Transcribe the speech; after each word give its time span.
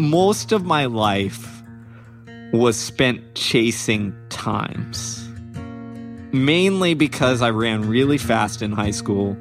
most 0.00 0.52
of 0.52 0.64
my 0.64 0.86
life 0.86 1.62
was 2.52 2.76
spent 2.76 3.34
chasing 3.34 4.14
times. 4.28 5.28
Mainly 6.32 6.94
because 6.94 7.42
I 7.42 7.50
ran 7.50 7.88
really 7.88 8.18
fast 8.18 8.62
in 8.62 8.72
high 8.72 8.92
school 8.92 9.36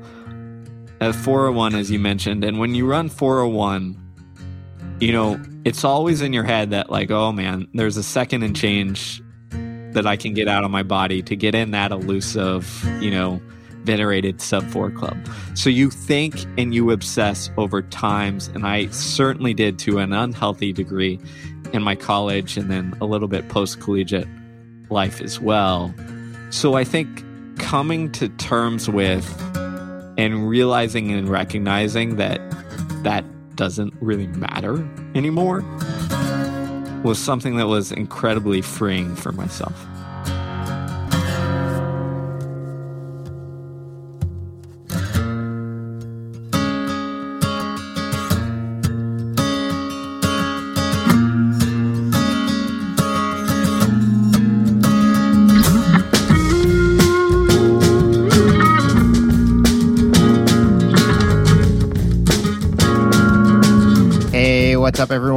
at 1.02 1.16
401, 1.16 1.76
as 1.76 1.90
you 1.92 2.00
mentioned. 2.00 2.44
And 2.44 2.60
when 2.60 2.76
you 2.76 2.86
run 2.86 3.10
401, 3.10 3.96
you 5.00 5.12
know, 5.12 5.40
it's 5.66 5.84
always 5.84 6.22
in 6.22 6.34
your 6.34 6.44
head 6.44 6.72
that, 6.72 6.90
like, 6.90 7.12
oh 7.12 7.32
man, 7.32 7.68
there's 7.74 7.98
a 7.98 8.04
second 8.04 8.44
and 8.44 8.56
change 8.56 9.22
that 9.94 10.06
I 10.06 10.18
can 10.18 10.34
get 10.34 10.48
out 10.48 10.64
of 10.64 10.72
my 10.72 10.84
body 10.84 11.22
to 11.24 11.36
get 11.36 11.56
in 11.56 11.72
that 11.72 11.92
elusive, 11.92 12.84
you 13.02 13.10
know, 13.12 13.42
venerated 13.84 14.42
sub 14.42 14.64
four 14.70 14.92
club. 14.92 15.18
So 15.56 15.70
you 15.70 15.90
think 15.90 16.36
and 16.58 16.74
you 16.74 16.92
obsess 16.92 17.50
over 17.58 17.82
times, 17.82 18.48
and 18.50 18.66
I 18.66 18.88
certainly 18.88 19.54
did 19.54 19.80
to 19.80 20.00
an 20.00 20.14
unhealthy 20.14 20.74
degree 20.74 21.20
in 21.74 21.84
my 21.84 21.96
college 21.96 22.58
and 22.58 22.70
then 22.70 22.96
a 23.02 23.06
little 23.06 23.28
bit 23.28 23.50
post 23.50 23.80
collegiate 23.80 24.28
life 24.90 25.22
as 25.22 25.40
well. 25.40 25.94
So 26.50 26.74
I 26.74 26.84
think 26.84 27.24
coming 27.60 28.12
to 28.14 28.30
terms 28.30 28.90
with 28.90 29.28
and 30.18 30.50
realizing 30.50 31.12
and 31.12 31.30
recognizing 31.30 32.16
that 32.16 32.42
that 33.04 33.24
doesn't 33.56 33.94
really 34.02 34.28
matter 34.28 34.88
anymore 35.16 35.64
was 37.04 37.20
something 37.20 37.56
that 37.58 37.68
was 37.68 37.92
incredibly 37.92 38.62
freeing 38.62 39.16
for 39.16 39.32
myself. 39.32 39.86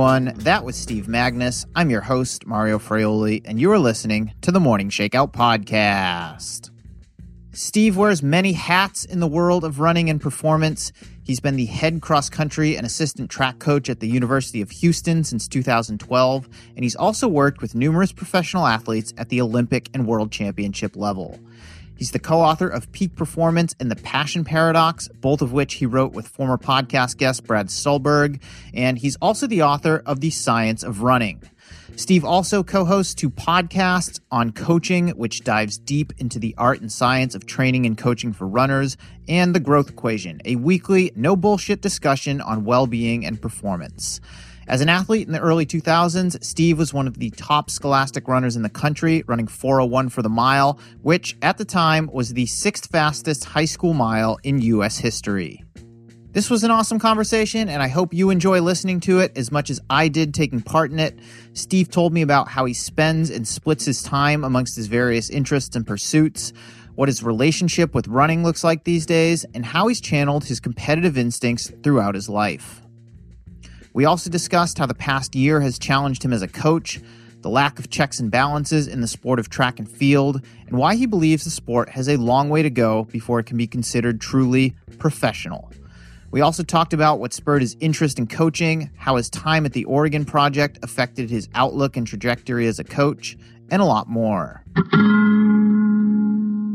Everyone? 0.02 0.34
That 0.38 0.64
was 0.64 0.74
Steve 0.74 1.06
Magness. 1.06 1.64
I'm 1.76 1.88
your 1.88 2.00
host, 2.00 2.44
Mario 2.44 2.80
Fraioli, 2.80 3.40
and 3.44 3.60
you 3.60 3.70
are 3.70 3.78
listening 3.78 4.34
to 4.40 4.50
the 4.50 4.58
Morning 4.58 4.90
Shakeout 4.90 5.32
Podcast. 5.32 6.70
Steve 7.52 7.96
wears 7.96 8.20
many 8.20 8.52
hats 8.52 9.04
in 9.04 9.20
the 9.20 9.28
world 9.28 9.62
of 9.62 9.78
running 9.78 10.10
and 10.10 10.20
performance. 10.20 10.90
He's 11.22 11.38
been 11.38 11.54
the 11.54 11.66
head 11.66 12.02
cross 12.02 12.28
country 12.28 12.76
and 12.76 12.84
assistant 12.84 13.30
track 13.30 13.60
coach 13.60 13.88
at 13.88 14.00
the 14.00 14.08
University 14.08 14.60
of 14.60 14.72
Houston 14.72 15.22
since 15.22 15.46
2012, 15.46 16.48
and 16.74 16.84
he's 16.84 16.96
also 16.96 17.28
worked 17.28 17.62
with 17.62 17.76
numerous 17.76 18.10
professional 18.10 18.66
athletes 18.66 19.14
at 19.18 19.28
the 19.28 19.40
Olympic 19.40 19.88
and 19.94 20.08
World 20.08 20.32
Championship 20.32 20.96
level. 20.96 21.38
He's 22.02 22.10
the 22.10 22.18
co 22.18 22.40
author 22.40 22.66
of 22.66 22.90
Peak 22.90 23.14
Performance 23.14 23.76
and 23.78 23.88
The 23.88 23.94
Passion 23.94 24.42
Paradox, 24.42 25.06
both 25.06 25.40
of 25.40 25.52
which 25.52 25.74
he 25.74 25.86
wrote 25.86 26.12
with 26.12 26.26
former 26.26 26.58
podcast 26.58 27.16
guest 27.16 27.44
Brad 27.44 27.70
Stulberg. 27.70 28.42
And 28.74 28.98
he's 28.98 29.14
also 29.22 29.46
the 29.46 29.62
author 29.62 30.02
of 30.04 30.18
The 30.18 30.30
Science 30.30 30.82
of 30.82 31.02
Running. 31.02 31.44
Steve 31.94 32.24
also 32.24 32.64
co 32.64 32.84
hosts 32.84 33.14
two 33.14 33.30
podcasts 33.30 34.18
on 34.32 34.50
coaching, 34.50 35.10
which 35.10 35.44
dives 35.44 35.78
deep 35.78 36.12
into 36.18 36.40
the 36.40 36.56
art 36.58 36.80
and 36.80 36.90
science 36.90 37.36
of 37.36 37.46
training 37.46 37.86
and 37.86 37.96
coaching 37.96 38.32
for 38.32 38.48
runners, 38.48 38.96
and 39.28 39.54
The 39.54 39.60
Growth 39.60 39.90
Equation, 39.90 40.40
a 40.44 40.56
weekly, 40.56 41.12
no 41.14 41.36
bullshit 41.36 41.82
discussion 41.82 42.40
on 42.40 42.64
well 42.64 42.88
being 42.88 43.24
and 43.24 43.40
performance. 43.40 44.20
As 44.68 44.80
an 44.80 44.88
athlete 44.88 45.26
in 45.26 45.32
the 45.32 45.40
early 45.40 45.66
2000s, 45.66 46.42
Steve 46.42 46.78
was 46.78 46.94
one 46.94 47.08
of 47.08 47.18
the 47.18 47.30
top 47.30 47.68
scholastic 47.68 48.28
runners 48.28 48.54
in 48.54 48.62
the 48.62 48.68
country, 48.68 49.24
running 49.26 49.48
401 49.48 50.08
for 50.08 50.22
the 50.22 50.28
mile, 50.28 50.78
which 51.02 51.36
at 51.42 51.58
the 51.58 51.64
time 51.64 52.08
was 52.12 52.32
the 52.32 52.46
sixth 52.46 52.90
fastest 52.90 53.44
high 53.44 53.64
school 53.64 53.92
mile 53.92 54.38
in 54.44 54.60
U.S. 54.60 54.98
history. 54.98 55.64
This 56.30 56.48
was 56.48 56.64
an 56.64 56.70
awesome 56.70 56.98
conversation, 56.98 57.68
and 57.68 57.82
I 57.82 57.88
hope 57.88 58.14
you 58.14 58.30
enjoy 58.30 58.60
listening 58.60 59.00
to 59.00 59.18
it 59.18 59.36
as 59.36 59.50
much 59.52 59.68
as 59.68 59.80
I 59.90 60.08
did 60.08 60.32
taking 60.32 60.62
part 60.62 60.90
in 60.90 60.98
it. 60.98 61.18
Steve 61.52 61.90
told 61.90 62.12
me 62.14 62.22
about 62.22 62.48
how 62.48 62.64
he 62.64 62.72
spends 62.72 63.30
and 63.30 63.46
splits 63.46 63.84
his 63.84 64.02
time 64.02 64.44
amongst 64.44 64.76
his 64.76 64.86
various 64.86 65.28
interests 65.28 65.76
and 65.76 65.86
pursuits, 65.86 66.52
what 66.94 67.08
his 67.08 67.22
relationship 67.22 67.94
with 67.94 68.08
running 68.08 68.44
looks 68.44 68.62
like 68.62 68.84
these 68.84 69.06
days, 69.06 69.44
and 69.54 69.66
how 69.66 69.88
he's 69.88 70.00
channeled 70.00 70.44
his 70.44 70.60
competitive 70.60 71.18
instincts 71.18 71.70
throughout 71.82 72.14
his 72.14 72.28
life. 72.28 72.81
We 73.94 74.06
also 74.06 74.30
discussed 74.30 74.78
how 74.78 74.86
the 74.86 74.94
past 74.94 75.34
year 75.34 75.60
has 75.60 75.78
challenged 75.78 76.24
him 76.24 76.32
as 76.32 76.40
a 76.40 76.48
coach, 76.48 77.00
the 77.42 77.50
lack 77.50 77.78
of 77.78 77.90
checks 77.90 78.20
and 78.20 78.30
balances 78.30 78.88
in 78.88 79.02
the 79.02 79.08
sport 79.08 79.38
of 79.38 79.50
track 79.50 79.78
and 79.78 79.90
field, 79.90 80.40
and 80.66 80.78
why 80.78 80.94
he 80.94 81.04
believes 81.04 81.44
the 81.44 81.50
sport 81.50 81.90
has 81.90 82.08
a 82.08 82.16
long 82.16 82.48
way 82.48 82.62
to 82.62 82.70
go 82.70 83.04
before 83.04 83.38
it 83.38 83.44
can 83.44 83.58
be 83.58 83.66
considered 83.66 84.20
truly 84.20 84.74
professional. 84.98 85.70
We 86.30 86.40
also 86.40 86.62
talked 86.62 86.94
about 86.94 87.20
what 87.20 87.34
spurred 87.34 87.60
his 87.60 87.76
interest 87.80 88.18
in 88.18 88.26
coaching, 88.26 88.90
how 88.96 89.16
his 89.16 89.28
time 89.28 89.66
at 89.66 89.74
the 89.74 89.84
Oregon 89.84 90.24
Project 90.24 90.78
affected 90.82 91.28
his 91.28 91.50
outlook 91.54 91.98
and 91.98 92.06
trajectory 92.06 92.66
as 92.66 92.78
a 92.78 92.84
coach, 92.84 93.36
and 93.70 93.82
a 93.82 93.84
lot 93.84 94.08
more. 94.08 94.64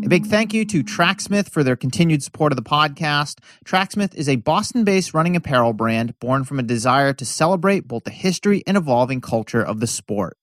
A 0.07 0.09
big 0.09 0.25
thank 0.25 0.53
you 0.53 0.63
to 0.63 0.83
Tracksmith 0.83 1.49
for 1.49 1.65
their 1.65 1.75
continued 1.75 2.23
support 2.23 2.53
of 2.53 2.55
the 2.55 2.61
podcast. 2.61 3.39
Tracksmith 3.65 4.15
is 4.15 4.29
a 4.29 4.37
Boston 4.37 4.85
based 4.85 5.13
running 5.13 5.35
apparel 5.35 5.73
brand 5.73 6.17
born 6.21 6.45
from 6.45 6.59
a 6.59 6.63
desire 6.63 7.11
to 7.11 7.25
celebrate 7.25 7.89
both 7.89 8.05
the 8.05 8.11
history 8.11 8.63
and 8.65 8.77
evolving 8.77 9.19
culture 9.19 9.61
of 9.61 9.81
the 9.81 9.85
sport. 9.85 10.37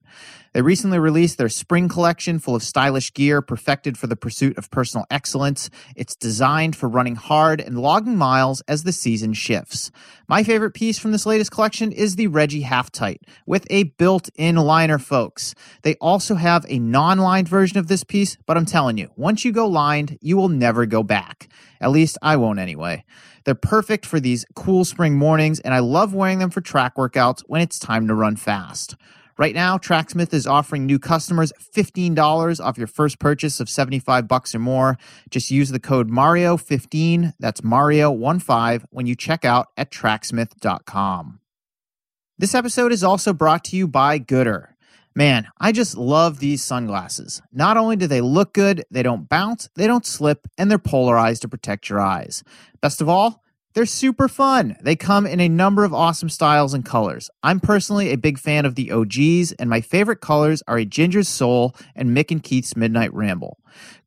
They 0.55 0.63
recently 0.63 1.01
released 1.01 1.37
their 1.37 1.49
spring 1.49 1.89
collection 1.89 2.39
full 2.39 2.55
of 2.55 2.63
stylish 2.63 3.13
gear 3.13 3.43
perfected 3.43 3.99
for 3.99 4.07
the 4.07 4.15
pursuit 4.15 4.57
of 4.57 4.71
personal 4.71 5.05
excellence. 5.11 5.69
It's 5.97 6.15
designed 6.15 6.77
for 6.77 6.89
running 6.89 7.17
hard 7.17 7.61
and 7.61 7.77
logging 7.77 8.17
miles 8.17 8.61
as 8.69 8.85
the 8.85 8.93
season 8.93 9.33
shifts. 9.33 9.91
My 10.29 10.45
favorite 10.45 10.71
piece 10.71 10.97
from 10.97 11.11
this 11.11 11.27
latest 11.27 11.51
collection 11.51 11.91
is 11.91 12.15
the 12.15 12.29
Reggie 12.29 12.61
Half 12.61 12.93
Tight 12.93 13.23
with 13.47 13.67
a 13.69 13.83
built 13.83 14.31
in 14.37 14.55
liner, 14.55 15.01
folks. 15.01 15.57
They 15.83 15.97
also 15.97 16.37
have 16.37 16.65
a 16.69 16.79
non 16.79 17.19
lined 17.19 17.49
version 17.49 17.79
of 17.79 17.89
this 17.89 18.05
piece, 18.05 18.37
but 18.47 18.57
I'm 18.57 18.65
telling 18.65 18.97
you, 18.97 19.11
once 19.17 19.45
you 19.45 19.51
go 19.51 19.67
lined, 19.67 20.19
you 20.21 20.37
will 20.37 20.49
never 20.49 20.87
go 20.87 21.03
back. 21.03 21.49
At 21.81 21.91
least 21.91 22.17
I 22.23 22.37
won't 22.37 22.61
anyway. 22.61 23.05
They're 23.45 23.57
perfect 23.57 24.07
for 24.07 24.21
these 24.21 24.47
cool 24.55 24.85
spring 24.85 25.19
mornings, 25.19 25.59
and 25.59 25.75
I 25.75 25.81
love 25.81 26.15
wearing 26.15 26.39
them 26.39 26.51
for 26.51 26.61
track 26.61 26.95
workouts 26.95 27.43
when 27.49 27.61
it's 27.61 27.81
time 27.81 28.07
to 28.07 28.15
run 28.15 28.37
fast. 28.37 28.95
Right 29.37 29.55
now, 29.55 29.79
Tracksmith 29.79 30.33
is 30.33 30.47
offering 30.47 30.87
new 30.87 31.01
customers 31.01 31.53
$15 31.61 32.65
off 32.65 32.79
your 32.79 32.87
first 32.87 33.19
purchase 33.19 33.59
of 33.59 33.69
75 33.69 34.29
bucks 34.29 34.55
or 34.55 34.61
more. 34.61 34.97
Just 35.29 35.51
use 35.51 35.71
the 35.71 35.81
code 35.81 36.09
Mario15, 36.09 37.35
that's 37.41 37.61
Mario15 37.63 38.85
when 38.91 39.07
you 39.07 39.17
check 39.17 39.45
out 39.45 39.69
at 39.77 39.91
tracksmith.com. 39.91 41.41
This 42.39 42.55
episode 42.55 42.93
is 42.93 43.03
also 43.03 43.33
brought 43.33 43.65
to 43.65 43.77
you 43.77 43.89
by 43.89 44.19
Goodr. 44.21 44.69
Man, 45.17 45.47
I 45.61 45.71
just 45.71 45.97
love 45.97 46.41
these 46.41 46.63
sunglasses. 46.63 47.41
Not 47.53 47.77
only 47.77 47.95
do 47.95 48.09
they 48.09 48.21
look 48.21 48.53
good, 48.53 48.85
they 48.91 49.03
don't 49.03 49.29
bounce, 49.29 49.69
they 49.77 49.87
don't 49.87 50.07
slip, 50.07 50.49
and 50.59 50.71
they're 50.71 50.79
polarized 50.79 51.43
to 51.43 51.49
protect 51.49 51.89
your 51.89 52.01
eyes. 52.01 52.43
Best 52.81 53.01
of 53.01 53.09
all, 53.09 53.44
they're 53.75 53.87
super 53.87 54.29
fun. 54.29 54.77
They 54.81 54.95
come 54.95 55.27
in 55.27 55.41
a 55.41 55.49
number 55.49 55.85
of 55.85 55.93
awesome 55.93 56.29
styles 56.29 56.75
and 56.75 56.85
colors. 56.85 57.29
I'm 57.43 57.59
personally 57.59 58.11
a 58.11 58.17
big 58.17 58.39
fan 58.39 58.65
of 58.65 58.77
the 58.77 58.93
OGs, 58.93 59.53
and 59.53 59.69
my 59.69 59.81
favorite 59.81 60.21
colors 60.21 60.63
are 60.69 60.79
a 60.79 60.85
Ginger's 60.85 61.29
Soul 61.29 61.75
and 61.95 62.17
Mick 62.17 62.31
and 62.31 62.43
Keith's 62.43 62.77
Midnight 62.77 63.13
Ramble. 63.13 63.59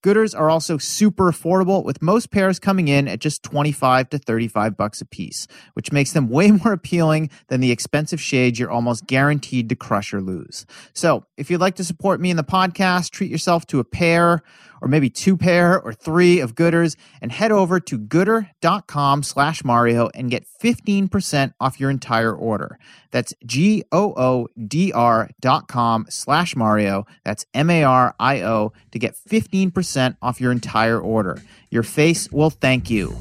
Goodrs 0.02 0.38
are 0.38 0.50
also 0.50 0.78
super 0.78 1.30
affordable, 1.30 1.84
with 1.84 2.02
most 2.02 2.32
pairs 2.32 2.60
coming 2.60 2.88
in 2.88 3.10
at 3.10 3.20
just 3.20 3.44
25 3.44 4.10
to 4.12 4.18
35 4.18 4.78
bucks 4.78 5.02
a 5.02 5.06
piece, 5.06 5.48
which 5.74 5.92
makes 5.92 6.14
them 6.14 6.30
way 6.30 6.52
more 6.64 6.72
appealing 6.72 7.30
than 7.50 7.60
the 7.60 7.72
expensive 7.72 8.22
shades 8.22 8.58
you're 8.58 8.72
almost 8.72 9.06
guaranteed 9.06 9.68
to 9.68 9.76
crush 9.76 10.14
or 10.14 10.22
lose. 10.22 10.66
So, 10.94 11.26
if 11.36 11.52
you'd 11.52 11.62
like 11.62 11.76
to 11.76 11.84
support 11.84 12.22
me 12.22 12.32
in 12.32 12.38
the 12.38 12.44
podcast, 12.44 13.12
treat 13.12 13.30
yourself 13.30 13.68
to 13.68 13.80
a 13.80 13.84
pair 13.84 14.44
or 14.82 14.88
maybe 14.88 15.10
two 15.10 15.38
pair 15.38 15.80
or 15.80 15.94
three 15.94 16.40
of 16.40 16.56
Goodrs 16.56 16.96
and 17.22 17.32
head 17.32 17.52
over 17.52 17.80
to 17.80 17.98
goodr.com 17.98 19.24
slash 19.24 19.64
Mario 19.64 20.10
and 20.14 20.30
get 20.30 20.46
15% 20.62 21.54
off 21.60 21.80
your 21.80 21.90
entire 21.90 22.34
order. 22.34 22.78
That's 23.12 23.34
G-O-O-D-R 23.46 25.30
dot 25.40 25.68
com 25.68 26.06
slash 26.10 26.56
Mario. 26.56 27.06
That's 27.24 27.46
M-A-R-I-O 27.54 28.74
to 28.92 29.00
get 29.00 29.16
15% 29.30 30.18
off 30.22 30.42
your 30.42 30.52
entire 30.52 31.00
order. 31.00 31.42
Your 31.70 31.84
face 31.84 32.32
will 32.32 32.50
thank 32.50 32.90
you. 32.90 33.16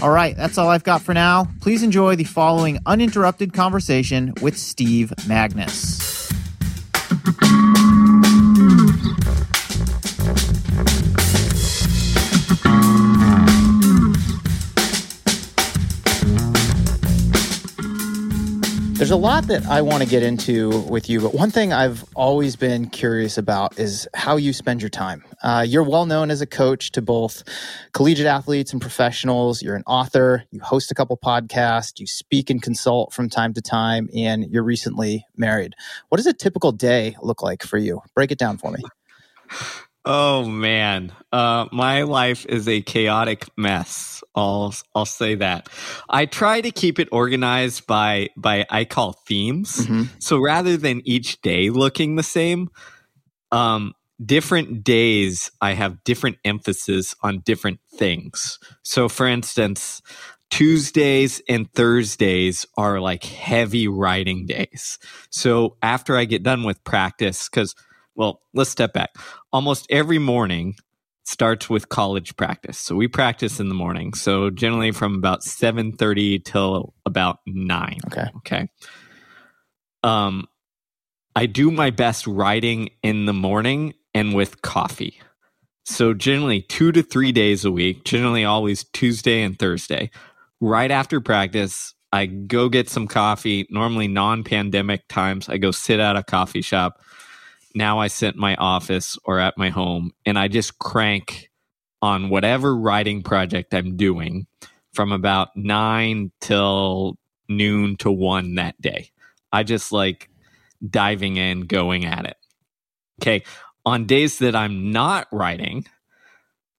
All 0.00 0.10
right, 0.10 0.36
that's 0.36 0.58
all 0.58 0.68
I've 0.68 0.84
got 0.84 1.02
for 1.02 1.12
now. 1.12 1.48
Please 1.60 1.82
enjoy 1.82 2.14
the 2.14 2.22
following 2.24 2.78
uninterrupted 2.86 3.52
conversation 3.52 4.32
with 4.40 4.56
Steve 4.56 5.12
Magness. 5.26 5.98
There's 18.98 19.12
a 19.12 19.16
lot 19.16 19.46
that 19.46 19.64
I 19.66 19.80
want 19.80 20.02
to 20.02 20.08
get 20.08 20.24
into 20.24 20.80
with 20.80 21.08
you, 21.08 21.20
but 21.20 21.32
one 21.32 21.52
thing 21.52 21.72
I've 21.72 22.04
always 22.16 22.56
been 22.56 22.90
curious 22.90 23.38
about 23.38 23.78
is 23.78 24.08
how 24.12 24.36
you 24.36 24.52
spend 24.52 24.82
your 24.82 24.88
time. 24.88 25.24
Uh, 25.40 25.64
you're 25.66 25.84
well 25.84 26.04
known 26.04 26.32
as 26.32 26.40
a 26.40 26.46
coach 26.46 26.90
to 26.90 27.00
both 27.00 27.44
collegiate 27.92 28.26
athletes 28.26 28.72
and 28.72 28.82
professionals. 28.82 29.62
You're 29.62 29.76
an 29.76 29.84
author, 29.86 30.42
you 30.50 30.58
host 30.58 30.90
a 30.90 30.94
couple 30.94 31.16
podcasts, 31.16 32.00
you 32.00 32.08
speak 32.08 32.50
and 32.50 32.60
consult 32.60 33.12
from 33.12 33.30
time 33.30 33.54
to 33.54 33.62
time, 33.62 34.08
and 34.16 34.44
you're 34.50 34.64
recently 34.64 35.24
married. 35.36 35.74
What 36.08 36.16
does 36.16 36.26
a 36.26 36.34
typical 36.34 36.72
day 36.72 37.14
look 37.22 37.40
like 37.40 37.62
for 37.62 37.78
you? 37.78 38.00
Break 38.16 38.32
it 38.32 38.38
down 38.38 38.58
for 38.58 38.72
me. 38.72 38.82
Oh 40.04 40.44
man, 40.44 41.12
uh, 41.32 41.66
my 41.70 42.02
life 42.02 42.46
is 42.46 42.68
a 42.68 42.80
chaotic 42.80 43.46
mess. 43.56 44.22
I'll 44.34 44.74
I'll 44.94 45.04
say 45.04 45.34
that. 45.36 45.68
I 46.08 46.26
try 46.26 46.60
to 46.60 46.70
keep 46.70 46.98
it 46.98 47.08
organized 47.12 47.86
by 47.86 48.30
by 48.36 48.64
I 48.70 48.84
call 48.84 49.12
themes. 49.12 49.76
Mm-hmm. 49.76 50.04
So 50.18 50.38
rather 50.38 50.76
than 50.76 51.02
each 51.04 51.42
day 51.42 51.70
looking 51.70 52.16
the 52.16 52.22
same, 52.22 52.70
um, 53.52 53.94
different 54.24 54.84
days 54.84 55.50
I 55.60 55.72
have 55.72 56.04
different 56.04 56.38
emphasis 56.44 57.14
on 57.22 57.40
different 57.40 57.80
things. 57.92 58.58
So 58.82 59.08
for 59.08 59.26
instance, 59.26 60.00
Tuesdays 60.50 61.42
and 61.48 61.70
Thursdays 61.74 62.64
are 62.76 63.00
like 63.00 63.24
heavy 63.24 63.88
writing 63.88 64.46
days. 64.46 64.98
So 65.30 65.76
after 65.82 66.16
I 66.16 66.24
get 66.24 66.42
done 66.42 66.62
with 66.62 66.82
practice, 66.84 67.48
because 67.48 67.74
well, 68.18 68.42
let's 68.52 68.68
step 68.68 68.92
back. 68.92 69.10
Almost 69.52 69.86
every 69.88 70.18
morning 70.18 70.74
starts 71.24 71.70
with 71.70 71.88
college 71.88 72.36
practice. 72.36 72.78
So 72.78 72.96
we 72.96 73.06
practice 73.06 73.60
in 73.60 73.68
the 73.68 73.74
morning. 73.74 74.12
So 74.14 74.50
generally 74.50 74.90
from 74.90 75.14
about 75.14 75.42
7:30 75.42 76.40
till 76.44 76.94
about 77.06 77.38
9. 77.46 77.98
Okay. 78.06 78.26
Okay. 78.38 78.68
Um 80.02 80.46
I 81.36 81.46
do 81.46 81.70
my 81.70 81.90
best 81.90 82.26
writing 82.26 82.90
in 83.02 83.26
the 83.26 83.32
morning 83.32 83.94
and 84.14 84.34
with 84.34 84.62
coffee. 84.62 85.20
So 85.84 86.12
generally 86.12 86.62
2 86.62 86.90
to 86.92 87.02
3 87.02 87.30
days 87.30 87.64
a 87.64 87.70
week, 87.70 88.04
generally 88.04 88.44
always 88.44 88.84
Tuesday 88.92 89.42
and 89.42 89.56
Thursday. 89.58 90.10
Right 90.60 90.90
after 90.90 91.20
practice, 91.20 91.94
I 92.10 92.26
go 92.26 92.68
get 92.68 92.88
some 92.88 93.06
coffee. 93.06 93.66
Normally 93.70 94.08
non-pandemic 94.08 95.06
times, 95.08 95.48
I 95.48 95.58
go 95.58 95.70
sit 95.70 96.00
at 96.00 96.16
a 96.16 96.24
coffee 96.24 96.62
shop 96.62 97.00
now 97.74 97.98
I 97.98 98.08
sit 98.08 98.34
in 98.34 98.40
my 98.40 98.56
office 98.56 99.18
or 99.24 99.38
at 99.38 99.58
my 99.58 99.70
home 99.70 100.12
and 100.24 100.38
I 100.38 100.48
just 100.48 100.78
crank 100.78 101.50
on 102.00 102.30
whatever 102.30 102.76
writing 102.76 103.22
project 103.22 103.74
I'm 103.74 103.96
doing 103.96 104.46
from 104.92 105.12
about 105.12 105.56
nine 105.56 106.32
till 106.40 107.18
noon 107.48 107.96
to 107.98 108.10
one 108.10 108.56
that 108.56 108.80
day. 108.80 109.10
I 109.52 109.62
just 109.62 109.92
like 109.92 110.28
diving 110.86 111.36
in, 111.36 111.62
going 111.62 112.04
at 112.04 112.26
it. 112.26 112.36
Okay. 113.20 113.42
On 113.84 114.06
days 114.06 114.38
that 114.38 114.54
I'm 114.54 114.92
not 114.92 115.26
writing, 115.32 115.86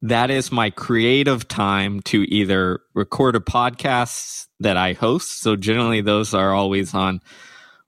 that 0.01 0.29
is 0.29 0.51
my 0.51 0.69
creative 0.69 1.47
time 1.47 1.99
to 2.01 2.23
either 2.23 2.79
record 2.93 3.35
a 3.35 3.39
podcast 3.39 4.47
that 4.59 4.77
I 4.77 4.93
host. 4.93 5.41
So 5.41 5.55
generally, 5.55 6.01
those 6.01 6.33
are 6.33 6.53
always 6.53 6.93
on 6.93 7.21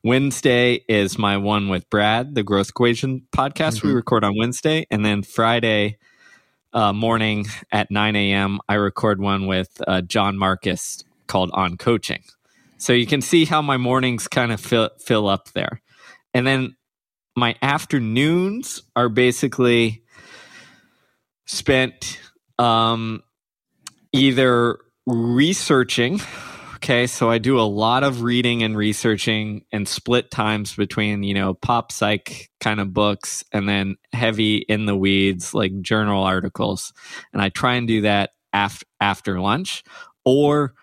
Wednesday 0.04 0.84
is 0.88 1.20
my 1.20 1.38
one 1.38 1.70
with 1.70 1.90
Brad, 1.90 2.34
the 2.34 2.42
Growth 2.42 2.70
Equation 2.70 3.28
podcast. 3.32 3.78
Mm-hmm. 3.78 3.88
We 3.88 3.94
record 3.94 4.24
on 4.24 4.36
Wednesday. 4.36 4.88
And 4.90 5.06
then 5.06 5.22
Friday 5.22 5.98
uh, 6.74 6.92
morning 6.92 7.46
at 7.72 7.92
9 7.92 8.16
a.m., 8.16 8.60
I 8.68 8.76
record 8.76 9.22
one 9.22 9.46
with 9.46 9.70
uh, 9.86 10.02
Jon 10.02 10.38
Marcus 10.38 11.04
called 11.28 11.52
On 11.54 11.78
Coaching. 11.78 12.24
So 12.78 12.94
you 12.94 13.06
can 13.06 13.22
see 13.22 13.46
how 13.46 13.62
my 13.62 13.78
mornings 13.78 14.28
kind 14.28 14.52
of 14.52 14.60
fill, 14.60 14.90
fill 15.00 15.30
up 15.30 15.52
there. 15.52 15.84
And 16.34 16.48
then 16.48 16.76
my 17.36 17.56
afternoons 17.62 18.82
are 18.96 19.10
basically 19.10 20.02
spent 21.46 22.20
um, 22.58 23.22
either 24.14 24.80
researching 25.06 26.20
Okay, 26.84 27.06
so 27.06 27.30
I 27.30 27.38
do 27.38 27.60
a 27.60 27.62
lot 27.62 28.04
of 28.04 28.24
reading 28.24 28.64
and 28.64 28.76
researching 28.76 29.66
and 29.72 29.88
split 29.88 30.32
times 30.32 30.76
between, 30.76 31.22
you 31.22 31.36
know, 31.36 31.54
pop 31.54 31.92
psych 31.92 32.50
kind 32.60 32.80
of 32.80 32.92
books 32.92 33.44
and 33.52 33.70
then 33.70 33.98
heavy 34.14 34.58
in 34.58 34.88
the 34.88 34.96
weeds 34.96 35.54
like 35.54 35.80
journal 35.82 36.24
articles. 36.24 36.92
And 37.34 37.42
I 37.42 37.50
try 37.50 37.76
and 37.76 37.88
do 37.88 38.02
that 38.02 38.32
after 38.52 38.84
after 39.00 39.40
lunch 39.40 39.84
or 40.26 40.74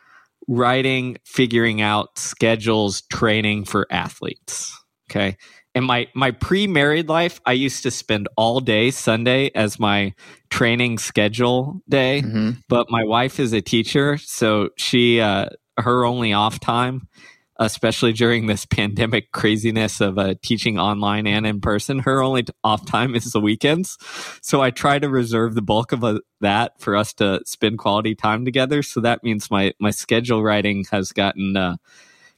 writing, 0.46 1.18
figuring 1.24 1.80
out 1.80 2.16
schedules, 2.16 3.02
training 3.10 3.64
for 3.64 3.84
athletes. 3.90 4.72
Okay. 5.10 5.36
In 5.74 5.82
my 5.82 6.06
my 6.14 6.30
pre-married 6.30 7.08
life, 7.08 7.40
I 7.44 7.54
used 7.54 7.82
to 7.82 7.90
spend 7.90 8.28
all 8.36 8.60
day 8.60 8.92
Sunday 8.92 9.50
as 9.52 9.80
my 9.80 10.14
training 10.48 10.98
schedule 10.98 11.82
day. 11.88 12.22
Mm-hmm. 12.22 12.60
But 12.68 12.86
my 12.88 13.02
wife 13.02 13.40
is 13.40 13.52
a 13.52 13.60
teacher, 13.60 14.16
so 14.16 14.68
she 14.76 15.20
uh, 15.20 15.48
her 15.78 16.04
only 16.04 16.32
off 16.32 16.60
time, 16.60 17.08
especially 17.56 18.12
during 18.12 18.46
this 18.46 18.66
pandemic 18.66 19.32
craziness 19.32 20.00
of 20.00 20.18
uh, 20.18 20.34
teaching 20.42 20.78
online 20.78 21.26
and 21.26 21.46
in 21.46 21.60
person. 21.60 22.00
Her 22.00 22.22
only 22.22 22.46
off 22.62 22.86
time 22.86 23.14
is 23.14 23.32
the 23.32 23.40
weekends. 23.40 23.98
So 24.42 24.60
I 24.60 24.70
try 24.70 24.98
to 24.98 25.08
reserve 25.08 25.54
the 25.54 25.62
bulk 25.62 25.92
of 25.92 26.04
uh, 26.04 26.20
that 26.40 26.80
for 26.80 26.96
us 26.96 27.12
to 27.14 27.40
spend 27.44 27.78
quality 27.78 28.14
time 28.14 28.44
together. 28.44 28.82
So 28.82 29.00
that 29.00 29.24
means 29.24 29.50
my, 29.50 29.72
my 29.80 29.90
schedule 29.90 30.42
writing 30.42 30.84
has 30.90 31.12
gotten, 31.12 31.56
uh, 31.56 31.76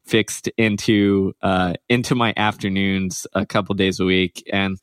fixed 0.04 0.48
into 0.56 1.32
uh, 1.40 1.75
into 1.88 2.14
my 2.14 2.34
afternoons 2.37 3.26
a 3.32 3.46
couple 3.46 3.75
days 3.75 4.00
a 4.00 4.04
week 4.04 4.42
and 4.52 4.78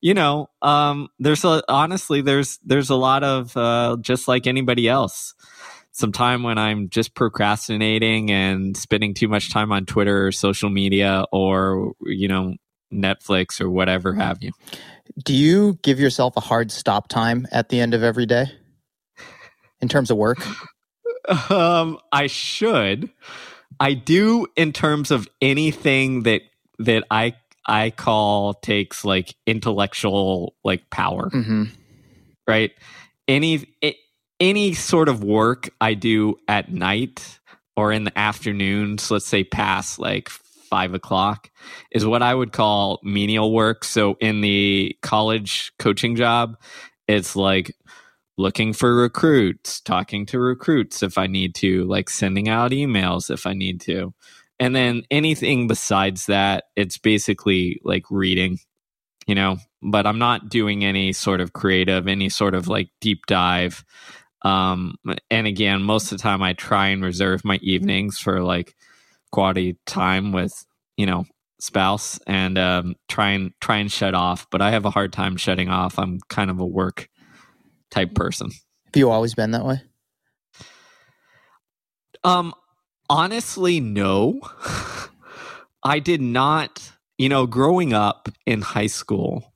you 0.00 0.14
know 0.14 0.48
um, 0.62 1.08
there's 1.18 1.44
a 1.44 1.62
honestly 1.68 2.20
there's 2.20 2.58
there's 2.64 2.90
a 2.90 2.94
lot 2.94 3.24
of 3.24 3.56
uh, 3.56 3.96
just 4.00 4.28
like 4.28 4.46
anybody 4.46 4.88
else 4.88 5.34
some 5.98 6.12
time 6.12 6.42
when 6.42 6.58
I'm 6.58 6.88
just 6.88 7.14
procrastinating 7.14 8.30
and 8.30 8.76
spending 8.76 9.14
too 9.14 9.28
much 9.28 9.50
time 9.52 9.72
on 9.72 9.84
Twitter 9.84 10.28
or 10.28 10.32
social 10.32 10.70
media 10.70 11.24
or, 11.32 11.92
you 12.02 12.28
know, 12.28 12.54
Netflix 12.92 13.60
or 13.60 13.68
whatever 13.68 14.14
have 14.14 14.42
you. 14.42 14.52
Do 15.24 15.34
you 15.34 15.78
give 15.82 15.98
yourself 15.98 16.36
a 16.36 16.40
hard 16.40 16.70
stop 16.70 17.08
time 17.08 17.46
at 17.50 17.68
the 17.68 17.80
end 17.80 17.94
of 17.94 18.02
every 18.02 18.26
day 18.26 18.46
in 19.80 19.88
terms 19.88 20.10
of 20.10 20.16
work? 20.16 20.38
Um, 21.50 21.98
I 22.12 22.28
should. 22.28 23.10
I 23.80 23.94
do 23.94 24.46
in 24.56 24.72
terms 24.72 25.10
of 25.10 25.28
anything 25.42 26.22
that 26.22 26.42
that 26.78 27.04
I 27.10 27.34
I 27.66 27.90
call 27.90 28.54
takes 28.54 29.04
like 29.04 29.34
intellectual 29.46 30.54
like 30.64 30.88
power. 30.90 31.28
Mm-hmm. 31.28 31.64
Right? 32.46 32.70
Any 33.26 33.66
it, 33.82 33.96
any 34.40 34.74
sort 34.74 35.08
of 35.08 35.24
work 35.24 35.70
I 35.80 35.94
do 35.94 36.36
at 36.46 36.72
night 36.72 37.38
or 37.76 37.92
in 37.92 38.04
the 38.04 38.18
afternoons, 38.18 39.10
let's 39.10 39.26
say 39.26 39.44
past 39.44 39.98
like 39.98 40.28
five 40.28 40.94
o'clock, 40.94 41.50
is 41.90 42.06
what 42.06 42.22
I 42.22 42.34
would 42.34 42.52
call 42.52 43.00
menial 43.02 43.52
work. 43.52 43.84
So 43.84 44.16
in 44.20 44.40
the 44.40 44.96
college 45.02 45.72
coaching 45.78 46.16
job, 46.16 46.56
it's 47.06 47.34
like 47.36 47.74
looking 48.36 48.72
for 48.72 48.94
recruits, 48.94 49.80
talking 49.80 50.26
to 50.26 50.38
recruits 50.38 51.02
if 51.02 51.18
I 51.18 51.26
need 51.26 51.54
to, 51.56 51.84
like 51.84 52.10
sending 52.10 52.48
out 52.48 52.70
emails 52.70 53.30
if 53.30 53.46
I 53.46 53.52
need 53.52 53.80
to. 53.82 54.14
And 54.60 54.74
then 54.74 55.02
anything 55.10 55.66
besides 55.68 56.26
that, 56.26 56.64
it's 56.76 56.98
basically 56.98 57.80
like 57.84 58.04
reading, 58.10 58.58
you 59.26 59.34
know, 59.34 59.58
but 59.82 60.06
I'm 60.06 60.18
not 60.18 60.48
doing 60.48 60.84
any 60.84 61.12
sort 61.12 61.40
of 61.40 61.52
creative, 61.52 62.08
any 62.08 62.28
sort 62.28 62.54
of 62.54 62.68
like 62.68 62.90
deep 63.00 63.26
dive 63.26 63.84
um, 64.42 64.96
and 65.30 65.46
again, 65.46 65.82
most 65.82 66.12
of 66.12 66.18
the 66.18 66.22
time 66.22 66.42
I 66.42 66.52
try 66.52 66.88
and 66.88 67.02
reserve 67.02 67.44
my 67.44 67.56
evenings 67.56 68.18
for 68.18 68.42
like 68.42 68.74
quality 69.32 69.76
time 69.86 70.32
with, 70.32 70.52
you 70.96 71.06
know, 71.06 71.24
spouse 71.60 72.20
and 72.26 72.56
um, 72.56 72.94
try 73.08 73.30
and 73.30 73.52
try 73.60 73.78
and 73.78 73.90
shut 73.90 74.14
off. 74.14 74.46
But 74.50 74.62
I 74.62 74.70
have 74.70 74.84
a 74.84 74.90
hard 74.90 75.12
time 75.12 75.36
shutting 75.36 75.68
off. 75.68 75.98
I'm 75.98 76.20
kind 76.28 76.50
of 76.50 76.60
a 76.60 76.66
work 76.66 77.08
type 77.90 78.14
person. 78.14 78.50
Have 78.86 78.96
you 78.96 79.10
always 79.10 79.34
been 79.34 79.50
that 79.52 79.64
way? 79.64 79.82
Um, 82.24 82.54
honestly, 83.10 83.80
no. 83.80 84.40
I 85.82 85.98
did 85.98 86.20
not. 86.20 86.92
You 87.18 87.28
know, 87.28 87.46
growing 87.46 87.92
up 87.92 88.28
in 88.46 88.62
high 88.62 88.86
school, 88.86 89.52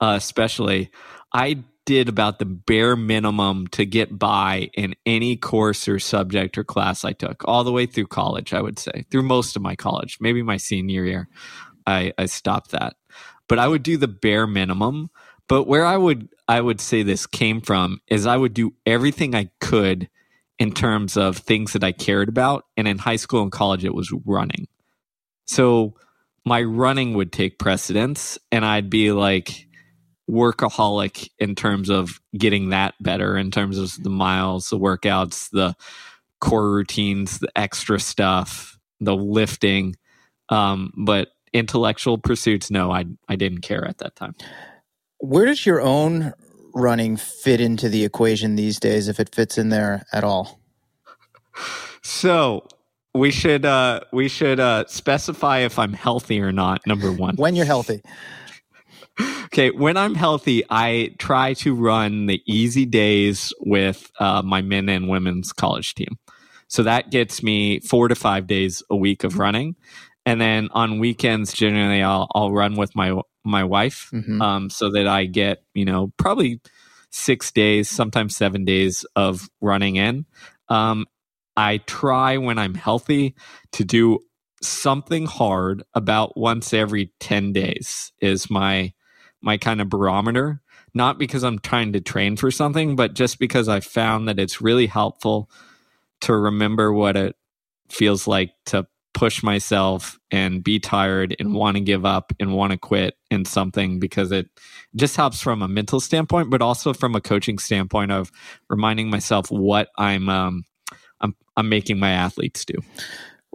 uh, 0.00 0.14
especially, 0.16 0.90
I 1.32 1.62
did 1.86 2.08
about 2.08 2.38
the 2.38 2.44
bare 2.44 2.96
minimum 2.96 3.68
to 3.68 3.86
get 3.86 4.18
by 4.18 4.68
in 4.74 4.94
any 5.06 5.36
course 5.36 5.88
or 5.88 5.98
subject 5.98 6.58
or 6.58 6.64
class 6.64 7.04
I 7.04 7.12
took, 7.12 7.42
all 7.46 7.64
the 7.64 7.72
way 7.72 7.86
through 7.86 8.08
college, 8.08 8.52
I 8.52 8.60
would 8.60 8.78
say, 8.78 9.06
through 9.10 9.22
most 9.22 9.56
of 9.56 9.62
my 9.62 9.76
college. 9.76 10.18
Maybe 10.20 10.42
my 10.42 10.58
senior 10.58 11.04
year, 11.04 11.28
I, 11.86 12.12
I 12.18 12.26
stopped 12.26 12.72
that. 12.72 12.96
But 13.48 13.58
I 13.58 13.68
would 13.68 13.82
do 13.82 13.96
the 13.96 14.08
bare 14.08 14.46
minimum. 14.46 15.10
But 15.48 15.64
where 15.64 15.86
I 15.86 15.96
would 15.96 16.28
I 16.48 16.60
would 16.60 16.80
say 16.80 17.02
this 17.02 17.26
came 17.26 17.60
from 17.60 18.00
is 18.08 18.26
I 18.26 18.36
would 18.36 18.54
do 18.54 18.74
everything 18.84 19.34
I 19.34 19.50
could 19.60 20.08
in 20.58 20.72
terms 20.72 21.16
of 21.16 21.36
things 21.36 21.72
that 21.72 21.84
I 21.84 21.92
cared 21.92 22.28
about. 22.28 22.64
And 22.76 22.88
in 22.88 22.98
high 22.98 23.16
school 23.16 23.42
and 23.42 23.52
college, 23.52 23.84
it 23.84 23.94
was 23.94 24.12
running. 24.24 24.66
So 25.46 25.94
my 26.44 26.62
running 26.62 27.14
would 27.14 27.32
take 27.32 27.58
precedence 27.58 28.38
and 28.50 28.64
I'd 28.64 28.90
be 28.90 29.12
like 29.12 29.65
workaholic 30.30 31.28
in 31.38 31.54
terms 31.54 31.88
of 31.88 32.20
getting 32.36 32.70
that 32.70 32.94
better 33.00 33.36
in 33.36 33.50
terms 33.50 33.78
of 33.78 34.02
the 34.02 34.10
miles, 34.10 34.68
the 34.70 34.78
workouts, 34.78 35.50
the 35.50 35.74
core 36.40 36.70
routines, 36.70 37.38
the 37.38 37.50
extra 37.56 38.00
stuff, 38.00 38.78
the 39.00 39.16
lifting. 39.16 39.96
Um, 40.48 40.92
but 40.96 41.28
intellectual 41.52 42.18
pursuits, 42.18 42.70
no, 42.70 42.92
I 42.92 43.04
I 43.28 43.36
didn't 43.36 43.60
care 43.60 43.86
at 43.86 43.98
that 43.98 44.16
time. 44.16 44.34
Where 45.18 45.46
does 45.46 45.64
your 45.64 45.80
own 45.80 46.32
running 46.74 47.16
fit 47.16 47.60
into 47.60 47.88
the 47.88 48.04
equation 48.04 48.56
these 48.56 48.78
days, 48.78 49.08
if 49.08 49.18
it 49.18 49.34
fits 49.34 49.56
in 49.56 49.70
there 49.70 50.04
at 50.12 50.24
all? 50.24 50.60
So 52.02 52.66
we 53.14 53.30
should 53.30 53.64
uh, 53.64 54.00
we 54.12 54.28
should 54.28 54.60
uh, 54.60 54.84
specify 54.86 55.60
if 55.60 55.78
I'm 55.78 55.92
healthy 55.92 56.40
or 56.40 56.52
not. 56.52 56.86
Number 56.86 57.10
one, 57.10 57.36
when 57.36 57.56
you're 57.56 57.66
healthy. 57.66 58.02
Okay, 59.46 59.70
when 59.70 59.96
I'm 59.96 60.14
healthy, 60.14 60.64
I 60.68 61.14
try 61.18 61.54
to 61.54 61.74
run 61.74 62.26
the 62.26 62.42
easy 62.46 62.84
days 62.84 63.52
with 63.60 64.10
uh, 64.18 64.42
my 64.42 64.62
men 64.62 64.88
and 64.88 65.08
women's 65.08 65.52
college 65.52 65.94
team. 65.94 66.18
So 66.68 66.82
that 66.82 67.10
gets 67.10 67.42
me 67.42 67.80
four 67.80 68.08
to 68.08 68.14
five 68.14 68.46
days 68.46 68.82
a 68.90 68.96
week 68.96 69.24
of 69.24 69.38
running, 69.38 69.76
and 70.24 70.40
then 70.40 70.68
on 70.72 70.98
weekends, 70.98 71.52
generally, 71.52 72.02
I'll 72.02 72.28
I'll 72.34 72.52
run 72.52 72.74
with 72.74 72.96
my 72.96 73.20
my 73.44 73.62
wife, 73.62 74.10
mm-hmm. 74.12 74.42
um, 74.42 74.70
so 74.70 74.90
that 74.90 75.06
I 75.06 75.26
get 75.26 75.62
you 75.74 75.84
know 75.84 76.12
probably 76.16 76.60
six 77.10 77.52
days, 77.52 77.88
sometimes 77.88 78.36
seven 78.36 78.64
days 78.64 79.06
of 79.14 79.48
running 79.60 79.96
in. 79.96 80.26
Um, 80.68 81.06
I 81.56 81.78
try 81.78 82.36
when 82.36 82.58
I'm 82.58 82.74
healthy 82.74 83.34
to 83.72 83.84
do 83.84 84.20
something 84.62 85.26
hard 85.26 85.82
about 85.94 86.36
once 86.36 86.74
every 86.74 87.12
10 87.20 87.52
days 87.52 88.12
is 88.20 88.50
my 88.50 88.92
my 89.46 89.56
kind 89.56 89.80
of 89.80 89.88
barometer 89.88 90.60
not 90.92 91.18
because 91.18 91.44
I'm 91.44 91.58
trying 91.58 91.94
to 91.94 92.00
train 92.00 92.36
for 92.36 92.50
something 92.50 92.96
but 92.96 93.14
just 93.14 93.38
because 93.38 93.68
I 93.68 93.80
found 93.80 94.28
that 94.28 94.38
it's 94.38 94.60
really 94.60 94.86
helpful 94.86 95.48
to 96.22 96.36
remember 96.36 96.92
what 96.92 97.16
it 97.16 97.36
feels 97.88 98.26
like 98.26 98.50
to 98.66 98.86
push 99.14 99.42
myself 99.42 100.18
and 100.30 100.62
be 100.62 100.78
tired 100.78 101.34
and 101.40 101.54
want 101.54 101.78
to 101.78 101.82
give 101.82 102.04
up 102.04 102.34
and 102.38 102.54
want 102.54 102.72
to 102.72 102.78
quit 102.78 103.14
in 103.30 103.46
something 103.46 103.98
because 103.98 104.30
it 104.30 104.46
just 104.94 105.16
helps 105.16 105.40
from 105.40 105.62
a 105.62 105.68
mental 105.68 106.00
standpoint 106.00 106.50
but 106.50 106.60
also 106.60 106.92
from 106.92 107.14
a 107.14 107.20
coaching 107.20 107.58
standpoint 107.58 108.12
of 108.12 108.30
reminding 108.68 109.08
myself 109.08 109.50
what 109.50 109.88
I'm 109.96 110.28
um, 110.28 110.64
I'm 111.20 111.34
I'm 111.56 111.68
making 111.68 111.98
my 111.98 112.10
athletes 112.10 112.64
do. 112.64 112.74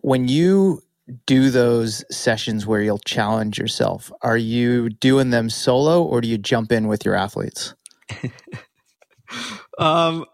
When 0.02 0.28
you 0.28 0.82
do 1.26 1.50
those 1.50 2.04
sessions 2.16 2.66
where 2.66 2.82
you'll 2.82 3.00
challenge 3.00 3.58
yourself, 3.58 4.12
are 4.22 4.38
you 4.38 4.90
doing 4.90 5.30
them 5.30 5.50
solo 5.50 6.04
or 6.04 6.22
do 6.22 6.28
you 6.28 6.38
jump 6.38 6.72
in 6.72 6.88
with 6.88 7.06
your 7.06 7.16
athletes? 7.16 7.74
um, 9.78 10.26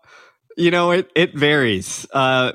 you 0.55 0.71
know, 0.71 0.91
it 0.91 1.09
it 1.15 1.35
varies. 1.35 2.07
Uh, 2.11 2.51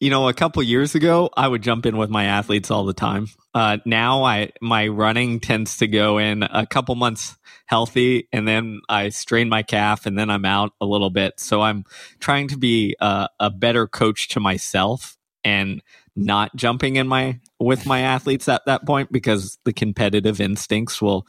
you 0.00 0.10
know, 0.10 0.28
a 0.28 0.34
couple 0.34 0.62
years 0.62 0.94
ago, 0.94 1.30
I 1.36 1.48
would 1.48 1.62
jump 1.62 1.86
in 1.86 1.96
with 1.96 2.10
my 2.10 2.24
athletes 2.24 2.70
all 2.70 2.84
the 2.84 2.92
time. 2.92 3.28
Uh, 3.54 3.78
now, 3.86 4.24
I 4.24 4.50
my 4.60 4.88
running 4.88 5.40
tends 5.40 5.78
to 5.78 5.86
go 5.86 6.18
in 6.18 6.42
a 6.42 6.66
couple 6.66 6.94
months 6.94 7.36
healthy, 7.66 8.28
and 8.32 8.46
then 8.46 8.80
I 8.88 9.08
strain 9.10 9.48
my 9.48 9.62
calf, 9.62 10.04
and 10.06 10.18
then 10.18 10.30
I'm 10.30 10.44
out 10.44 10.72
a 10.80 10.84
little 10.84 11.10
bit. 11.10 11.38
So 11.38 11.62
I'm 11.62 11.84
trying 12.18 12.48
to 12.48 12.58
be 12.58 12.96
uh, 13.00 13.28
a 13.40 13.50
better 13.50 13.86
coach 13.86 14.28
to 14.28 14.40
myself 14.40 15.16
and 15.44 15.82
not 16.16 16.54
jumping 16.54 16.96
in 16.96 17.08
my 17.08 17.40
with 17.58 17.86
my 17.86 18.00
athletes 18.00 18.48
at 18.48 18.66
that 18.66 18.86
point 18.86 19.10
because 19.10 19.58
the 19.64 19.72
competitive 19.72 20.40
instincts 20.40 21.02
will 21.02 21.26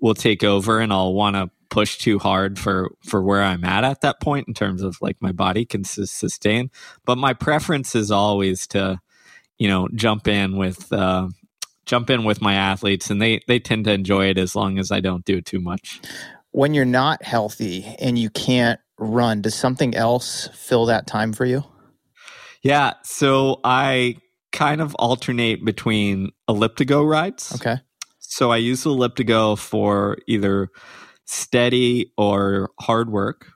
will 0.00 0.14
take 0.14 0.44
over, 0.44 0.80
and 0.80 0.92
I'll 0.92 1.14
want 1.14 1.36
to 1.36 1.50
push 1.68 1.98
too 1.98 2.18
hard 2.18 2.58
for 2.58 2.90
for 3.04 3.22
where 3.22 3.42
I'm 3.42 3.64
at 3.64 3.84
at 3.84 4.00
that 4.02 4.20
point 4.20 4.48
in 4.48 4.54
terms 4.54 4.82
of 4.82 4.96
like 5.00 5.16
my 5.20 5.32
body 5.32 5.64
can 5.64 5.84
sustain. 5.84 6.70
But 7.04 7.18
my 7.18 7.32
preference 7.32 7.94
is 7.94 8.10
always 8.10 8.66
to, 8.68 9.00
you 9.58 9.68
know, 9.68 9.88
jump 9.94 10.28
in 10.28 10.56
with 10.56 10.92
uh, 10.92 11.28
jump 11.84 12.10
in 12.10 12.24
with 12.24 12.40
my 12.40 12.54
athletes, 12.54 13.10
and 13.10 13.20
they 13.20 13.40
they 13.46 13.58
tend 13.58 13.84
to 13.84 13.92
enjoy 13.92 14.26
it 14.26 14.38
as 14.38 14.54
long 14.54 14.78
as 14.78 14.90
I 14.90 15.00
don't 15.00 15.24
do 15.24 15.40
too 15.40 15.60
much. 15.60 16.00
When 16.50 16.74
you're 16.74 16.84
not 16.84 17.22
healthy 17.22 17.84
and 17.98 18.18
you 18.18 18.30
can't 18.30 18.80
run, 18.98 19.42
does 19.42 19.54
something 19.54 19.94
else 19.94 20.48
fill 20.54 20.86
that 20.86 21.06
time 21.06 21.32
for 21.32 21.44
you? 21.44 21.64
Yeah, 22.66 22.94
so 23.04 23.60
I 23.62 24.16
kind 24.50 24.80
of 24.80 24.96
alternate 24.96 25.64
between 25.64 26.32
elliptigo 26.50 27.08
rides. 27.08 27.54
Okay. 27.54 27.76
So 28.18 28.50
I 28.50 28.56
use 28.56 28.82
elliptigo 28.82 29.56
for 29.56 30.18
either 30.26 30.70
steady 31.26 32.12
or 32.18 32.72
hard 32.80 33.08
work. 33.08 33.52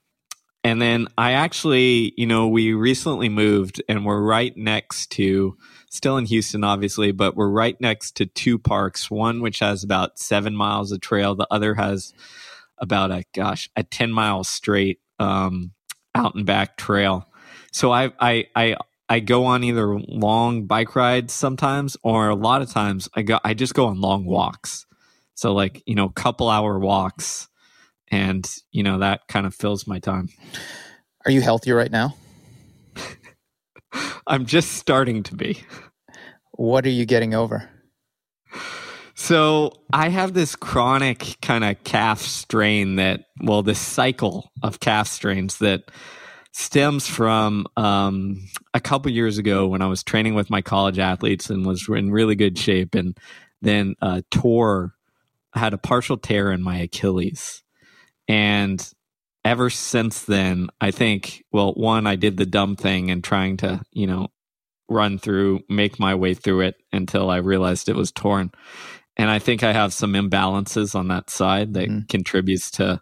And 0.63 0.81
then 0.81 1.09
I 1.19 1.33
actually, 1.33 2.13
you 2.17 2.27
know, 2.27 2.47
we 2.47 2.73
recently 2.73 3.29
moved 3.29 3.83
and 3.89 4.07
we're 4.07 4.23
right 4.23 4.57
next 4.57 5.11
to, 5.13 5.57
still 5.91 6.17
in 6.17 6.27
Houston, 6.27 6.63
obviously, 6.63 7.11
but 7.11 7.35
we're 7.35 7.51
right 7.51 7.81
next 7.81 8.15
to 8.19 8.27
two 8.27 8.61
parks. 8.61 9.11
One 9.11 9.43
which 9.43 9.59
has 9.59 9.83
about 9.83 10.21
seven 10.21 10.55
miles 10.55 10.93
of 10.93 11.01
trail, 11.01 11.35
the 11.35 11.49
other 11.51 11.75
has 11.75 12.15
about 12.79 13.11
a 13.11 13.25
gosh, 13.35 13.69
a 13.75 13.83
10 13.83 14.13
mile 14.13 14.45
straight 14.45 15.01
um, 15.19 15.73
out 16.15 16.37
and 16.37 16.47
back 16.47 16.77
trail. 16.77 17.27
So 17.73 17.91
I, 17.91 18.13
I, 18.21 18.47
I, 18.55 18.77
I 19.11 19.19
go 19.19 19.45
on 19.45 19.65
either 19.65 19.99
long 19.99 20.67
bike 20.67 20.95
rides 20.95 21.35
sometimes, 21.35 21.97
or 22.05 22.29
a 22.29 22.37
lot 22.37 22.63
of 22.63 22.71
times 22.71 23.09
I 23.15 23.23
go, 23.23 23.41
I 23.45 23.55
just 23.55 23.75
go 23.75 23.87
on 23.87 24.01
long 24.01 24.25
walks. 24.25 24.87
So 25.35 25.53
like, 25.53 25.83
you 25.85 25.97
know, 25.97 26.09
couple 26.11 26.49
hour 26.49 26.79
walks 26.79 27.49
and 28.11 28.49
you 28.71 28.83
know 28.83 28.99
that 28.99 29.27
kind 29.29 29.47
of 29.47 29.55
fills 29.55 29.87
my 29.87 29.99
time. 29.99 30.29
Are 31.25 31.33
you 31.33 31.41
healthy 31.41 31.73
right 31.73 31.91
now? 31.91 32.15
I'm 34.27 34.47
just 34.47 34.73
starting 34.73 35.23
to 35.25 35.35
be. 35.35 35.63
What 36.53 36.87
are 36.87 36.91
you 36.91 37.05
getting 37.05 37.35
over? 37.35 37.69
So 39.15 39.73
i 39.93 40.09
have 40.09 40.33
this 40.33 40.57
chronic 40.57 41.37
kind 41.43 41.63
of 41.63 41.83
calf 41.85 42.21
strain 42.21 42.97
that 42.97 43.25
well 43.43 43.63
this 43.63 43.79
cycle 43.79 44.51
of 44.63 44.81
calf 44.81 45.09
strains 45.09 45.59
that 45.59 45.91
stems 46.53 47.07
from 47.07 47.67
um, 47.77 48.41
a 48.75 48.81
couple 48.81 49.11
years 49.11 49.39
ago 49.39 49.69
when 49.69 49.83
i 49.83 49.87
was 49.87 50.03
training 50.03 50.35
with 50.35 50.51
my 50.51 50.61
college 50.61 50.99
athletes 50.99 51.51
and 51.51 51.65
was 51.65 51.89
in 51.89 52.11
really 52.11 52.35
good 52.35 52.59
shape 52.59 52.95
and 52.95 53.17
then 53.63 53.95
uh, 54.03 54.21
tore 54.31 54.95
had 55.55 55.75
a 55.75 55.79
partial 55.79 56.17
tear 56.17 56.51
in 56.51 56.63
my 56.63 56.79
achilles 56.79 57.63
and 58.29 58.93
ever 59.45 59.71
since 59.71 60.25
then, 60.25 60.69
I 60.81 60.91
think, 60.91 61.45
well, 61.53 61.73
one, 61.73 62.07
I 62.07 62.17
did 62.17 62.37
the 62.37 62.47
dumb 62.47 62.77
thing 62.77 63.11
and 63.11 63.23
trying 63.23 63.57
to, 63.59 63.81
you 63.93 64.07
know, 64.07 64.29
run 64.89 65.19
through, 65.19 65.61
make 65.69 65.99
my 65.99 66.15
way 66.15 66.35
through 66.35 66.63
it 66.63 66.77
until 66.93 67.31
I 67.31 67.37
realized 67.37 67.89
it 67.89 67.97
was 67.97 68.13
torn. 68.13 68.51
And 69.17 69.31
I 69.31 69.39
think 69.39 69.63
I 69.63 69.73
have 69.73 69.93
some 69.93 70.15
imbalances 70.15 70.95
on 70.95 71.09
that 71.09 71.31
side 71.31 71.75
that 71.75 71.89
mm. 71.89 72.09
contributes 72.09 72.71
to 72.73 73.01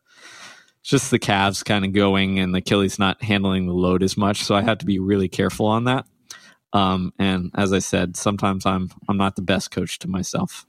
just 0.83 1.11
the 1.11 1.19
calves 1.19 1.63
kind 1.63 1.85
of 1.85 1.93
going 1.93 2.39
and 2.39 2.55
the 2.55 2.59
Achilles 2.59 2.99
not 2.99 3.23
handling 3.23 3.67
the 3.67 3.73
load 3.73 4.03
as 4.03 4.17
much. 4.17 4.43
So 4.45 4.55
I 4.55 4.63
have 4.63 4.79
to 4.79 4.87
be 4.87 4.99
really 4.99 5.29
careful 5.29 5.67
on 5.67 5.85
that. 5.85 6.07
Um, 6.73 7.13
and 7.19 7.51
as 7.55 7.73
I 7.73 7.79
said, 7.79 8.17
sometimes 8.17 8.67
I'm 8.67 8.91
I'm 9.09 9.17
not 9.17 9.37
the 9.37 9.43
best 9.43 9.71
coach 9.71 9.99
to 10.01 10.09
myself. 10.09 10.67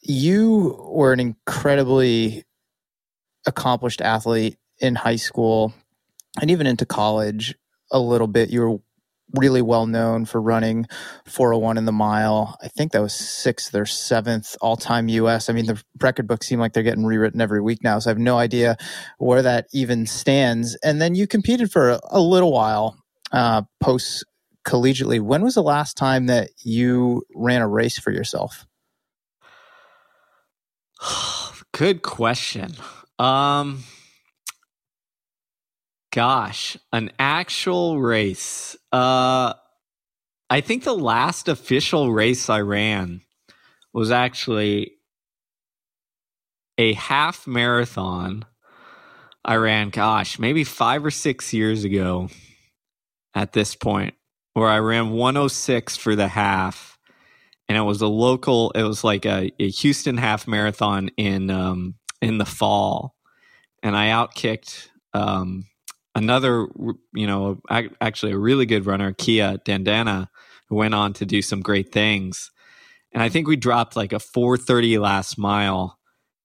You 0.00 0.76
were 0.90 1.12
an 1.12 1.20
incredibly 1.20 2.44
accomplished 3.46 4.00
athlete 4.00 4.56
in 4.78 4.94
high 4.94 5.16
school 5.16 5.72
and 6.40 6.50
even 6.50 6.66
into 6.66 6.86
college 6.86 7.54
a 7.90 7.98
little 7.98 8.26
bit. 8.26 8.50
You 8.50 8.60
were 8.60 8.78
really 9.34 9.62
well 9.62 9.86
known 9.86 10.24
for 10.24 10.40
running 10.40 10.86
401 11.26 11.78
in 11.78 11.84
the 11.84 11.92
mile. 11.92 12.56
I 12.62 12.68
think 12.68 12.92
that 12.92 13.02
was 13.02 13.14
sixth 13.14 13.74
or 13.74 13.86
seventh 13.86 14.56
all 14.60 14.76
time 14.76 15.08
US. 15.08 15.48
I 15.48 15.52
mean, 15.52 15.66
the 15.66 15.82
record 16.00 16.26
books 16.26 16.46
seem 16.46 16.60
like 16.60 16.72
they're 16.72 16.82
getting 16.82 17.04
rewritten 17.04 17.40
every 17.40 17.60
week 17.60 17.82
now. 17.82 17.98
So 17.98 18.10
I 18.10 18.12
have 18.12 18.18
no 18.18 18.38
idea 18.38 18.76
where 19.18 19.42
that 19.42 19.66
even 19.72 20.06
stands. 20.06 20.76
And 20.82 21.00
then 21.00 21.14
you 21.14 21.26
competed 21.26 21.70
for 21.70 21.98
a, 22.10 22.20
little 22.20 22.52
while 22.52 22.96
uh, 23.32 23.62
post 23.80 24.24
collegiately. 24.66 25.20
When 25.20 25.42
was 25.42 25.54
the 25.54 25.62
last 25.62 25.96
time 25.96 26.26
that 26.26 26.50
you 26.62 27.24
ran 27.34 27.62
a 27.62 27.68
race 27.68 27.98
for 27.98 28.12
yourself? 28.12 28.66
Good 31.72 32.02
question. 32.02 32.74
Um, 33.18 33.84
gosh, 36.12 36.76
an 36.92 37.10
actual 37.18 38.00
race. 38.00 38.76
Uh, 38.92 39.54
I 40.48 40.60
think 40.60 40.84
the 40.84 40.94
last 40.94 41.48
official 41.48 42.12
race 42.12 42.48
I 42.48 42.60
ran 42.60 43.22
was 43.92 44.10
actually 44.10 44.92
a 46.78 46.92
half 46.92 47.46
marathon. 47.46 48.44
I 49.44 49.56
ran, 49.56 49.90
gosh, 49.90 50.38
maybe 50.38 50.62
five 50.62 51.04
or 51.04 51.10
six 51.10 51.52
years 51.52 51.84
ago 51.84 52.28
at 53.34 53.52
this 53.52 53.74
point, 53.74 54.14
where 54.52 54.68
I 54.68 54.78
ran 54.78 55.10
106 55.10 55.96
for 55.96 56.14
the 56.14 56.28
half 56.28 56.92
and 57.68 57.78
it 57.78 57.82
was 57.82 58.02
a 58.02 58.06
local. 58.06 58.70
It 58.72 58.82
was 58.82 59.02
like 59.02 59.24
a, 59.24 59.50
a 59.58 59.70
Houston 59.70 60.18
half 60.18 60.46
marathon 60.46 61.08
in 61.16 61.50
um, 61.50 61.94
in 62.20 62.36
the 62.36 62.44
fall, 62.44 63.16
and 63.82 63.96
I 63.96 64.08
outkicked 64.08 64.88
um, 65.14 65.64
another, 66.14 66.66
you 67.14 67.26
know, 67.26 67.60
actually 68.00 68.32
a 68.32 68.38
really 68.38 68.66
good 68.66 68.86
runner, 68.86 69.12
Kiya 69.12 69.62
Dandena, 69.64 70.28
who 70.68 70.76
went 70.76 70.94
on 70.94 71.12
to 71.14 71.26
do 71.26 71.42
some 71.42 71.60
great 71.60 71.92
things. 71.92 72.50
And 73.12 73.22
I 73.22 73.28
think 73.28 73.46
we 73.46 73.56
dropped 73.56 73.96
like 73.96 74.12
a 74.12 74.18
430 74.18 74.98
last 74.98 75.38
mile. 75.38 75.98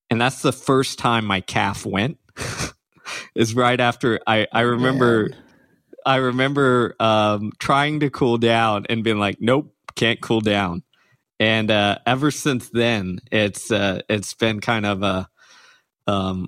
And 0.10 0.20
that's 0.20 0.42
the 0.42 0.54
first 0.54 1.00
time 1.00 1.26
my 1.26 1.42
calf 1.42 1.86
went. 1.86 2.18
is 3.36 3.56
right 3.56 3.80
after 3.80 4.20
I, 4.28 4.48
I 4.52 4.62
remember 4.62 5.30
Man. 5.30 5.38
I 6.06 6.16
remember 6.18 6.96
um, 7.00 7.52
trying 7.60 8.00
to 8.00 8.10
cool 8.10 8.38
down 8.38 8.86
and 8.90 9.04
being 9.04 9.20
like, 9.20 9.38
nope, 9.42 9.74
can't 9.96 10.22
cool 10.22 10.42
down. 10.42 10.84
And 11.40 11.70
uh, 11.70 12.00
ever 12.06 12.32
since 12.32 12.70
then, 12.70 13.20
it's 13.32 13.72
uh, 13.72 14.02
it's 14.10 14.34
been 14.34 14.60
kind 14.60 14.86
of 14.86 15.04
a 15.04 15.30
um, 16.08 16.48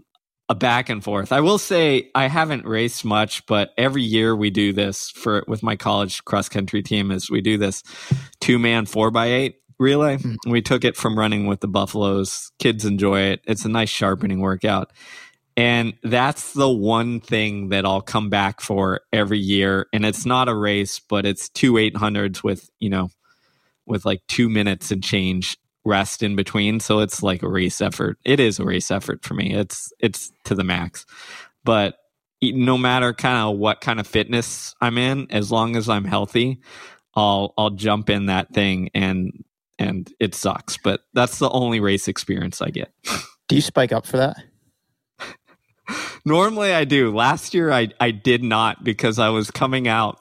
a 0.50 0.56
back 0.56 0.90
and 0.90 1.04
forth. 1.04 1.32
I 1.32 1.42
will 1.42 1.60
say 1.60 2.10
I 2.16 2.28
haven't 2.28 2.66
raced 2.66 3.06
much, 3.06 3.46
but 3.46 3.72
every 3.78 4.02
year 4.02 4.36
we 4.36 4.50
do 4.50 4.74
this 4.74 5.12
for 5.12 5.44
with 5.48 5.62
my 5.62 5.76
college 5.76 6.26
cross 6.26 6.50
country 6.50 6.82
team 6.82 7.12
is 7.12 7.30
we 7.30 7.40
do 7.40 7.58
this 7.58 7.84
two 8.42 8.58
man 8.58 8.88
four 8.88 9.12
by 9.12 9.28
eight 9.28 9.62
relay. 9.78 10.18
Mm. 10.18 10.38
We 10.48 10.62
took 10.62 10.84
it 10.84 10.98
from 10.98 11.18
running 11.18 11.46
with 11.46 11.62
the 11.62 11.68
Buffaloes. 11.68 12.52
Kids 12.58 12.84
enjoy 12.84 13.22
it. 13.22 13.42
It's 13.46 13.64
a 13.64 13.70
nice 13.70 13.90
sharpening 13.90 14.42
workout. 14.42 14.92
And 15.56 15.94
that's 16.04 16.54
the 16.54 16.70
one 16.70 17.20
thing 17.20 17.70
that 17.70 17.86
I'll 17.86 18.02
come 18.02 18.30
back 18.30 18.62
for 18.62 19.02
every 19.12 19.40
year. 19.40 19.88
And 19.92 20.06
it's 20.06 20.26
not 20.26 20.48
a 20.48 20.56
race, 20.56 21.00
but 21.00 21.26
it's 21.26 21.50
two 21.50 21.74
800s 21.74 22.44
with, 22.44 22.70
you 22.80 22.90
know, 22.90 23.10
with 23.86 24.06
like 24.06 24.22
two 24.28 24.50
minutes 24.50 24.92
and 24.92 25.04
change 25.04 25.58
rest 25.86 26.24
in 26.24 26.36
between. 26.36 26.80
So 26.80 27.00
it's 27.00 27.24
like 27.24 27.44
a 27.44 27.50
race 27.50 27.82
effort. 27.82 28.18
It 28.26 28.40
is 28.40 28.60
a 28.60 28.66
race 28.66 28.92
effort 28.92 29.24
for 29.24 29.34
me. 29.34 29.54
It's 29.54 29.92
it's 30.00 30.32
to 30.46 30.56
the 30.56 30.64
max. 30.64 31.06
But 31.64 31.96
no 32.42 32.78
matter 32.78 33.14
kind 33.14 33.38
of 33.38 33.58
what 33.58 33.82
kind 33.82 34.00
of 34.00 34.08
fitness 34.08 34.74
I'm 34.82 34.98
in, 34.98 35.28
as 35.32 35.52
long 35.52 35.76
as 35.76 35.90
I'm 35.90 36.06
healthy, 36.06 36.62
I'll 37.16 37.54
I'll 37.58 37.72
jump 37.72 38.10
in 38.10 38.28
that 38.28 38.54
thing 38.54 38.90
and 38.94 39.44
and 39.78 40.12
it 40.20 40.36
sucks. 40.36 40.78
But 40.78 41.02
that's 41.14 41.40
the 41.40 41.50
only 41.50 41.80
race 41.80 42.08
experience 42.08 42.62
I 42.62 42.70
get. 42.70 42.92
Do 43.48 43.56
you 43.56 43.62
spike 43.62 43.92
up 43.92 44.06
for 44.06 44.18
that? 44.18 44.38
Normally 46.26 46.74
I 46.74 46.84
do. 46.84 47.16
Last 47.16 47.54
year 47.56 47.72
I 47.72 47.90
I 48.00 48.12
did 48.12 48.44
not 48.44 48.84
because 48.84 49.18
I 49.18 49.30
was 49.30 49.50
coming 49.50 49.88
out 49.88 50.20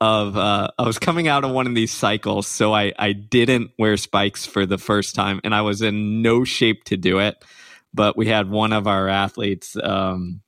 of 0.00 0.36
uh, 0.36 0.68
I 0.78 0.82
was 0.82 0.98
coming 0.98 1.28
out 1.28 1.44
of 1.44 1.50
one 1.50 1.66
of 1.66 1.74
these 1.74 1.92
cycles, 1.92 2.46
so 2.46 2.74
I 2.74 2.92
I 2.98 3.12
didn't 3.12 3.70
wear 3.78 3.96
spikes 3.96 4.44
for 4.46 4.66
the 4.66 4.78
first 4.78 5.14
time, 5.14 5.40
and 5.44 5.54
I 5.54 5.62
was 5.62 5.82
in 5.82 6.22
no 6.22 6.44
shape 6.44 6.84
to 6.84 6.96
do 6.96 7.18
it. 7.18 7.36
But 7.94 8.16
we 8.16 8.26
had 8.26 8.50
one 8.50 8.72
of 8.72 8.86
our 8.86 9.08
athletes. 9.08 9.76
Um, 9.82 10.42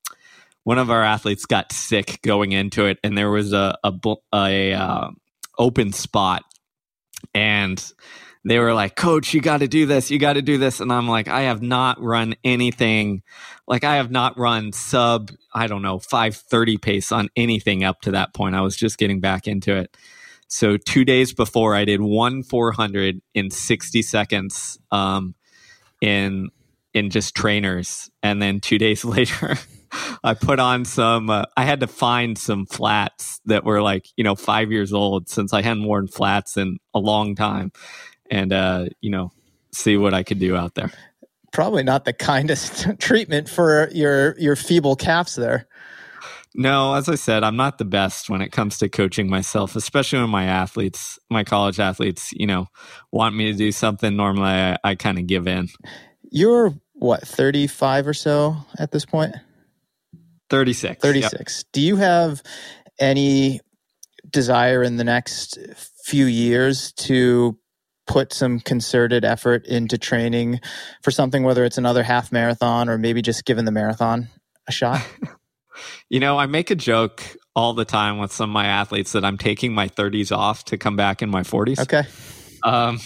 one 0.64 0.78
of 0.78 0.90
our 0.90 1.02
athletes 1.02 1.46
got 1.46 1.72
sick 1.72 2.20
going 2.22 2.52
into 2.52 2.84
it, 2.86 2.98
and 3.02 3.16
there 3.16 3.30
was 3.30 3.52
a 3.52 3.78
a, 3.82 3.92
a 4.34 4.72
uh, 4.72 5.10
open 5.58 5.92
spot, 5.92 6.42
and 7.32 7.82
they 8.44 8.58
were 8.58 8.74
like, 8.74 8.96
Coach, 8.96 9.34
you 9.34 9.40
got 9.40 9.58
to 9.58 9.68
do 9.68 9.86
this. 9.86 10.10
You 10.10 10.18
got 10.18 10.34
to 10.34 10.42
do 10.42 10.58
this. 10.58 10.80
And 10.80 10.92
I'm 10.92 11.08
like, 11.08 11.28
I 11.28 11.42
have 11.42 11.62
not 11.62 12.00
run 12.00 12.34
anything. 12.44 13.22
Like, 13.66 13.84
I 13.84 13.96
have 13.96 14.10
not 14.10 14.38
run 14.38 14.72
sub, 14.72 15.30
I 15.52 15.66
don't 15.66 15.82
know, 15.82 15.98
530 15.98 16.78
pace 16.78 17.12
on 17.12 17.28
anything 17.36 17.84
up 17.84 18.00
to 18.02 18.12
that 18.12 18.34
point. 18.34 18.54
I 18.54 18.60
was 18.60 18.76
just 18.76 18.98
getting 18.98 19.20
back 19.20 19.46
into 19.46 19.76
it. 19.76 19.96
So, 20.46 20.76
two 20.76 21.04
days 21.04 21.34
before, 21.34 21.74
I 21.74 21.84
did 21.84 22.00
one 22.00 22.42
400 22.42 23.20
in 23.34 23.50
60 23.50 24.02
seconds 24.02 24.78
um, 24.90 25.34
in 26.00 26.48
in 26.94 27.10
just 27.10 27.34
trainers. 27.34 28.10
And 28.22 28.40
then 28.40 28.60
two 28.60 28.78
days 28.86 29.04
later, 29.04 29.58
I 30.24 30.32
put 30.34 30.58
on 30.58 30.86
some, 30.86 31.28
uh, 31.28 31.44
I 31.56 31.64
had 31.64 31.80
to 31.80 31.86
find 31.86 32.38
some 32.38 32.64
flats 32.64 33.40
that 33.44 33.64
were 33.64 33.82
like, 33.82 34.06
you 34.16 34.24
know, 34.24 34.34
five 34.34 34.72
years 34.72 34.92
old 34.92 35.28
since 35.28 35.52
I 35.52 35.60
hadn't 35.60 35.84
worn 35.84 36.08
flats 36.08 36.56
in 36.56 36.78
a 36.94 36.98
long 36.98 37.34
time 37.34 37.72
and 38.30 38.52
uh, 38.52 38.86
you 39.00 39.10
know 39.10 39.30
see 39.72 39.96
what 39.96 40.14
I 40.14 40.22
could 40.22 40.38
do 40.38 40.56
out 40.56 40.74
there. 40.74 40.90
Probably 41.52 41.82
not 41.82 42.04
the 42.04 42.12
kindest 42.12 42.86
treatment 42.98 43.48
for 43.48 43.88
your 43.92 44.38
your 44.38 44.56
feeble 44.56 44.96
calves 44.96 45.34
there. 45.34 45.66
No, 46.54 46.94
as 46.94 47.08
I 47.08 47.14
said, 47.14 47.44
I'm 47.44 47.56
not 47.56 47.78
the 47.78 47.84
best 47.84 48.30
when 48.30 48.40
it 48.40 48.50
comes 48.50 48.78
to 48.78 48.88
coaching 48.88 49.28
myself, 49.28 49.76
especially 49.76 50.20
when 50.20 50.30
my 50.30 50.44
athletes, 50.44 51.18
my 51.30 51.44
college 51.44 51.78
athletes, 51.78 52.32
you 52.32 52.46
know, 52.46 52.66
want 53.12 53.36
me 53.36 53.52
to 53.52 53.56
do 53.56 53.70
something. 53.70 54.16
Normally, 54.16 54.50
I, 54.50 54.76
I 54.82 54.94
kind 54.94 55.18
of 55.18 55.26
give 55.26 55.46
in. 55.46 55.68
You're 56.30 56.74
what, 56.94 57.26
35 57.26 58.08
or 58.08 58.14
so 58.14 58.56
at 58.78 58.90
this 58.90 59.04
point? 59.04 59.34
36. 60.50 61.00
36. 61.00 61.58
Yep. 61.58 61.72
Do 61.72 61.80
you 61.80 61.96
have 61.96 62.42
any 62.98 63.60
desire 64.28 64.82
in 64.82 64.96
the 64.96 65.04
next 65.04 65.58
few 66.04 66.26
years 66.26 66.92
to 66.92 67.56
put 68.08 68.32
some 68.32 68.58
concerted 68.58 69.24
effort 69.24 69.66
into 69.66 69.98
training 69.98 70.60
for 71.02 71.10
something, 71.10 71.44
whether 71.44 71.64
it's 71.64 71.78
another 71.78 72.02
half 72.02 72.32
marathon 72.32 72.88
or 72.88 72.98
maybe 72.98 73.22
just 73.22 73.44
giving 73.44 73.64
the 73.64 73.70
marathon 73.70 74.28
a 74.66 74.72
shot? 74.72 75.06
you 76.08 76.18
know, 76.18 76.38
I 76.38 76.46
make 76.46 76.70
a 76.70 76.74
joke 76.74 77.22
all 77.54 77.74
the 77.74 77.84
time 77.84 78.18
with 78.18 78.32
some 78.32 78.50
of 78.50 78.54
my 78.54 78.66
athletes 78.66 79.12
that 79.12 79.24
I'm 79.24 79.38
taking 79.38 79.72
my 79.72 79.88
30s 79.88 80.36
off 80.36 80.64
to 80.66 80.78
come 80.78 80.96
back 80.96 81.22
in 81.22 81.30
my 81.30 81.42
40s. 81.42 81.80
Okay. 81.80 82.02
Um, 82.64 82.98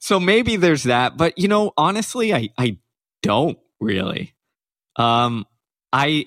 so 0.00 0.18
maybe 0.18 0.56
there's 0.56 0.84
that, 0.84 1.16
but 1.16 1.38
you 1.38 1.48
know, 1.48 1.72
honestly, 1.76 2.34
I 2.34 2.48
I 2.58 2.78
don't 3.22 3.58
really. 3.80 4.34
Um, 4.96 5.46
I, 5.92 6.26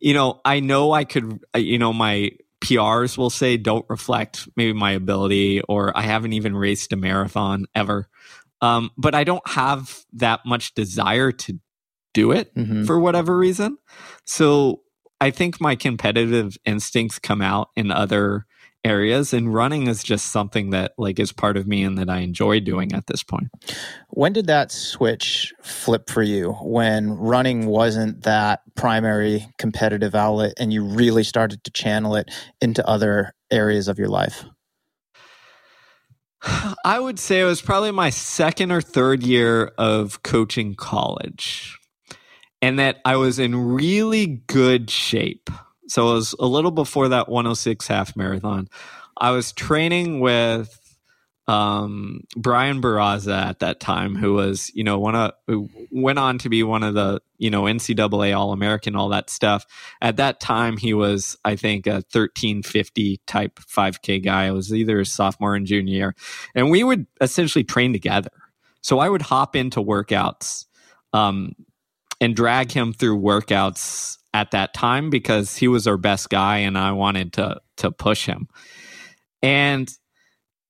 you 0.00 0.14
know, 0.14 0.40
I 0.44 0.60
know 0.60 0.92
I 0.92 1.04
could, 1.04 1.40
you 1.54 1.78
know, 1.78 1.92
my 1.92 2.32
PRs 2.62 3.18
will 3.18 3.30
say 3.30 3.56
don't 3.56 3.84
reflect 3.88 4.48
maybe 4.56 4.72
my 4.72 4.92
ability, 4.92 5.60
or 5.62 5.96
I 5.96 6.02
haven't 6.02 6.32
even 6.32 6.56
raced 6.56 6.92
a 6.92 6.96
marathon 6.96 7.66
ever. 7.74 8.08
Um, 8.60 8.90
but 8.96 9.14
I 9.14 9.24
don't 9.24 9.46
have 9.48 10.04
that 10.14 10.40
much 10.46 10.74
desire 10.74 11.32
to 11.32 11.58
do 12.14 12.32
it 12.32 12.54
mm-hmm. 12.54 12.84
for 12.84 12.98
whatever 12.98 13.36
reason. 13.36 13.76
So 14.24 14.80
I 15.20 15.30
think 15.30 15.60
my 15.60 15.76
competitive 15.76 16.56
instincts 16.64 17.18
come 17.18 17.42
out 17.42 17.68
in 17.76 17.90
other 17.90 18.45
areas 18.86 19.32
and 19.32 19.52
running 19.52 19.88
is 19.88 20.02
just 20.02 20.26
something 20.26 20.70
that 20.70 20.92
like 20.96 21.18
is 21.18 21.32
part 21.32 21.56
of 21.56 21.66
me 21.66 21.82
and 21.82 21.98
that 21.98 22.08
I 22.08 22.18
enjoy 22.18 22.60
doing 22.60 22.92
at 22.92 23.06
this 23.06 23.22
point. 23.22 23.48
When 24.10 24.32
did 24.32 24.46
that 24.46 24.70
switch 24.70 25.52
flip 25.62 26.08
for 26.08 26.22
you 26.22 26.52
when 26.62 27.10
running 27.10 27.66
wasn't 27.66 28.22
that 28.22 28.62
primary 28.76 29.48
competitive 29.58 30.14
outlet 30.14 30.54
and 30.58 30.72
you 30.72 30.84
really 30.84 31.24
started 31.24 31.64
to 31.64 31.70
channel 31.70 32.14
it 32.16 32.30
into 32.60 32.86
other 32.88 33.34
areas 33.50 33.88
of 33.88 33.98
your 33.98 34.08
life? 34.08 34.44
I 36.84 36.98
would 36.98 37.18
say 37.18 37.40
it 37.40 37.44
was 37.44 37.62
probably 37.62 37.90
my 37.90 38.10
second 38.10 38.70
or 38.70 38.80
third 38.80 39.22
year 39.22 39.72
of 39.78 40.22
coaching 40.22 40.74
college. 40.74 41.78
And 42.62 42.78
that 42.78 43.00
I 43.04 43.16
was 43.16 43.38
in 43.38 43.74
really 43.74 44.26
good 44.46 44.90
shape. 44.90 45.50
So 45.88 46.10
it 46.10 46.14
was 46.14 46.34
a 46.38 46.46
little 46.46 46.70
before 46.70 47.08
that 47.08 47.28
106 47.28 47.86
half 47.86 48.16
marathon. 48.16 48.68
I 49.16 49.30
was 49.30 49.52
training 49.52 50.20
with 50.20 50.78
um, 51.48 52.22
Brian 52.36 52.82
Barraza 52.82 53.40
at 53.40 53.60
that 53.60 53.78
time, 53.78 54.16
who 54.16 54.34
was, 54.34 54.70
you 54.74 54.82
know, 54.82 54.98
one 54.98 55.14
of 55.14 55.32
who 55.46 55.70
went 55.92 56.18
on 56.18 56.38
to 56.38 56.48
be 56.48 56.62
one 56.62 56.82
of 56.82 56.94
the, 56.94 57.20
you 57.38 57.50
know, 57.50 57.62
NCAA 57.62 58.36
All 58.36 58.52
American, 58.52 58.96
all 58.96 59.10
that 59.10 59.30
stuff. 59.30 59.64
At 60.02 60.16
that 60.16 60.40
time, 60.40 60.76
he 60.76 60.92
was, 60.92 61.36
I 61.44 61.54
think, 61.54 61.86
a 61.86 62.02
1350 62.12 63.20
type 63.26 63.60
5K 63.60 64.24
guy. 64.24 64.46
I 64.46 64.50
was 64.50 64.74
either 64.74 65.00
a 65.00 65.06
sophomore 65.06 65.54
and 65.54 65.66
junior. 65.66 66.14
And 66.54 66.70
we 66.70 66.82
would 66.82 67.06
essentially 67.20 67.64
train 67.64 67.92
together. 67.92 68.30
So 68.80 68.98
I 68.98 69.08
would 69.08 69.22
hop 69.22 69.54
into 69.54 69.80
workouts 69.80 70.66
um, 71.12 71.54
and 72.20 72.34
drag 72.34 72.72
him 72.72 72.92
through 72.92 73.20
workouts 73.20 74.16
at 74.32 74.50
that 74.50 74.74
time 74.74 75.10
because 75.10 75.56
he 75.56 75.68
was 75.68 75.86
our 75.86 75.96
best 75.96 76.28
guy 76.28 76.58
and 76.58 76.76
I 76.76 76.92
wanted 76.92 77.32
to 77.34 77.60
to 77.78 77.90
push 77.90 78.26
him. 78.26 78.48
And 79.42 79.90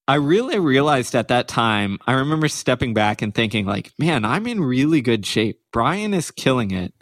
I 0.08 0.16
really 0.16 0.58
realized 0.58 1.14
at 1.14 1.28
that 1.28 1.48
time, 1.48 1.98
I 2.06 2.12
remember 2.12 2.46
stepping 2.46 2.94
back 2.94 3.22
and 3.22 3.34
thinking 3.34 3.66
like, 3.66 3.92
man, 3.98 4.24
I'm 4.24 4.46
in 4.46 4.60
really 4.60 5.00
good 5.00 5.26
shape. 5.26 5.60
Brian 5.72 6.14
is 6.14 6.30
killing 6.30 6.70
it. 6.70 6.94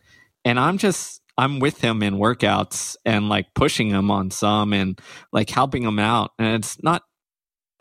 And 0.44 0.58
I'm 0.58 0.78
just 0.78 1.20
I'm 1.36 1.58
with 1.58 1.80
him 1.80 2.02
in 2.02 2.14
workouts 2.14 2.96
and 3.04 3.28
like 3.28 3.46
pushing 3.54 3.88
him 3.88 4.10
on 4.10 4.30
some 4.30 4.72
and 4.72 4.98
like 5.32 5.50
helping 5.50 5.82
him 5.82 5.98
out. 5.98 6.30
And 6.38 6.54
it's 6.54 6.82
not 6.82 7.02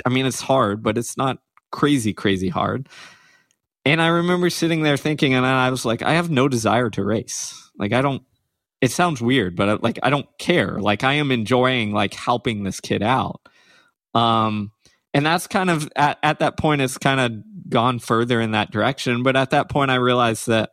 I 0.06 0.10
mean 0.10 0.26
it's 0.26 0.42
hard, 0.42 0.84
but 0.84 0.98
it's 0.98 1.18
not 1.18 1.38
crazy 1.72 2.14
crazy 2.14 2.50
hard. 2.50 2.90
And 3.86 4.02
I 4.02 4.08
remember 4.08 4.50
sitting 4.50 4.82
there 4.84 4.98
thinking 4.98 5.34
and 5.34 5.46
I 5.46 5.70
was 5.70 5.86
like 5.86 6.02
I 6.02 6.14
have 6.14 6.30
no 6.30 6.48
desire 6.48 6.90
to 6.92 7.04
race. 7.04 7.70
Like 7.78 7.94
I 7.94 8.02
don't 8.02 8.24
it 8.82 8.92
sounds 8.92 9.22
weird, 9.22 9.56
but 9.56 9.70
uh, 9.70 9.78
like 9.82 10.00
I 10.04 10.10
don't 10.10 10.28
care. 10.38 10.80
Like 10.80 11.04
I 11.04 11.14
am 11.14 11.32
enjoying 11.32 11.94
like 11.94 12.14
helping 12.14 12.64
this 12.64 12.80
kid 12.80 13.02
out. 13.02 13.42
Um, 14.14 14.72
and 15.14 15.26
that's 15.26 15.48
kind 15.48 15.70
of 15.70 15.90
at, 15.96 16.18
at 16.24 16.40
that 16.40 16.58
point 16.58 16.82
it's 16.82 16.98
kind 16.98 17.20
of 17.20 17.70
gone 17.70 18.00
further 18.00 18.42
in 18.42 18.52
that 18.52 18.72
direction 18.72 19.24
but 19.24 19.36
at 19.36 19.52
that 19.52 19.70
point 19.70 19.92
i 19.92 19.96
realized 19.96 20.48
that 20.48 20.72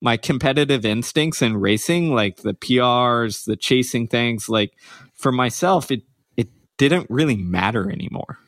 my 0.00 0.16
competitive 0.16 0.84
instincts 0.84 1.42
in 1.42 1.56
racing 1.56 2.14
like 2.14 2.36
the 2.38 2.54
prs 2.54 3.44
the 3.44 3.56
chasing 3.56 4.06
things 4.06 4.48
like 4.48 4.72
for 5.14 5.32
myself 5.32 5.90
it 5.90 6.02
it 6.36 6.48
didn't 6.78 7.06
really 7.10 7.36
matter 7.36 7.90
anymore 7.90 8.38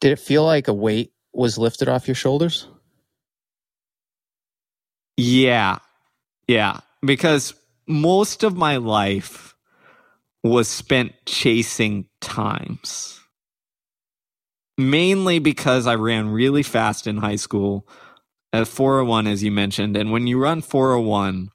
did 0.00 0.12
it 0.12 0.18
feel 0.18 0.44
like 0.44 0.68
a 0.68 0.74
weight 0.74 1.12
was 1.32 1.58
lifted 1.58 1.88
off 1.88 2.06
your 2.06 2.14
shoulders 2.14 2.68
yeah 5.16 5.78
yeah 6.46 6.80
because 7.04 7.54
most 7.86 8.42
of 8.42 8.56
my 8.56 8.76
life 8.76 9.54
was 10.42 10.68
spent 10.68 11.12
chasing 11.26 12.06
times 12.20 13.22
mainly 14.78 15.38
because 15.38 15.86
I 15.86 15.94
ran 15.94 16.30
really 16.30 16.62
fast 16.62 17.06
in 17.06 17.18
high 17.18 17.36
school 17.36 17.86
at 18.52 18.68
401, 18.68 19.26
as 19.26 19.42
you 19.42 19.50
mentioned. 19.50 19.96
And 19.96 20.12
when 20.12 20.26
you 20.26 20.38
run 20.38 20.60
401, 20.62 21.50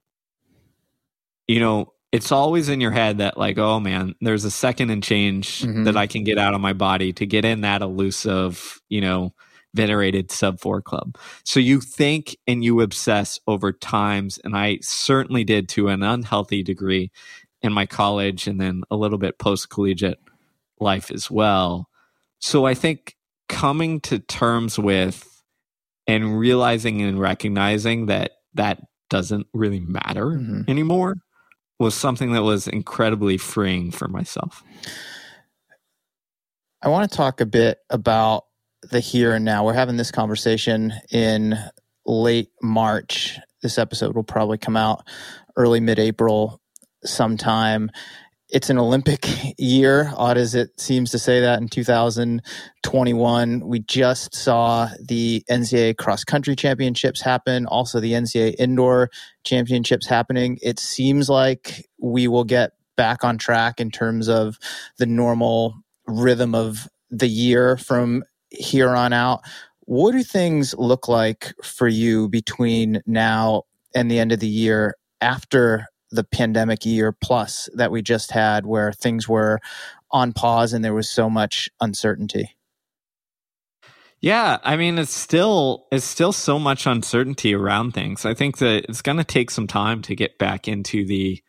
you 1.48 1.60
know, 1.60 1.94
it's 2.12 2.32
always 2.32 2.70
in 2.70 2.82
your 2.82 2.92
head 2.92 3.18
that, 3.18 3.38
like, 3.38 3.58
oh 3.58 3.80
man, 3.80 4.16
there's 4.22 4.46
a 4.46 4.52
second 4.52 4.90
and 4.90 5.04
change 5.04 5.62
mm-hmm. 5.62 5.84
that 5.84 5.98
I 5.98 6.08
can 6.08 6.24
get 6.24 6.38
out 6.38 6.54
of 6.54 6.62
my 6.62 6.74
body 6.74 7.14
to 7.14 7.26
get 7.26 7.46
in 7.46 7.62
that 7.62 7.82
elusive, 7.82 8.82
you 8.90 9.02
know, 9.02 9.34
venerated 9.78 10.32
sub 10.32 10.60
four 10.60 10.82
club. 10.82 11.18
So 11.46 11.62
you 11.62 11.80
think 11.80 12.36
and 12.48 12.64
you 12.64 12.82
obsess 12.82 13.40
over 13.48 13.72
times. 13.72 14.40
And 14.44 14.58
I 14.58 14.80
certainly 14.82 15.44
did 15.46 15.70
to 15.70 15.88
an 15.88 16.04
unhealthy 16.04 16.64
degree 16.64 17.12
in 17.62 17.72
my 17.72 17.86
college 17.86 18.48
and 18.48 18.60
then 18.60 18.82
a 18.92 18.96
little 18.96 19.20
bit 19.20 19.38
post 19.38 19.70
collegiate 19.70 20.20
life 20.80 21.12
as 21.12 21.32
well. 21.32 21.90
So 22.40 22.66
I 22.66 22.74
think 22.74 23.16
coming 23.48 24.02
to 24.02 24.20
terms 24.20 24.78
with 24.78 25.42
and 26.08 26.38
realizing 26.38 27.02
and 27.02 27.20
recognizing 27.20 28.08
that 28.08 28.32
that 28.56 28.82
doesn't 29.10 29.48
really 29.54 29.80
matter 29.80 30.26
mm-hmm. 30.26 30.62
anymore 30.68 31.18
was 31.80 31.94
something 31.94 32.32
that 32.34 32.44
was 32.44 32.68
incredibly 32.68 33.38
freeing 33.38 33.92
for 33.92 34.08
myself. 34.08 34.64
I 36.82 36.90
want 36.90 37.10
to 37.10 37.16
talk 37.16 37.42
a 37.42 37.46
bit 37.46 37.80
about 37.90 38.46
the 38.84 39.00
here 39.00 39.34
and 39.34 39.46
now. 39.46 39.66
We're 39.66 39.74
having 39.74 39.98
this 39.98 40.12
conversation 40.12 40.94
in 41.12 41.58
late 42.06 42.50
March. 42.62 43.38
This 43.62 43.78
episode 43.78 44.16
will 44.16 44.24
probably 44.24 44.58
come 44.58 44.78
out 44.78 45.06
early 45.56 45.80
mid 45.80 46.00
April 46.00 46.62
sometime 47.04 47.92
it's 48.50 48.70
an 48.70 48.78
Olympic 48.78 49.28
year, 49.58 50.12
odd 50.16 50.38
as 50.38 50.56
it 50.56 50.80
seems 50.80 51.12
to 51.12 51.20
say 51.20 51.42
that 51.42 51.62
in 51.62 51.68
2021. 51.68 53.68
We 53.68 53.80
just 53.80 54.34
saw 54.36 54.90
the 55.02 55.44
NCAA 55.50 55.98
cross 55.98 56.24
country 56.24 56.56
championships 56.56 57.22
happen, 57.22 57.66
also 57.66 58.00
the 58.00 58.14
NCAA 58.14 58.56
indoor 58.58 59.10
championships 59.44 60.08
happening. 60.08 60.58
It 60.62 60.80
seems 60.80 61.30
like 61.30 61.88
we 62.00 62.28
will 62.28 62.46
get 62.46 62.72
back 62.96 63.24
on 63.24 63.38
track 63.38 63.80
in 63.80 63.92
terms 63.92 64.28
of 64.28 64.58
the 64.98 65.06
normal 65.06 65.76
rhythm 66.08 66.56
of 66.56 66.88
the 67.10 67.28
year 67.28 67.78
from 67.78 68.24
here 68.50 68.96
on 68.96 69.14
out. 69.14 69.42
What 69.82 70.12
do 70.12 70.24
things 70.24 70.76
look 70.78 71.08
like 71.08 71.54
for 71.64 71.88
you 71.88 72.28
between 72.28 73.02
now 73.06 73.64
and 73.96 74.12
the 74.12 74.20
end 74.20 74.32
of 74.32 74.40
the 74.40 74.48
year 74.48 74.96
after 75.22 75.88
the 76.12 76.24
pandemic 76.24 76.86
year 76.86 77.12
plus 77.12 77.70
that 77.74 77.92
we 77.92 78.02
just 78.02 78.32
had 78.32 78.66
where 78.66 78.94
things 78.94 79.28
were 79.28 79.60
on 80.12 80.32
pause 80.32 80.74
and 80.74 80.84
there 80.84 80.94
was 80.94 81.10
so 81.10 81.30
much 81.30 81.70
uncertainty 81.82 82.56
yeah 84.22 84.58
i 84.64 84.78
mean 84.78 84.98
it's 84.98 85.14
still 85.14 85.86
it's 85.92 86.06
still 86.06 86.32
so 86.32 86.58
much 86.58 86.86
uncertainty 86.86 87.54
around 87.54 87.94
things 87.94 88.26
i 88.26 88.34
think 88.34 88.58
that 88.58 88.86
it's 88.88 89.02
going 89.02 89.18
to 89.18 89.24
take 89.24 89.52
some 89.52 89.68
time 89.68 90.02
to 90.02 90.16
get 90.16 90.38
back 90.38 90.68
into 90.68 91.06
the 91.06 91.42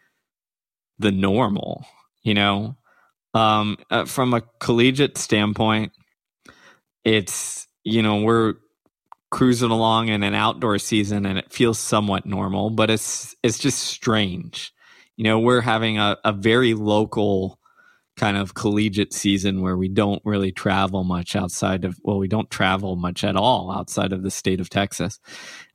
the 0.99 1.13
normal 1.13 1.87
you 2.23 2.35
know 2.35 2.77
um 3.35 3.77
uh, 3.91 4.05
from 4.05 4.35
a 4.35 4.43
collegiate 4.59 5.17
standpoint 5.17 5.93
it's 7.15 7.67
you 7.85 8.03
know 8.03 8.23
we're 8.23 8.55
cruising 9.31 9.71
along 9.71 10.09
in 10.09 10.23
an 10.23 10.35
outdoor 10.35 10.79
season 10.79 11.27
and 11.27 11.39
it 11.39 11.53
feels 11.53 11.79
somewhat 11.79 12.27
normal, 12.27 12.71
but 12.71 12.91
it's 12.91 13.35
it's 13.43 13.59
just 13.59 13.79
strange. 13.81 14.73
You 15.17 15.25
know, 15.25 15.41
we're 15.41 15.61
having 15.61 15.99
a, 15.99 16.17
a 16.25 16.33
very 16.33 16.75
local 16.75 17.59
kind 18.17 18.37
of 18.37 18.55
collegiate 18.55 19.13
season 19.13 19.61
where 19.63 19.77
we 19.77 19.89
don't 19.89 20.21
really 20.25 20.51
travel 20.51 21.05
much 21.05 21.37
outside 21.37 21.85
of 21.85 21.97
well 22.03 22.19
we 22.19 22.27
don't 22.27 22.51
travel 22.51 22.97
much 22.97 23.23
at 23.23 23.37
all 23.37 23.71
outside 23.71 24.13
of 24.13 24.25
the 24.25 24.31
state 24.31 24.59
of 24.61 24.69
texas 24.69 25.21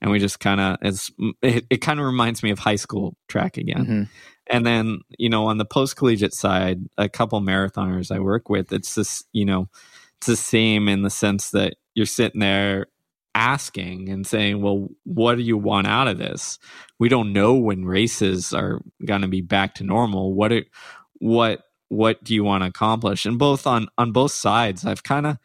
and 0.02 0.12
we 0.12 0.19
just 0.19 0.41
kind 0.41 0.60
of 0.60 0.76
it's 0.82 1.10
it, 1.41 1.65
it 1.69 1.78
kind 1.78 2.02
of 2.02 2.06
reminds 2.06 2.43
me 2.43 2.52
of 2.52 2.60
high 2.60 2.76
school 2.76 3.15
track 3.30 3.56
again 3.56 3.86
mm-hmm. 3.86 4.04
and 4.50 4.65
then 4.65 5.00
you 5.17 5.30
know 5.30 5.46
on 5.46 5.58
the 5.58 5.63
post 5.63 5.96
collegiate 5.96 6.34
side 6.34 6.80
a 6.98 7.08
couple 7.08 7.39
marathoners 7.39 8.13
i 8.13 8.19
work 8.19 8.50
with 8.50 8.74
it's 8.74 8.93
this 8.96 9.24
you 9.32 9.46
know 9.46 9.69
it's 10.24 10.28
the 10.28 10.36
same 10.38 10.88
in 10.88 11.02
the 11.02 11.10
sense 11.10 11.52
that 11.52 11.76
you're 11.96 12.06
sitting 12.06 12.40
there 12.40 12.88
asking 13.36 14.08
and 14.08 14.26
saying, 14.26 14.62
well, 14.62 14.88
what 15.04 15.36
do 15.36 15.42
you 15.42 15.58
want 15.58 15.86
out 15.86 16.08
of 16.08 16.18
this? 16.18 16.60
We 16.98 17.10
don't 17.10 17.34
know 17.34 17.56
when 17.56 17.84
races 17.84 18.54
are 18.54 18.82
going 19.06 19.24
to 19.24 19.28
be 19.28 19.42
back 19.42 19.76
to 19.76 19.84
normal. 19.84 20.34
What, 20.34 20.54
it, 20.54 20.68
what, 21.16 21.64
what 21.90 22.24
do 22.24 22.34
you 22.34 22.46
want 22.46 22.64
to 22.64 22.70
accomplish? 22.70 23.26
And 23.26 23.38
both 23.38 23.68
on, 23.68 23.90
on 23.98 24.14
both 24.14 24.32
sides, 24.32 24.86
I've 24.86 25.04
kind 25.04 25.28
of 25.28 25.38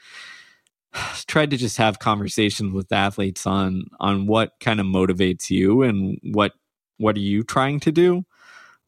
tried 1.27 1.51
to 1.51 1.57
just 1.57 1.79
have 1.79 1.99
conversations 1.99 2.73
with 2.73 2.93
athletes 2.93 3.49
on, 3.49 3.87
on 3.99 4.29
what 4.29 4.53
kind 4.61 4.79
of 4.79 4.87
motivates 4.87 5.51
you 5.51 5.83
and 5.83 6.21
what, 6.23 6.53
what 6.99 7.17
are 7.17 7.21
you 7.21 7.43
trying 7.43 7.81
to 7.81 7.91
do 7.91 8.25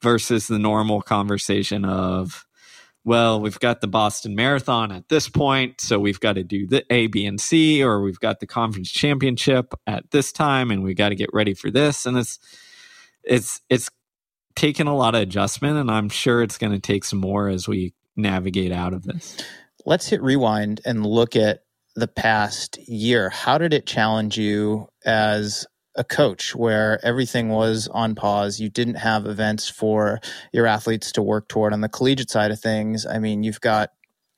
versus 0.02 0.46
the 0.46 0.58
normal 0.60 1.02
conversation 1.02 1.84
of, 1.84 2.46
well, 3.04 3.40
we've 3.40 3.58
got 3.58 3.80
the 3.80 3.88
Boston 3.88 4.34
Marathon 4.34 4.92
at 4.92 5.08
this 5.08 5.28
point, 5.28 5.80
so 5.80 5.98
we've 5.98 6.20
got 6.20 6.34
to 6.34 6.44
do 6.44 6.66
the 6.66 6.84
A, 6.90 7.06
B, 7.06 7.24
and 7.24 7.40
C, 7.40 7.82
or 7.82 8.02
we've 8.02 8.20
got 8.20 8.40
the 8.40 8.46
conference 8.46 8.90
championship 8.90 9.72
at 9.86 10.10
this 10.10 10.32
time, 10.32 10.70
and 10.70 10.82
we 10.82 10.94
got 10.94 11.08
to 11.08 11.14
get 11.14 11.30
ready 11.32 11.54
for 11.54 11.70
this. 11.70 12.04
And 12.04 12.18
it's 12.18 12.38
it's 13.24 13.60
it's 13.70 13.88
taken 14.54 14.86
a 14.86 14.94
lot 14.94 15.14
of 15.14 15.22
adjustment, 15.22 15.78
and 15.78 15.90
I'm 15.90 16.10
sure 16.10 16.42
it's 16.42 16.58
going 16.58 16.72
to 16.72 16.80
take 16.80 17.04
some 17.04 17.20
more 17.20 17.48
as 17.48 17.66
we 17.66 17.94
navigate 18.16 18.72
out 18.72 18.92
of 18.92 19.04
this. 19.04 19.38
Let's 19.86 20.08
hit 20.08 20.22
rewind 20.22 20.82
and 20.84 21.06
look 21.06 21.36
at 21.36 21.60
the 21.96 22.08
past 22.08 22.78
year. 22.86 23.30
How 23.30 23.56
did 23.56 23.72
it 23.72 23.86
challenge 23.86 24.36
you 24.36 24.88
as 25.06 25.66
a 25.96 26.04
coach 26.04 26.54
where 26.54 27.04
everything 27.04 27.48
was 27.48 27.88
on 27.88 28.14
pause. 28.14 28.60
You 28.60 28.68
didn't 28.68 28.94
have 28.94 29.26
events 29.26 29.68
for 29.68 30.20
your 30.52 30.66
athletes 30.66 31.12
to 31.12 31.22
work 31.22 31.48
toward. 31.48 31.72
On 31.72 31.80
the 31.80 31.88
collegiate 31.88 32.30
side 32.30 32.50
of 32.50 32.60
things, 32.60 33.06
I 33.06 33.18
mean, 33.18 33.42
you've 33.42 33.60
got 33.60 33.90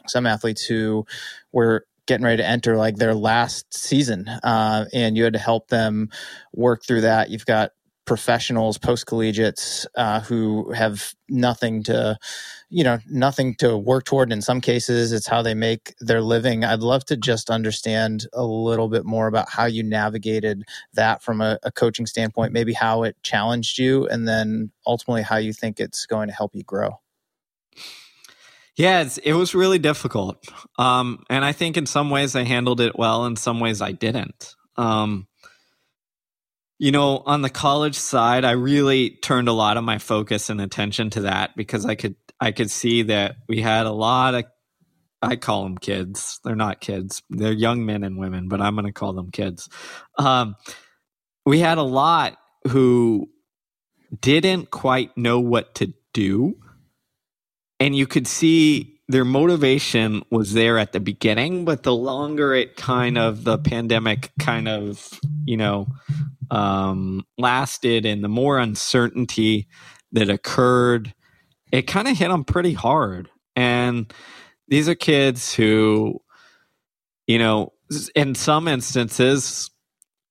some 0.06 0.26
athletes 0.26 0.64
who 0.64 1.06
were 1.52 1.86
getting 2.06 2.24
ready 2.24 2.38
to 2.38 2.48
enter 2.48 2.76
like 2.76 2.96
their 2.96 3.14
last 3.14 3.72
season, 3.72 4.28
uh, 4.28 4.86
and 4.92 5.16
you 5.16 5.24
had 5.24 5.34
to 5.34 5.38
help 5.38 5.68
them 5.68 6.08
work 6.52 6.84
through 6.84 7.02
that. 7.02 7.30
You've 7.30 7.46
got 7.46 7.70
professionals, 8.04 8.78
post 8.78 9.06
collegiates 9.06 9.86
uh, 9.94 10.20
who 10.20 10.72
have 10.72 11.14
nothing 11.28 11.84
to, 11.84 12.18
you 12.72 12.82
know, 12.82 12.98
nothing 13.06 13.54
to 13.56 13.76
work 13.76 14.04
toward. 14.04 14.32
In 14.32 14.40
some 14.40 14.62
cases, 14.62 15.12
it's 15.12 15.26
how 15.26 15.42
they 15.42 15.52
make 15.52 15.94
their 16.00 16.22
living. 16.22 16.64
I'd 16.64 16.80
love 16.80 17.04
to 17.06 17.18
just 17.18 17.50
understand 17.50 18.26
a 18.32 18.44
little 18.44 18.88
bit 18.88 19.04
more 19.04 19.26
about 19.26 19.50
how 19.50 19.66
you 19.66 19.82
navigated 19.82 20.62
that 20.94 21.22
from 21.22 21.42
a, 21.42 21.58
a 21.62 21.70
coaching 21.70 22.06
standpoint, 22.06 22.54
maybe 22.54 22.72
how 22.72 23.02
it 23.02 23.16
challenged 23.22 23.78
you, 23.78 24.08
and 24.08 24.26
then 24.26 24.72
ultimately 24.86 25.20
how 25.20 25.36
you 25.36 25.52
think 25.52 25.80
it's 25.80 26.06
going 26.06 26.28
to 26.28 26.34
help 26.34 26.54
you 26.54 26.64
grow. 26.64 26.98
Yeah, 28.74 29.06
it 29.22 29.34
was 29.34 29.54
really 29.54 29.78
difficult. 29.78 30.42
Um, 30.78 31.24
and 31.28 31.44
I 31.44 31.52
think 31.52 31.76
in 31.76 31.84
some 31.84 32.08
ways 32.08 32.34
I 32.34 32.44
handled 32.44 32.80
it 32.80 32.98
well, 32.98 33.26
in 33.26 33.36
some 33.36 33.60
ways 33.60 33.82
I 33.82 33.92
didn't. 33.92 34.54
Um, 34.78 35.28
you 36.78 36.90
know, 36.90 37.22
on 37.26 37.42
the 37.42 37.50
college 37.50 37.96
side, 37.96 38.46
I 38.46 38.52
really 38.52 39.10
turned 39.10 39.48
a 39.48 39.52
lot 39.52 39.76
of 39.76 39.84
my 39.84 39.98
focus 39.98 40.48
and 40.48 40.58
attention 40.58 41.10
to 41.10 41.20
that 41.20 41.54
because 41.54 41.84
I 41.84 41.94
could 41.94 42.16
I 42.42 42.50
could 42.50 42.72
see 42.72 43.02
that 43.02 43.36
we 43.48 43.60
had 43.60 43.86
a 43.86 43.92
lot 43.92 44.34
of 44.34 44.44
I 45.22 45.36
call 45.36 45.62
them 45.62 45.78
kids. 45.78 46.40
They're 46.42 46.56
not 46.56 46.80
kids. 46.80 47.22
They're 47.30 47.52
young 47.52 47.86
men 47.86 48.02
and 48.02 48.18
women, 48.18 48.48
but 48.48 48.60
I'm 48.60 48.74
going 48.74 48.86
to 48.86 48.92
call 48.92 49.12
them 49.12 49.30
kids. 49.30 49.68
Um, 50.18 50.56
we 51.46 51.60
had 51.60 51.78
a 51.78 51.84
lot 51.84 52.36
who 52.66 53.30
didn't 54.20 54.72
quite 54.72 55.16
know 55.16 55.38
what 55.38 55.76
to 55.76 55.94
do. 56.12 56.56
And 57.78 57.94
you 57.94 58.08
could 58.08 58.26
see 58.26 58.98
their 59.06 59.24
motivation 59.24 60.24
was 60.28 60.52
there 60.52 60.76
at 60.76 60.90
the 60.90 60.98
beginning, 60.98 61.64
but 61.64 61.84
the 61.84 61.94
longer 61.94 62.52
it 62.52 62.74
kind 62.74 63.16
of, 63.16 63.44
the 63.44 63.58
pandemic 63.58 64.32
kind 64.40 64.66
of, 64.66 65.08
you 65.44 65.56
know, 65.56 65.86
um, 66.50 67.24
lasted 67.38 68.04
and 68.04 68.24
the 68.24 68.28
more 68.28 68.58
uncertainty 68.58 69.68
that 70.10 70.28
occurred, 70.28 71.14
it 71.72 71.82
kind 71.82 72.06
of 72.06 72.16
hit 72.16 72.28
them 72.28 72.44
pretty 72.44 72.74
hard. 72.74 73.28
And 73.56 74.12
these 74.68 74.88
are 74.88 74.94
kids 74.94 75.54
who 75.54 76.20
you 77.26 77.38
know, 77.38 77.72
in 78.14 78.34
some 78.34 78.68
instances, 78.68 79.70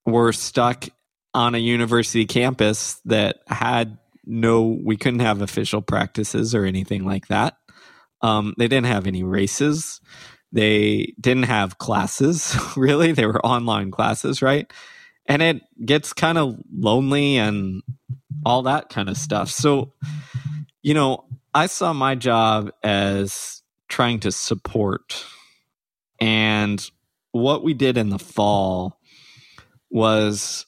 we're 0.06 0.32
stuck 0.32 0.88
on 1.34 1.54
a 1.54 1.58
university 1.58 2.26
campus 2.26 3.00
that 3.04 3.38
had 3.46 3.98
no, 4.24 4.78
we 4.84 4.96
couldn't 4.96 5.20
have 5.20 5.42
official 5.42 5.82
practices 5.82 6.54
or 6.54 6.64
anything 6.64 7.04
like 7.04 7.28
that. 7.28 7.56
Um, 8.20 8.54
they 8.58 8.68
didn't 8.68 8.86
have 8.86 9.06
any 9.06 9.22
races. 9.22 10.00
They 10.52 11.14
didn't 11.20 11.44
have 11.44 11.78
classes, 11.78 12.56
really. 12.76 13.12
They 13.12 13.26
were 13.26 13.44
online 13.44 13.90
classes, 13.90 14.42
right? 14.42 14.70
And 15.26 15.40
it 15.40 15.62
gets 15.84 16.12
kind 16.12 16.36
of 16.38 16.56
lonely 16.72 17.36
and 17.36 17.82
all 18.44 18.62
that 18.62 18.90
kind 18.90 19.08
of 19.08 19.16
stuff. 19.16 19.50
So, 19.50 19.92
you 20.82 20.94
know, 20.94 21.24
I 21.54 21.66
saw 21.66 21.92
my 21.92 22.14
job 22.14 22.70
as 22.82 23.62
trying 23.88 24.20
to 24.20 24.32
support. 24.32 25.24
And 26.20 26.84
what 27.32 27.62
we 27.62 27.74
did 27.74 27.96
in 27.96 28.10
the 28.10 28.18
fall 28.18 28.98
was 29.90 30.66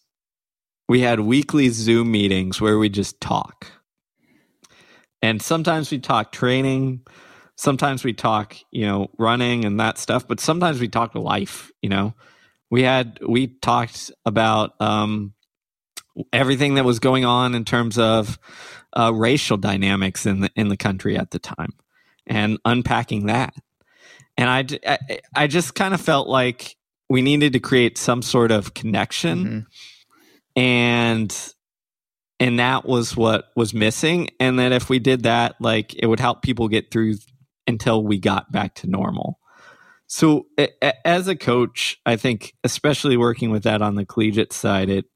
we 0.89 1.01
had 1.01 1.21
weekly 1.21 1.69
Zoom 1.71 2.11
meetings 2.11 2.61
where 2.61 2.79
we 2.79 2.89
just 2.89 3.21
talk. 3.21 3.73
And 5.23 5.41
sometimes 5.41 5.91
we 5.91 5.99
talk 5.99 6.33
training, 6.33 7.01
sometimes 7.57 8.05
we 8.05 8.13
talk, 8.13 8.57
you 8.71 8.87
know, 8.87 9.09
running 9.19 9.65
and 9.65 9.81
that 9.81 9.99
stuff, 9.99 10.29
but 10.29 10.41
sometimes 10.41 10.81
we 10.81 10.89
talk 10.89 11.15
life, 11.15 11.71
you 11.81 11.89
know. 11.89 12.15
We 12.71 12.83
had 12.83 13.21
we 13.27 13.47
talked 13.47 14.11
about 14.27 14.81
um 14.81 15.34
everything 16.33 16.75
that 16.75 16.85
was 16.85 16.99
going 16.99 17.25
on 17.25 17.55
in 17.55 17.65
terms 17.65 17.99
of 17.99 18.39
uh, 18.93 19.13
racial 19.15 19.57
dynamics 19.57 20.27
in 20.27 20.41
the 20.41 20.51
in 20.57 20.69
the 20.69 20.77
country 20.77 21.17
at 21.17 21.31
the 21.31 21.39
time 21.39 21.73
and 22.27 22.59
unpacking 22.65 23.27
that. 23.27 23.55
And 24.37 24.51
I, 24.51 24.65
I, 24.87 25.19
I 25.35 25.47
just 25.47 25.75
kind 25.75 25.95
of 25.95 26.01
felt 26.01 26.29
like 26.29 26.77
we 27.09 27.23
needed 27.23 27.53
to 27.53 27.61
create 27.61 27.99
some 27.99 28.23
sort 28.23 28.51
of 28.51 28.75
connection. 28.75 29.45
Mm-hmm 29.45 29.59
and 30.57 31.55
and 32.41 32.59
that 32.59 32.87
was 32.87 33.17
what 33.17 33.47
was 33.57 33.75
missing 33.75 34.29
and 34.41 34.59
that 34.59 34.73
if 34.73 34.89
we 34.89 34.99
did 34.99 35.25
that 35.25 35.55
like 35.61 35.95
it 35.95 36.07
would 36.07 36.21
help 36.21 36.43
people 36.43 36.69
get 36.69 36.91
through 36.91 37.15
until 37.67 38.03
we 38.03 38.19
got 38.19 38.51
back 38.53 38.75
to 38.75 38.89
normal 38.89 39.39
so 40.07 40.47
as 41.05 41.29
a 41.29 41.37
coach 41.37 41.99
i 42.07 42.17
think 42.17 42.55
especially 42.63 43.17
working 43.17 43.51
with 43.51 43.65
that 43.65 43.83
on 43.83 43.95
the 43.95 44.05
collegiate 44.05 44.53
side 44.53 44.89
it 44.89 45.07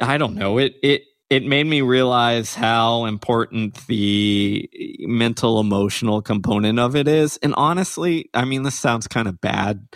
i 0.00 0.18
don't 0.18 0.34
know 0.34 0.58
it 0.58 0.74
it 0.82 1.02
it 1.28 1.44
made 1.44 1.66
me 1.66 1.80
realize 1.80 2.54
how 2.54 3.04
important 3.04 3.86
the 3.86 4.68
mental 5.00 5.60
emotional 5.60 6.20
component 6.20 6.78
of 6.78 6.96
it 6.96 7.06
is 7.08 7.36
and 7.38 7.54
honestly 7.56 8.28
i 8.34 8.44
mean 8.44 8.62
this 8.62 8.74
sounds 8.74 9.06
kind 9.06 9.28
of 9.28 9.40
bad 9.40 9.86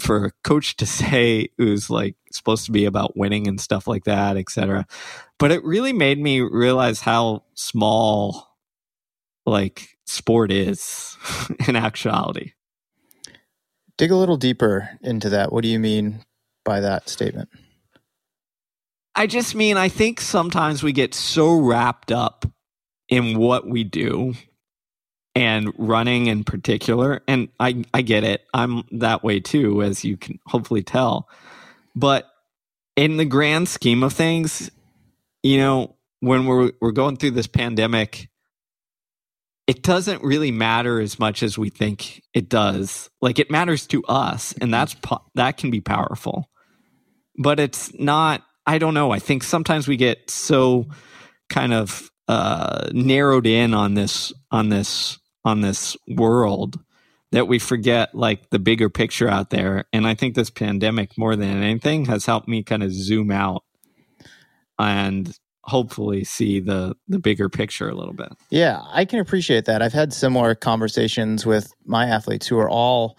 for 0.00 0.26
a 0.26 0.32
coach 0.42 0.76
to 0.76 0.86
say 1.00 1.48
who's 1.58 1.90
like 1.90 2.16
supposed 2.32 2.64
to 2.66 2.72
be 2.72 2.84
about 2.84 3.16
winning 3.16 3.46
and 3.46 3.60
stuff 3.60 3.86
like 3.86 4.04
that, 4.04 4.36
etc. 4.36 4.86
But 5.38 5.52
it 5.52 5.64
really 5.64 5.92
made 5.92 6.18
me 6.18 6.40
realize 6.40 7.00
how 7.00 7.44
small 7.54 8.56
like 9.46 9.98
sport 10.06 10.50
is 10.50 11.16
in 11.68 11.76
actuality. 11.76 12.52
Dig 13.96 14.10
a 14.10 14.16
little 14.16 14.36
deeper 14.36 14.90
into 15.02 15.28
that. 15.30 15.52
What 15.52 15.62
do 15.62 15.68
you 15.68 15.78
mean 15.78 16.24
by 16.64 16.80
that 16.80 17.08
statement? 17.08 17.50
I 19.14 19.26
just 19.26 19.54
mean 19.54 19.76
I 19.76 19.88
think 19.88 20.20
sometimes 20.20 20.82
we 20.82 20.92
get 20.92 21.14
so 21.14 21.58
wrapped 21.58 22.12
up 22.12 22.46
in 23.08 23.38
what 23.38 23.66
we 23.66 23.84
do 23.84 24.34
and 25.34 25.72
running 25.78 26.26
in 26.26 26.42
particular 26.44 27.22
and 27.28 27.48
i 27.58 27.84
i 27.94 28.02
get 28.02 28.24
it. 28.24 28.42
I'm 28.54 28.84
that 28.92 29.22
way 29.22 29.40
too 29.40 29.82
as 29.82 30.04
you 30.04 30.16
can 30.16 30.38
hopefully 30.46 30.82
tell. 30.82 31.28
But 31.94 32.30
in 32.96 33.16
the 33.16 33.24
grand 33.24 33.68
scheme 33.68 34.02
of 34.02 34.12
things 34.12 34.70
you 35.42 35.58
know 35.58 35.96
when 36.20 36.46
we're 36.46 36.72
we're 36.80 36.92
going 36.92 37.16
through 37.16 37.32
this 37.32 37.46
pandemic 37.46 38.28
it 39.70 39.84
doesn't 39.84 40.24
really 40.24 40.50
matter 40.50 41.00
as 41.00 41.20
much 41.20 41.44
as 41.44 41.56
we 41.56 41.68
think 41.70 42.24
it 42.34 42.48
does. 42.48 43.08
Like 43.22 43.38
it 43.38 43.52
matters 43.52 43.86
to 43.88 44.02
us 44.06 44.52
and 44.54 44.62
mm-hmm. 44.62 44.70
that's 44.72 44.96
that 45.36 45.58
can 45.58 45.70
be 45.70 45.80
powerful. 45.80 46.50
But 47.38 47.60
it's 47.60 47.96
not 47.96 48.42
i 48.70 48.78
don't 48.78 48.94
know 48.94 49.10
i 49.10 49.18
think 49.18 49.42
sometimes 49.42 49.88
we 49.88 49.96
get 49.96 50.30
so 50.30 50.86
kind 51.48 51.72
of 51.72 52.10
uh 52.28 52.88
narrowed 52.92 53.46
in 53.46 53.74
on 53.74 53.94
this 53.94 54.32
on 54.50 54.68
this 54.68 55.18
on 55.44 55.60
this 55.60 55.96
world 56.08 56.78
that 57.32 57.46
we 57.46 57.58
forget 57.58 58.14
like 58.14 58.50
the 58.50 58.58
bigger 58.58 58.90
picture 58.90 59.28
out 59.28 59.50
there. 59.50 59.84
And 59.92 60.06
I 60.06 60.14
think 60.14 60.34
this 60.34 60.50
pandemic, 60.50 61.16
more 61.16 61.36
than 61.36 61.62
anything, 61.62 62.06
has 62.06 62.26
helped 62.26 62.48
me 62.48 62.62
kind 62.62 62.82
of 62.82 62.92
zoom 62.92 63.30
out 63.30 63.62
and 64.78 65.36
hopefully 65.64 66.24
see 66.24 66.58
the 66.58 66.96
the 67.06 67.18
bigger 67.18 67.48
picture 67.48 67.88
a 67.88 67.94
little 67.94 68.14
bit. 68.14 68.32
Yeah, 68.50 68.80
I 68.90 69.04
can 69.04 69.20
appreciate 69.20 69.66
that. 69.66 69.82
I've 69.82 69.92
had 69.92 70.12
similar 70.12 70.54
conversations 70.54 71.46
with 71.46 71.72
my 71.84 72.06
athletes 72.06 72.46
who 72.46 72.58
are 72.58 72.68
all 72.68 73.16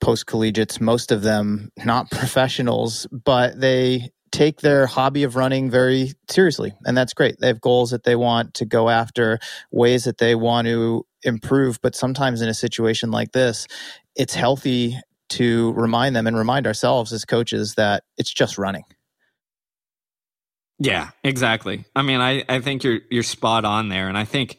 post 0.00 0.26
collegiates, 0.26 0.80
most 0.80 1.12
of 1.12 1.22
them 1.22 1.70
not 1.84 2.10
professionals, 2.10 3.06
but 3.10 3.60
they 3.60 4.10
take 4.32 4.62
their 4.62 4.86
hobby 4.86 5.22
of 5.22 5.36
running 5.36 5.70
very 5.70 6.12
seriously 6.28 6.72
and 6.84 6.96
that's 6.96 7.14
great. 7.14 7.36
They 7.38 7.46
have 7.46 7.60
goals 7.60 7.90
that 7.90 8.04
they 8.04 8.16
want 8.16 8.54
to 8.54 8.64
go 8.64 8.88
after, 8.88 9.38
ways 9.70 10.04
that 10.04 10.18
they 10.18 10.34
want 10.34 10.66
to 10.66 11.06
improve. 11.22 11.78
But 11.82 11.94
sometimes 11.94 12.40
in 12.40 12.48
a 12.48 12.54
situation 12.54 13.10
like 13.10 13.32
this, 13.32 13.68
it's 14.16 14.34
healthy 14.34 14.98
to 15.30 15.72
remind 15.72 16.16
them 16.16 16.26
and 16.26 16.36
remind 16.36 16.66
ourselves 16.66 17.12
as 17.12 17.24
coaches 17.24 17.74
that 17.76 18.04
it's 18.18 18.32
just 18.32 18.58
running. 18.58 18.84
Yeah, 20.78 21.10
exactly. 21.22 21.84
I 21.94 22.02
mean, 22.02 22.20
I, 22.20 22.44
I 22.48 22.60
think 22.60 22.82
you're 22.82 23.00
you're 23.10 23.22
spot 23.22 23.64
on 23.64 23.88
there, 23.88 24.08
and 24.08 24.18
I 24.18 24.24
think 24.24 24.58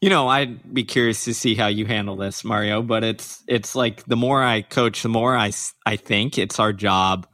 you 0.00 0.08
know 0.08 0.28
I'd 0.28 0.72
be 0.72 0.84
curious 0.84 1.24
to 1.24 1.34
see 1.34 1.54
how 1.54 1.66
you 1.66 1.84
handle 1.84 2.16
this, 2.16 2.42
Mario. 2.42 2.80
But 2.80 3.04
it's 3.04 3.44
it's 3.46 3.76
like 3.76 4.04
the 4.06 4.16
more 4.16 4.42
I 4.42 4.62
coach, 4.62 5.02
the 5.02 5.10
more 5.10 5.36
I 5.36 5.52
I 5.84 5.96
think 5.96 6.38
it's 6.38 6.58
our 6.58 6.72
job 6.72 7.26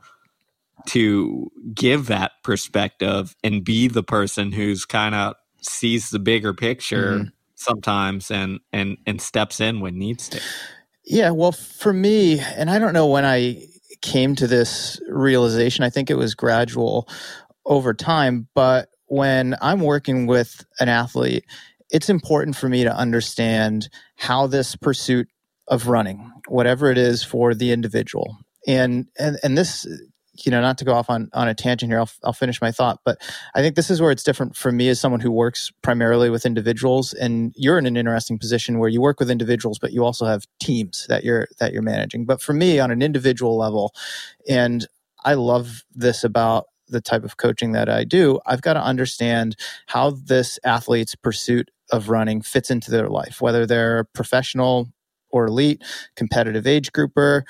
to 0.87 1.51
give 1.75 2.07
that 2.07 2.33
perspective 2.43 3.35
and 3.43 3.65
be 3.65 3.89
the 3.89 4.03
person 4.03 4.53
who's 4.53 4.85
kind 4.85 5.15
of 5.15 5.35
sees 5.61 6.11
the 6.11 6.19
bigger 6.19 6.53
picture 6.55 7.13
mm-hmm 7.13 7.29
sometimes 7.63 8.31
and 8.31 8.61
and 8.73 8.99
and 9.07 9.21
steps 9.21 9.61
in 9.61 9.81
when 9.81 9.99
needs 9.99 10.29
to. 10.31 10.41
Yeah, 11.05 11.31
well, 11.31 11.53
for 11.53 11.93
me, 11.93 12.39
and 12.41 12.71
I 12.71 12.79
don't 12.79 12.93
know 12.93 13.07
when 13.07 13.25
I 13.25 13.67
came 14.03 14.35
to 14.37 14.47
this 14.47 15.01
realization. 15.09 15.85
I 15.85 15.91
think 15.91 16.11
it 16.11 16.17
was 16.17 16.35
gradual 16.35 17.09
over 17.65 17.95
time, 17.95 18.49
but 18.55 18.89
when 19.07 19.57
I'm 19.61 19.81
working 19.81 20.27
with 20.27 20.65
an 20.81 20.89
athlete, 20.89 21.45
it's 21.91 22.09
important 22.09 22.57
for 22.57 22.69
me 22.69 22.85
to 22.85 22.95
understand 22.95 23.89
how 24.17 24.47
this 24.47 24.77
pursuit 24.77 25.29
of 25.69 25.89
running, 25.89 26.31
whatever 26.49 26.91
it 26.91 26.99
is 26.99 27.23
for 27.25 27.55
the 27.55 27.73
individual, 27.73 28.37
and 28.67 29.07
and 29.19 29.39
and 29.43 29.59
this 29.59 29.87
you 30.35 30.51
know, 30.51 30.61
not 30.61 30.79
to 30.79 30.85
go 30.85 30.95
off 30.95 31.11
on, 31.11 31.29
on 31.35 31.49
a 31.49 31.55
tangent 31.55 31.91
here, 31.91 31.99
I'll, 31.99 32.11
I'll 32.25 32.33
finish 32.33 32.61
my 32.61 32.73
thought, 32.73 33.01
but 33.05 33.19
I 33.55 33.61
think 33.61 33.77
this 33.77 33.91
is 33.91 34.01
where 34.01 34.11
it's 34.11 34.23
different 34.23 34.57
for 34.57 34.73
me 34.73 34.89
as 34.89 34.99
someone 34.99 35.21
who 35.21 35.31
works 35.31 35.71
primarily 35.83 36.31
with 36.31 36.47
individuals. 36.47 37.13
And 37.13 37.53
you're 37.57 37.79
in 37.79 37.87
an 37.87 37.97
interesting 37.97 38.39
position 38.39 38.79
where 38.79 38.89
you 38.89 39.01
work 39.01 39.21
with 39.21 39.31
individuals, 39.31 39.79
but 39.79 39.93
you 39.93 40.05
also 40.05 40.25
have 40.25 40.47
teams 40.59 41.07
that 41.09 41.23
you're, 41.23 41.49
that 41.61 41.73
you're 41.73 41.83
managing. 41.83 42.25
But 42.25 42.41
for 42.41 42.55
me 42.55 42.79
on 42.79 42.91
an 42.91 43.03
individual 43.03 43.59
level, 43.59 43.95
and 44.49 44.87
I 45.25 45.35
love 45.35 45.85
this 45.95 46.25
about 46.25 46.67
the 46.89 47.01
type 47.01 47.25
of 47.25 47.37
coaching 47.37 47.73
that 47.73 47.89
I 47.89 48.05
do, 48.05 48.41
I've 48.47 48.63
got 48.63 48.75
to 48.75 48.83
understand 48.83 49.57
how 49.87 50.11
this 50.11 50.59
athlete's 50.65 51.15
pursuit 51.15 51.71
of 51.91 52.09
running 52.09 52.41
fits 52.41 52.71
into 52.71 52.91
their 52.91 53.09
life, 53.09 53.41
whether 53.41 53.67
they're 53.67 54.05
professional 54.15 54.89
or 55.31 55.47
elite, 55.47 55.83
competitive 56.17 56.67
age 56.67 56.93
grouper, 56.93 57.45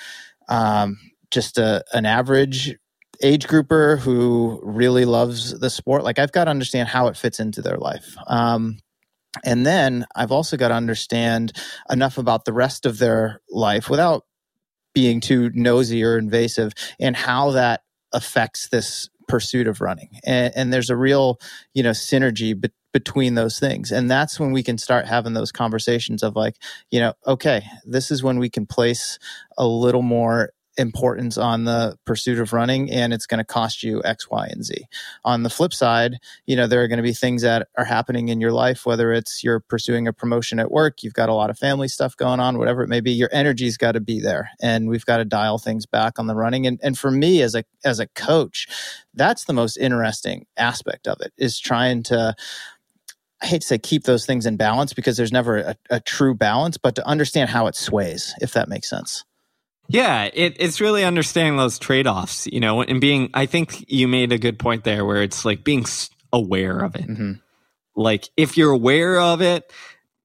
um, 0.49 0.99
just 1.33 1.59
a, 1.59 1.83
an 1.93 2.07
average 2.07 2.77
age 3.23 3.49
grouper 3.49 3.97
who 3.97 4.61
really 4.63 5.05
loves 5.05 5.59
the 5.59 5.71
sport. 5.71 6.05
Like 6.05 6.19
i've 6.19 6.33
got 6.33 6.45
to 6.45 6.51
understand 6.51 6.89
how 6.89 7.09
it 7.09 7.17
fits 7.17 7.41
into 7.41 7.63
their 7.63 7.79
life. 7.79 8.15
Um, 8.27 8.79
and 9.45 9.65
then 9.65 10.05
i've 10.15 10.31
also 10.31 10.59
got 10.59 10.69
to 10.69 10.75
understand 10.75 11.53
enough 11.89 12.19
about 12.19 12.45
the 12.45 12.53
rest 12.53 12.85
of 12.85 12.99
their 12.99 13.41
life 13.51 13.89
without 13.89 14.25
being 14.95 15.21
too 15.21 15.51
nosy 15.55 16.05
or 16.05 16.19
invasive 16.19 16.73
and 17.01 17.17
how 17.17 17.53
that 17.53 17.81
affects 18.13 18.69
this 18.69 19.09
pursuit 19.29 19.67
of 19.67 19.81
running. 19.81 20.11
And, 20.25 20.53
and 20.55 20.73
there's 20.73 20.91
a 20.91 20.97
real 20.97 21.41
you 21.75 21.83
know 21.83 21.91
synergy 21.91 22.61
be- 22.61 22.71
between 22.93 23.35
those 23.35 23.59
things. 23.59 23.91
And 23.91 24.11
that's 24.11 24.39
when 24.39 24.53
we 24.53 24.63
can 24.63 24.77
start 24.77 25.07
having 25.07 25.33
those 25.33 25.53
conversations 25.53 26.23
of 26.23 26.37
like 26.37 26.57
you 26.91 27.01
know 27.01 27.15
okay 27.27 27.63
this 27.85 28.11
is 28.11 28.23
when 28.23 28.39
we 28.39 28.51
can 28.51 28.67
place 28.67 29.19
a 29.57 29.67
little 29.67 30.03
more 30.03 30.51
importance 30.77 31.37
on 31.37 31.65
the 31.65 31.97
pursuit 32.05 32.39
of 32.39 32.53
running 32.53 32.91
and 32.91 33.13
it's 33.13 33.27
going 33.27 33.39
to 33.39 33.45
cost 33.45 33.83
you 33.83 34.03
X, 34.05 34.31
Y, 34.31 34.47
and 34.47 34.65
Z. 34.65 34.87
On 35.25 35.43
the 35.43 35.51
flip 35.51 35.73
side, 35.75 36.19
you 36.47 36.57
know, 36.57 36.67
there 36.67 36.83
are 36.83 36.89
going 36.89 36.99
to 36.99 37.03
be 37.03 37.13
things 37.13 37.43
that 37.43 37.69
are 37.77 37.85
happening 37.85 38.29
in 38.29 38.41
your 38.41 38.53
life, 38.53 38.87
whether 38.87 39.13
it's 39.13 39.45
you're 39.45 39.61
pursuing 39.61 40.09
a 40.09 40.13
promotion 40.13 40.59
at 40.59 40.71
work, 40.71 41.03
you've 41.03 41.15
got 41.15 41.29
a 41.29 41.35
lot 41.35 41.51
of 41.51 41.59
family 41.59 41.89
stuff 41.89 42.17
going 42.17 42.41
on, 42.41 42.59
whatever 42.59 42.83
it 42.83 42.89
may 42.89 43.01
be, 43.01 43.13
your 43.13 43.31
energy's 43.33 43.77
got 43.77 43.93
to 43.93 44.01
be 44.01 44.21
there. 44.21 44.51
And 44.61 44.89
we've 44.89 45.07
got 45.07 45.19
to 45.19 45.25
dial 45.25 45.59
things 45.59 45.87
back 45.87 46.19
on 46.19 46.27
the 46.27 46.35
running. 46.35 46.67
And, 46.67 46.81
and 46.83 46.99
for 46.99 47.11
me 47.11 47.43
as 47.43 47.55
a, 47.55 47.65
as 47.85 48.01
a 48.01 48.07
coach, 48.09 48.67
that's 49.15 49.45
the 49.45 49.53
most 49.53 49.77
interesting 49.77 50.47
aspect 50.57 51.07
of 51.07 51.21
it 51.21 51.33
is 51.37 51.59
trying 51.59 52.03
to 52.05 52.35
I 53.43 53.47
hate 53.47 53.63
to 53.63 53.67
say 53.67 53.79
keep 53.79 54.05
those 54.05 54.25
things 54.25 54.47
in 54.47 54.57
balance 54.57 54.93
because 54.93 55.17
there's 55.17 55.33
never 55.33 55.59
a, 55.59 55.77
a, 55.91 56.01
true 56.01 56.33
balance, 56.33 56.79
but 56.79 56.95
to 56.95 57.07
understand 57.07 57.51
how 57.51 57.67
it 57.67 57.75
sways, 57.75 58.35
if 58.41 58.53
that 58.53 58.69
makes 58.69 58.89
sense. 58.89 59.25
Yeah, 59.89 60.31
it, 60.33 60.57
it's 60.59 60.81
really 60.81 61.05
understanding 61.05 61.57
those 61.57 61.79
trade 61.79 62.07
offs, 62.07 62.47
you 62.47 62.61
know, 62.61 62.83
and 62.83 63.01
being, 63.01 63.31
I 63.35 63.47
think 63.47 63.85
you 63.89 64.09
made 64.09 64.33
a 64.33 64.39
good 64.39 64.59
point 64.59 64.85
there 64.85 65.05
where 65.05 65.23
it's 65.23 65.45
like 65.45 65.65
being 65.65 65.85
aware 66.33 66.79
of 66.81 66.97
it. 66.97 67.07
Mm-hmm. 67.07 67.33
Like 67.95 68.31
if 68.37 68.57
you're 68.57 68.71
aware 68.71 69.21
of 69.21 69.43
it 69.43 69.71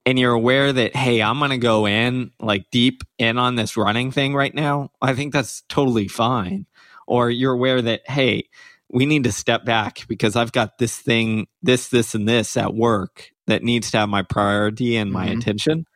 and 0.05 0.17
you're 0.17 0.33
aware 0.33 0.71
that, 0.71 0.95
hey, 0.95 1.21
I'm 1.21 1.39
going 1.39 1.51
to 1.51 1.57
go 1.57 1.85
in 1.85 2.31
like 2.39 2.71
deep 2.71 3.03
in 3.17 3.37
on 3.37 3.55
this 3.55 3.75
running 3.75 4.11
thing 4.11 4.33
right 4.33 4.55
now, 4.55 4.91
I 5.01 5.13
think 5.13 5.33
that's 5.33 5.63
totally 5.67 6.07
fine. 6.07 6.65
Or 7.05 7.29
you're 7.29 7.53
aware 7.53 7.81
that, 7.81 8.09
hey, 8.09 8.49
we 8.89 9.05
need 9.05 9.25
to 9.25 9.33
step 9.33 9.65
back 9.65 10.05
because 10.07 10.37
I've 10.37 10.53
got 10.53 10.77
this 10.77 10.97
thing, 10.97 11.47
this, 11.61 11.89
this, 11.89 12.15
and 12.15 12.27
this 12.29 12.55
at 12.55 12.73
work 12.73 13.31
that 13.47 13.63
needs 13.63 13.91
to 13.91 13.97
have 13.97 14.07
my 14.07 14.21
priority 14.21 14.95
and 14.95 15.11
my 15.11 15.27
mm-hmm. 15.27 15.39
attention. 15.39 15.87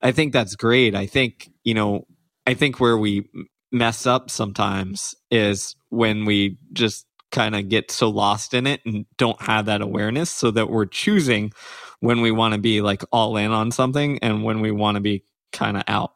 I 0.00 0.12
think 0.12 0.32
that's 0.32 0.54
great. 0.54 0.94
I 0.94 1.06
think, 1.06 1.50
you 1.64 1.74
know, 1.74 2.06
I 2.48 2.54
think 2.54 2.80
where 2.80 2.96
we 2.96 3.28
mess 3.70 4.06
up 4.06 4.30
sometimes 4.30 5.14
is 5.30 5.76
when 5.90 6.24
we 6.24 6.56
just 6.72 7.04
kind 7.30 7.54
of 7.54 7.68
get 7.68 7.90
so 7.90 8.08
lost 8.08 8.54
in 8.54 8.66
it 8.66 8.80
and 8.86 9.04
don't 9.18 9.38
have 9.42 9.66
that 9.66 9.82
awareness 9.82 10.30
so 10.30 10.50
that 10.52 10.70
we're 10.70 10.86
choosing 10.86 11.52
when 12.00 12.22
we 12.22 12.30
want 12.30 12.54
to 12.54 12.58
be 12.58 12.80
like 12.80 13.02
all 13.12 13.36
in 13.36 13.50
on 13.50 13.70
something 13.70 14.18
and 14.20 14.44
when 14.44 14.62
we 14.62 14.70
want 14.70 14.94
to 14.94 15.02
be 15.02 15.24
kind 15.52 15.76
of 15.76 15.82
out. 15.88 16.14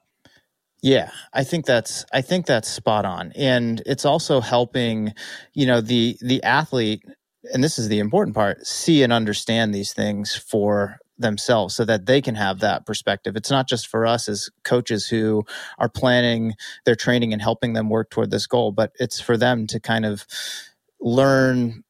Yeah, 0.83 1.11
I 1.35 1.45
think 1.45 1.67
that's 1.67 2.07
I 2.15 2.23
think 2.23 2.47
that's 2.47 2.67
spot 2.67 3.05
on. 3.05 3.33
And 3.37 3.83
it's 3.85 4.07
also 4.07 4.41
helping, 4.41 5.13
you 5.53 5.67
know, 5.67 5.83
the 5.83 6.17
the 6.23 6.43
athlete 6.45 7.05
and 7.53 7.63
this 7.63 7.79
is 7.79 7.89
the 7.89 7.99
important 7.99 8.35
part, 8.35 8.67
see 8.67 9.03
and 9.03 9.13
understand 9.13 9.75
these 9.75 9.93
things 9.93 10.35
for 10.35 10.99
themselves 11.23 11.75
so 11.75 11.85
that 11.85 12.07
they 12.07 12.21
can 12.21 12.35
have 12.35 12.61
that 12.61 12.87
perspective. 12.87 13.37
It's 13.37 13.51
not 13.51 13.69
just 13.69 13.89
for 13.89 14.07
us 14.07 14.29
as 14.29 14.51
coaches 14.65 15.09
who 15.09 15.45
are 15.79 15.89
planning 15.89 16.55
their 16.85 16.97
training 16.97 17.33
and 17.33 17.43
helping 17.43 17.73
them 17.73 17.89
work 17.89 18.11
toward 18.11 18.31
this 18.31 18.47
goal, 18.47 18.73
but 18.73 18.93
it's 19.01 19.21
for 19.21 19.37
them 19.37 19.67
to 19.69 19.81
kind 19.81 20.05
of 20.05 20.27
learn 21.01 21.85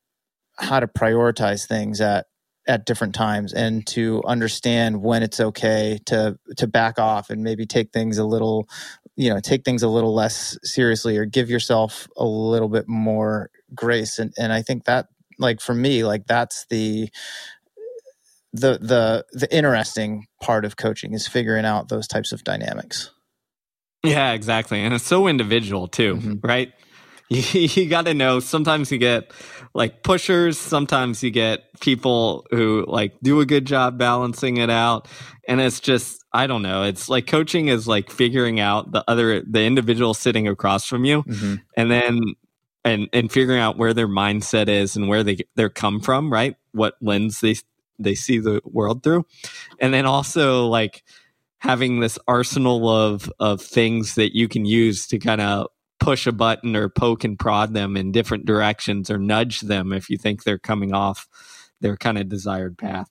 how 0.58 0.80
to 0.80 0.86
prioritize 0.86 1.66
things 1.66 2.00
at 2.00 2.26
at 2.68 2.86
different 2.86 3.14
times 3.14 3.52
and 3.52 3.84
to 3.88 4.22
understand 4.24 5.02
when 5.02 5.22
it's 5.22 5.40
okay 5.40 5.98
to 6.06 6.38
to 6.56 6.66
back 6.66 6.98
off 6.98 7.28
and 7.28 7.42
maybe 7.42 7.66
take 7.66 7.90
things 7.92 8.18
a 8.18 8.24
little 8.24 8.68
you 9.16 9.28
know 9.28 9.40
take 9.40 9.64
things 9.64 9.82
a 9.82 9.88
little 9.88 10.14
less 10.14 10.56
seriously 10.62 11.16
or 11.16 11.24
give 11.24 11.50
yourself 11.50 12.06
a 12.16 12.24
little 12.24 12.68
bit 12.68 12.86
more 12.88 13.50
grace 13.74 14.18
and 14.18 14.32
and 14.38 14.52
I 14.52 14.62
think 14.62 14.84
that 14.84 15.08
like 15.38 15.60
for 15.60 15.74
me 15.74 16.04
like 16.04 16.26
that's 16.26 16.66
the 16.70 17.10
the 18.52 18.78
the 18.78 19.24
the 19.32 19.54
interesting 19.54 20.26
part 20.42 20.64
of 20.64 20.76
coaching 20.76 21.14
is 21.14 21.26
figuring 21.26 21.64
out 21.64 21.88
those 21.88 22.06
types 22.06 22.32
of 22.32 22.44
dynamics. 22.44 23.10
Yeah, 24.04 24.32
exactly. 24.32 24.80
And 24.80 24.92
it's 24.94 25.04
so 25.04 25.28
individual 25.28 25.88
too, 25.88 26.16
mm-hmm. 26.16 26.46
right? 26.46 26.72
You, 27.28 27.40
you 27.60 27.88
got 27.88 28.04
to 28.04 28.12
know 28.12 28.40
sometimes 28.40 28.92
you 28.92 28.98
get 28.98 29.32
like 29.72 30.02
pushers, 30.02 30.58
sometimes 30.58 31.22
you 31.22 31.30
get 31.30 31.60
people 31.80 32.46
who 32.50 32.84
like 32.86 33.14
do 33.22 33.40
a 33.40 33.46
good 33.46 33.64
job 33.64 33.96
balancing 33.96 34.58
it 34.58 34.68
out. 34.68 35.08
And 35.48 35.58
it's 35.58 35.80
just, 35.80 36.22
I 36.34 36.46
don't 36.46 36.60
know. 36.60 36.82
It's 36.82 37.08
like 37.08 37.26
coaching 37.26 37.68
is 37.68 37.88
like 37.88 38.10
figuring 38.10 38.60
out 38.60 38.92
the 38.92 39.02
other, 39.08 39.40
the 39.40 39.62
individual 39.62 40.12
sitting 40.12 40.46
across 40.46 40.84
from 40.84 41.06
you 41.06 41.22
mm-hmm. 41.22 41.54
and 41.74 41.90
then, 41.90 42.20
and, 42.84 43.08
and 43.14 43.32
figuring 43.32 43.60
out 43.60 43.78
where 43.78 43.94
their 43.94 44.08
mindset 44.08 44.68
is 44.68 44.94
and 44.94 45.08
where 45.08 45.24
they, 45.24 45.38
they're 45.54 45.70
come 45.70 46.00
from, 46.00 46.30
right? 46.30 46.56
What 46.72 46.96
lens 47.00 47.40
they 47.40 47.54
they 47.98 48.14
see 48.14 48.38
the 48.38 48.60
world 48.64 49.02
through. 49.02 49.24
And 49.80 49.92
then 49.92 50.06
also 50.06 50.66
like 50.66 51.02
having 51.58 52.00
this 52.00 52.18
arsenal 52.26 52.88
of 52.88 53.30
of 53.38 53.60
things 53.62 54.16
that 54.16 54.34
you 54.34 54.48
can 54.48 54.64
use 54.64 55.06
to 55.06 55.18
kind 55.18 55.40
of 55.40 55.68
push 56.00 56.26
a 56.26 56.32
button 56.32 56.74
or 56.74 56.88
poke 56.88 57.22
and 57.22 57.38
prod 57.38 57.74
them 57.74 57.96
in 57.96 58.10
different 58.10 58.44
directions 58.44 59.08
or 59.10 59.18
nudge 59.18 59.60
them 59.60 59.92
if 59.92 60.10
you 60.10 60.18
think 60.18 60.42
they're 60.42 60.58
coming 60.58 60.92
off 60.92 61.28
their 61.80 61.96
kind 61.96 62.18
of 62.18 62.28
desired 62.28 62.76
path. 62.76 63.08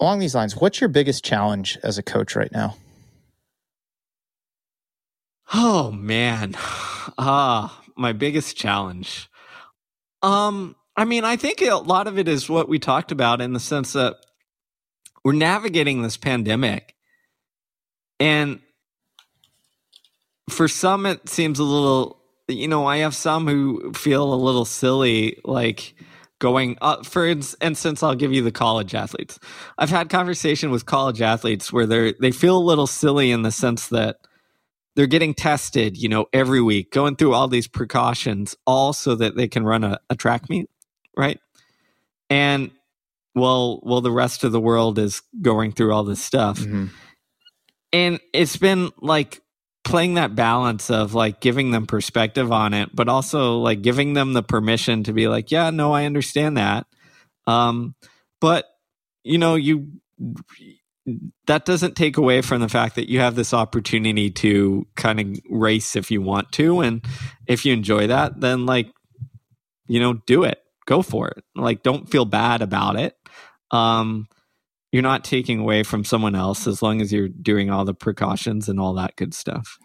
Along 0.00 0.18
these 0.18 0.34
lines 0.34 0.56
what's 0.56 0.80
your 0.80 0.88
biggest 0.88 1.24
challenge 1.24 1.78
as 1.82 1.96
a 1.96 2.02
coach 2.02 2.36
right 2.36 2.52
now? 2.52 2.76
Oh 5.52 5.90
man. 5.90 6.54
Ah 7.16 7.82
my 7.96 8.12
biggest 8.12 8.54
challenge. 8.54 9.30
Um 10.22 10.76
I 10.98 11.04
mean, 11.04 11.24
I 11.24 11.36
think 11.36 11.62
a 11.62 11.76
lot 11.76 12.08
of 12.08 12.18
it 12.18 12.26
is 12.26 12.50
what 12.50 12.68
we 12.68 12.80
talked 12.80 13.12
about 13.12 13.40
in 13.40 13.52
the 13.52 13.60
sense 13.60 13.92
that 13.92 14.16
we're 15.24 15.32
navigating 15.32 16.02
this 16.02 16.16
pandemic. 16.16 16.96
And 18.18 18.58
for 20.50 20.66
some, 20.66 21.06
it 21.06 21.28
seems 21.28 21.60
a 21.60 21.62
little, 21.62 22.20
you 22.48 22.66
know, 22.66 22.84
I 22.84 22.96
have 22.98 23.14
some 23.14 23.46
who 23.46 23.92
feel 23.92 24.34
a 24.34 24.34
little 24.34 24.64
silly, 24.64 25.38
like 25.44 25.94
going 26.40 26.78
up. 26.80 27.04
for 27.04 27.26
instance 27.26 28.00
i'll 28.00 28.14
give 28.14 28.32
you 28.32 28.42
the 28.42 28.52
college 28.52 28.94
athletes 28.94 29.40
i've 29.76 29.90
had 29.90 30.08
conversation 30.08 30.70
with 30.70 30.86
college 30.86 31.20
athletes 31.20 31.72
where 31.72 31.84
they're 31.84 32.12
they 32.20 32.30
feel 32.30 32.56
a 32.56 32.62
little 32.62 32.86
silly 32.86 33.32
in 33.32 33.42
the 33.42 33.50
sense 33.50 33.88
that 33.88 34.18
they're 34.94 35.08
getting 35.08 35.34
tested 35.34 35.96
you 35.96 36.08
know 36.08 36.26
every 36.32 36.60
week 36.60 36.92
going 36.92 37.16
through 37.16 37.34
all 37.34 37.48
these 37.48 37.66
precautions 37.66 38.54
all 38.68 38.92
so 38.92 39.16
that 39.16 39.34
they 39.34 39.48
can 39.48 39.64
run 39.64 39.82
a, 39.82 39.98
a 40.10 40.14
track 40.14 40.48
meet 40.48 40.70
right? 41.18 41.38
And 42.30 42.70
well, 43.34 43.80
well, 43.82 44.00
the 44.00 44.10
rest 44.10 44.44
of 44.44 44.52
the 44.52 44.60
world 44.60 44.98
is 44.98 45.20
going 45.42 45.72
through 45.72 45.92
all 45.92 46.04
this 46.04 46.22
stuff, 46.22 46.58
mm-hmm. 46.58 46.86
and 47.92 48.20
it's 48.32 48.56
been 48.56 48.90
like 49.00 49.42
playing 49.84 50.14
that 50.14 50.34
balance 50.34 50.90
of 50.90 51.14
like 51.14 51.40
giving 51.40 51.70
them 51.70 51.86
perspective 51.86 52.52
on 52.52 52.74
it, 52.74 52.94
but 52.94 53.08
also 53.08 53.58
like 53.58 53.82
giving 53.82 54.14
them 54.14 54.32
the 54.32 54.42
permission 54.42 55.02
to 55.04 55.12
be 55.12 55.28
like, 55.28 55.50
yeah, 55.50 55.70
no, 55.70 55.92
I 55.92 56.04
understand 56.04 56.56
that, 56.56 56.86
um, 57.46 57.94
but 58.40 58.66
you 59.24 59.38
know, 59.38 59.56
you 59.56 59.88
that 61.46 61.64
doesn't 61.64 61.96
take 61.96 62.16
away 62.16 62.42
from 62.42 62.60
the 62.60 62.68
fact 62.68 62.96
that 62.96 63.08
you 63.08 63.20
have 63.20 63.34
this 63.34 63.54
opportunity 63.54 64.30
to 64.30 64.86
kind 64.94 65.20
of 65.20 65.38
race 65.48 65.96
if 65.96 66.10
you 66.10 66.20
want 66.20 66.52
to 66.52 66.80
and 66.80 67.04
if 67.46 67.64
you 67.64 67.72
enjoy 67.72 68.06
that 68.06 68.38
then 68.40 68.66
like 68.66 68.90
you 69.86 69.98
know 69.98 70.14
do 70.26 70.44
it 70.44 70.60
go 70.88 71.02
for 71.02 71.28
it. 71.28 71.44
Like, 71.54 71.82
don't 71.82 72.10
feel 72.10 72.24
bad 72.24 72.62
about 72.62 72.96
it. 72.96 73.14
Um, 73.70 74.26
you're 74.90 75.02
not 75.02 75.22
taking 75.22 75.60
away 75.60 75.82
from 75.82 76.02
someone 76.02 76.34
else 76.34 76.66
as 76.66 76.80
long 76.80 77.02
as 77.02 77.12
you're 77.12 77.28
doing 77.28 77.70
all 77.70 77.84
the 77.84 77.94
precautions 77.94 78.68
and 78.68 78.80
all 78.80 78.94
that 78.94 79.14
good 79.16 79.34
stuff. 79.34 79.78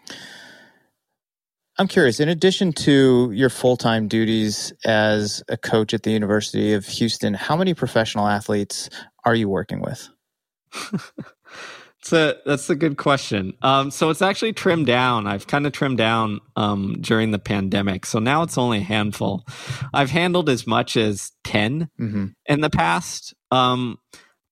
I'm 1.76 1.88
curious, 1.88 2.20
in 2.20 2.28
addition 2.28 2.72
to 2.72 3.30
your 3.32 3.50
full 3.50 3.76
time 3.76 4.08
duties 4.08 4.72
as 4.84 5.42
a 5.48 5.56
coach 5.56 5.92
at 5.92 6.04
the 6.04 6.10
University 6.10 6.72
of 6.72 6.86
Houston, 6.86 7.34
how 7.34 7.56
many 7.56 7.74
professional 7.74 8.26
athletes 8.26 8.88
are 9.24 9.34
you 9.34 9.48
working 9.48 9.82
with? 9.82 10.08
a, 12.12 12.36
that's 12.44 12.68
a 12.70 12.74
good 12.74 12.96
question. 12.96 13.54
Um, 13.62 13.90
so 13.90 14.10
it's 14.10 14.22
actually 14.22 14.52
trimmed 14.52 14.86
down. 14.86 15.26
I've 15.26 15.46
kind 15.46 15.66
of 15.66 15.72
trimmed 15.72 15.98
down 15.98 16.40
um, 16.56 16.96
during 17.00 17.30
the 17.30 17.38
pandemic. 17.38 18.06
So 18.06 18.18
now 18.18 18.42
it's 18.42 18.58
only 18.58 18.78
a 18.78 18.82
handful. 18.82 19.44
I've 19.92 20.10
handled 20.10 20.48
as 20.48 20.66
much 20.66 20.96
as 20.96 21.32
10 21.44 21.88
mm-hmm. 22.00 22.26
in 22.46 22.60
the 22.60 22.70
past. 22.70 23.34
Um, 23.50 23.98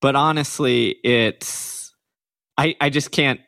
but 0.01 0.15
honestly, 0.15 0.95
it's, 1.03 1.93
I, 2.57 2.75
I 2.81 2.89
just 2.89 3.11
can't 3.11 3.39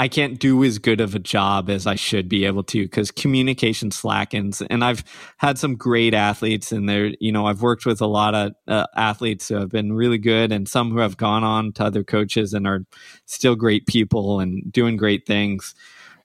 I 0.00 0.08
can't 0.08 0.38
do 0.38 0.64
as 0.64 0.78
good 0.78 0.98
of 0.98 1.14
a 1.14 1.18
job 1.18 1.68
as 1.68 1.86
I 1.86 1.94
should 1.94 2.26
be 2.26 2.46
able 2.46 2.62
to 2.64 2.84
because 2.84 3.10
communication 3.10 3.90
slackens. 3.90 4.62
And 4.62 4.82
I've 4.82 5.04
had 5.36 5.58
some 5.58 5.76
great 5.76 6.14
athletes 6.14 6.72
in 6.72 6.86
there. 6.86 7.12
You 7.20 7.32
know, 7.32 7.44
I've 7.44 7.60
worked 7.60 7.84
with 7.84 8.00
a 8.00 8.06
lot 8.06 8.34
of 8.34 8.52
uh, 8.66 8.86
athletes 8.96 9.48
who 9.48 9.56
have 9.56 9.68
been 9.68 9.92
really 9.92 10.16
good 10.16 10.52
and 10.52 10.66
some 10.66 10.90
who 10.90 11.00
have 11.00 11.18
gone 11.18 11.44
on 11.44 11.72
to 11.74 11.84
other 11.84 12.02
coaches 12.02 12.54
and 12.54 12.66
are 12.66 12.86
still 13.26 13.54
great 13.54 13.86
people 13.86 14.40
and 14.40 14.72
doing 14.72 14.96
great 14.96 15.26
things. 15.26 15.74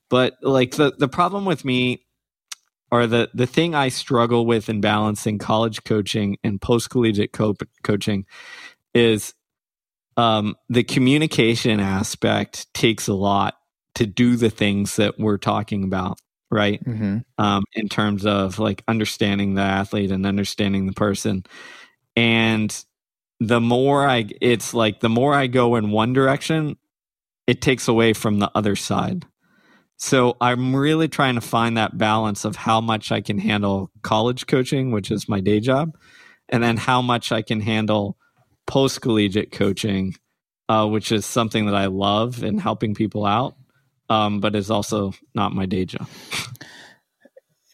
But 0.09 0.35
like 0.41 0.75
the, 0.75 0.93
the 0.97 1.09
problem 1.09 1.43
with 1.43 1.65
me 1.65 2.05
or 2.93 3.07
the, 3.07 3.29
the 3.33 3.45
thing 3.45 3.75
I 3.75 3.89
struggle 3.89 4.45
with 4.45 4.69
in 4.69 4.79
balancing 4.79 5.37
college 5.37 5.83
coaching 5.83 6.37
and 6.45 6.61
post 6.61 6.91
collegiate 6.91 7.33
co- 7.33 7.57
coaching 7.83 8.25
is 8.93 9.33
um, 10.15 10.55
the 10.69 10.85
communication 10.85 11.81
aspect 11.81 12.73
takes 12.73 13.09
a 13.09 13.13
lot 13.13 13.55
to 13.95 14.05
do 14.05 14.35
the 14.35 14.49
things 14.49 14.97
that 14.97 15.19
we're 15.19 15.37
talking 15.37 15.83
about. 15.83 16.19
right? 16.51 16.83
Mm-hmm. 16.83 17.17
Um, 17.37 17.63
in 17.73 17.89
terms 17.89 18.25
of 18.25 18.59
like 18.59 18.83
understanding 18.87 19.55
the 19.55 19.61
athlete 19.61 20.11
and 20.11 20.25
understanding 20.25 20.85
the 20.85 20.93
person. 20.93 21.43
And 22.15 22.85
the 23.39 23.59
more 23.59 24.07
I, 24.07 24.29
it's 24.41 24.73
like 24.73 25.01
the 25.01 25.09
more 25.09 25.33
I 25.33 25.47
go 25.47 25.75
in 25.75 25.91
one 25.91 26.13
direction, 26.13 26.77
it 27.47 27.61
takes 27.61 27.87
away 27.87 28.13
from 28.13 28.39
the 28.39 28.49
other 28.55 28.75
side. 28.75 29.25
So 29.97 30.35
I'm 30.41 30.75
really 30.75 31.07
trying 31.07 31.35
to 31.35 31.41
find 31.41 31.77
that 31.77 31.97
balance 31.97 32.45
of 32.45 32.55
how 32.55 32.81
much 32.81 33.11
I 33.11 33.21
can 33.21 33.37
handle 33.37 33.91
college 34.01 34.47
coaching, 34.47 34.91
which 34.91 35.09
is 35.09 35.29
my 35.29 35.39
day 35.39 35.59
job, 35.59 35.97
and 36.49 36.61
then 36.61 36.77
how 36.77 37.01
much 37.01 37.31
I 37.31 37.41
can 37.41 37.61
handle 37.61 38.17
post 38.67 39.01
collegiate 39.01 39.51
coaching, 39.51 40.15
uh, 40.67 40.87
which 40.87 41.11
is 41.11 41.25
something 41.25 41.65
that 41.67 41.75
I 41.75 41.85
love 41.85 42.43
and 42.43 42.59
helping 42.59 42.93
people 42.93 43.25
out, 43.25 43.55
um, 44.09 44.39
but 44.39 44.55
it's 44.55 44.69
also 44.69 45.13
not 45.33 45.53
my 45.53 45.65
day 45.65 45.85
job. 45.85 46.07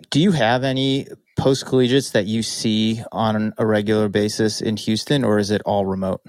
Do 0.10 0.20
you 0.20 0.32
have 0.32 0.64
any 0.64 1.08
post 1.38 1.66
collegiates 1.66 2.12
that 2.12 2.26
you 2.26 2.44
see 2.44 3.02
on 3.12 3.54
a 3.58 3.66
regular 3.66 4.10
basis 4.10 4.62
in 4.62 4.78
Houston, 4.78 5.24
or 5.24 5.40
is 5.40 5.52
it 5.52 5.62
all 5.66 5.86
remote? 5.86 6.22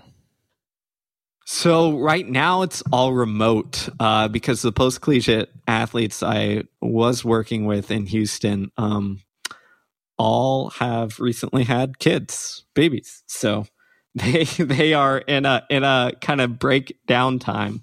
So 1.44 1.98
right 1.98 2.26
now 2.26 2.62
it's 2.62 2.82
all 2.92 3.12
remote 3.12 3.88
uh, 3.98 4.28
because 4.28 4.62
the 4.62 4.72
post 4.72 5.00
collegiate 5.00 5.50
athletes 5.66 6.22
I 6.22 6.62
was 6.80 7.24
working 7.24 7.66
with 7.66 7.90
in 7.90 8.07
Houston 8.07 8.70
um, 8.76 9.20
all 10.16 10.70
have 10.70 11.18
recently 11.18 11.64
had 11.64 11.98
kids, 11.98 12.64
babies. 12.74 13.24
So 13.26 13.66
they 14.14 14.44
they 14.44 14.94
are 14.94 15.18
in 15.18 15.44
a 15.44 15.64
in 15.68 15.84
a 15.84 16.12
kind 16.20 16.40
of 16.40 16.59
breakdown 16.59 17.38
time, 17.38 17.82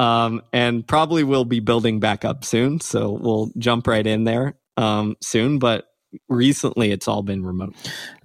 um, 0.00 0.42
and 0.52 0.86
probably 0.86 1.22
will 1.22 1.44
be 1.44 1.60
building 1.60 2.00
back 2.00 2.24
up 2.24 2.44
soon. 2.44 2.80
So 2.80 3.18
we'll 3.20 3.50
jump 3.58 3.86
right 3.86 4.06
in 4.06 4.24
there 4.24 4.56
um, 4.76 5.16
soon. 5.20 5.58
But 5.58 5.84
recently 6.28 6.90
it's 6.90 7.06
all 7.06 7.22
been 7.22 7.44
remote. 7.44 7.74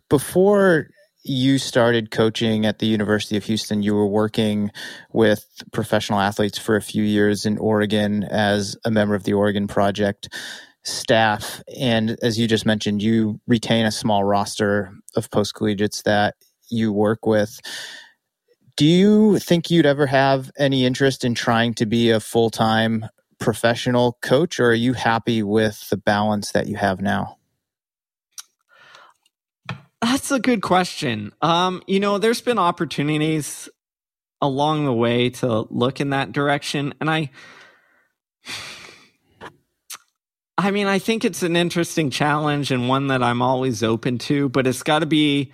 Before 0.10 0.88
you 1.26 1.58
started 1.58 2.12
coaching 2.12 2.68
at 2.68 2.78
the 2.78 2.86
University 2.86 3.36
of 3.36 3.44
Houston. 3.46 3.82
You 3.82 3.96
were 3.96 4.08
working 4.08 4.72
with 5.12 5.44
professional 5.74 6.20
athletes 6.20 6.60
for 6.60 6.76
a 6.76 6.82
few 6.84 7.04
years 7.04 7.48
in 7.48 7.58
Oregon 7.58 8.24
as 8.24 8.78
a 8.86 8.92
member 8.92 9.16
of 9.16 9.24
the 9.24 9.34
Oregon 9.34 9.68
Project 9.68 10.30
staff. 10.84 11.64
And 11.80 12.16
as 12.22 12.38
you 12.38 12.48
just 12.48 12.68
mentioned, 12.68 13.02
you 13.02 13.42
retain 13.48 13.88
a 13.88 13.92
small 13.92 14.24
roster 14.24 14.94
of 15.16 15.32
post 15.32 15.56
collegiates 15.56 16.04
that 16.04 16.36
you 16.70 16.94
work 16.94 17.26
with. 17.26 17.60
Do 18.78 18.86
you 18.86 19.40
think 19.40 19.72
you'd 19.72 19.86
ever 19.86 20.06
have 20.06 20.52
any 20.58 20.86
interest 20.86 21.24
in 21.24 21.34
trying 21.34 21.74
to 21.76 21.86
be 21.86 22.10
a 22.10 22.20
full 22.20 22.50
time 22.50 23.06
professional 23.40 24.18
coach, 24.22 24.60
or 24.60 24.72
are 24.72 24.74
you 24.74 24.94
happy 24.94 25.44
with 25.44 25.90
the 25.90 25.98
balance 25.98 26.52
that 26.52 26.68
you 26.68 26.76
have 26.76 27.02
now? 27.02 27.38
That's 30.02 30.30
a 30.32 30.40
good 30.40 30.62
question. 30.62 31.32
Um, 31.42 31.84
you 31.88 32.00
know, 32.00 32.18
there's 32.18 32.42
been 32.42 32.60
opportunities 32.60 33.70
along 34.42 34.86
the 34.86 34.94
way 34.94 35.30
to 35.30 35.68
look 35.70 36.02
in 36.02 36.10
that 36.10 36.34
direction, 36.34 36.94
and 37.00 37.10
I, 37.10 37.32
I 40.58 40.72
mean, 40.72 40.88
I 40.88 41.00
think 41.00 41.24
it's 41.24 41.44
an 41.44 41.56
interesting 41.56 42.10
challenge 42.10 42.72
and 42.72 42.90
one 42.90 43.08
that 43.08 43.24
I'm 43.24 43.42
always 43.42 43.84
open 43.84 44.18
to, 44.20 44.50
but 44.50 44.68
it's 44.68 44.84
got 44.84 45.00
to 45.00 45.06
be 45.06 45.54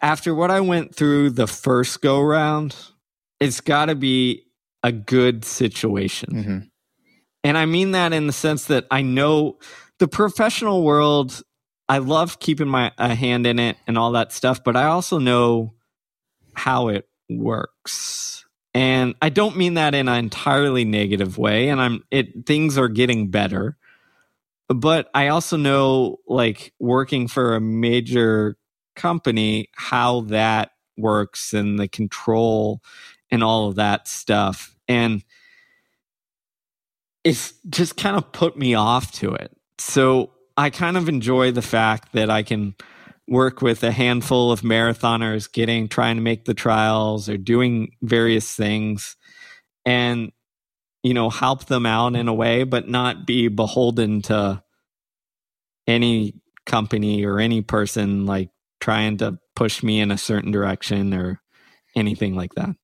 after 0.00 0.34
what 0.34 0.50
I 0.50 0.60
went 0.60 0.94
through 0.94 1.30
the 1.30 1.46
first 1.46 2.00
go 2.00 2.20
round. 2.20 2.76
It's 3.40 3.60
got 3.60 3.86
to 3.86 3.94
be 3.94 4.46
a 4.82 4.92
good 4.92 5.44
situation. 5.44 6.30
Mm-hmm. 6.32 6.58
And 7.44 7.58
I 7.58 7.66
mean 7.66 7.92
that 7.92 8.12
in 8.12 8.26
the 8.26 8.32
sense 8.32 8.64
that 8.66 8.86
I 8.90 9.02
know 9.02 9.58
the 9.98 10.08
professional 10.08 10.82
world 10.82 11.42
I 11.88 11.98
love 11.98 12.38
keeping 12.38 12.68
my 12.68 12.92
a 12.98 13.14
hand 13.14 13.46
in 13.46 13.58
it 13.58 13.78
and 13.86 13.96
all 13.96 14.12
that 14.12 14.32
stuff, 14.32 14.62
but 14.62 14.76
I 14.76 14.84
also 14.84 15.18
know 15.18 15.74
how 16.54 16.88
it 16.88 17.08
works. 17.30 18.44
And 18.74 19.14
I 19.22 19.30
don't 19.30 19.56
mean 19.56 19.74
that 19.74 19.94
in 19.94 20.08
an 20.08 20.18
entirely 20.18 20.84
negative 20.84 21.38
way. 21.38 21.70
And 21.70 21.80
I'm 21.80 22.04
it 22.10 22.46
things 22.46 22.76
are 22.76 22.88
getting 22.88 23.30
better. 23.30 23.78
But 24.68 25.08
I 25.14 25.28
also 25.28 25.56
know 25.56 26.18
like 26.26 26.74
working 26.78 27.26
for 27.26 27.54
a 27.54 27.60
major 27.60 28.57
company, 28.98 29.70
how 29.74 30.22
that 30.22 30.72
works 30.98 31.54
and 31.54 31.78
the 31.78 31.88
control 31.88 32.82
and 33.30 33.42
all 33.42 33.68
of 33.68 33.76
that 33.76 34.08
stuff. 34.08 34.76
And 34.86 35.24
it's 37.24 37.54
just 37.68 37.96
kind 37.96 38.16
of 38.16 38.32
put 38.32 38.58
me 38.58 38.74
off 38.74 39.12
to 39.12 39.32
it. 39.32 39.56
So 39.78 40.32
I 40.56 40.70
kind 40.70 40.96
of 40.96 41.08
enjoy 41.08 41.52
the 41.52 41.62
fact 41.62 42.12
that 42.12 42.30
I 42.30 42.42
can 42.42 42.74
work 43.28 43.62
with 43.62 43.84
a 43.84 43.92
handful 43.92 44.50
of 44.50 44.62
marathoners 44.62 45.50
getting 45.52 45.88
trying 45.88 46.16
to 46.16 46.22
make 46.22 46.46
the 46.46 46.54
trials 46.54 47.28
or 47.28 47.36
doing 47.36 47.92
various 48.02 48.54
things 48.54 49.16
and 49.84 50.32
you 51.02 51.12
know 51.12 51.28
help 51.28 51.66
them 51.66 51.84
out 51.84 52.16
in 52.16 52.26
a 52.26 52.32
way 52.32 52.64
but 52.64 52.88
not 52.88 53.26
be 53.26 53.48
beholden 53.48 54.22
to 54.22 54.62
any 55.86 56.40
company 56.64 57.24
or 57.24 57.38
any 57.38 57.60
person 57.60 58.24
like 58.24 58.48
trying 58.80 59.16
to 59.18 59.38
push 59.54 59.82
me 59.82 60.00
in 60.00 60.10
a 60.10 60.18
certain 60.18 60.50
direction 60.50 61.12
or 61.14 61.40
anything 61.96 62.34
like 62.34 62.54
that 62.54 62.74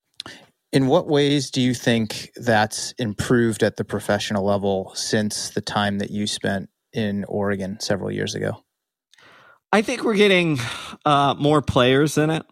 in 0.75 0.87
what 0.87 1.07
ways 1.07 1.51
do 1.51 1.61
you 1.61 1.73
think 1.73 2.31
that's 2.35 2.91
improved 2.99 3.63
at 3.63 3.77
the 3.77 3.85
professional 3.85 4.43
level 4.43 4.91
since 4.93 5.51
the 5.51 5.61
time 5.61 5.99
that 5.99 6.11
you 6.11 6.27
spent 6.27 6.69
in 6.91 7.23
Oregon 7.29 7.79
several 7.79 8.11
years 8.11 8.35
ago? 8.35 8.61
I 9.71 9.81
think 9.81 10.03
we're 10.03 10.15
getting 10.15 10.59
uh, 11.05 11.33
more 11.39 11.61
players 11.61 12.17
in 12.17 12.29
it. 12.29 12.43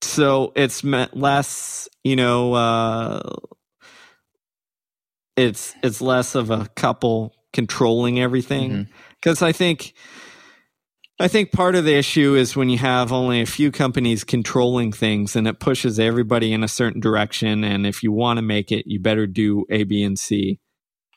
So 0.00 0.54
it's 0.56 0.82
less, 0.84 1.86
you 2.02 2.16
know, 2.16 2.54
uh, 2.54 3.36
it's 5.36 5.74
it's 5.82 6.00
less 6.00 6.34
of 6.34 6.50
a 6.50 6.68
couple 6.76 7.34
controlling 7.52 8.20
everything 8.20 8.88
because 9.20 9.38
mm-hmm. 9.38 9.46
I 9.46 9.52
think 9.52 9.92
I 11.20 11.28
think 11.28 11.52
part 11.52 11.76
of 11.76 11.84
the 11.84 11.94
issue 11.94 12.34
is 12.34 12.56
when 12.56 12.68
you 12.68 12.78
have 12.78 13.12
only 13.12 13.40
a 13.40 13.46
few 13.46 13.70
companies 13.70 14.24
controlling 14.24 14.90
things 14.90 15.36
and 15.36 15.46
it 15.46 15.60
pushes 15.60 16.00
everybody 16.00 16.52
in 16.52 16.64
a 16.64 16.68
certain 16.68 17.00
direction. 17.00 17.62
And 17.62 17.86
if 17.86 18.02
you 18.02 18.10
want 18.10 18.38
to 18.38 18.42
make 18.42 18.72
it, 18.72 18.86
you 18.86 18.98
better 18.98 19.26
do 19.26 19.64
A, 19.70 19.84
B, 19.84 20.02
and 20.02 20.18
C. 20.18 20.58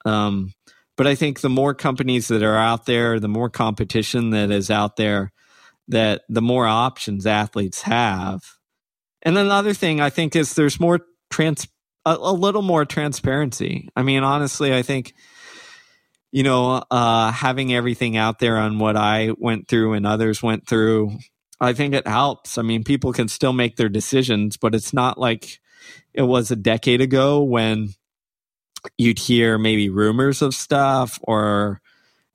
Um, 0.06 0.54
but 0.98 1.08
I 1.08 1.16
think 1.16 1.42
the 1.42 1.50
more 1.50 1.74
companies 1.74 2.28
that 2.28 2.44
are 2.44 2.58
out 2.58 2.86
there, 2.86 3.20
the 3.20 3.28
more 3.28 3.50
competition 3.50 4.30
that 4.32 4.52
is 4.52 4.70
out 4.70 4.98
there, 4.98 5.32
that 5.88 6.22
the 6.30 6.42
more 6.42 6.68
options 6.68 7.26
athletes 7.26 7.82
have. 7.84 8.42
And 9.24 9.38
another 9.38 9.74
thing 9.74 10.00
I 10.00 10.12
think 10.12 10.36
is 10.36 10.54
there's 10.54 10.80
more 10.80 11.00
trans 11.32 11.68
a, 12.06 12.18
a 12.20 12.34
little 12.34 12.62
more 12.62 12.86
transparency. 12.86 13.90
I 13.96 14.04
mean, 14.04 14.24
honestly, 14.24 14.74
I 14.76 14.84
think 14.84 15.14
you 16.32 16.44
know, 16.44 16.84
uh, 16.92 17.32
having 17.32 17.74
everything 17.74 18.18
out 18.18 18.40
there 18.40 18.58
on 18.58 18.80
what 18.80 18.96
I 18.96 19.32
went 19.38 19.68
through 19.68 19.94
and 19.94 20.06
others 20.06 20.44
went 20.44 20.68
through, 20.68 21.18
I 21.60 21.74
think 21.74 21.94
it 21.94 22.08
helps. 22.08 22.58
I 22.58 22.62
mean, 22.62 22.84
people 22.84 23.14
can 23.14 23.28
still 23.28 23.54
make 23.54 23.78
their 23.78 23.90
decisions, 23.90 24.58
but 24.58 24.76
it's 24.76 24.94
not 24.94 25.18
like 25.18 25.60
it 26.14 26.24
was 26.24 26.52
a 26.52 26.56
decade 26.56 27.02
ago 27.02 27.44
when 27.44 27.90
you'd 28.98 29.20
hear 29.20 29.58
maybe 29.58 29.90
rumors 29.90 30.42
of 30.42 30.54
stuff 30.54 31.20
or 31.24 31.82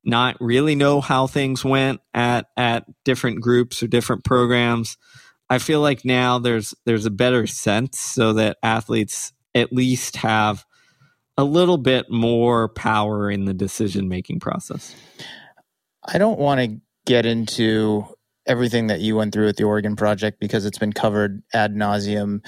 not 0.04 0.36
really 0.40 0.74
know 0.74 1.00
how 1.00 1.26
things 1.26 1.64
went 1.64 2.00
at 2.12 2.46
at 2.56 2.84
different 3.04 3.40
groups 3.40 3.82
or 3.82 3.86
different 3.86 4.24
programs. 4.24 4.96
I 5.48 5.58
feel 5.58 5.80
like 5.80 6.04
now 6.04 6.38
there's 6.38 6.74
there's 6.86 7.06
a 7.06 7.10
better 7.10 7.46
sense 7.46 8.00
so 8.00 8.32
that 8.34 8.56
athletes 8.62 9.32
at 9.54 9.72
least 9.72 10.16
have 10.16 10.64
a 11.36 11.44
little 11.44 11.78
bit 11.78 12.10
more 12.10 12.68
power 12.68 13.30
in 13.30 13.44
the 13.44 13.54
decision 13.54 14.08
making 14.08 14.40
process. 14.40 14.94
I 16.04 16.18
don't 16.18 16.38
want 16.38 16.60
to 16.60 16.80
get 17.06 17.26
into 17.26 18.04
everything 18.46 18.88
that 18.88 19.00
you 19.00 19.16
went 19.16 19.32
through 19.32 19.48
at 19.48 19.56
the 19.56 19.64
Oregon 19.64 19.96
Project 19.96 20.40
because 20.40 20.66
it's 20.66 20.78
been 20.78 20.92
covered 20.92 21.42
ad 21.54 21.74
nauseum 21.74 22.40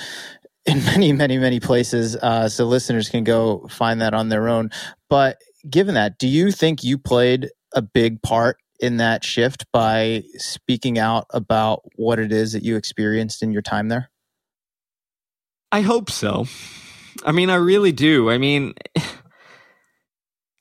in 0.67 0.85
many, 0.85 1.13
many, 1.13 1.39
many 1.39 1.61
places. 1.61 2.17
Uh, 2.17 2.49
so 2.49 2.65
listeners 2.65 3.09
can 3.09 3.25
go 3.25 3.67
find 3.71 4.01
that 4.01 4.15
on 4.15 4.29
their 4.29 4.49
own. 4.49 4.71
But 5.09 5.39
given 5.69 5.95
that, 5.95 6.19
do 6.19 6.29
you 6.29 6.51
think 6.51 6.85
you 6.85 6.99
played 6.99 7.51
a 7.75 7.83
big 7.83 8.23
part 8.23 8.59
in 8.81 8.99
that 8.99 9.25
shift 9.25 9.67
by 9.73 10.23
speaking 10.37 10.99
out 10.99 11.27
about 11.31 11.83
what 11.97 12.19
it 12.19 12.33
is 12.33 12.53
that 12.53 12.65
you 12.65 12.77
experienced 12.77 13.43
in 13.43 13.53
your 13.53 13.63
time 13.63 13.89
there? 13.89 14.11
I 15.73 15.81
hope 15.81 16.11
so. 16.11 16.47
I 17.25 17.33
mean, 17.33 17.51
I 17.51 17.57
really 17.57 17.93
do. 17.93 18.31
I 18.31 18.39
mean, 18.39 18.75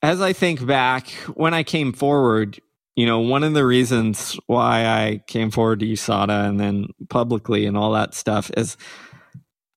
as 0.02 0.20
I 0.20 0.32
think 0.32 0.64
back, 0.64 1.08
when 1.34 1.54
I 1.54 1.62
came 1.62 1.92
forward, 1.92 2.60
you 2.96 3.06
know, 3.06 3.20
one 3.20 3.42
of 3.42 3.54
the 3.54 3.64
reasons 3.64 4.38
why 4.46 4.86
I 4.86 5.22
came 5.26 5.50
forward 5.50 5.80
to 5.80 5.86
USADA 5.86 6.48
and 6.48 6.60
then 6.60 6.86
publicly 7.08 7.66
and 7.66 7.76
all 7.76 7.92
that 7.92 8.14
stuff 8.14 8.50
is 8.56 8.76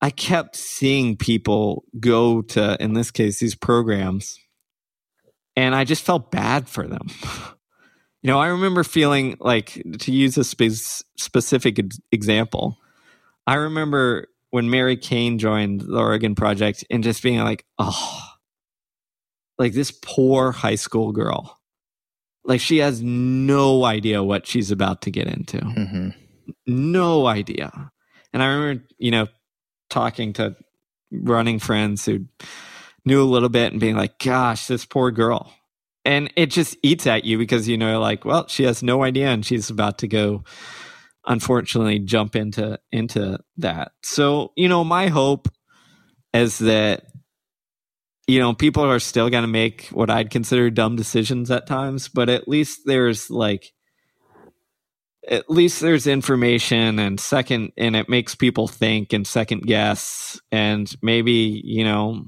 I 0.02 0.12
kept 0.12 0.56
seeing 0.56 1.18
people 1.18 1.84
go 2.00 2.44
to, 2.44 2.78
in 2.80 2.94
this 2.94 3.10
case, 3.10 3.40
these 3.40 3.56
programs 3.56 4.38
and 5.58 5.74
I 5.74 5.84
just 5.84 6.04
felt 6.04 6.32
bad 6.32 6.70
for 6.70 6.88
them. 6.88 7.08
you 8.22 8.30
know, 8.30 8.40
I 8.40 8.48
remember 8.48 8.84
feeling 8.84 9.36
like 9.40 9.82
to 10.02 10.12
use 10.12 10.38
a 10.38 10.44
spe- 10.44 11.04
specific 11.18 11.80
example. 12.12 12.78
I 13.48 13.56
remember 13.56 14.28
when 14.52 14.70
Mary 14.70 14.98
Cain 14.98 15.40
joined 15.40 15.82
the 15.82 15.98
Oregon 15.98 16.36
Project 16.36 16.86
and 16.90 17.04
just 17.04 17.22
being 17.22 17.40
like, 17.40 17.66
oh, 17.78 18.22
like 19.58 19.74
this 19.74 19.92
poor 19.92 20.52
high 20.52 20.76
school 20.76 21.12
girl. 21.12 21.60
Like 22.44 22.62
she 22.62 22.78
has 22.78 23.02
no 23.02 23.84
idea 23.84 24.24
what 24.24 24.48
she's 24.48 24.72
about 24.72 25.02
to 25.02 25.12
get 25.12 25.28
into. 25.28 25.58
Mm-hmm. 25.58 26.10
No 26.66 27.28
idea. 27.28 27.92
And 28.32 28.42
I 28.42 28.48
remember, 28.48 28.84
you 28.98 29.12
know, 29.12 29.28
talking 29.90 30.34
to 30.34 30.56
running 31.12 31.60
friends 31.60 32.06
who 32.06 32.26
knew 33.06 33.22
a 33.22 33.26
little 33.26 33.50
bit 33.50 33.72
and 33.72 33.82
being 33.82 33.96
like, 33.96 34.20
gosh, 34.20 34.68
this 34.68 34.86
poor 34.86 35.12
girl. 35.12 35.54
And 36.06 36.32
it 36.38 36.48
just 36.48 36.78
eats 36.84 37.06
at 37.06 37.26
you 37.26 37.38
because, 37.38 37.68
you 37.68 37.78
know, 37.78 38.00
like, 38.00 38.24
well, 38.24 38.48
she 38.48 38.64
has 38.64 38.82
no 38.82 39.04
idea 39.04 39.28
and 39.28 39.46
she's 39.46 39.70
about 39.70 39.98
to 40.00 40.08
go 40.08 40.46
unfortunately 41.28 42.00
jump 42.00 42.36
into 42.36 42.80
into 42.92 43.40
that. 43.58 43.92
So, 44.04 44.54
you 44.56 44.70
know, 44.70 44.84
my 44.84 45.08
hope 45.08 45.50
is 46.34 46.60
that 46.60 47.04
you 48.28 48.40
know, 48.40 48.54
people 48.54 48.84
are 48.84 49.00
still 49.00 49.30
going 49.30 49.44
to 49.44 49.48
make 49.48 49.88
what 49.88 50.10
I'd 50.10 50.30
consider 50.30 50.70
dumb 50.70 50.98
decisions 50.98 51.50
at 51.50 51.66
times, 51.66 52.10
but 52.10 52.28
at 52.28 52.48
least 52.48 52.82
there's 52.86 53.30
like 53.30 53.72
at 55.28 55.50
least 55.50 55.82
there's 55.82 56.08
information 56.08 57.00
and 57.00 57.20
second 57.20 57.72
and 57.78 57.96
it 57.96 58.10
makes 58.10 58.36
people 58.36 58.68
think 58.68 59.14
and 59.14 59.26
second 59.26 59.62
guess 59.62 60.40
and 60.52 60.94
maybe, 61.02 61.62
you 61.64 61.84
know, 61.84 62.26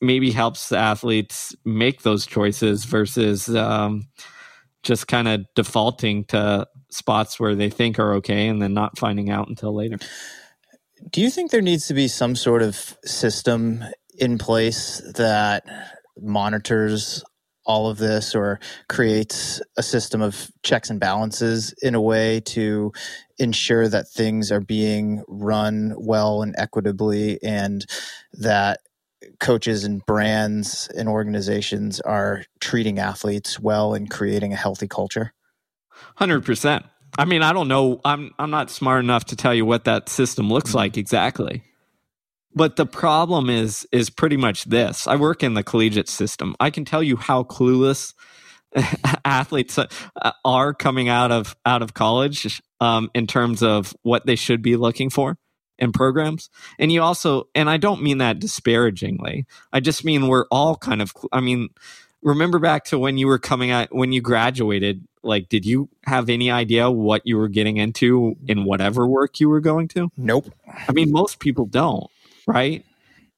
maybe 0.00 0.30
helps 0.30 0.68
the 0.68 0.78
athletes 0.78 1.54
make 1.64 2.02
those 2.02 2.26
choices 2.26 2.84
versus 2.84 3.48
um, 3.48 4.06
just 4.86 5.08
kind 5.08 5.28
of 5.28 5.44
defaulting 5.54 6.24
to 6.24 6.66
spots 6.90 7.40
where 7.40 7.54
they 7.54 7.70
think 7.70 7.98
are 7.98 8.14
okay 8.14 8.48
and 8.48 8.62
then 8.62 8.72
not 8.72 8.98
finding 8.98 9.30
out 9.30 9.48
until 9.48 9.74
later. 9.74 9.98
Do 11.10 11.20
you 11.20 11.30
think 11.30 11.50
there 11.50 11.62
needs 11.62 11.86
to 11.88 11.94
be 11.94 12.08
some 12.08 12.36
sort 12.36 12.62
of 12.62 12.96
system 13.04 13.84
in 14.18 14.38
place 14.38 15.02
that 15.14 15.64
monitors 16.18 17.22
all 17.66 17.88
of 17.88 17.98
this 17.98 18.34
or 18.34 18.60
creates 18.88 19.60
a 19.76 19.82
system 19.82 20.22
of 20.22 20.50
checks 20.62 20.88
and 20.88 21.00
balances 21.00 21.74
in 21.82 21.94
a 21.94 22.00
way 22.00 22.40
to 22.40 22.92
ensure 23.38 23.88
that 23.88 24.08
things 24.08 24.52
are 24.52 24.60
being 24.60 25.22
run 25.28 25.92
well 25.98 26.42
and 26.42 26.54
equitably 26.56 27.42
and 27.42 27.84
that 28.32 28.78
coaches 29.40 29.84
and 29.84 30.04
brands 30.06 30.88
and 30.96 31.08
organizations 31.08 32.00
are 32.00 32.44
treating 32.60 32.98
athletes 32.98 33.58
well 33.58 33.94
and 33.94 34.10
creating 34.10 34.52
a 34.52 34.56
healthy 34.56 34.88
culture? 34.88 35.32
100%. 36.18 36.84
I 37.18 37.24
mean, 37.24 37.42
I 37.42 37.52
don't 37.52 37.68
know. 37.68 38.00
I'm 38.04 38.34
I'm 38.38 38.50
not 38.50 38.70
smart 38.70 39.02
enough 39.02 39.26
to 39.26 39.36
tell 39.36 39.54
you 39.54 39.64
what 39.64 39.84
that 39.84 40.08
system 40.08 40.50
looks 40.50 40.70
mm-hmm. 40.70 40.78
like 40.78 40.96
exactly. 40.98 41.62
But 42.54 42.76
the 42.76 42.86
problem 42.86 43.48
is 43.48 43.86
is 43.90 44.10
pretty 44.10 44.36
much 44.36 44.64
this. 44.64 45.06
I 45.06 45.16
work 45.16 45.42
in 45.42 45.54
the 45.54 45.62
collegiate 45.62 46.08
system. 46.08 46.56
I 46.60 46.70
can 46.70 46.84
tell 46.84 47.02
you 47.02 47.16
how 47.16 47.44
clueless 47.44 48.12
athletes 49.24 49.78
uh, 49.78 49.86
are 50.44 50.74
coming 50.74 51.08
out 51.08 51.32
of 51.32 51.56
out 51.64 51.82
of 51.82 51.94
college 51.94 52.60
um, 52.80 53.10
in 53.14 53.26
terms 53.26 53.62
of 53.62 53.94
what 54.02 54.26
they 54.26 54.36
should 54.36 54.60
be 54.60 54.76
looking 54.76 55.08
for 55.08 55.38
in 55.78 55.92
programs. 55.92 56.50
And 56.78 56.90
you 56.90 57.02
also, 57.02 57.48
and 57.54 57.68
I 57.68 57.76
don't 57.76 58.02
mean 58.02 58.18
that 58.18 58.38
disparagingly. 58.38 59.46
I 59.72 59.80
just 59.80 60.04
mean 60.04 60.28
we're 60.28 60.46
all 60.50 60.76
kind 60.76 61.02
of. 61.02 61.12
I 61.32 61.40
mean, 61.40 61.70
remember 62.22 62.58
back 62.58 62.84
to 62.86 62.98
when 62.98 63.18
you 63.18 63.26
were 63.26 63.38
coming 63.38 63.70
out 63.70 63.94
when 63.94 64.12
you 64.12 64.20
graduated. 64.20 65.06
Like, 65.22 65.48
did 65.48 65.66
you 65.66 65.88
have 66.04 66.28
any 66.28 66.52
idea 66.52 66.88
what 66.88 67.22
you 67.24 67.36
were 67.36 67.48
getting 67.48 67.78
into 67.78 68.36
in 68.46 68.64
whatever 68.64 69.08
work 69.08 69.40
you 69.40 69.48
were 69.48 69.60
going 69.60 69.88
to? 69.88 70.08
Nope. 70.16 70.52
I 70.88 70.92
mean, 70.92 71.10
most 71.10 71.40
people 71.40 71.66
don't, 71.66 72.06
right? 72.46 72.84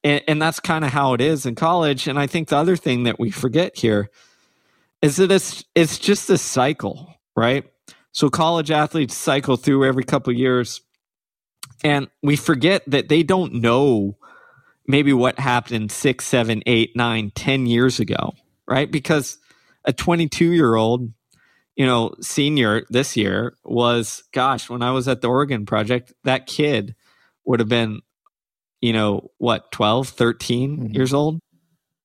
And, 0.03 0.21
and 0.27 0.41
that's 0.41 0.59
kind 0.59 0.85
of 0.85 0.91
how 0.91 1.15
it 1.15 1.21
is 1.21 1.47
in 1.47 1.55
college. 1.55 2.07
And 2.07 2.19
I 2.19 2.27
think 2.27 2.49
the 2.49 2.57
other 2.57 2.77
thing 2.77 3.03
that 3.03 3.19
we 3.19 3.31
forget 3.31 3.75
here 3.75 4.11
is 5.01 5.15
that 5.17 5.31
it's 5.31 5.65
it's 5.75 5.97
just 5.97 6.29
a 6.29 6.37
cycle, 6.37 7.15
right? 7.35 7.65
So 8.11 8.29
college 8.29 8.71
athletes 8.71 9.15
cycle 9.15 9.55
through 9.55 9.85
every 9.85 10.03
couple 10.03 10.33
years 10.33 10.81
and 11.83 12.07
we 12.21 12.35
forget 12.35 12.83
that 12.87 13.09
they 13.09 13.23
don't 13.23 13.53
know 13.55 14.17
maybe 14.87 15.13
what 15.13 15.39
happened 15.39 15.91
six, 15.91 16.25
seven, 16.25 16.63
eight, 16.65 16.95
nine, 16.95 17.31
ten 17.35 17.67
years 17.67 17.99
ago, 17.99 18.33
right? 18.67 18.91
Because 18.91 19.37
a 19.85 19.93
22 19.93 20.51
year 20.51 20.75
old, 20.75 21.13
you 21.75 21.85
know, 21.85 22.15
senior 22.21 22.85
this 22.89 23.15
year 23.15 23.55
was, 23.63 24.23
gosh, 24.33 24.69
when 24.69 24.81
I 24.81 24.91
was 24.91 25.07
at 25.07 25.21
the 25.21 25.29
Oregon 25.29 25.65
Project, 25.65 26.11
that 26.23 26.47
kid 26.47 26.95
would 27.45 27.59
have 27.59 27.69
been, 27.69 28.01
you 28.81 28.91
know, 28.91 29.29
what, 29.37 29.71
12, 29.71 30.09
13 30.09 30.77
mm-hmm. 30.77 30.93
years 30.93 31.13
old? 31.13 31.39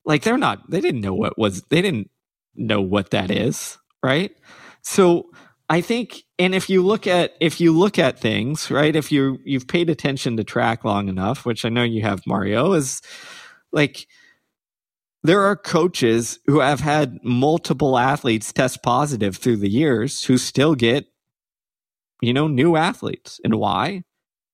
Like 0.04 0.22
they're 0.22 0.38
not, 0.38 0.70
they 0.70 0.82
didn't 0.82 1.00
know 1.00 1.14
what 1.14 1.38
was, 1.38 1.62
they 1.70 1.80
didn't 1.80 2.10
know 2.54 2.82
what 2.82 3.10
that 3.10 3.30
is, 3.30 3.78
right? 4.02 4.30
So 4.82 5.30
I 5.68 5.80
think, 5.80 6.24
and 6.38 6.54
if 6.54 6.68
you 6.68 6.82
look 6.82 7.06
at 7.06 7.32
if 7.40 7.60
you 7.60 7.72
look 7.72 7.98
at 7.98 8.18
things, 8.18 8.70
right? 8.70 8.94
If 8.94 9.10
you 9.10 9.38
you've 9.44 9.66
paid 9.66 9.88
attention 9.88 10.36
to 10.36 10.44
track 10.44 10.84
long 10.84 11.08
enough, 11.08 11.46
which 11.46 11.64
I 11.64 11.70
know 11.70 11.82
you 11.82 12.02
have, 12.02 12.20
Mario, 12.26 12.72
is 12.74 13.00
like 13.72 14.06
there 15.22 15.40
are 15.42 15.56
coaches 15.56 16.38
who 16.46 16.60
have 16.60 16.80
had 16.80 17.18
multiple 17.24 17.96
athletes 17.98 18.52
test 18.52 18.82
positive 18.82 19.36
through 19.36 19.56
the 19.56 19.70
years 19.70 20.22
who 20.24 20.36
still 20.36 20.74
get, 20.74 21.06
you 22.20 22.34
know, 22.34 22.46
new 22.46 22.76
athletes. 22.76 23.40
And 23.42 23.54
why? 23.54 24.02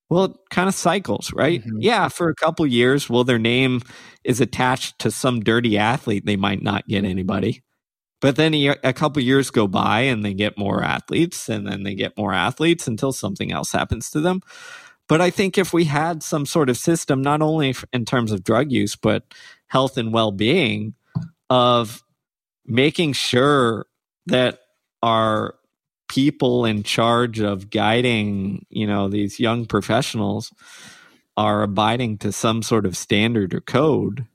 Well, 0.09 0.25
it 0.25 0.33
kind 0.51 0.69
of 0.69 0.75
cycles, 0.75 1.33
right? 1.35 1.61
Mm-hmm. 1.61 1.79
Yeah, 1.81 2.09
for 2.09 2.29
a 2.29 2.35
couple 2.35 2.67
years, 2.67 3.11
well, 3.11 3.25
their 3.25 3.39
name 3.39 3.81
is 4.25 4.41
attached 4.41 4.99
to 5.01 5.11
some 5.11 5.41
dirty 5.41 5.79
athlete, 5.79 6.25
they 6.27 6.37
might 6.37 6.63
not 6.63 6.87
get 6.89 7.05
anybody. 7.05 7.63
But 8.21 8.37
then 8.37 8.55
a, 8.55 8.93
couple 8.93 9.23
years 9.23 9.51
go 9.51 9.67
by 9.67 10.01
and 10.03 10.25
they 10.25 10.35
get 10.35 10.59
more 10.59 10.83
athletes 10.83 11.49
and 11.49 11.67
then 11.67 11.85
they 11.85 11.95
get 11.95 12.19
more 12.19 12.35
athletes 12.35 12.87
until 12.87 13.13
something 13.13 13.51
else 13.51 13.73
happens 13.73 14.11
to 14.11 14.21
them. 14.21 14.43
But 15.09 15.21
I 15.21 15.31
think 15.31 15.57
if 15.57 15.73
we 15.73 15.87
had 15.87 16.23
some 16.23 16.47
sort 16.47 16.69
of 16.69 16.77
system, 16.77 17.23
not 17.23 17.43
only 17.43 17.75
in 17.93 18.05
terms 18.05 18.31
of 18.31 18.45
drug 18.45 18.71
use, 18.71 18.95
but 18.95 19.25
health 19.69 19.97
and 19.97 20.13
well 20.13 20.33
being, 20.33 20.95
of 21.49 22.05
making 22.67 23.15
sure 23.15 23.87
that 24.27 24.61
our 25.03 25.57
people 26.09 26.65
in 26.65 26.83
charge 26.83 27.41
of 27.41 27.71
guiding, 27.71 28.67
you 28.69 28.87
know, 28.87 29.09
these 29.09 29.41
young 29.41 29.65
professionals 29.65 30.53
are 31.37 31.63
abiding 31.63 32.19
to 32.19 32.33
some 32.33 32.63
sort 32.63 32.85
of 32.85 32.97
standard 32.97 33.55
or 33.55 33.61
code 33.61 34.27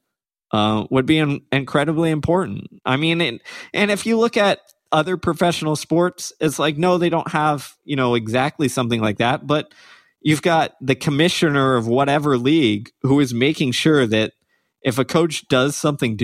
uh, 0.55 0.87
would 0.89 1.05
be 1.05 1.19
in- 1.19 1.41
incredibly 1.51 2.11
important. 2.11 2.67
I 2.85 2.95
mean, 2.95 3.19
it, 3.19 3.41
and 3.73 3.91
if 3.91 4.05
you 4.05 4.17
look 4.17 4.37
at 4.37 4.59
other 4.91 5.17
professional 5.17 5.75
sports, 5.75 6.31
it's 6.39 6.57
like, 6.57 6.77
no, 6.77 6.97
they 6.97 7.09
don't 7.09 7.27
have, 7.27 7.75
you 7.83 7.97
know, 7.97 8.15
exactly 8.15 8.69
something 8.69 9.01
like 9.01 9.17
that, 9.17 9.45
but 9.45 9.73
you've 10.21 10.41
got 10.41 10.75
the 10.79 10.95
commissioner 10.95 11.75
of 11.75 11.87
whatever 11.87 12.37
league 12.37 12.89
who 13.01 13.19
is 13.19 13.33
making 13.33 13.73
sure 13.73 14.07
that 14.07 14.31
if 14.81 14.97
a 14.97 15.03
coach 15.03 15.45
does 15.49 15.75
something 15.75 16.17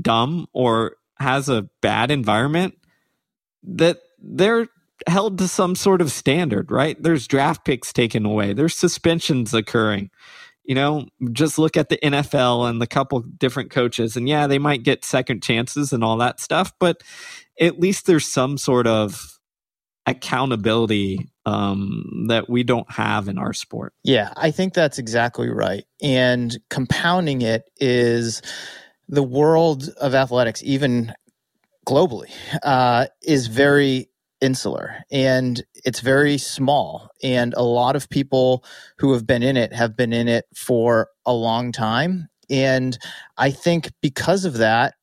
dumb 0.00 0.46
or 0.52 0.96
has 1.18 1.48
a 1.48 1.68
bad 1.80 2.12
environment, 2.12 2.78
that 3.64 3.98
they're 4.20 4.68
held 5.08 5.38
to 5.38 5.48
some 5.48 5.74
sort 5.74 6.00
of 6.00 6.12
standard, 6.12 6.70
right? 6.70 7.02
There's 7.02 7.26
draft 7.26 7.64
picks 7.64 7.92
taken 7.92 8.24
away, 8.24 8.52
there's 8.52 8.76
suspensions 8.76 9.52
occurring 9.52 10.10
you 10.64 10.74
know, 10.74 11.06
just 11.32 11.58
look 11.58 11.76
at 11.76 11.88
the 11.88 11.98
NFL 12.02 12.68
and 12.68 12.80
the 12.80 12.86
couple 12.86 13.20
different 13.20 13.70
coaches, 13.70 14.16
and 14.16 14.28
yeah, 14.28 14.46
they 14.46 14.58
might 14.58 14.82
get 14.82 15.04
second 15.04 15.42
chances 15.42 15.92
and 15.92 16.02
all 16.02 16.16
that 16.18 16.40
stuff, 16.40 16.72
but 16.78 17.02
at 17.60 17.78
least 17.78 18.06
there's 18.06 18.26
some 18.26 18.58
sort 18.58 18.86
of 18.86 19.38
accountability 20.06 21.30
um, 21.46 22.26
that 22.28 22.48
we 22.48 22.62
don't 22.62 22.90
have 22.90 23.28
in 23.28 23.38
our 23.38 23.52
sport. 23.52 23.92
Yeah, 24.02 24.32
I 24.36 24.50
think 24.50 24.74
that's 24.74 24.98
exactly 24.98 25.48
right. 25.48 25.84
And 26.02 26.56
compounding 26.70 27.42
it 27.42 27.70
is 27.76 28.42
the 29.08 29.22
world 29.22 29.90
of 30.00 30.14
athletics, 30.14 30.62
even 30.64 31.12
globally, 31.86 32.30
uh, 32.62 33.06
is 33.22 33.46
very 33.46 34.08
insular 34.40 34.96
and 35.10 35.62
it's 35.84 36.00
very 36.00 36.38
small. 36.38 37.08
And 37.22 37.54
a 37.54 37.62
lot 37.62 37.96
of 37.96 38.08
people 38.08 38.64
who 38.98 39.12
have 39.12 39.26
been 39.26 39.42
in 39.42 39.56
it 39.56 39.72
have 39.72 39.96
been 39.96 40.12
in 40.12 40.28
it 40.28 40.44
for 40.54 41.08
a 41.24 41.32
long 41.32 41.72
time. 41.72 42.28
And 42.50 42.98
I 43.38 43.50
think 43.50 43.90
because 44.02 44.44
of 44.44 44.58
that, 44.58 44.94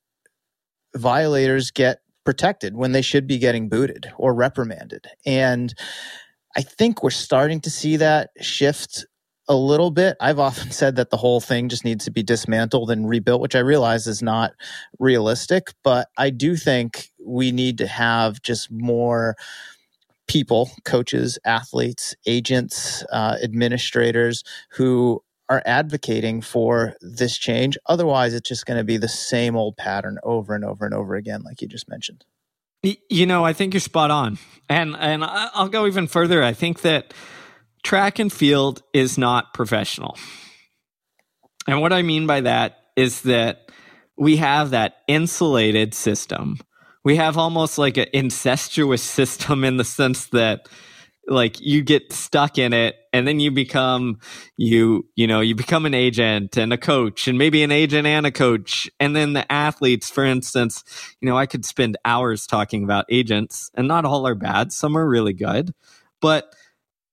violators 0.95 1.71
get 1.71 1.99
protected 2.23 2.75
when 2.75 2.91
they 2.91 3.01
should 3.01 3.27
be 3.27 3.37
getting 3.37 3.69
booted 3.69 4.11
or 4.17 4.33
reprimanded. 4.33 5.07
And 5.25 5.73
I 6.55 6.61
think 6.61 7.01
we're 7.01 7.09
starting 7.09 7.61
to 7.61 7.69
see 7.69 7.97
that 7.97 8.29
shift 8.41 9.05
a 9.47 9.55
little 9.55 9.91
bit. 9.91 10.17
I've 10.19 10.39
often 10.39 10.71
said 10.71 10.95
that 10.97 11.09
the 11.09 11.17
whole 11.17 11.41
thing 11.41 11.69
just 11.69 11.85
needs 11.85 12.05
to 12.05 12.11
be 12.11 12.23
dismantled 12.23 12.91
and 12.91 13.07
rebuilt, 13.07 13.41
which 13.41 13.55
I 13.55 13.59
realize 13.59 14.07
is 14.07 14.21
not 14.21 14.51
realistic, 14.99 15.73
but 15.83 16.07
I 16.17 16.29
do 16.29 16.55
think 16.55 17.10
we 17.25 17.51
need 17.51 17.77
to 17.79 17.87
have 17.87 18.41
just 18.41 18.71
more 18.71 19.35
people, 20.27 20.71
coaches, 20.85 21.37
athletes, 21.45 22.15
agents, 22.25 23.03
uh, 23.11 23.37
administrators 23.43 24.43
who 24.71 25.21
are 25.49 25.61
advocating 25.65 26.41
for 26.41 26.95
this 27.01 27.37
change. 27.37 27.77
Otherwise, 27.87 28.33
it's 28.33 28.47
just 28.47 28.65
going 28.65 28.77
to 28.77 28.85
be 28.85 28.95
the 28.95 29.09
same 29.09 29.57
old 29.57 29.75
pattern 29.75 30.17
over 30.23 30.55
and 30.55 30.63
over 30.63 30.85
and 30.85 30.93
over 30.93 31.15
again, 31.15 31.41
like 31.43 31.61
you 31.61 31.67
just 31.67 31.89
mentioned. 31.89 32.23
You 33.09 33.25
know, 33.25 33.43
I 33.43 33.51
think 33.53 33.73
you're 33.73 33.81
spot 33.81 34.09
on, 34.09 34.39
and 34.67 34.95
and 34.97 35.23
I'll 35.23 35.69
go 35.69 35.85
even 35.85 36.07
further. 36.07 36.41
I 36.41 36.53
think 36.53 36.81
that 36.81 37.13
track 37.83 38.17
and 38.17 38.33
field 38.33 38.81
is 38.91 39.19
not 39.19 39.53
professional, 39.53 40.17
and 41.67 41.79
what 41.79 41.93
I 41.93 42.01
mean 42.01 42.25
by 42.25 42.41
that 42.41 42.77
is 42.95 43.21
that 43.21 43.69
we 44.17 44.37
have 44.37 44.71
that 44.71 44.97
insulated 45.07 45.93
system. 45.93 46.57
We 47.03 47.15
have 47.15 47.37
almost 47.37 47.77
like 47.77 47.97
an 47.97 48.07
incestuous 48.13 49.01
system 49.01 49.63
in 49.63 49.77
the 49.77 49.83
sense 49.83 50.27
that 50.27 50.67
like 51.27 51.59
you 51.59 51.81
get 51.81 52.11
stuck 52.11 52.57
in 52.57 52.73
it 52.73 52.95
and 53.13 53.27
then 53.27 53.39
you 53.39 53.51
become 53.51 54.19
you 54.57 55.07
you 55.15 55.27
know 55.27 55.39
you 55.39 55.55
become 55.55 55.85
an 55.85 55.93
agent 55.93 56.57
and 56.57 56.73
a 56.73 56.77
coach 56.77 57.27
and 57.27 57.37
maybe 57.37 57.63
an 57.63 57.71
agent 57.71 58.07
and 58.07 58.25
a 58.25 58.31
coach 58.31 58.89
and 58.99 59.15
then 59.15 59.33
the 59.33 59.49
athletes 59.51 60.09
for 60.09 60.25
instance 60.25 60.83
you 61.21 61.29
know 61.29 61.37
i 61.37 61.45
could 61.45 61.63
spend 61.63 61.97
hours 62.05 62.47
talking 62.47 62.83
about 62.83 63.05
agents 63.09 63.69
and 63.75 63.87
not 63.87 64.03
all 64.03 64.27
are 64.27 64.35
bad 64.35 64.71
some 64.71 64.97
are 64.97 65.07
really 65.07 65.33
good 65.33 65.73
but 66.21 66.53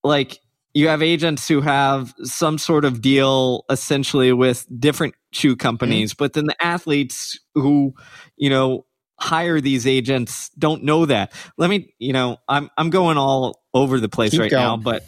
like 0.02 0.40
you 0.74 0.88
have 0.88 1.02
agents 1.02 1.48
who 1.48 1.60
have 1.60 2.14
some 2.22 2.56
sort 2.56 2.84
of 2.84 3.00
deal 3.00 3.64
essentially 3.68 4.32
with 4.32 4.66
different 4.80 5.14
shoe 5.32 5.56
companies 5.56 6.12
mm-hmm. 6.12 6.22
but 6.22 6.32
then 6.32 6.46
the 6.46 6.64
athletes 6.64 7.38
who 7.54 7.92
you 8.36 8.48
know 8.48 8.86
hire 9.20 9.60
these 9.60 9.86
agents 9.86 10.50
don't 10.58 10.84
know 10.84 11.06
that. 11.06 11.32
Let 11.56 11.70
me, 11.70 11.94
you 11.98 12.12
know, 12.12 12.38
I'm 12.48 12.70
I'm 12.76 12.90
going 12.90 13.18
all 13.18 13.62
over 13.74 14.00
the 14.00 14.08
place 14.08 14.32
Keep 14.32 14.40
right 14.40 14.50
going. 14.50 14.62
now, 14.62 14.76
but 14.76 15.04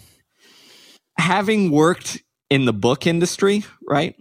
having 1.19 1.71
worked 1.71 2.23
in 2.49 2.65
the 2.65 2.73
book 2.73 3.07
industry, 3.07 3.65
right? 3.87 4.15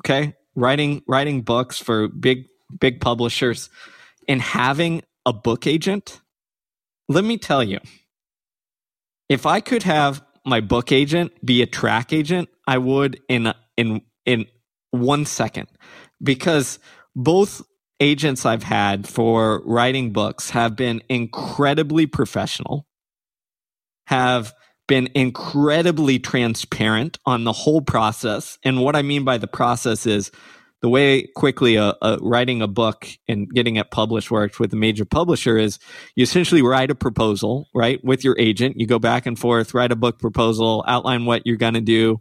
Okay, 0.00 0.34
writing 0.54 1.02
writing 1.06 1.42
books 1.42 1.78
for 1.78 2.08
big 2.08 2.46
big 2.78 3.00
publishers 3.00 3.70
and 4.28 4.40
having 4.40 5.02
a 5.26 5.32
book 5.32 5.66
agent, 5.66 6.20
let 7.08 7.24
me 7.24 7.38
tell 7.38 7.62
you. 7.62 7.80
If 9.28 9.46
I 9.46 9.60
could 9.60 9.84
have 9.84 10.22
my 10.44 10.60
book 10.60 10.92
agent 10.92 11.32
be 11.44 11.62
a 11.62 11.66
track 11.66 12.12
agent, 12.12 12.48
I 12.66 12.78
would 12.78 13.20
in 13.28 13.52
in 13.76 14.02
in 14.26 14.46
1 14.90 15.24
second 15.26 15.68
because 16.22 16.78
both 17.16 17.62
agents 18.00 18.44
I've 18.44 18.62
had 18.62 19.08
for 19.08 19.62
writing 19.64 20.12
books 20.12 20.50
have 20.50 20.76
been 20.76 21.02
incredibly 21.08 22.06
professional, 22.06 22.86
have 24.06 24.52
been 24.86 25.08
incredibly 25.14 26.18
transparent 26.18 27.18
on 27.24 27.44
the 27.44 27.52
whole 27.52 27.80
process. 27.80 28.58
And 28.64 28.82
what 28.82 28.96
I 28.96 29.02
mean 29.02 29.24
by 29.24 29.38
the 29.38 29.46
process 29.46 30.06
is 30.06 30.30
the 30.82 30.90
way 30.90 31.26
quickly 31.34 31.76
a, 31.76 31.94
a, 32.02 32.18
writing 32.20 32.60
a 32.60 32.68
book 32.68 33.08
and 33.26 33.48
getting 33.48 33.76
it 33.76 33.90
published 33.90 34.30
works 34.30 34.60
with 34.60 34.70
a 34.74 34.76
major 34.76 35.06
publisher 35.06 35.56
is 35.56 35.78
you 36.14 36.22
essentially 36.22 36.60
write 36.60 36.90
a 36.90 36.94
proposal, 36.94 37.68
right, 37.74 38.04
with 38.04 38.22
your 38.22 38.36
agent. 38.38 38.78
You 38.78 38.86
go 38.86 38.98
back 38.98 39.24
and 39.24 39.38
forth, 39.38 39.72
write 39.72 39.92
a 39.92 39.96
book 39.96 40.18
proposal, 40.18 40.84
outline 40.86 41.24
what 41.24 41.46
you're 41.46 41.56
going 41.56 41.74
to 41.74 41.80
do 41.80 42.20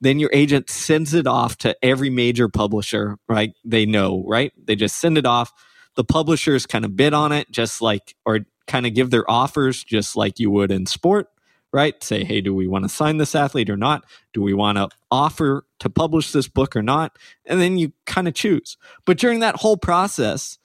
then 0.00 0.18
your 0.18 0.30
agent 0.32 0.70
sends 0.70 1.14
it 1.14 1.26
off 1.26 1.56
to 1.58 1.76
every 1.84 2.10
major 2.10 2.48
publisher, 2.48 3.18
right? 3.28 3.52
They 3.64 3.86
know, 3.86 4.24
right? 4.26 4.52
They 4.56 4.76
just 4.76 4.96
send 4.96 5.18
it 5.18 5.26
off. 5.26 5.52
The 5.96 6.04
publishers 6.04 6.66
kind 6.66 6.84
of 6.84 6.96
bid 6.96 7.12
on 7.12 7.32
it, 7.32 7.50
just 7.50 7.82
like, 7.82 8.14
or 8.24 8.40
kind 8.66 8.86
of 8.86 8.94
give 8.94 9.10
their 9.10 9.28
offers, 9.30 9.82
just 9.84 10.16
like 10.16 10.38
you 10.38 10.50
would 10.50 10.70
in 10.70 10.86
sport, 10.86 11.28
right? 11.72 12.02
Say, 12.02 12.24
hey, 12.24 12.40
do 12.40 12.54
we 12.54 12.66
want 12.66 12.84
to 12.84 12.88
sign 12.88 13.18
this 13.18 13.34
athlete 13.34 13.68
or 13.68 13.76
not? 13.76 14.04
Do 14.32 14.40
we 14.40 14.54
want 14.54 14.78
to 14.78 14.88
offer 15.10 15.66
to 15.80 15.90
publish 15.90 16.32
this 16.32 16.48
book 16.48 16.76
or 16.76 16.82
not? 16.82 17.18
And 17.44 17.60
then 17.60 17.76
you 17.76 17.92
kind 18.06 18.28
of 18.28 18.34
choose. 18.34 18.76
But 19.04 19.18
during 19.18 19.40
that 19.40 19.56
whole 19.56 19.76
process, 19.76 20.58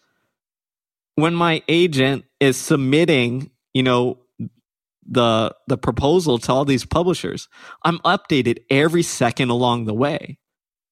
when 1.16 1.34
my 1.34 1.64
agent 1.68 2.26
is 2.40 2.58
submitting, 2.58 3.50
you 3.74 3.84
know, 3.84 4.20
the 5.06 5.56
the 5.68 5.78
proposal 5.78 6.38
to 6.40 6.52
all 6.52 6.66
these 6.66 6.86
publishers. 6.86 7.48
I'm 7.84 8.00
updated 8.00 8.60
every 8.70 9.04
second 9.04 9.50
along 9.50 9.86
the 9.86 9.94
way 9.94 10.38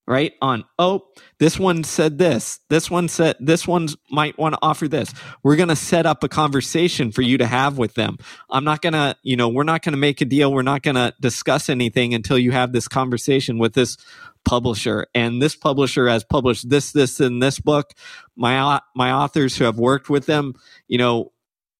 right? 0.06 0.34
On 0.42 0.66
oh 0.78 1.06
this 1.40 1.58
one 1.58 1.84
said 1.84 2.18
this 2.18 2.60
this 2.70 2.92
one 2.92 3.08
said 3.08 3.36
this 3.40 3.68
one 3.68 3.88
might 4.12 4.38
want 4.38 4.54
to 4.54 4.60
offer 4.62 4.88
this. 4.88 5.14
We're 5.44 5.56
going 5.56 5.70
to 5.70 5.76
set 5.76 6.06
up 6.06 6.24
a 6.24 6.30
conversation 6.30 7.12
for 7.12 7.22
you 7.22 7.38
to 7.38 7.46
have 7.46 7.78
with 7.78 7.94
them. 7.94 8.18
I'm 8.50 8.64
not 8.64 8.82
going 8.82 8.94
to 8.94 9.16
you 9.24 9.36
know 9.36 9.48
we're 9.48 9.64
not 9.64 9.82
going 9.82 9.94
to 9.94 10.00
make 10.00 10.22
a 10.22 10.26
deal. 10.26 10.52
We're 10.52 10.62
not 10.62 10.84
going 10.84 10.96
to 10.96 11.14
discuss 11.22 11.70
anything 11.70 12.14
until 12.14 12.38
you 12.38 12.52
have 12.52 12.74
this 12.74 12.88
conversation 12.88 13.58
with 13.58 13.74
this 13.74 13.98
publisher. 14.46 15.08
And 15.16 15.42
this 15.42 15.56
publisher 15.56 16.10
has 16.10 16.24
published 16.24 16.70
this 16.70 16.92
this 16.92 17.20
and 17.20 17.42
this 17.42 17.60
book. 17.60 17.94
My 18.36 18.82
my 18.96 19.12
authors 19.12 19.58
who 19.58 19.64
have 19.64 19.78
worked 19.78 20.10
with 20.10 20.26
them 20.26 20.56
you 20.88 20.98
know 20.98 21.32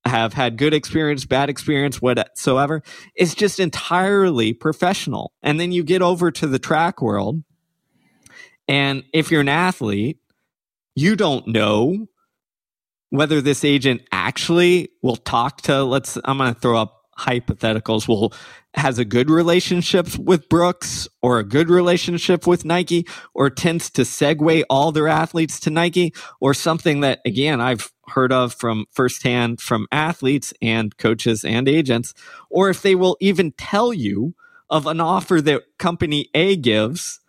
have 0.06 0.34
had 0.34 0.58
good 0.58 0.74
experience, 0.74 1.26
bad 1.26 1.50
experience, 1.50 2.02
whatsoever. 2.02 2.84
It's 3.16 3.36
just 3.36 3.60
entirely 3.60 4.54
professional. 4.54 5.34
And 5.42 5.60
then 5.60 5.72
you 5.72 5.84
get 5.84 6.02
over 6.02 6.32
to 6.32 6.48
the 6.48 6.60
track 6.60 7.02
world. 7.02 7.44
And 8.68 9.04
if 9.14 9.32
you're 9.32 9.42
an 9.42 9.50
athlete, 9.50 10.20
you 10.96 11.16
don't 11.16 11.48
know 11.48 12.08
whether 13.10 13.42
this 13.42 13.64
agent 13.64 14.02
actually 14.12 14.90
will 15.02 15.16
talk 15.16 15.62
to, 15.62 15.84
let's, 15.84 16.18
I'm 16.26 16.38
going 16.38 16.54
to 16.54 16.60
throw 16.60 16.78
up 16.78 17.04
hypotheticals 17.18 18.08
will 18.08 18.34
has 18.74 18.98
a 18.98 19.06
good 19.06 19.30
relationship 19.30 20.18
with 20.18 20.50
Brooks 20.50 21.08
or 21.22 21.40
a 21.40 21.44
good 21.44 21.70
relationship 21.70 22.48
with 22.48 22.66
Nike 22.66 23.06
or 23.36 23.50
tends 23.50 23.90
to 23.92 24.02
segue 24.02 24.64
all 24.70 24.92
their 24.92 25.08
athletes 25.08 25.60
to 25.62 25.70
Nike 25.70 26.14
or 26.42 26.56
something 26.56 27.02
that 27.02 27.20
again 27.24 27.62
I've 27.62 27.92
heard 28.10 28.32
of 28.32 28.54
from 28.54 28.86
firsthand 28.92 29.62
from 29.62 29.88
athletes 29.92 30.54
and 30.62 30.98
coaches 30.98 31.46
and 31.46 31.68
agents 31.68 32.14
or 32.50 32.70
if 32.70 32.82
they 32.82 32.96
will 32.96 33.18
even 33.20 33.52
tell 33.54 33.94
you 33.94 34.34
of 34.70 34.88
an 34.88 35.00
offer 35.00 35.42
that 35.42 35.64
company 35.78 36.30
A 36.34 36.56
gives 36.56 37.20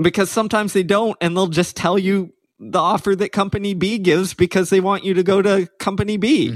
because 0.00 0.30
sometimes 0.30 0.72
they 0.72 0.82
don't 0.82 1.16
and 1.20 1.36
they'll 1.36 1.46
just 1.46 1.76
tell 1.76 1.98
you 1.98 2.32
the 2.58 2.78
offer 2.78 3.16
that 3.16 3.32
company 3.32 3.74
B 3.74 3.98
gives 3.98 4.34
because 4.34 4.70
they 4.70 4.80
want 4.80 5.04
you 5.04 5.14
to 5.14 5.22
go 5.22 5.42
to 5.42 5.68
company 5.78 6.16
B 6.16 6.50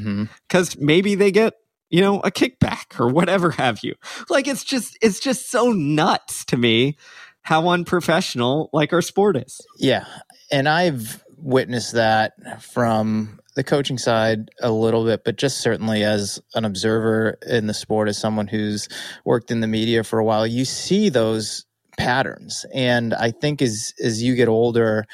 because 0.49 0.71
mm-hmm. 0.71 0.87
maybe 0.87 1.15
they 1.15 1.33
get 1.33 1.55
you 1.91 2.01
know 2.01 2.21
a 2.21 2.31
kickback 2.31 2.99
or 2.99 3.09
whatever 3.09 3.51
have 3.51 3.83
you 3.83 3.95
like 4.29 4.47
it's 4.47 4.65
just 4.65 4.99
it's 5.01 5.21
just 5.21 5.51
so 5.51 5.73
nuts 5.73 6.45
to 6.45 6.57
me 6.57 6.97
how 7.43 7.69
unprofessional 7.69 8.71
like 8.73 8.93
our 8.93 9.03
sport 9.03 9.37
is 9.37 9.61
yeah 9.79 10.05
and 10.51 10.69
i've 10.69 11.23
witnessed 11.39 11.93
that 11.93 12.63
from 12.63 13.39
the 13.55 13.65
coaching 13.65 13.99
side 13.99 14.51
a 14.61 14.71
little 14.71 15.05
bit 15.05 15.25
but 15.25 15.37
just 15.37 15.59
certainly 15.59 16.03
as 16.05 16.41
an 16.55 16.65
observer 16.65 17.39
in 17.47 17.67
the 17.67 17.75
sport 17.75 18.09
as 18.09 18.19
someone 18.19 18.47
who's 18.47 18.89
worked 19.25 19.51
in 19.51 19.61
the 19.61 19.67
media 19.67 20.05
for 20.05 20.19
a 20.19 20.25
while 20.25 20.47
you 20.47 20.65
see 20.65 21.09
those 21.09 21.67
patterns. 21.97 22.65
And 22.75 23.15
I 23.15 23.31
think 23.31 23.63
as 23.63 23.93
as 24.03 24.23
you 24.23 24.35
get 24.35 24.49
older 24.49 25.07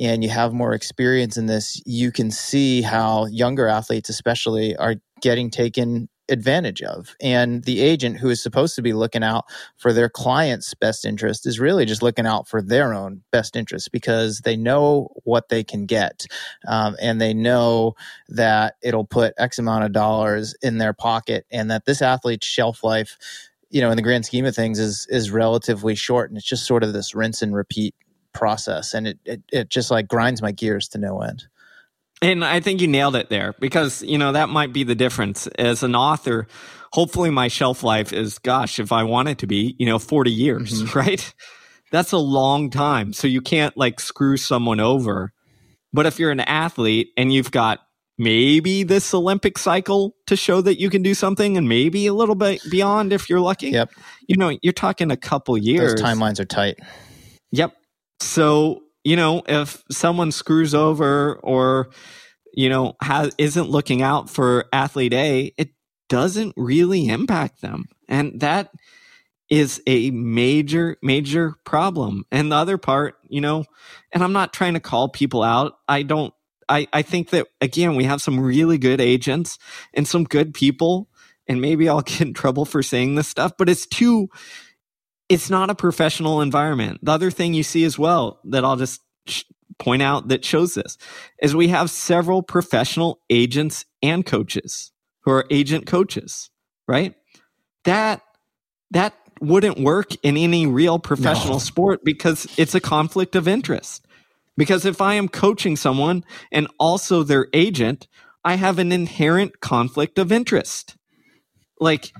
and 0.00 0.24
you 0.24 0.30
have 0.30 0.52
more 0.52 0.72
experience 0.72 1.36
in 1.36 1.46
this, 1.46 1.80
you 1.86 2.10
can 2.10 2.30
see 2.30 2.82
how 2.82 3.26
younger 3.26 3.66
athletes 3.66 4.08
especially 4.08 4.76
are 4.76 4.96
getting 5.20 5.50
taken 5.50 6.08
advantage 6.30 6.82
of. 6.82 7.16
And 7.20 7.64
the 7.64 7.80
agent 7.80 8.18
who 8.18 8.30
is 8.30 8.42
supposed 8.42 8.74
to 8.76 8.82
be 8.82 8.92
looking 8.92 9.22
out 9.22 9.44
for 9.76 9.92
their 9.92 10.08
client's 10.08 10.72
best 10.74 11.04
interest 11.04 11.46
is 11.46 11.60
really 11.60 11.84
just 11.84 12.02
looking 12.02 12.26
out 12.26 12.48
for 12.48 12.62
their 12.62 12.94
own 12.94 13.22
best 13.30 13.56
interest 13.56 13.92
because 13.92 14.40
they 14.40 14.56
know 14.56 15.10
what 15.24 15.48
they 15.48 15.64
can 15.64 15.86
get. 15.86 16.26
Um, 16.66 16.96
and 17.00 17.20
they 17.20 17.34
know 17.34 17.94
that 18.28 18.76
it'll 18.82 19.04
put 19.04 19.34
X 19.38 19.58
amount 19.58 19.84
of 19.84 19.92
dollars 19.92 20.54
in 20.62 20.78
their 20.78 20.92
pocket 20.92 21.46
and 21.50 21.70
that 21.70 21.84
this 21.84 22.02
athlete's 22.02 22.46
shelf 22.46 22.82
life 22.84 23.18
you 23.70 23.80
know, 23.80 23.90
in 23.90 23.96
the 23.96 24.02
grand 24.02 24.26
scheme 24.26 24.44
of 24.44 24.54
things, 24.54 24.78
is 24.78 25.06
is 25.10 25.30
relatively 25.30 25.94
short, 25.94 26.28
and 26.30 26.36
it's 26.36 26.46
just 26.46 26.66
sort 26.66 26.82
of 26.82 26.92
this 26.92 27.14
rinse 27.14 27.40
and 27.40 27.54
repeat 27.54 27.94
process, 28.32 28.94
and 28.94 29.06
it 29.06 29.18
it, 29.24 29.42
it 29.52 29.68
just 29.70 29.90
like 29.90 30.08
grinds 30.08 30.42
my 30.42 30.52
gears 30.52 30.88
to 30.88 30.98
no 30.98 31.20
end. 31.22 31.44
And 32.22 32.44
I 32.44 32.60
think 32.60 32.80
you 32.80 32.88
nailed 32.88 33.16
it 33.16 33.30
there 33.30 33.54
because 33.60 34.02
you 34.02 34.18
know 34.18 34.32
that 34.32 34.50
might 34.50 34.72
be 34.72 34.84
the 34.84 34.94
difference 34.94 35.46
as 35.58 35.82
an 35.82 35.94
author. 35.94 36.46
Hopefully, 36.92 37.30
my 37.30 37.48
shelf 37.48 37.82
life 37.82 38.12
is, 38.12 38.38
gosh, 38.38 38.78
if 38.78 38.92
I 38.92 39.04
want 39.04 39.28
it 39.28 39.38
to 39.38 39.46
be, 39.46 39.74
you 39.78 39.86
know, 39.86 39.98
forty 39.98 40.32
years, 40.32 40.82
mm-hmm. 40.82 40.98
right? 40.98 41.34
That's 41.90 42.12
a 42.12 42.18
long 42.18 42.70
time, 42.70 43.12
so 43.12 43.26
you 43.26 43.40
can't 43.40 43.76
like 43.76 44.00
screw 44.00 44.36
someone 44.36 44.80
over. 44.80 45.32
But 45.92 46.06
if 46.06 46.18
you're 46.18 46.30
an 46.30 46.40
athlete 46.40 47.08
and 47.16 47.32
you've 47.32 47.50
got 47.50 47.80
maybe 48.20 48.82
this 48.82 49.14
Olympic 49.14 49.56
cycle 49.56 50.14
to 50.26 50.36
show 50.36 50.60
that 50.60 50.78
you 50.78 50.90
can 50.90 51.02
do 51.02 51.14
something 51.14 51.56
and 51.56 51.68
maybe 51.68 52.06
a 52.06 52.12
little 52.12 52.34
bit 52.34 52.60
beyond 52.70 53.14
if 53.14 53.30
you're 53.30 53.40
lucky. 53.40 53.70
Yep. 53.70 53.92
You 54.28 54.36
know, 54.36 54.56
you're 54.60 54.74
talking 54.74 55.10
a 55.10 55.16
couple 55.16 55.56
years. 55.56 55.94
Those 55.94 56.02
timelines 56.02 56.38
are 56.38 56.44
tight. 56.44 56.78
Yep. 57.52 57.74
So, 58.20 58.82
you 59.04 59.16
know, 59.16 59.42
if 59.46 59.82
someone 59.90 60.32
screws 60.32 60.74
over 60.74 61.34
or, 61.42 61.90
you 62.52 62.68
know, 62.68 62.96
has, 63.02 63.34
isn't 63.38 63.70
looking 63.70 64.02
out 64.02 64.28
for 64.28 64.66
athlete 64.72 65.14
A, 65.14 65.52
it 65.56 65.70
doesn't 66.08 66.54
really 66.56 67.08
impact 67.08 67.60
them. 67.60 67.86
And 68.08 68.40
that 68.40 68.70
is 69.48 69.82
a 69.86 70.10
major, 70.10 70.96
major 71.02 71.54
problem. 71.64 72.24
And 72.30 72.52
the 72.52 72.56
other 72.56 72.78
part, 72.78 73.16
you 73.28 73.40
know, 73.40 73.64
and 74.12 74.22
I'm 74.22 74.32
not 74.32 74.52
trying 74.52 74.74
to 74.74 74.80
call 74.80 75.08
people 75.08 75.42
out. 75.42 75.74
I 75.88 76.02
don't 76.02 76.32
I, 76.70 76.86
I 76.92 77.02
think 77.02 77.30
that 77.30 77.48
again 77.60 77.96
we 77.96 78.04
have 78.04 78.22
some 78.22 78.38
really 78.38 78.78
good 78.78 79.00
agents 79.00 79.58
and 79.92 80.06
some 80.06 80.24
good 80.24 80.54
people 80.54 81.08
and 81.48 81.60
maybe 81.60 81.88
I'll 81.88 82.00
get 82.02 82.20
in 82.20 82.32
trouble 82.32 82.64
for 82.64 82.82
saying 82.82 83.16
this 83.16 83.28
stuff, 83.28 83.52
but 83.58 83.68
it's 83.68 83.86
too 83.86 84.28
it's 85.30 85.48
not 85.48 85.70
a 85.70 85.74
professional 85.74 86.42
environment. 86.42 86.98
The 87.02 87.12
other 87.12 87.30
thing 87.30 87.54
you 87.54 87.62
see 87.62 87.84
as 87.84 87.98
well 87.98 88.40
that 88.44 88.64
I'll 88.64 88.76
just 88.76 89.00
sh- 89.26 89.44
point 89.78 90.02
out 90.02 90.28
that 90.28 90.44
shows 90.44 90.74
this 90.74 90.98
is 91.40 91.54
we 91.54 91.68
have 91.68 91.88
several 91.88 92.42
professional 92.42 93.20
agents 93.30 93.86
and 94.02 94.26
coaches 94.26 94.90
who 95.20 95.30
are 95.30 95.46
agent 95.48 95.86
coaches, 95.86 96.50
right? 96.88 97.14
That 97.84 98.22
that 98.90 99.14
wouldn't 99.40 99.78
work 99.78 100.08
in 100.24 100.36
any 100.36 100.66
real 100.66 100.98
professional 100.98 101.54
no. 101.54 101.60
sport 101.60 102.00
because 102.04 102.46
it's 102.58 102.74
a 102.74 102.80
conflict 102.80 103.36
of 103.36 103.46
interest. 103.46 104.04
Because 104.56 104.84
if 104.84 105.00
I 105.00 105.14
am 105.14 105.28
coaching 105.28 105.76
someone 105.76 106.24
and 106.50 106.66
also 106.78 107.22
their 107.22 107.46
agent, 107.54 108.08
I 108.44 108.56
have 108.56 108.80
an 108.80 108.90
inherent 108.90 109.60
conflict 109.60 110.18
of 110.18 110.32
interest. 110.32 110.96
Like 111.78 112.12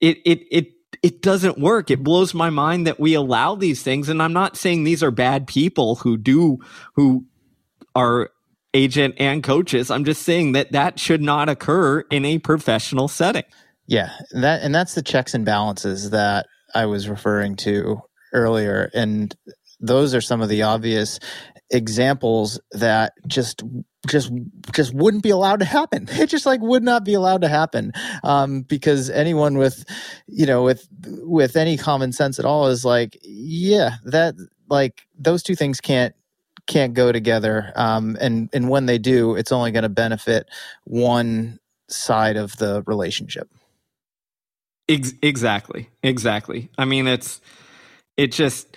it 0.00 0.16
it 0.24 0.46
it 0.50 0.68
it 1.04 1.20
doesn't 1.20 1.58
work. 1.58 1.90
It 1.90 2.02
blows 2.02 2.32
my 2.32 2.48
mind 2.48 2.86
that 2.86 2.98
we 2.98 3.12
allow 3.12 3.56
these 3.56 3.82
things 3.82 4.08
and 4.08 4.22
I'm 4.22 4.32
not 4.32 4.56
saying 4.56 4.84
these 4.84 5.02
are 5.02 5.10
bad 5.10 5.46
people 5.46 5.96
who 5.96 6.16
do 6.16 6.60
who 6.94 7.26
are 7.94 8.30
agent 8.72 9.16
and 9.18 9.44
coaches. 9.44 9.90
I'm 9.90 10.06
just 10.06 10.22
saying 10.22 10.52
that 10.52 10.72
that 10.72 10.98
should 10.98 11.20
not 11.20 11.50
occur 11.50 12.00
in 12.10 12.24
a 12.24 12.38
professional 12.38 13.08
setting. 13.08 13.44
Yeah, 13.86 14.12
that 14.30 14.62
and 14.62 14.74
that's 14.74 14.94
the 14.94 15.02
checks 15.02 15.34
and 15.34 15.44
balances 15.44 16.08
that 16.08 16.46
I 16.74 16.86
was 16.86 17.06
referring 17.06 17.56
to 17.56 18.00
earlier 18.32 18.90
and 18.94 19.36
those 19.80 20.14
are 20.14 20.22
some 20.22 20.40
of 20.40 20.48
the 20.48 20.62
obvious 20.62 21.20
examples 21.70 22.58
that 22.72 23.12
just 23.26 23.62
just 24.06 24.32
just 24.72 24.94
wouldn't 24.94 25.22
be 25.22 25.30
allowed 25.30 25.60
to 25.60 25.66
happen. 25.66 26.08
It 26.24 26.28
just 26.28 26.46
like 26.46 26.60
would 26.60 26.82
not 26.82 27.04
be 27.04 27.14
allowed 27.14 27.42
to 27.42 27.48
happen. 27.48 27.92
Um, 28.22 28.62
because 28.62 29.10
anyone 29.10 29.58
with 29.58 29.84
you 30.26 30.46
know 30.46 30.62
with 30.62 30.88
with 31.22 31.56
any 31.56 31.76
common 31.76 32.12
sense 32.12 32.38
at 32.38 32.44
all 32.44 32.68
is 32.68 32.84
like 32.84 33.18
yeah 33.22 33.96
that 34.04 34.34
like 34.68 35.02
those 35.18 35.42
two 35.42 35.54
things 35.54 35.80
can't 35.80 36.14
can't 36.66 36.94
go 36.94 37.12
together. 37.12 37.72
Um, 37.76 38.16
and 38.20 38.48
and 38.52 38.68
when 38.68 38.86
they 38.86 38.98
do 38.98 39.34
it's 39.36 39.52
only 39.52 39.70
going 39.70 39.82
to 39.82 39.88
benefit 39.88 40.48
one 40.84 41.58
side 41.88 42.36
of 42.36 42.56
the 42.56 42.82
relationship. 42.86 43.48
Ex- 44.88 45.14
exactly. 45.22 45.90
Exactly. 46.02 46.70
I 46.78 46.84
mean 46.84 47.06
it's 47.06 47.40
it 48.16 48.32
just 48.32 48.76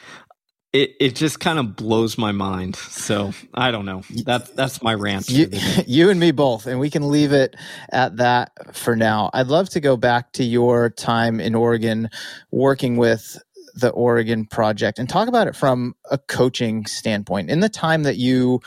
it, 0.78 0.96
it 1.00 1.16
just 1.16 1.40
kind 1.40 1.58
of 1.58 1.76
blows 1.76 2.20
my 2.20 2.32
mind. 2.32 2.76
So 2.76 3.34
I 3.54 3.72
don't 3.72 3.86
know. 3.86 4.04
That's 4.24 4.50
that's 4.52 4.84
my 4.84 4.94
rant. 4.94 5.28
You, 5.30 5.50
you 5.88 6.12
and 6.12 6.20
me 6.20 6.32
both, 6.32 6.68
and 6.68 6.80
we 6.80 6.92
can 6.92 7.10
leave 7.10 7.34
it 7.34 7.56
at 7.92 8.18
that 8.18 8.76
for 8.76 8.96
now. 8.96 9.32
I'd 9.34 9.48
love 9.48 9.70
to 9.70 9.80
go 9.80 9.98
back 9.98 10.34
to 10.34 10.44
your 10.44 10.92
time 10.92 11.40
in 11.40 11.56
Oregon, 11.56 12.10
working 12.52 12.98
with 12.98 13.42
the 13.74 13.90
Oregon 13.90 14.46
project, 14.46 15.00
and 15.00 15.10
talk 15.10 15.28
about 15.28 15.48
it 15.48 15.56
from 15.56 15.96
a 16.12 16.20
coaching 16.20 16.86
standpoint. 16.86 17.50
In 17.50 17.60
the 17.60 17.70
time 17.70 18.04
that 18.04 18.18
you 18.18 18.60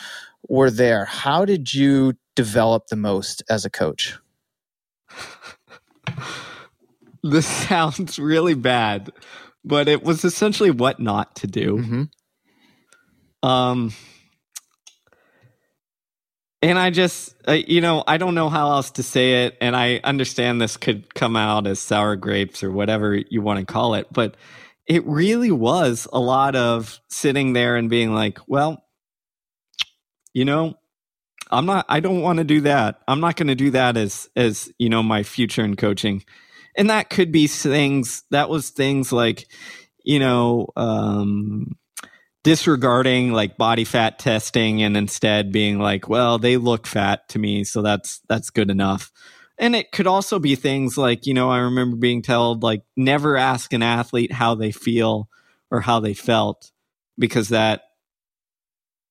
were 0.49 0.71
there, 0.71 1.05
how 1.05 1.45
did 1.45 1.73
you 1.73 2.15
develop 2.35 2.89
the 2.89 2.97
most 2.97 3.45
as 3.49 3.65
a 3.65 3.71
coach? 3.71 4.19
this 7.23 7.47
sounds 7.47 8.19
really 8.19 8.55
bad 8.55 9.13
but 9.65 9.89
it 9.89 10.03
was 10.03 10.25
essentially 10.25 10.71
what 10.71 11.01
not 11.01 11.37
to 11.37 11.47
do. 11.47 11.77
Mm-hmm. 11.77 13.49
Um, 13.49 13.93
and 16.63 16.79
I 16.79 16.91
just, 16.91 17.35
uh, 17.49 17.53
you 17.53 17.81
know, 17.81 18.05
I 18.07 18.19
don't 18.19 18.35
know 18.35 18.51
how 18.51 18.73
else 18.73 18.91
to 18.93 19.03
say 19.03 19.47
it. 19.47 19.57
And 19.61 19.75
I 19.75 20.01
understand 20.05 20.61
this 20.61 20.77
could 20.77 21.15
come 21.15 21.37
out 21.37 21.67
as 21.67 21.81
sour 21.81 22.17
grapes 22.17 22.63
or 22.63 22.71
whatever 22.71 23.15
you 23.15 23.41
want 23.41 23.61
to 23.61 23.73
call 23.73 23.95
it, 23.95 24.09
but 24.13 24.37
it 24.87 25.07
really 25.07 25.51
was 25.51 26.07
a 26.13 26.21
lot 26.21 26.57
of 26.57 27.01
sitting 27.09 27.55
there 27.55 27.77
and 27.77 27.89
being 27.89 28.13
like, 28.13 28.39
well, 28.47 28.85
you 30.35 30.45
know, 30.45 30.75
I'm 31.51 31.67
not, 31.67 31.87
I 31.89 32.01
don't 32.01 32.21
want 32.21 32.39
to 32.39 32.45
do 32.45 32.61
that. 32.63 33.01
I'm 33.09 33.21
not 33.21 33.37
going 33.37 33.49
to 33.49 33.55
do 33.55 33.71
that 33.71 33.97
as, 33.97 34.29
as, 34.37 34.71
you 34.79 34.89
know, 34.89 35.03
my 35.03 35.23
future 35.23 35.65
in 35.65 35.77
coaching 35.77 36.25
and 36.77 36.91
that 36.91 37.11
could 37.11 37.33
be 37.33 37.47
things 37.47 38.25
that 38.31 38.49
was 38.49 38.71
things 38.71 39.13
like 39.13 39.47
you 40.05 40.19
know 40.19 40.69
um, 40.77 41.77
disregarding 42.43 43.33
like 43.33 43.57
body 43.57 43.85
fat 43.85 44.19
testing 44.19 44.83
and 44.83 44.97
instead 44.97 45.53
being 45.53 45.79
like 45.79 46.09
well 46.09 46.39
they 46.39 46.57
look 46.57 46.87
fat 46.87 47.29
to 47.29 47.39
me 47.39 47.65
so 47.65 47.83
that's 47.83 48.21
that's 48.29 48.51
good 48.51 48.71
enough. 48.71 49.13
And 49.59 49.77
it 49.77 49.93
could 49.93 50.07
also 50.07 50.39
be 50.39 50.55
things 50.55 50.97
like 50.97 51.27
you 51.27 51.35
know 51.35 51.51
i 51.51 51.59
remember 51.59 51.97
being 51.97 52.23
told 52.23 52.63
like 52.63 52.83
never 52.97 53.37
ask 53.37 53.75
an 53.75 53.83
athlete 53.83 54.33
how 54.33 54.55
they 54.55 54.73
feel 54.73 55.29
or 55.71 55.81
how 55.81 56.01
they 56.01 56.15
felt 56.15 56.73
because 57.19 57.51
that 57.51 57.83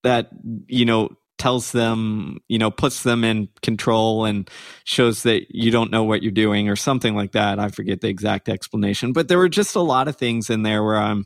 that 0.04 0.30
you 0.68 0.86
know 0.86 1.10
tells 1.40 1.72
them, 1.72 2.40
you 2.48 2.60
know, 2.60 2.70
puts 2.70 3.04
them 3.04 3.24
in 3.24 3.50
control 3.62 4.26
and 4.26 4.50
shows 4.84 5.24
that 5.24 5.48
you 5.50 5.72
don't 5.72 5.90
know 5.90 6.04
what 6.04 6.22
you're 6.22 6.32
doing 6.32 6.70
or 6.70 6.76
something 6.76 7.16
like 7.16 7.32
that. 7.32 7.60
I 7.60 7.70
forget 7.70 8.02
the 8.02 8.10
exact 8.10 8.50
explanation, 8.50 9.14
but 9.14 9.28
there 9.28 9.38
were 9.38 9.50
just 9.50 9.76
a 9.76 9.82
lot 9.82 10.08
of 10.08 10.18
things 10.18 10.50
in 10.50 10.64
there 10.64 10.84
where 10.84 10.98
I'm, 10.98 11.26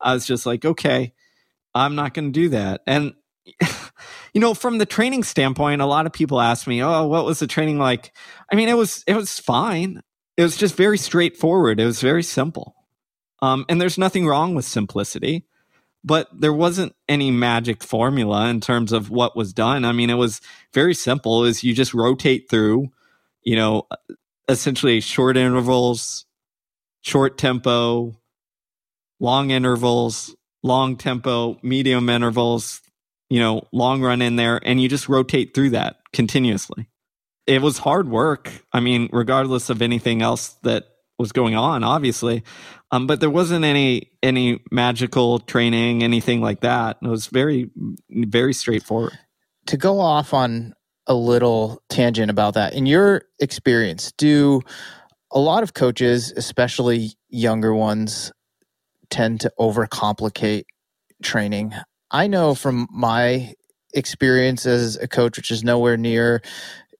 I 0.00 0.14
was 0.14 0.26
just 0.26 0.46
like, 0.46 0.64
okay, 0.64 1.12
I'm 1.74 1.94
not 1.94 2.14
going 2.14 2.32
to 2.32 2.40
do 2.40 2.48
that. 2.48 2.80
And, 2.86 3.14
you 4.34 4.40
know, 4.40 4.54
from 4.54 4.78
the 4.78 4.86
training 4.86 5.22
standpoint, 5.22 5.82
a 5.82 5.86
lot 5.86 6.06
of 6.06 6.12
people 6.12 6.40
ask 6.40 6.66
me, 6.66 6.82
oh, 6.82 7.06
what 7.06 7.24
was 7.24 7.38
the 7.38 7.46
training 7.46 7.78
like? 7.78 8.12
I 8.50 8.56
mean, 8.56 8.68
it 8.68 8.76
was, 8.76 9.04
it 9.06 9.14
was 9.14 9.38
fine. 9.38 10.02
It 10.36 10.42
was 10.42 10.56
just 10.56 10.74
very 10.74 10.98
straightforward. 10.98 11.78
It 11.78 11.84
was 11.84 12.00
very 12.00 12.22
simple. 12.22 12.74
Um, 13.42 13.66
and 13.68 13.80
there's 13.80 13.98
nothing 13.98 14.26
wrong 14.26 14.54
with 14.54 14.64
simplicity 14.64 15.46
but 16.02 16.28
there 16.32 16.52
wasn't 16.52 16.94
any 17.08 17.30
magic 17.30 17.82
formula 17.82 18.48
in 18.48 18.60
terms 18.60 18.92
of 18.92 19.10
what 19.10 19.36
was 19.36 19.52
done. 19.52 19.84
I 19.84 19.92
mean, 19.92 20.10
it 20.10 20.14
was 20.14 20.40
very 20.72 20.94
simple 20.94 21.44
is 21.44 21.62
you 21.62 21.74
just 21.74 21.94
rotate 21.94 22.48
through, 22.48 22.90
you 23.42 23.56
know, 23.56 23.86
essentially 24.48 25.00
short 25.00 25.36
intervals, 25.36 26.24
short 27.02 27.36
tempo, 27.36 28.16
long 29.18 29.50
intervals, 29.50 30.34
long 30.62 30.96
tempo, 30.96 31.58
medium 31.62 32.08
intervals, 32.08 32.80
you 33.28 33.40
know, 33.40 33.66
long 33.72 34.00
run 34.00 34.22
in 34.22 34.36
there 34.36 34.60
and 34.64 34.80
you 34.80 34.88
just 34.88 35.08
rotate 35.08 35.54
through 35.54 35.70
that 35.70 35.96
continuously. 36.12 36.88
It 37.46 37.62
was 37.62 37.78
hard 37.78 38.08
work. 38.08 38.50
I 38.72 38.80
mean, 38.80 39.08
regardless 39.12 39.70
of 39.70 39.82
anything 39.82 40.22
else 40.22 40.56
that 40.62 40.84
was 41.18 41.32
going 41.32 41.54
on, 41.54 41.84
obviously. 41.84 42.42
Um, 42.92 43.06
but 43.06 43.20
there 43.20 43.30
wasn't 43.30 43.64
any 43.64 44.10
any 44.22 44.62
magical 44.70 45.38
training, 45.38 46.02
anything 46.02 46.40
like 46.40 46.60
that. 46.60 46.98
It 47.02 47.08
was 47.08 47.26
very 47.26 47.70
very 48.08 48.52
straightforward. 48.52 49.18
To 49.66 49.76
go 49.76 50.00
off 50.00 50.34
on 50.34 50.74
a 51.06 51.14
little 51.14 51.82
tangent 51.88 52.30
about 52.30 52.54
that, 52.54 52.74
in 52.74 52.86
your 52.86 53.22
experience, 53.38 54.12
do 54.12 54.62
a 55.30 55.38
lot 55.38 55.62
of 55.62 55.74
coaches, 55.74 56.32
especially 56.36 57.12
younger 57.28 57.74
ones, 57.74 58.32
tend 59.10 59.40
to 59.42 59.52
overcomplicate 59.58 60.64
training? 61.22 61.72
I 62.10 62.26
know 62.26 62.54
from 62.54 62.88
my 62.90 63.54
experience 63.94 64.66
as 64.66 64.96
a 64.96 65.06
coach, 65.06 65.36
which 65.36 65.50
is 65.50 65.62
nowhere 65.62 65.96
near 65.96 66.42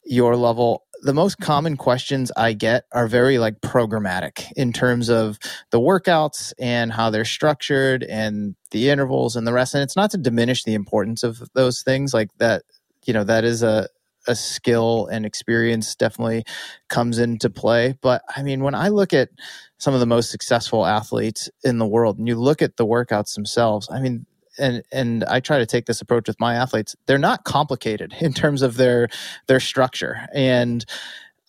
your 0.04 0.36
level, 0.36 0.84
the 1.02 1.14
most 1.14 1.38
common 1.38 1.76
questions 1.76 2.30
I 2.36 2.52
get 2.52 2.84
are 2.92 3.08
very 3.08 3.38
like 3.38 3.60
programmatic 3.60 4.50
in 4.56 4.72
terms 4.72 5.08
of 5.08 5.38
the 5.70 5.80
workouts 5.80 6.52
and 6.58 6.92
how 6.92 7.10
they're 7.10 7.24
structured 7.24 8.02
and 8.04 8.54
the 8.70 8.90
intervals 8.90 9.36
and 9.36 9.46
the 9.46 9.52
rest. 9.52 9.74
And 9.74 9.82
it's 9.82 9.96
not 9.96 10.10
to 10.12 10.18
diminish 10.18 10.64
the 10.64 10.74
importance 10.74 11.22
of 11.22 11.42
those 11.54 11.82
things 11.82 12.12
like 12.12 12.28
that, 12.38 12.62
you 13.04 13.12
know, 13.12 13.24
that 13.24 13.44
is 13.44 13.62
a, 13.62 13.88
a 14.26 14.34
skill 14.34 15.06
and 15.06 15.24
experience 15.24 15.94
definitely 15.94 16.44
comes 16.88 17.18
into 17.18 17.48
play. 17.48 17.94
But 18.00 18.22
I 18.36 18.42
mean, 18.42 18.62
when 18.62 18.74
I 18.74 18.88
look 18.88 19.12
at 19.12 19.30
some 19.78 19.94
of 19.94 20.00
the 20.00 20.06
most 20.06 20.30
successful 20.30 20.84
athletes 20.84 21.48
in 21.64 21.78
the 21.78 21.86
world 21.86 22.18
and 22.18 22.28
you 22.28 22.36
look 22.36 22.60
at 22.60 22.76
the 22.76 22.86
workouts 22.86 23.34
themselves, 23.34 23.88
I 23.90 24.00
mean, 24.00 24.26
and 24.58 24.82
and 24.92 25.24
I 25.24 25.40
try 25.40 25.58
to 25.58 25.66
take 25.66 25.86
this 25.86 26.00
approach 26.00 26.28
with 26.28 26.40
my 26.40 26.54
athletes. 26.54 26.96
They're 27.06 27.18
not 27.18 27.44
complicated 27.44 28.14
in 28.20 28.32
terms 28.32 28.62
of 28.62 28.76
their 28.76 29.08
their 29.46 29.60
structure, 29.60 30.26
and 30.34 30.84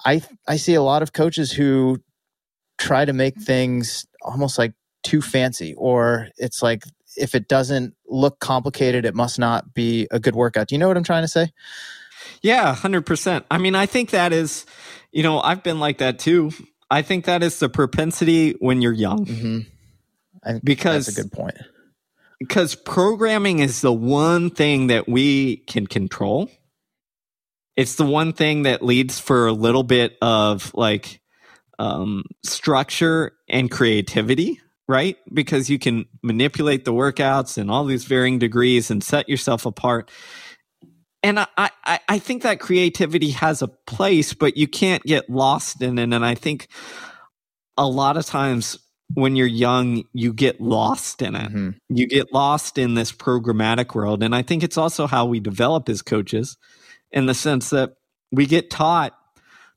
I 0.05 0.21
I 0.47 0.57
see 0.57 0.73
a 0.73 0.83
lot 0.83 1.01
of 1.01 1.13
coaches 1.13 1.51
who 1.51 2.01
try 2.77 3.05
to 3.05 3.13
make 3.13 3.37
things 3.37 4.05
almost 4.21 4.57
like 4.57 4.73
too 5.03 5.21
fancy, 5.21 5.73
or 5.75 6.29
it's 6.37 6.61
like 6.61 6.83
if 7.17 7.35
it 7.35 7.47
doesn't 7.47 7.95
look 8.07 8.39
complicated, 8.39 9.05
it 9.05 9.15
must 9.15 9.39
not 9.39 9.73
be 9.73 10.07
a 10.11 10.19
good 10.19 10.35
workout. 10.35 10.67
Do 10.67 10.75
you 10.75 10.79
know 10.79 10.87
what 10.87 10.97
I'm 10.97 11.03
trying 11.03 11.23
to 11.23 11.27
say? 11.27 11.51
Yeah, 12.41 12.73
100%. 12.73 13.43
I 13.51 13.57
mean, 13.57 13.75
I 13.75 13.85
think 13.85 14.11
that 14.11 14.33
is, 14.33 14.65
you 15.11 15.23
know, 15.23 15.39
I've 15.39 15.63
been 15.63 15.79
like 15.79 15.99
that 15.99 16.19
too. 16.19 16.51
I 16.89 17.01
think 17.01 17.25
that 17.25 17.43
is 17.43 17.59
the 17.59 17.69
propensity 17.69 18.51
when 18.59 18.81
you're 18.81 18.93
young. 18.93 19.25
Mm-hmm. 19.25 20.57
because 20.63 21.05
that's 21.05 21.17
a 21.17 21.21
good 21.21 21.31
point. 21.31 21.57
Because 22.41 22.73
programming 22.73 23.59
is 23.59 23.81
the 23.81 23.93
one 23.93 24.49
thing 24.49 24.87
that 24.87 25.07
we 25.07 25.57
can 25.57 25.85
control. 25.85 26.49
It's 27.77 27.95
the 27.95 28.05
one 28.05 28.33
thing 28.33 28.63
that 28.63 28.83
leads 28.83 29.19
for 29.19 29.47
a 29.47 29.53
little 29.53 29.83
bit 29.83 30.17
of 30.21 30.73
like 30.73 31.21
um, 31.77 32.23
structure 32.43 33.33
and 33.47 33.69
creativity 33.69 34.59
right? 34.91 35.15
Because 35.33 35.69
you 35.69 35.79
can 35.79 36.05
manipulate 36.21 36.83
the 36.83 36.91
workouts 36.91 37.57
and 37.57 37.71
all 37.71 37.85
these 37.85 38.03
varying 38.03 38.39
degrees 38.39 38.91
and 38.91 39.01
set 39.01 39.29
yourself 39.29 39.65
apart. 39.65 40.11
And 41.23 41.39
I, 41.39 41.47
I, 41.57 41.99
I 42.09 42.19
think 42.19 42.43
that 42.43 42.59
creativity 42.59 43.29
has 43.29 43.61
a 43.61 43.69
place, 43.69 44.33
but 44.33 44.57
you 44.57 44.67
can't 44.67 45.01
get 45.03 45.29
lost 45.29 45.81
in 45.81 45.97
it. 45.97 46.13
And 46.13 46.25
I 46.25 46.35
think 46.35 46.67
a 47.77 47.87
lot 47.87 48.17
of 48.17 48.25
times 48.25 48.79
when 49.13 49.35
you're 49.35 49.47
young, 49.47 50.03
you 50.13 50.33
get 50.33 50.61
lost 50.61 51.21
in 51.21 51.35
it. 51.35 51.49
Mm-hmm. 51.49 51.69
You 51.89 52.07
get 52.07 52.33
lost 52.33 52.77
in 52.77 52.93
this 52.93 53.11
programmatic 53.11 53.95
world. 53.95 54.23
And 54.23 54.35
I 54.35 54.41
think 54.41 54.63
it's 54.63 54.77
also 54.77 55.07
how 55.07 55.25
we 55.25 55.39
develop 55.39 55.89
as 55.89 56.01
coaches 56.01 56.57
in 57.11 57.25
the 57.25 57.33
sense 57.33 57.69
that 57.71 57.95
we 58.31 58.45
get 58.45 58.69
taught 58.69 59.17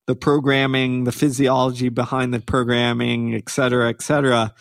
the 0.07 0.15
programming, 0.15 1.05
the 1.05 1.13
physiology 1.13 1.89
behind 1.89 2.35
the 2.35 2.41
programming, 2.41 3.35
et 3.35 3.49
cetera, 3.49 3.89
et 3.89 4.03
cetera 4.03 4.55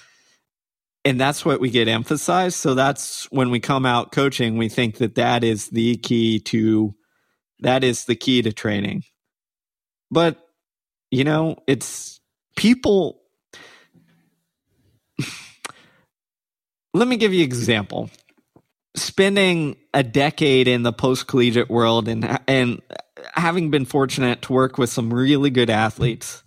and 1.06 1.20
that's 1.20 1.44
what 1.44 1.60
we 1.60 1.70
get 1.70 1.88
emphasized 1.88 2.56
so 2.56 2.74
that's 2.74 3.26
when 3.32 3.50
we 3.50 3.60
come 3.60 3.86
out 3.86 4.12
coaching 4.12 4.58
we 4.58 4.70
think 4.70 4.98
that 4.98 5.16
that 5.16 5.44
is 5.44 5.70
the 5.70 5.98
key 5.98 6.40
to 6.40 6.94
that 7.60 7.84
is 7.84 8.06
the 8.06 8.16
key 8.16 8.42
to 8.42 8.52
training 8.52 9.04
but 10.12 10.48
you 11.12 11.24
know 11.24 11.58
it's 11.68 12.20
people 12.56 13.22
let 16.94 17.08
me 17.08 17.18
give 17.18 17.34
you 17.34 17.42
an 17.42 17.46
example 17.46 18.10
spending 18.96 19.76
a 19.94 20.04
decade 20.04 20.68
in 20.68 20.84
the 20.84 20.94
post 20.94 21.28
collegiate 21.28 21.70
world 21.70 22.08
and 22.08 22.40
and 22.48 22.82
having 23.34 23.72
been 23.72 23.86
fortunate 23.86 24.42
to 24.44 24.54
work 24.54 24.78
with 24.78 24.90
some 24.90 25.14
really 25.14 25.50
good 25.50 25.70
athletes 25.70 26.44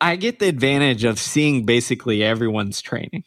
I 0.00 0.16
get 0.16 0.38
the 0.38 0.48
advantage 0.48 1.04
of 1.04 1.18
seeing 1.18 1.66
basically 1.66 2.24
everyone's 2.24 2.80
training. 2.80 3.24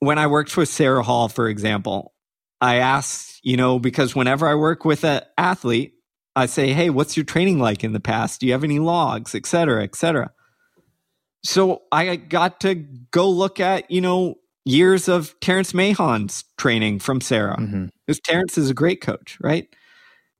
When 0.00 0.18
I 0.18 0.26
worked 0.26 0.56
with 0.56 0.68
Sara 0.68 1.02
Hall, 1.02 1.28
for 1.28 1.48
example, 1.48 2.12
I 2.60 2.76
asked, 2.76 3.40
you 3.44 3.56
know, 3.56 3.78
because 3.78 4.16
whenever 4.16 4.48
I 4.48 4.56
work 4.56 4.84
with 4.84 5.04
an 5.04 5.22
athlete, 5.38 5.94
I 6.34 6.46
say, 6.46 6.72
hey, 6.72 6.90
what's 6.90 7.16
your 7.16 7.24
training 7.24 7.60
like 7.60 7.84
in 7.84 7.92
the 7.92 8.00
past? 8.00 8.40
Do 8.40 8.46
you 8.46 8.52
have 8.52 8.64
any 8.64 8.80
logs, 8.80 9.34
et 9.34 9.46
cetera, 9.46 9.84
et 9.84 9.94
cetera? 9.94 10.32
So 11.44 11.82
I 11.92 12.16
got 12.16 12.60
to 12.60 12.74
go 12.74 13.30
look 13.30 13.60
at, 13.60 13.90
you 13.90 14.00
know, 14.00 14.36
years 14.64 15.08
of 15.08 15.38
Terrence 15.40 15.74
Mahon's 15.74 16.44
training 16.56 16.98
from 16.98 17.20
Sara. 17.20 17.56
Mm-hmm. 17.56 17.86
Because 18.06 18.20
Terrence 18.20 18.58
is 18.58 18.70
a 18.70 18.74
great 18.74 19.00
coach, 19.00 19.38
right? 19.40 19.68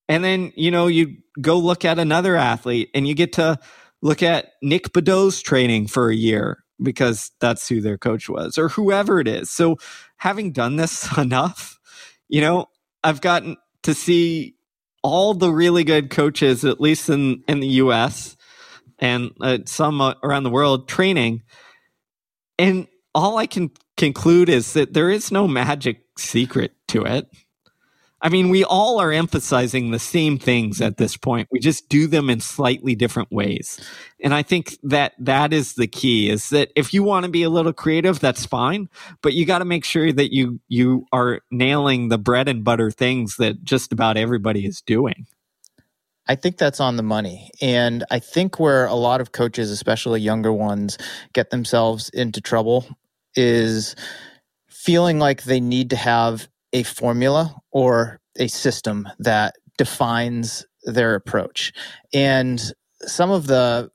And 0.08 0.22
then, 0.22 0.52
you 0.56 0.70
know, 0.70 0.86
you 0.86 1.16
go 1.40 1.58
look 1.58 1.84
at 1.84 1.98
another 1.98 2.36
athlete 2.36 2.90
and 2.94 3.08
you 3.08 3.14
get 3.14 3.34
to 3.34 3.58
look 4.02 4.22
at 4.22 4.52
Nick 4.62 4.92
Bedaux's 4.92 5.42
training 5.42 5.86
for 5.86 6.10
a 6.10 6.14
year 6.14 6.62
because 6.82 7.30
that's 7.40 7.68
who 7.68 7.80
their 7.80 7.96
coach 7.96 8.28
was 8.28 8.58
or 8.58 8.68
whoever 8.68 9.20
it 9.20 9.28
is. 9.28 9.50
So 9.50 9.78
having 10.16 10.52
done 10.52 10.76
this 10.76 11.16
enough, 11.18 11.78
you 12.28 12.40
know, 12.40 12.66
I've 13.02 13.20
gotten 13.20 13.56
to 13.82 13.94
see 13.94 14.56
all 15.02 15.34
the 15.34 15.50
really 15.50 15.84
good 15.84 16.10
coaches, 16.10 16.64
at 16.64 16.80
least 16.80 17.10
in, 17.10 17.44
in 17.46 17.60
the 17.60 17.68
US 17.68 18.36
and 18.98 19.32
uh, 19.40 19.58
some 19.66 20.00
uh, 20.00 20.14
around 20.22 20.44
the 20.44 20.50
world 20.50 20.88
training. 20.88 21.42
And 22.58 22.86
all 23.14 23.36
I 23.36 23.46
can 23.46 23.70
conclude 23.96 24.48
is 24.48 24.72
that 24.72 24.94
there 24.94 25.10
is 25.10 25.30
no 25.30 25.46
magic 25.46 26.02
secret 26.18 26.72
to 26.88 27.04
it. 27.04 27.28
I 28.24 28.30
mean, 28.30 28.48
we 28.48 28.64
all 28.64 29.00
are 29.00 29.12
emphasizing 29.12 29.90
the 29.90 29.98
same 29.98 30.38
things 30.38 30.80
at 30.80 30.96
this 30.96 31.14
point. 31.14 31.46
We 31.52 31.60
just 31.60 31.90
do 31.90 32.06
them 32.06 32.30
in 32.30 32.40
slightly 32.40 32.94
different 32.94 33.30
ways. 33.30 33.78
And 34.18 34.32
I 34.32 34.42
think 34.42 34.78
that 34.82 35.12
that 35.18 35.52
is 35.52 35.74
the 35.74 35.86
key 35.86 36.30
is 36.30 36.48
that 36.48 36.70
if 36.74 36.94
you 36.94 37.02
want 37.02 37.26
to 37.26 37.30
be 37.30 37.42
a 37.42 37.50
little 37.50 37.74
creative, 37.74 38.20
that's 38.20 38.46
fine, 38.46 38.88
but 39.20 39.34
you 39.34 39.44
got 39.44 39.58
to 39.58 39.66
make 39.66 39.84
sure 39.84 40.10
that 40.10 40.32
you 40.32 40.58
you 40.68 41.04
are 41.12 41.42
nailing 41.50 42.08
the 42.08 42.16
bread 42.16 42.48
and 42.48 42.64
butter 42.64 42.90
things 42.90 43.36
that 43.36 43.62
just 43.62 43.92
about 43.92 44.16
everybody 44.16 44.64
is 44.64 44.80
doing. 44.80 45.26
I 46.26 46.34
think 46.34 46.56
that's 46.56 46.80
on 46.80 46.96
the 46.96 47.02
money. 47.02 47.50
And 47.60 48.04
I 48.10 48.20
think 48.20 48.58
where 48.58 48.86
a 48.86 48.94
lot 48.94 49.20
of 49.20 49.32
coaches, 49.32 49.70
especially 49.70 50.22
younger 50.22 50.52
ones, 50.54 50.96
get 51.34 51.50
themselves 51.50 52.08
into 52.08 52.40
trouble 52.40 52.86
is 53.34 53.96
feeling 54.68 55.18
like 55.18 55.44
they 55.44 55.60
need 55.60 55.90
to 55.90 55.96
have 55.96 56.48
a 56.72 56.82
formula 56.82 57.54
or 57.70 58.20
a 58.36 58.48
system 58.48 59.08
that 59.18 59.54
defines 59.78 60.66
their 60.84 61.14
approach. 61.14 61.72
And 62.12 62.60
some 63.02 63.30
of 63.30 63.46
the, 63.46 63.90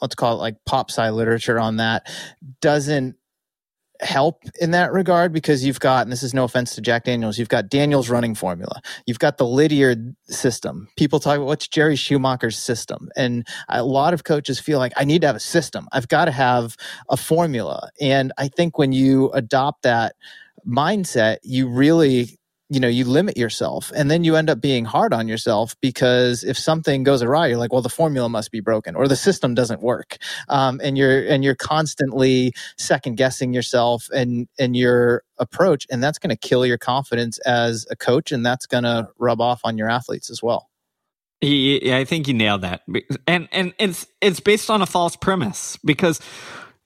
let's 0.00 0.14
call 0.14 0.34
it 0.34 0.40
like 0.40 0.56
pop 0.64 0.90
sci 0.90 1.10
literature 1.10 1.58
on 1.58 1.76
that, 1.76 2.10
doesn't 2.60 3.16
help 4.00 4.44
in 4.60 4.70
that 4.70 4.92
regard 4.92 5.32
because 5.32 5.64
you've 5.64 5.80
got, 5.80 6.02
and 6.02 6.12
this 6.12 6.22
is 6.22 6.32
no 6.32 6.44
offense 6.44 6.74
to 6.74 6.80
Jack 6.80 7.04
Daniels, 7.04 7.38
you've 7.38 7.48
got 7.48 7.68
Daniels' 7.68 8.08
running 8.08 8.34
formula. 8.34 8.80
You've 9.06 9.18
got 9.18 9.38
the 9.38 9.46
Lydiard 9.46 10.14
system. 10.28 10.88
People 10.96 11.20
talk 11.20 11.36
about 11.36 11.46
what's 11.46 11.68
Jerry 11.68 11.96
Schumacher's 11.96 12.58
system. 12.58 13.08
And 13.16 13.46
a 13.68 13.82
lot 13.82 14.14
of 14.14 14.24
coaches 14.24 14.60
feel 14.60 14.78
like 14.78 14.92
I 14.96 15.04
need 15.04 15.22
to 15.22 15.26
have 15.26 15.36
a 15.36 15.40
system. 15.40 15.88
I've 15.92 16.08
got 16.08 16.26
to 16.26 16.30
have 16.30 16.76
a 17.08 17.16
formula. 17.16 17.90
And 18.00 18.32
I 18.38 18.48
think 18.48 18.78
when 18.78 18.92
you 18.92 19.30
adopt 19.32 19.82
that 19.82 20.14
mindset, 20.66 21.38
you 21.42 21.68
really 21.68 22.37
you 22.70 22.80
know 22.80 22.88
you 22.88 23.04
limit 23.04 23.36
yourself 23.36 23.90
and 23.94 24.10
then 24.10 24.24
you 24.24 24.36
end 24.36 24.50
up 24.50 24.60
being 24.60 24.84
hard 24.84 25.12
on 25.12 25.28
yourself 25.28 25.76
because 25.80 26.44
if 26.44 26.58
something 26.58 27.02
goes 27.02 27.22
awry 27.22 27.46
you're 27.46 27.58
like 27.58 27.72
well 27.72 27.82
the 27.82 27.88
formula 27.88 28.28
must 28.28 28.50
be 28.50 28.60
broken 28.60 28.94
or 28.94 29.08
the 29.08 29.16
system 29.16 29.54
doesn't 29.54 29.82
work 29.82 30.18
um, 30.48 30.80
and 30.82 30.98
you're 30.98 31.26
and 31.26 31.44
you're 31.44 31.54
constantly 31.54 32.52
second 32.76 33.16
guessing 33.16 33.52
yourself 33.52 34.08
and 34.14 34.48
and 34.58 34.76
your 34.76 35.22
approach 35.38 35.86
and 35.90 36.02
that's 36.02 36.18
going 36.18 36.30
to 36.30 36.48
kill 36.48 36.66
your 36.66 36.78
confidence 36.78 37.38
as 37.40 37.86
a 37.90 37.96
coach 37.96 38.32
and 38.32 38.44
that's 38.44 38.66
going 38.66 38.84
to 38.84 39.08
rub 39.18 39.40
off 39.40 39.60
on 39.64 39.78
your 39.78 39.88
athletes 39.88 40.30
as 40.30 40.42
well 40.42 40.68
yeah, 41.40 41.98
I 41.98 42.04
think 42.04 42.26
you 42.26 42.34
nailed 42.34 42.62
that, 42.62 42.82
and 43.28 43.48
and 43.52 43.72
it's 43.78 44.08
it's 44.20 44.40
based 44.40 44.70
on 44.70 44.82
a 44.82 44.86
false 44.86 45.14
premise 45.14 45.78
because 45.84 46.20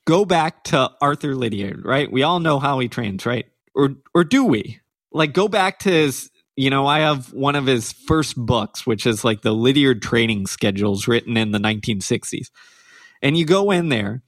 go 0.05 0.25
back 0.25 0.63
to 0.65 0.91
Arthur 1.01 1.35
Lydiard, 1.35 1.83
right? 1.83 2.11
We 2.11 2.21
all 2.21 2.39
know 2.39 2.59
how 2.59 2.77
he 2.77 2.87
trains, 2.87 3.25
right? 3.25 3.47
Or 3.73 3.95
or 4.13 4.23
do 4.23 4.45
we? 4.45 4.79
Like 5.13 5.33
go 5.33 5.47
back 5.47 5.79
to 5.79 5.91
his 5.91 6.29
you 6.55 6.69
know, 6.69 6.85
I 6.85 6.99
have 6.99 7.33
one 7.33 7.55
of 7.55 7.65
his 7.65 7.93
first 7.93 8.35
books, 8.35 8.85
which 8.85 9.07
is 9.07 9.23
like 9.23 9.41
the 9.41 9.53
Lydiard 9.53 10.03
training 10.03 10.45
schedules 10.45 11.07
written 11.07 11.35
in 11.35 11.51
the 11.51 11.57
1960s. 11.57 12.51
And 13.23 13.35
you 13.35 13.45
go 13.45 13.71
in 13.71 13.89
there 13.89 14.21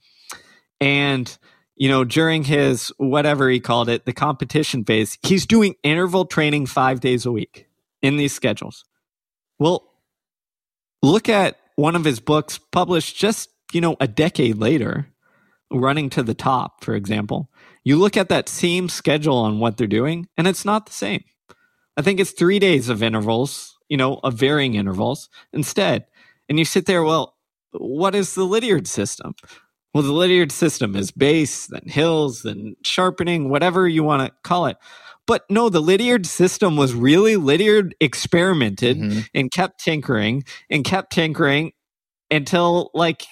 and 0.80 1.36
you 1.76 1.90
know, 1.90 2.04
during 2.04 2.42
his 2.42 2.90
whatever 2.96 3.50
he 3.50 3.60
called 3.60 3.90
it, 3.90 4.06
the 4.06 4.12
competition 4.12 4.82
phase, 4.84 5.18
he's 5.22 5.46
doing 5.46 5.74
interval 5.82 6.24
training 6.24 6.66
5 6.66 7.00
days 7.00 7.26
a 7.26 7.32
week 7.32 7.66
in 8.00 8.16
these 8.16 8.32
schedules. 8.32 8.84
Well, 9.58 9.92
look 11.02 11.28
at 11.28 11.58
one 11.76 11.94
of 11.94 12.04
his 12.04 12.18
books 12.18 12.58
published 12.58 13.16
just, 13.16 13.50
you 13.72 13.82
know, 13.82 13.96
a 14.00 14.08
decade 14.08 14.56
later, 14.56 15.08
Running 15.70 16.08
to 16.10 16.22
the 16.22 16.34
Top, 16.34 16.82
for 16.82 16.94
example. 16.94 17.50
You 17.86 17.94
look 17.94 18.16
at 18.16 18.28
that 18.30 18.48
same 18.48 18.88
schedule 18.88 19.36
on 19.36 19.60
what 19.60 19.76
they're 19.76 19.86
doing, 19.86 20.26
and 20.36 20.48
it's 20.48 20.64
not 20.64 20.86
the 20.86 20.92
same. 20.92 21.22
I 21.96 22.02
think 22.02 22.18
it's 22.18 22.32
three 22.32 22.58
days 22.58 22.88
of 22.88 23.00
intervals, 23.00 23.78
you 23.88 23.96
know, 23.96 24.18
of 24.24 24.34
varying 24.34 24.74
intervals 24.74 25.28
instead. 25.52 26.06
And 26.48 26.58
you 26.58 26.64
sit 26.64 26.86
there, 26.86 27.04
well, 27.04 27.36
what 27.70 28.16
is 28.16 28.34
the 28.34 28.42
Lydiard 28.42 28.88
system? 28.88 29.36
Well, 29.94 30.02
the 30.02 30.12
Lydiard 30.12 30.50
system 30.50 30.96
is 30.96 31.12
base, 31.12 31.68
then 31.68 31.82
hills, 31.86 32.42
then 32.42 32.74
sharpening, 32.82 33.50
whatever 33.50 33.86
you 33.86 34.02
want 34.02 34.26
to 34.26 34.34
call 34.42 34.66
it. 34.66 34.78
But 35.24 35.44
no, 35.48 35.68
the 35.68 35.80
Lydiard 35.80 36.26
system 36.26 36.76
was 36.76 36.92
really 36.92 37.36
Lydiard 37.36 37.94
experimented 38.00 38.98
mm-hmm. 38.98 39.20
and 39.32 39.48
kept 39.52 39.78
tinkering 39.78 40.42
and 40.68 40.84
kept 40.84 41.12
tinkering 41.12 41.70
until 42.32 42.90
like 42.94 43.26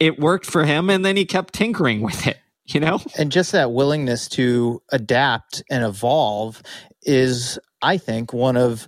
it 0.00 0.18
worked 0.18 0.46
for 0.46 0.64
him 0.64 0.90
and 0.90 1.04
then 1.04 1.16
he 1.16 1.24
kept 1.24 1.54
tinkering 1.54 2.00
with 2.00 2.26
it 2.26 2.38
you 2.66 2.80
know? 2.80 3.00
And 3.18 3.32
just 3.32 3.52
that 3.52 3.72
willingness 3.72 4.28
to 4.30 4.82
adapt 4.90 5.62
and 5.70 5.84
evolve 5.84 6.62
is, 7.02 7.58
I 7.82 7.96
think, 7.98 8.32
one 8.32 8.56
of 8.56 8.86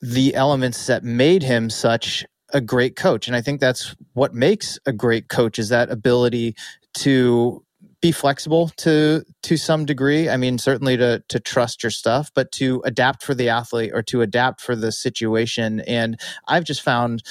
the 0.00 0.34
elements 0.34 0.86
that 0.86 1.04
made 1.04 1.42
him 1.42 1.70
such 1.70 2.24
a 2.52 2.60
great 2.60 2.96
coach. 2.96 3.26
And 3.26 3.36
I 3.36 3.42
think 3.42 3.60
that's 3.60 3.94
what 4.12 4.34
makes 4.34 4.78
a 4.86 4.92
great 4.92 5.28
coach 5.28 5.58
is 5.58 5.68
that 5.70 5.90
ability 5.90 6.54
to 6.94 7.62
be 8.00 8.12
flexible 8.12 8.68
to 8.76 9.24
to 9.42 9.56
some 9.56 9.84
degree. 9.84 10.28
I 10.28 10.36
mean, 10.36 10.58
certainly 10.58 10.96
to 10.96 11.22
to 11.28 11.40
trust 11.40 11.82
your 11.82 11.90
stuff, 11.90 12.30
but 12.34 12.52
to 12.52 12.82
adapt 12.84 13.22
for 13.22 13.34
the 13.34 13.48
athlete 13.48 13.90
or 13.92 14.02
to 14.04 14.20
adapt 14.20 14.60
for 14.60 14.76
the 14.76 14.92
situation. 14.92 15.80
And 15.80 16.20
I've 16.46 16.64
just 16.64 16.82
found 16.82 17.22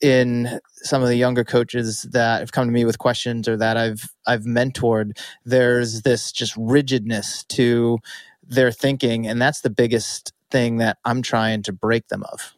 in 0.00 0.60
some 0.74 1.02
of 1.02 1.08
the 1.08 1.16
younger 1.16 1.44
coaches 1.44 2.02
that 2.12 2.40
have 2.40 2.52
come 2.52 2.66
to 2.66 2.72
me 2.72 2.84
with 2.84 2.98
questions 2.98 3.48
or 3.48 3.56
that 3.56 3.76
I've 3.76 4.08
I've 4.26 4.44
mentored, 4.44 5.18
there's 5.44 6.02
this 6.02 6.32
just 6.32 6.54
rigidness 6.56 7.44
to 7.44 7.98
their 8.42 8.70
thinking, 8.70 9.26
and 9.26 9.40
that's 9.40 9.60
the 9.60 9.70
biggest 9.70 10.32
thing 10.50 10.78
that 10.78 10.98
I'm 11.04 11.22
trying 11.22 11.62
to 11.64 11.72
break 11.72 12.08
them 12.08 12.22
of. 12.24 12.54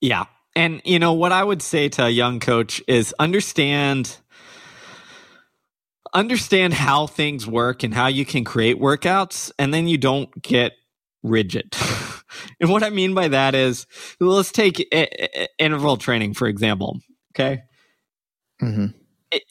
Yeah. 0.00 0.24
And 0.56 0.80
you 0.84 0.98
know 0.98 1.12
what 1.12 1.32
I 1.32 1.44
would 1.44 1.62
say 1.62 1.88
to 1.90 2.06
a 2.06 2.10
young 2.10 2.40
coach 2.40 2.82
is 2.88 3.14
understand 3.18 4.18
understand 6.14 6.72
how 6.72 7.06
things 7.06 7.46
work 7.46 7.82
and 7.82 7.92
how 7.92 8.06
you 8.06 8.24
can 8.24 8.42
create 8.44 8.80
workouts 8.80 9.52
and 9.58 9.74
then 9.74 9.86
you 9.86 9.98
don't 9.98 10.42
get 10.42 10.72
rigid. 11.22 11.76
and 12.60 12.70
what 12.70 12.82
I 12.82 12.90
mean 12.90 13.14
by 13.14 13.28
that 13.28 13.54
is 13.54 13.86
let's 14.20 14.52
take 14.52 14.94
interval 15.58 15.96
training 15.96 16.34
for 16.34 16.46
example, 16.48 17.00
okay? 17.34 17.62
Mm-hmm. 18.62 18.86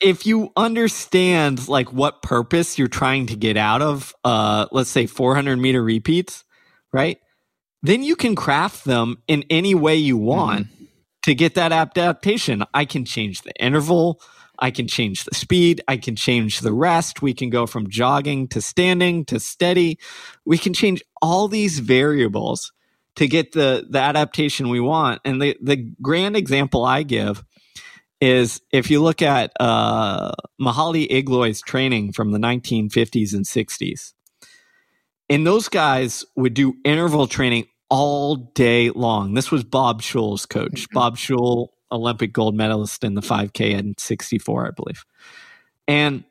If 0.02 0.26
you 0.26 0.52
understand 0.56 1.68
like 1.68 1.94
what 1.94 2.22
purpose 2.22 2.80
you're 2.80 2.88
trying 2.88 3.28
to 3.28 3.36
get 3.36 3.58
out 3.58 3.82
of 3.82 4.14
uh 4.24 4.68
let's 4.72 4.90
say 4.90 5.06
400 5.06 5.58
meter 5.58 5.84
repeats, 5.84 6.44
right? 6.92 7.20
Then 7.84 8.04
you 8.04 8.16
can 8.16 8.36
craft 8.36 8.86
them 8.86 9.22
in 9.28 9.46
any 9.50 9.76
way 9.76 9.96
you 9.96 10.18
want 10.18 10.68
mm-hmm. 10.68 10.86
to 11.24 11.36
get 11.36 11.56
that 11.56 11.72
adaptation. 11.72 12.64
I 12.74 12.86
can 12.86 13.06
change 13.06 13.44
the 13.44 13.54
interval, 13.64 14.20
I 14.60 14.72
can 14.72 14.88
change 14.88 15.24
the 15.24 15.36
speed. 15.36 15.82
I 15.88 15.98
can 15.98 16.16
change 16.16 16.60
the 16.60 16.74
rest. 16.74 17.22
We 17.22 17.34
can 17.34 17.50
go 17.50 17.68
from 17.68 17.90
jogging 17.90 18.48
to 18.50 18.62
standing 18.62 19.26
to 19.26 19.40
steady. 19.40 20.00
We 20.46 20.58
can 20.58 20.74
change 20.74 21.04
all 21.22 21.48
these 21.48 21.80
variables 21.80 22.72
to 23.16 23.28
get 23.28 23.52
the, 23.52 23.86
the 23.90 24.00
adaptation 24.00 24.70
we 24.70 24.80
want. 24.80 25.22
And 25.26 25.42
the, 25.42 25.58
the 25.62 25.78
grand 26.02 26.36
example 26.36 26.86
I 26.86 27.04
give 27.04 27.44
is 28.20 28.62
if 28.72 28.90
you 28.90 29.02
look 29.02 29.22
at 29.22 29.52
uh, 29.60 30.32
Mihaly 30.60 31.08
Igloi's 31.10 31.62
training 31.62 32.14
from 32.14 32.32
the 32.32 32.40
1950s 32.40 33.34
and 33.34 33.46
60s, 33.46 34.14
and 35.30 35.46
those 35.46 35.68
guys 35.68 36.26
would 36.36 36.54
do 36.54 36.76
interval 36.84 37.28
training 37.28 37.68
all 37.90 38.36
day 38.36 38.90
long. 38.90 39.34
This 39.34 39.52
was 39.52 39.64
Bob 39.64 40.02
Schul's 40.02 40.46
coach. 40.46 40.84
Mm-hmm. 40.84 40.94
Bob 40.94 41.18
Schul 41.18 41.70
Olympic 41.92 42.34
gold 42.34 42.56
medalist 42.56 43.04
in 43.04 43.14
the 43.14 43.22
5K 43.22 43.72
in 43.72 43.96
64, 43.98 44.68
I 44.68 44.72
believe. 44.72 45.06
And 45.88 46.24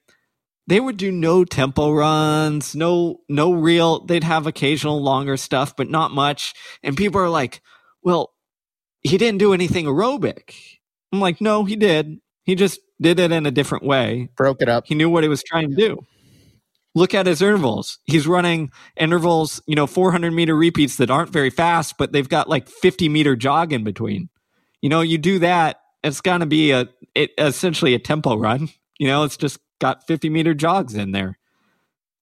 they 0.67 0.81
would 0.81 0.97
do 0.97 1.13
no 1.13 1.45
tempo 1.45 1.93
runs, 1.93 2.75
no 2.75 3.21
no 3.29 3.53
real 3.53 4.05
they'd 4.05 4.25
have 4.25 4.47
occasional 4.47 5.03
longer 5.03 5.37
stuff, 5.37 5.77
but 5.77 5.89
not 5.89 6.11
much. 6.11 6.55
And 6.83 6.97
people 6.97 7.21
are 7.21 7.31
like, 7.31 7.61
"Well, 8.03 8.33
he 9.03 9.17
didn't 9.19 9.39
do 9.39 9.55
anything 9.55 9.87
aerobic." 9.87 10.55
I'm 11.13 11.21
like, 11.21 11.41
"No, 11.41 11.65
he 11.65 11.77
did. 11.77 12.21
He 12.45 12.55
just 12.55 12.81
did 13.01 13.21
it 13.21 13.33
in 13.33 13.47
a 13.47 13.51
different 13.51 13.85
way. 13.85 14.29
Broke 14.37 14.61
it 14.63 14.69
up. 14.69 14.87
He 14.87 14.95
knew 14.95 15.09
what 15.11 15.23
he 15.23 15.29
was 15.29 15.43
trying 15.45 15.71
to 15.71 15.77
do." 15.77 16.05
Look 16.95 17.15
at 17.15 17.27
his 17.27 17.43
intervals. 17.43 17.99
He's 18.07 18.27
running 18.27 18.71
intervals, 18.97 19.61
you 19.67 19.77
know, 19.77 19.87
400 19.87 20.33
meter 20.33 20.57
repeats 20.57 20.97
that 20.97 21.11
aren't 21.11 21.31
very 21.31 21.51
fast, 21.51 21.97
but 21.99 22.13
they've 22.13 22.29
got 22.29 22.49
like 22.49 22.69
50 22.69 23.09
meter 23.09 23.37
jog 23.37 23.73
in 23.73 23.85
between 23.85 24.31
you 24.81 24.89
know, 24.89 25.01
you 25.01 25.19
do 25.19 25.39
that, 25.41 25.81
it's 26.03 26.21
going 26.21 26.41
to 26.41 26.47
be 26.47 26.71
a 26.71 26.89
it, 27.15 27.31
essentially 27.39 27.95
a 27.95 27.99
tempo 27.99 28.37
run. 28.37 28.69
You 28.99 29.09
know, 29.09 29.25
it's 29.25 29.37
just 29.37 29.59
got 29.81 30.07
50 30.07 30.31
meter 30.31 30.55
jogs 30.55 30.95
in 30.95 31.13
there. 31.13 31.39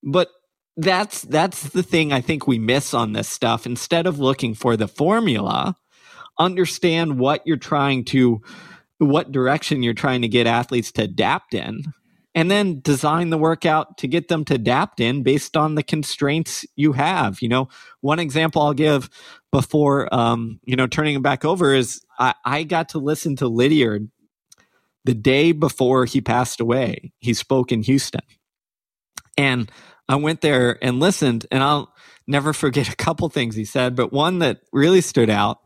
But 0.03 0.29
that's 0.77 1.23
that's 1.23 1.71
the 1.71 1.83
thing 1.83 2.13
I 2.13 2.21
think 2.21 2.47
we 2.47 2.59
miss 2.59 2.95
on 2.95 3.13
this 3.13 3.29
stuff. 3.29 3.67
Instead 3.67 4.07
of 4.07 4.19
looking 4.19 4.55
for 4.55 4.77
the 4.77 4.89
formula, 4.89 5.77
understand 6.39 7.19
what 7.19 7.47
you're 7.47 7.57
trying 7.57 8.05
to 8.07 8.43
what 8.99 9.33
direction 9.33 9.83
you're 9.83 9.95
trying 9.95 10.23
to 10.23 10.29
get 10.29 10.47
athletes 10.47 10.93
to 10.93 11.03
adapt 11.03 11.55
in 11.55 11.85
and 12.35 12.51
then 12.51 12.81
design 12.81 13.31
the 13.31 13.39
workout 13.39 13.97
to 13.99 14.09
get 14.09 14.29
them 14.29 14.45
to 14.47 14.55
adapt 14.55 14.99
in 15.01 15.23
based 15.23 15.57
on 15.57 15.75
the 15.75 15.83
constraints 15.83 16.67
you 16.75 16.93
have. 16.93 17.41
You 17.41 17.49
know, 17.49 17.69
one 18.01 18.19
example 18.19 18.63
I'll 18.63 18.75
give 18.75 19.09
before, 19.53 20.13
um, 20.13 20.61
you 20.65 20.75
know, 20.75 20.87
turning 20.87 21.15
it 21.15 21.23
back 21.23 21.45
over 21.45 21.75
is 21.75 22.04
I, 22.19 22.35
I 22.45 22.62
got 22.65 22.91
to 22.91 22.99
listen 22.99 23.37
to 23.37 23.49
Lydiard 23.49 24.11
the 25.05 25.15
day 25.15 25.53
before 25.53 26.05
he 26.05 26.21
passed 26.21 26.61
away. 26.61 27.12
He 27.19 27.35
spoke 27.35 27.73
in 27.73 27.83
Houston. 27.83 28.23
And 29.37 29.71
I 30.09 30.17
went 30.17 30.41
there 30.41 30.79
and 30.83 31.01
listened, 31.01 31.47
and 31.51 31.62
I'll 31.62 31.93
never 32.27 32.53
forget 32.53 32.89
a 32.93 32.97
couple 32.97 33.29
things 33.29 33.55
he 33.55 33.65
said, 33.65 33.97
but 33.97 34.12
one 34.12 34.39
that 34.41 34.61
really 34.73 35.01
stood 35.01 35.31
out 35.31 35.59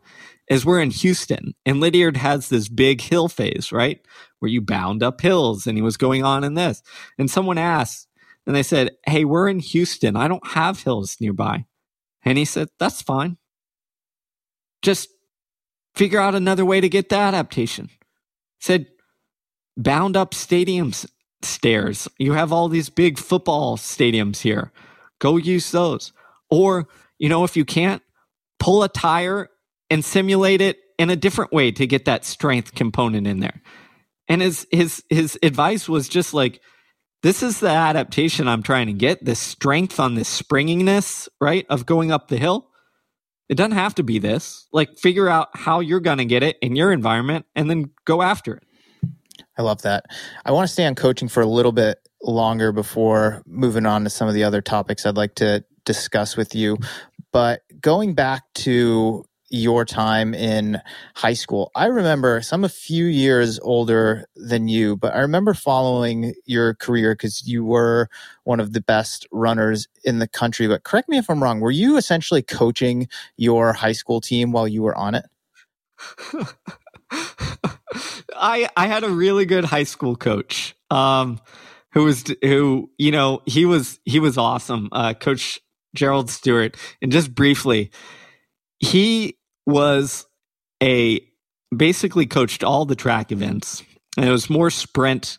is 0.49 0.65
we're 0.65 0.81
in 0.81 0.89
Houston 0.89 1.53
and 1.63 1.79
Lydiard 1.79 2.17
has 2.17 2.49
this 2.49 2.69
big 2.69 3.01
hill 3.01 3.27
phase, 3.27 3.71
right? 3.71 3.99
Where 4.39 4.49
you 4.49 4.61
bound 4.61 5.03
up 5.03 5.21
hills 5.21 5.67
and 5.67 5.77
he 5.77 5.81
was 5.83 5.95
going 5.95 6.23
on 6.23 6.43
in 6.43 6.55
this. 6.55 6.81
And 7.19 7.29
someone 7.29 7.59
asked, 7.59 8.07
and 8.47 8.55
they 8.55 8.63
said, 8.63 8.97
Hey, 9.05 9.25
we're 9.25 9.47
in 9.47 9.59
Houston. 9.59 10.15
I 10.15 10.27
don't 10.27 10.47
have 10.47 10.81
hills 10.81 11.17
nearby. 11.19 11.65
And 12.23 12.35
he 12.35 12.45
said, 12.45 12.69
That's 12.79 12.99
fine. 12.99 13.37
Just 14.81 15.09
figure 15.95 16.19
out 16.19 16.35
another 16.35 16.65
way 16.65 16.81
to 16.81 16.89
get 16.89 17.09
the 17.09 17.17
adaptation. 17.17 17.89
Said, 18.59 18.87
bound 19.77 20.17
up 20.17 20.31
stadiums 20.31 21.05
stairs. 21.41 22.07
You 22.17 22.33
have 22.33 22.51
all 22.51 22.67
these 22.67 22.89
big 22.89 23.17
football 23.17 23.77
stadiums 23.77 24.41
here. 24.41 24.71
Go 25.19 25.37
use 25.37 25.71
those. 25.71 26.11
Or, 26.49 26.87
you 27.17 27.29
know, 27.29 27.43
if 27.43 27.55
you 27.55 27.65
can't, 27.65 28.01
pull 28.59 28.83
a 28.83 28.89
tire 28.89 29.49
and 29.89 30.03
simulate 30.03 30.61
it 30.61 30.77
in 30.97 31.09
a 31.09 31.15
different 31.15 31.53
way 31.53 31.71
to 31.71 31.87
get 31.87 32.05
that 32.05 32.25
strength 32.25 32.75
component 32.75 33.25
in 33.25 33.39
there. 33.39 33.61
And 34.27 34.41
his 34.41 34.67
his 34.69 35.03
his 35.09 35.39
advice 35.41 35.89
was 35.89 36.07
just 36.07 36.33
like 36.33 36.61
this 37.23 37.41
is 37.41 37.59
the 37.59 37.69
adaptation 37.69 38.47
I'm 38.47 38.63
trying 38.63 38.87
to 38.87 38.93
get, 38.93 39.25
this 39.25 39.39
strength 39.39 39.99
on 39.99 40.15
this 40.15 40.29
springiness, 40.29 41.27
right, 41.41 41.65
of 41.69 41.85
going 41.85 42.11
up 42.11 42.27
the 42.27 42.37
hill. 42.37 42.68
It 43.49 43.55
doesn't 43.55 43.71
have 43.73 43.95
to 43.95 44.03
be 44.03 44.19
this. 44.19 44.67
Like 44.71 44.97
figure 44.97 45.27
out 45.27 45.49
how 45.53 45.79
you're 45.79 45.99
going 45.99 46.19
to 46.19 46.25
get 46.25 46.43
it 46.43 46.57
in 46.61 46.75
your 46.75 46.91
environment 46.91 47.45
and 47.55 47.69
then 47.69 47.89
go 48.05 48.21
after 48.21 48.55
it. 48.55 48.63
I 49.57 49.63
love 49.63 49.81
that. 49.81 50.05
I 50.45 50.51
want 50.51 50.67
to 50.67 50.71
stay 50.71 50.85
on 50.85 50.95
coaching 50.95 51.27
for 51.27 51.41
a 51.41 51.45
little 51.45 51.71
bit 51.71 51.97
longer 52.21 52.71
before 52.71 53.43
moving 53.45 53.85
on 53.85 54.03
to 54.03 54.09
some 54.09 54.27
of 54.27 54.33
the 54.33 54.43
other 54.43 54.61
topics 54.61 55.05
I'd 55.05 55.17
like 55.17 55.35
to 55.35 55.65
discuss 55.83 56.37
with 56.37 56.55
you. 56.55 56.77
But 57.31 57.61
going 57.81 58.13
back 58.13 58.43
to 58.55 59.25
your 59.49 59.85
time 59.85 60.33
in 60.33 60.81
high 61.15 61.33
school. 61.33 61.71
I 61.75 61.87
remember, 61.87 62.41
so 62.41 62.55
I'm 62.55 62.63
a 62.63 62.69
few 62.69 63.05
years 63.05 63.59
older 63.61 64.25
than 64.35 64.67
you, 64.67 64.95
but 64.97 65.13
I 65.15 65.19
remember 65.19 65.53
following 65.53 66.33
your 66.45 66.75
career 66.75 67.13
because 67.13 67.47
you 67.47 67.63
were 67.65 68.09
one 68.43 68.59
of 68.59 68.73
the 68.73 68.81
best 68.81 69.27
runners 69.31 69.87
in 70.03 70.19
the 70.19 70.27
country. 70.27 70.67
But 70.67 70.83
correct 70.83 71.09
me 71.09 71.17
if 71.17 71.29
I'm 71.29 71.41
wrong, 71.41 71.59
were 71.59 71.71
you 71.71 71.97
essentially 71.97 72.41
coaching 72.41 73.07
your 73.37 73.73
high 73.73 73.93
school 73.93 74.21
team 74.21 74.51
while 74.51 74.67
you 74.67 74.81
were 74.83 74.95
on 74.95 75.15
it? 75.15 75.25
I 78.35 78.69
I 78.75 78.87
had 78.87 79.03
a 79.03 79.09
really 79.09 79.45
good 79.45 79.65
high 79.65 79.83
school 79.83 80.15
coach. 80.15 80.75
Um 80.89 81.39
who 81.91 82.03
was 82.05 82.23
who 82.43 82.89
you 82.97 83.11
know 83.11 83.41
he 83.45 83.65
was 83.65 83.99
he 84.05 84.19
was 84.19 84.37
awesome 84.37 84.89
uh 84.91 85.13
coach 85.13 85.59
Gerald 85.95 86.29
Stewart 86.29 86.77
and 87.01 87.11
just 87.11 87.33
briefly 87.33 87.89
he 88.79 89.38
was 89.65 90.25
a 90.81 91.21
basically 91.75 92.25
coached 92.25 92.63
all 92.63 92.85
the 92.85 92.95
track 92.95 93.31
events. 93.31 93.83
And 94.17 94.27
it 94.27 94.31
was 94.31 94.49
more 94.49 94.69
sprint 94.69 95.37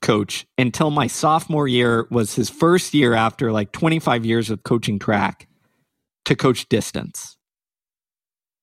coach 0.00 0.46
until 0.56 0.90
my 0.90 1.06
sophomore 1.06 1.68
year 1.68 2.06
was 2.10 2.34
his 2.34 2.48
first 2.48 2.94
year 2.94 3.14
after 3.14 3.52
like 3.52 3.72
25 3.72 4.24
years 4.24 4.50
of 4.50 4.62
coaching 4.62 4.98
track 4.98 5.48
to 6.24 6.36
coach 6.36 6.68
distance. 6.68 7.36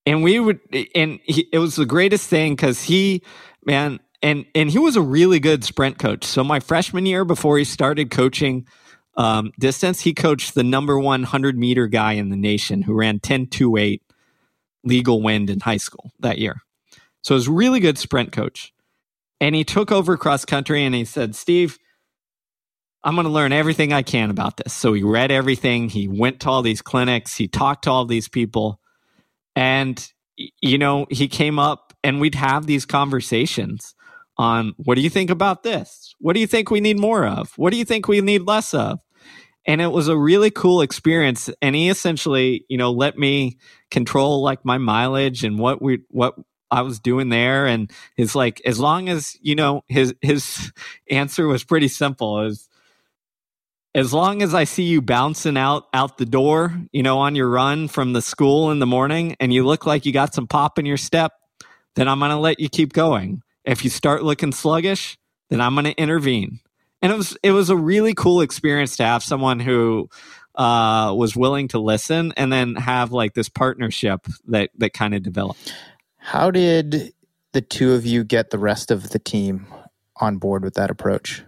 And 0.06 0.24
we 0.24 0.40
would 0.40 0.60
and 0.94 1.20
he, 1.24 1.48
it 1.52 1.60
was 1.60 1.76
the 1.76 1.86
greatest 1.86 2.30
thing 2.30 2.54
because 2.54 2.84
he 2.84 3.24
man 3.66 4.00
and 4.22 4.46
and 4.54 4.70
he 4.70 4.78
was 4.78 4.96
a 4.96 5.02
really 5.02 5.40
good 5.40 5.64
sprint 5.64 5.98
coach. 5.98 6.24
So 6.24 6.44
my 6.44 6.60
freshman 6.60 7.06
year 7.06 7.26
before 7.26 7.58
he 7.58 7.64
started 7.64 8.12
coaching 8.12 8.68
um, 9.18 9.52
distance 9.60 10.02
he 10.02 10.14
coached 10.14 10.54
the 10.54 10.64
number 10.64 11.00
100 11.00 11.58
meter 11.58 11.88
guy 11.88 12.14
in 12.14 12.30
the 12.30 12.38
nation 12.38 12.84
who 12.84 12.94
ran 12.94 13.20
10 13.20 13.48
2 13.48 13.78
8 13.78 14.02
legal 14.86 15.22
wind 15.22 15.50
in 15.50 15.60
high 15.60 15.78
school 15.78 16.12
that 16.20 16.38
year. 16.38 16.62
So 17.24 17.34
he 17.34 17.38
was 17.38 17.50
really 17.50 17.80
good 17.80 17.98
sprint 17.98 18.32
coach. 18.32 18.72
And 19.42 19.54
he 19.56 19.64
took 19.64 19.92
over 19.92 20.16
cross 20.16 20.46
country 20.46 20.86
and 20.86 20.96
he 20.96 21.04
said, 21.04 21.36
Steve, 21.36 21.78
I'm 23.04 23.16
going 23.16 23.26
to 23.26 23.32
learn 23.32 23.52
everything 23.52 23.94
I 23.94 24.02
can 24.02 24.30
about 24.30 24.58
this. 24.58 24.74
So 24.74 24.94
he 24.94 25.04
read 25.04 25.32
everything. 25.32 25.90
He 25.90 26.08
went 26.08 26.40
to 26.42 26.50
all 26.50 26.62
these 26.62 26.82
clinics. 26.82 27.36
He 27.36 27.48
talked 27.48 27.84
to 27.84 27.92
all 27.92 28.06
these 28.06 28.28
people. 28.28 28.80
And, 29.56 30.08
you 30.62 30.78
know, 30.78 31.06
he 31.12 31.28
came 31.28 31.60
up 31.60 31.94
and 32.04 32.20
we'd 32.20 32.36
have 32.36 32.66
these 32.66 32.86
conversations 32.86 33.94
on 34.38 34.74
what 34.78 34.96
do 34.96 35.02
you 35.02 35.10
think 35.10 35.30
about 35.30 35.64
this? 35.64 36.16
What 36.20 36.34
do 36.34 36.40
you 36.40 36.48
think 36.48 36.72
we 36.72 36.82
need 36.82 37.00
more 37.00 37.26
of? 37.26 37.52
What 37.58 37.72
do 37.72 37.78
you 37.78 37.86
think 37.86 38.08
we 38.08 38.22
need 38.22 38.42
less 38.42 38.74
of? 38.74 39.00
And 39.68 39.82
it 39.82 39.92
was 39.92 40.08
a 40.08 40.18
really 40.18 40.52
cool 40.52 40.82
experience. 40.82 41.50
And 41.62 41.76
he 41.76 41.90
essentially, 41.90 42.66
you 42.70 42.78
know, 42.78 42.92
let 42.92 43.18
me 43.18 43.58
control 43.96 44.44
like 44.44 44.64
my 44.64 44.78
mileage 44.78 45.44
and 45.44 45.58
what 45.58 45.82
we, 45.82 46.02
what 46.10 46.36
I 46.70 46.82
was 46.82 47.00
doing 47.00 47.30
there. 47.30 47.66
And 47.66 47.90
his 48.16 48.36
like, 48.36 48.62
as 48.66 48.80
long 48.80 49.10
as, 49.10 49.38
you 49.42 49.56
know, 49.56 49.84
his, 49.88 50.14
his 50.22 50.72
answer 51.10 51.48
was 51.48 51.64
pretty 51.64 51.88
simple 51.88 52.42
is, 52.42 52.70
as 53.96 54.12
long 54.12 54.44
as 54.44 54.54
I 54.54 54.66
see 54.66 54.84
you 54.84 55.02
bouncing 55.02 55.56
out 55.56 55.86
out 55.94 56.18
the 56.18 56.26
door, 56.26 56.76
you 56.92 57.02
know, 57.02 57.20
on 57.20 57.34
your 57.34 57.48
run 57.50 57.88
from 57.88 58.12
the 58.12 58.22
school 58.22 58.70
in 58.72 58.80
the 58.80 58.86
morning 58.86 59.38
and 59.40 59.54
you 59.54 59.66
look 59.66 59.86
like 59.86 60.06
you 60.06 60.12
got 60.12 60.34
some 60.34 60.48
pop 60.48 60.78
in 60.78 60.86
your 60.86 60.98
step, 60.98 61.32
then 61.96 62.10
I'm 62.10 62.20
going 62.20 62.32
to 62.32 62.38
let 62.38 62.60
you 62.60 62.68
keep 62.68 62.92
going. 62.92 63.42
If 63.64 63.86
you 63.86 63.90
start 63.90 64.22
looking 64.22 64.52
sluggish, 64.52 65.18
then 65.50 65.62
I'm 65.62 65.76
going 65.76 65.86
to 65.86 65.94
intervene. 65.94 66.60
And 67.02 67.14
it 67.14 67.16
was 67.16 67.38
it 67.42 67.52
was 67.52 67.70
a 67.70 67.78
really 67.78 68.14
cool 68.14 68.42
experience 68.42 68.98
to 68.98 69.06
have 69.06 69.24
someone 69.24 69.62
who 69.62 70.10
uh, 70.56 71.14
was 71.16 71.36
willing 71.36 71.68
to 71.70 71.80
listen 71.80 72.34
and 72.38 72.52
then 72.52 72.76
have 72.76 73.12
like 73.12 73.34
this 73.34 73.50
partnership 73.50 74.28
that 74.48 74.70
that 74.78 74.94
kind 74.94 75.14
of 75.14 75.24
developed. 75.24 75.74
How 76.18 76.52
did 76.52 77.14
the 77.54 77.62
two 77.62 77.94
of 77.94 78.06
you 78.06 78.24
get 78.24 78.50
the 78.50 78.58
rest 78.58 78.92
of 78.92 79.10
the 79.10 79.20
team 79.20 79.68
on 80.18 80.38
board 80.38 80.64
with 80.64 80.76
that 80.76 80.90
approach? 80.90 81.44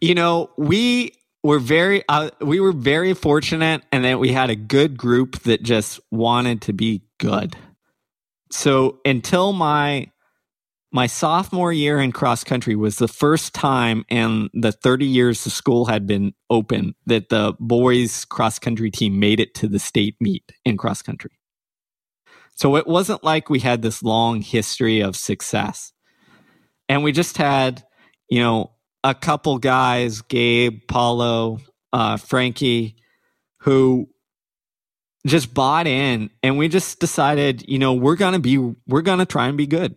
You 0.00 0.14
know, 0.14 0.50
we 0.56 1.12
were 1.42 1.58
very 1.58 2.04
uh, 2.08 2.30
we 2.40 2.60
were 2.60 2.72
very 2.72 3.14
fortunate 3.14 3.82
and 3.92 4.04
that 4.04 4.18
we 4.18 4.32
had 4.32 4.50
a 4.50 4.56
good 4.56 4.96
group 4.96 5.40
that 5.40 5.62
just 5.62 6.00
wanted 6.10 6.62
to 6.62 6.72
be 6.72 7.02
good. 7.18 7.56
So 8.50 9.00
until 9.04 9.52
my 9.52 10.10
my 10.90 11.06
sophomore 11.06 11.72
year 11.72 12.00
in 12.00 12.12
cross 12.12 12.44
country 12.44 12.74
was 12.74 12.96
the 12.96 13.08
first 13.08 13.54
time 13.54 14.04
in 14.08 14.48
the 14.54 14.72
30 14.72 15.04
years 15.04 15.44
the 15.44 15.50
school 15.50 15.86
had 15.86 16.06
been 16.06 16.32
open 16.48 16.94
that 17.06 17.28
the 17.28 17.54
boys 17.60 18.24
cross 18.24 18.58
country 18.58 18.90
team 18.90 19.20
made 19.20 19.38
it 19.38 19.54
to 19.54 19.68
the 19.68 19.78
state 19.78 20.16
meet 20.20 20.52
in 20.64 20.76
cross 20.76 21.02
country. 21.02 21.32
So 22.54 22.76
it 22.76 22.86
wasn't 22.86 23.22
like 23.22 23.50
we 23.50 23.60
had 23.60 23.82
this 23.82 24.02
long 24.02 24.40
history 24.40 25.00
of 25.00 25.14
success. 25.14 25.92
And 26.88 27.04
we 27.04 27.12
just 27.12 27.36
had, 27.36 27.84
you 28.28 28.40
know, 28.40 28.72
a 29.04 29.14
couple 29.14 29.58
guys, 29.58 30.22
Gabe, 30.22 30.80
Paulo, 30.88 31.58
uh, 31.92 32.16
Frankie, 32.16 32.96
who 33.58 34.08
just 35.26 35.52
bought 35.52 35.86
in 35.86 36.30
and 36.42 36.56
we 36.56 36.68
just 36.68 36.98
decided, 36.98 37.68
you 37.68 37.78
know, 37.78 37.92
we're 37.92 38.16
going 38.16 38.32
to 38.32 38.38
be, 38.38 38.58
we're 38.86 39.02
going 39.02 39.18
to 39.18 39.26
try 39.26 39.48
and 39.48 39.58
be 39.58 39.66
good. 39.66 39.94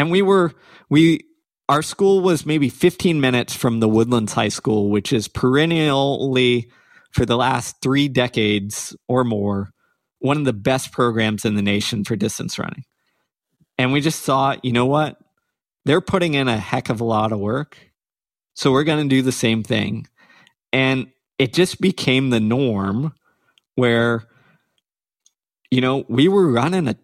And 0.00 0.10
we 0.10 0.22
were, 0.22 0.52
we, 0.88 1.26
our 1.68 1.82
school 1.82 2.22
was 2.22 2.46
maybe 2.46 2.70
15 2.70 3.20
minutes 3.20 3.54
from 3.54 3.80
the 3.80 3.88
Woodlands 3.88 4.32
High 4.32 4.48
School, 4.48 4.88
which 4.88 5.12
is 5.12 5.28
perennially 5.28 6.70
for 7.12 7.26
the 7.26 7.36
last 7.36 7.82
three 7.82 8.08
decades 8.08 8.96
or 9.08 9.24
more, 9.24 9.70
one 10.18 10.38
of 10.38 10.44
the 10.46 10.54
best 10.54 10.90
programs 10.90 11.44
in 11.44 11.54
the 11.54 11.62
nation 11.62 12.04
for 12.04 12.16
distance 12.16 12.58
running. 12.58 12.84
And 13.76 13.92
we 13.92 14.00
just 14.00 14.22
thought, 14.22 14.64
you 14.64 14.72
know 14.72 14.86
what? 14.86 15.18
They're 15.84 16.00
putting 16.00 16.32
in 16.32 16.48
a 16.48 16.56
heck 16.56 16.88
of 16.88 17.00
a 17.02 17.04
lot 17.04 17.30
of 17.30 17.38
work 17.38 17.76
so 18.54 18.72
we're 18.72 18.84
going 18.84 19.06
to 19.06 19.14
do 19.14 19.22
the 19.22 19.32
same 19.32 19.62
thing. 19.62 20.06
And 20.72 21.10
it 21.38 21.52
just 21.52 21.80
became 21.80 22.30
the 22.30 22.40
norm 22.40 23.14
where, 23.74 24.24
you 25.70 25.80
know, 25.80 26.04
we 26.08 26.28
were 26.28 26.50
running 26.50 26.88
a, 26.88 26.96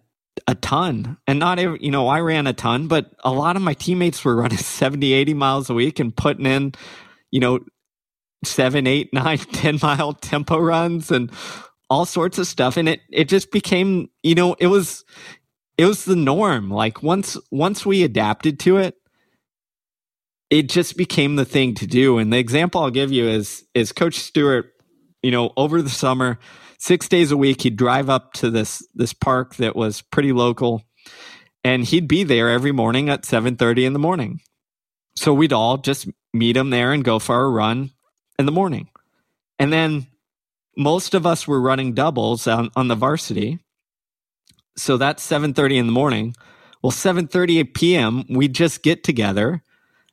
a 0.46 0.54
ton 0.54 1.16
and 1.26 1.38
not 1.38 1.58
every, 1.58 1.78
you 1.82 1.90
know, 1.90 2.08
I 2.08 2.20
ran 2.20 2.46
a 2.46 2.52
ton, 2.52 2.88
but 2.88 3.12
a 3.24 3.32
lot 3.32 3.56
of 3.56 3.62
my 3.62 3.74
teammates 3.74 4.24
were 4.24 4.36
running 4.36 4.58
70, 4.58 5.12
80 5.12 5.34
miles 5.34 5.70
a 5.70 5.74
week 5.74 5.98
and 5.98 6.16
putting 6.16 6.46
in, 6.46 6.72
you 7.30 7.40
know, 7.40 7.60
seven 8.44 8.86
eight 8.86 9.10
nine 9.12 9.38
ten 9.38 9.78
mile 9.82 10.12
tempo 10.12 10.58
runs 10.58 11.10
and 11.10 11.30
all 11.88 12.04
sorts 12.04 12.38
of 12.38 12.46
stuff. 12.46 12.76
And 12.76 12.88
it, 12.88 13.00
it 13.10 13.28
just 13.28 13.50
became, 13.50 14.08
you 14.22 14.34
know, 14.34 14.54
it 14.54 14.66
was, 14.66 15.04
it 15.78 15.86
was 15.86 16.04
the 16.04 16.16
norm. 16.16 16.70
Like 16.70 17.02
once, 17.02 17.36
once 17.50 17.86
we 17.86 18.02
adapted 18.02 18.58
to 18.60 18.78
it, 18.78 18.96
it 20.50 20.68
just 20.68 20.96
became 20.96 21.36
the 21.36 21.44
thing 21.44 21.74
to 21.74 21.86
do. 21.86 22.18
And 22.18 22.32
the 22.32 22.38
example 22.38 22.80
I'll 22.80 22.90
give 22.90 23.12
you 23.12 23.28
is 23.28 23.64
is 23.74 23.92
Coach 23.92 24.14
Stewart, 24.14 24.72
you 25.22 25.30
know, 25.30 25.52
over 25.56 25.82
the 25.82 25.90
summer, 25.90 26.38
six 26.78 27.08
days 27.08 27.30
a 27.30 27.36
week, 27.36 27.62
he'd 27.62 27.76
drive 27.76 28.08
up 28.10 28.32
to 28.34 28.50
this 28.50 28.86
this 28.94 29.12
park 29.12 29.56
that 29.56 29.76
was 29.76 30.02
pretty 30.02 30.32
local, 30.32 30.82
and 31.62 31.84
he'd 31.84 32.08
be 32.08 32.24
there 32.24 32.48
every 32.48 32.72
morning 32.72 33.08
at 33.08 33.24
seven 33.24 33.56
thirty 33.56 33.84
in 33.84 33.92
the 33.92 33.98
morning. 33.98 34.40
So 35.14 35.32
we'd 35.32 35.52
all 35.52 35.78
just 35.78 36.08
meet 36.32 36.56
him 36.56 36.70
there 36.70 36.92
and 36.92 37.04
go 37.04 37.18
for 37.18 37.42
a 37.42 37.50
run 37.50 37.90
in 38.38 38.46
the 38.46 38.52
morning, 38.52 38.88
and 39.58 39.72
then 39.72 40.06
most 40.76 41.14
of 41.14 41.26
us 41.26 41.48
were 41.48 41.60
running 41.60 41.94
doubles 41.94 42.46
on, 42.46 42.70
on 42.76 42.88
the 42.88 42.94
varsity. 42.94 43.58
So 44.76 44.96
that's 44.96 45.22
seven 45.22 45.54
thirty 45.54 45.78
in 45.78 45.86
the 45.86 45.92
morning. 45.92 46.34
Well, 46.82 46.90
seven 46.90 47.26
thirty 47.26 47.64
p.m. 47.64 48.24
we 48.28 48.48
just 48.48 48.82
get 48.82 49.02
together 49.02 49.62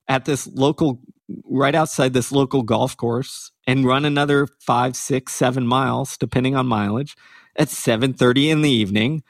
at 0.08 0.26
this 0.26 0.48
local, 0.48 1.02
right 1.46 1.76
outside 1.76 2.14
this 2.14 2.32
local 2.32 2.64
golf 2.64 2.96
course 2.98 3.52
and 3.66 3.86
run 3.86 4.06
another 4.06 4.48
five, 4.60 4.96
six, 4.96 5.34
seven 5.34 5.66
miles, 5.66 6.18
depending 6.18 6.56
on 6.56 6.68
mileage, 6.68 7.16
at 7.56 7.68
7.30 7.68 8.50
in 8.50 8.62
the 8.62 8.70
evening 8.70 9.24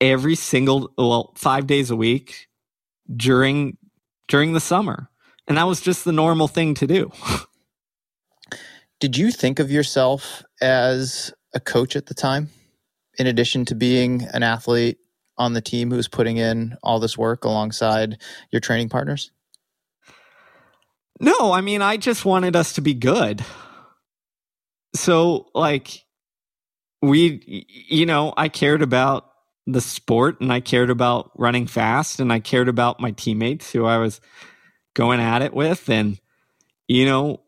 every 0.00 0.34
single, 0.34 0.92
well, 0.98 1.32
five 1.36 1.66
days 1.66 1.90
a 1.90 1.96
week 1.96 2.48
during 3.14 3.78
during 4.28 4.52
the 4.52 4.60
summer. 4.60 5.08
And 5.46 5.58
that 5.58 5.66
was 5.66 5.80
just 5.80 6.04
the 6.04 6.12
normal 6.12 6.48
thing 6.48 6.74
to 6.74 6.86
do. 6.86 7.10
Did 9.00 9.16
you 9.16 9.30
think 9.30 9.58
of 9.58 9.70
yourself 9.70 10.42
as 10.60 11.32
a 11.54 11.60
coach 11.60 11.96
at 11.96 12.06
the 12.06 12.14
time, 12.14 12.48
in 13.18 13.26
addition 13.26 13.64
to 13.66 13.74
being 13.74 14.22
an 14.32 14.42
athlete 14.42 14.98
on 15.36 15.52
the 15.52 15.60
team 15.60 15.90
who's 15.90 16.08
putting 16.08 16.36
in 16.36 16.76
all 16.82 17.00
this 17.00 17.18
work 17.18 17.44
alongside 17.44 18.18
your 18.50 18.60
training 18.60 18.88
partners? 18.88 19.32
No, 21.20 21.52
I 21.52 21.60
mean, 21.60 21.82
I 21.82 21.96
just 21.96 22.24
wanted 22.24 22.56
us 22.56 22.72
to 22.74 22.80
be 22.80 22.94
good. 22.94 23.44
So, 24.94 25.46
like, 25.54 26.04
we, 27.00 27.66
you 27.88 28.06
know, 28.06 28.32
I 28.36 28.48
cared 28.48 28.82
about 28.82 29.28
the 29.66 29.80
sport 29.80 30.40
and 30.40 30.52
I 30.52 30.60
cared 30.60 30.90
about 30.90 31.30
running 31.36 31.66
fast 31.66 32.20
and 32.20 32.32
I 32.32 32.40
cared 32.40 32.68
about 32.68 33.00
my 33.00 33.12
teammates 33.12 33.72
who 33.72 33.84
I 33.84 33.98
was 33.98 34.20
going 34.94 35.20
at 35.20 35.42
it 35.42 35.54
with. 35.54 35.88
And, 35.88 36.20
you 36.88 37.06
know, 37.06 37.40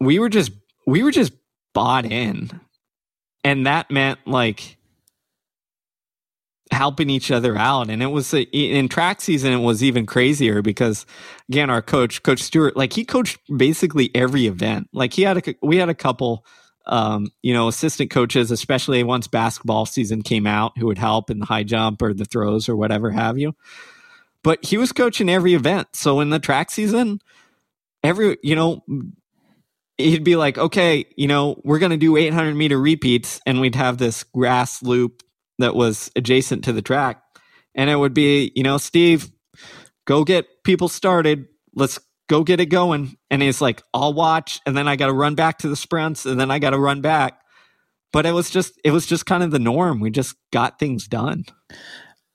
we 0.00 0.18
were 0.18 0.28
just, 0.28 0.52
we 0.86 1.02
were 1.02 1.10
just 1.10 1.32
bought 1.74 2.04
in. 2.04 2.60
And 3.44 3.66
that 3.66 3.90
meant 3.90 4.20
like, 4.26 4.78
helping 6.72 7.10
each 7.10 7.30
other 7.30 7.56
out. 7.56 7.90
And 7.90 8.02
it 8.02 8.06
was 8.06 8.32
a, 8.34 8.42
in 8.42 8.88
track 8.88 9.20
season, 9.20 9.52
it 9.52 9.58
was 9.58 9.84
even 9.84 10.06
crazier 10.06 10.62
because 10.62 11.06
again, 11.48 11.70
our 11.70 11.82
coach, 11.82 12.22
Coach 12.22 12.40
Stewart, 12.40 12.76
like 12.76 12.94
he 12.94 13.04
coached 13.04 13.38
basically 13.54 14.10
every 14.14 14.46
event. 14.46 14.88
Like 14.92 15.12
he 15.12 15.22
had 15.22 15.36
a, 15.36 15.54
we 15.62 15.76
had 15.76 15.88
a 15.88 15.94
couple, 15.94 16.44
um, 16.86 17.28
you 17.42 17.54
know, 17.54 17.68
assistant 17.68 18.10
coaches, 18.10 18.50
especially 18.50 19.02
once 19.02 19.26
basketball 19.26 19.86
season 19.86 20.22
came 20.22 20.46
out, 20.46 20.76
who 20.76 20.86
would 20.86 20.98
help 20.98 21.30
in 21.30 21.38
the 21.38 21.46
high 21.46 21.62
jump 21.62 22.02
or 22.02 22.12
the 22.12 22.24
throws 22.24 22.68
or 22.68 22.76
whatever 22.76 23.10
have 23.10 23.38
you. 23.38 23.54
But 24.42 24.64
he 24.64 24.76
was 24.76 24.92
coaching 24.92 25.28
every 25.28 25.54
event. 25.54 25.88
So 25.94 26.20
in 26.20 26.30
the 26.30 26.38
track 26.38 26.70
season, 26.70 27.20
every, 28.02 28.36
you 28.42 28.56
know, 28.56 28.84
he'd 29.98 30.24
be 30.24 30.36
like, 30.36 30.58
okay, 30.58 31.06
you 31.16 31.28
know, 31.28 31.60
we're 31.64 31.78
going 31.78 31.90
to 31.90 31.96
do 31.96 32.16
800 32.16 32.54
meter 32.54 32.78
repeats. 32.78 33.40
And 33.46 33.60
we'd 33.60 33.76
have 33.76 33.98
this 33.98 34.24
grass 34.24 34.82
loop 34.82 35.22
that 35.58 35.74
was 35.74 36.10
adjacent 36.16 36.64
to 36.64 36.72
the 36.72 36.82
track. 36.82 37.22
And 37.74 37.88
it 37.88 37.96
would 37.96 38.14
be, 38.14 38.52
you 38.54 38.62
know, 38.62 38.78
Steve, 38.78 39.30
go 40.06 40.24
get 40.24 40.46
people 40.64 40.88
started. 40.88 41.46
Let's 41.74 42.00
go 42.28 42.44
get 42.44 42.60
it 42.60 42.66
going. 42.66 43.16
And 43.30 43.42
he's 43.42 43.60
like, 43.60 43.82
I'll 43.92 44.14
watch. 44.14 44.60
And 44.66 44.76
then 44.76 44.88
I 44.88 44.96
got 44.96 45.06
to 45.06 45.12
run 45.12 45.34
back 45.34 45.58
to 45.58 45.68
the 45.68 45.76
sprints 45.76 46.26
and 46.26 46.40
then 46.40 46.50
I 46.50 46.58
got 46.58 46.70
to 46.70 46.78
run 46.78 47.00
back. 47.00 47.38
But 48.12 48.26
it 48.26 48.32
was 48.32 48.50
just, 48.50 48.78
it 48.84 48.90
was 48.90 49.06
just 49.06 49.26
kind 49.26 49.42
of 49.42 49.50
the 49.50 49.58
norm. 49.58 50.00
We 50.00 50.10
just 50.10 50.36
got 50.52 50.78
things 50.78 51.08
done. 51.08 51.44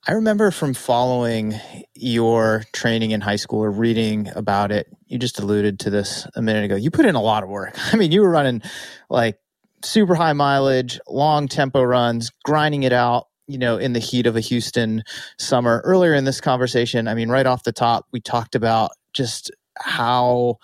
I 0.06 0.12
remember 0.12 0.50
from 0.50 0.74
following 0.74 1.54
your 1.94 2.64
training 2.72 3.10
in 3.10 3.20
high 3.20 3.36
school 3.36 3.60
or 3.60 3.70
reading 3.70 4.28
about 4.34 4.72
it. 4.72 4.86
You 5.06 5.18
just 5.18 5.38
alluded 5.38 5.80
to 5.80 5.90
this 5.90 6.26
a 6.34 6.42
minute 6.42 6.64
ago. 6.64 6.76
You 6.76 6.90
put 6.90 7.04
in 7.04 7.14
a 7.14 7.20
lot 7.20 7.42
of 7.42 7.48
work. 7.48 7.76
I 7.92 7.96
mean, 7.96 8.10
you 8.10 8.22
were 8.22 8.30
running 8.30 8.62
like 9.10 9.38
super 9.84 10.14
high 10.14 10.32
mileage, 10.32 10.98
long 11.08 11.46
tempo 11.46 11.82
runs, 11.82 12.30
grinding 12.44 12.84
it 12.84 12.92
out, 12.92 13.26
you 13.46 13.58
know, 13.58 13.76
in 13.76 13.92
the 13.92 13.98
heat 13.98 14.26
of 14.26 14.34
a 14.34 14.40
Houston 14.40 15.02
summer. 15.38 15.82
Earlier 15.84 16.14
in 16.14 16.24
this 16.24 16.40
conversation, 16.40 17.06
I 17.06 17.14
mean, 17.14 17.28
right 17.28 17.46
off 17.46 17.64
the 17.64 17.72
top, 17.72 18.06
we 18.12 18.20
talked 18.20 18.54
about 18.54 18.92
just 19.12 19.50
how 19.80 20.58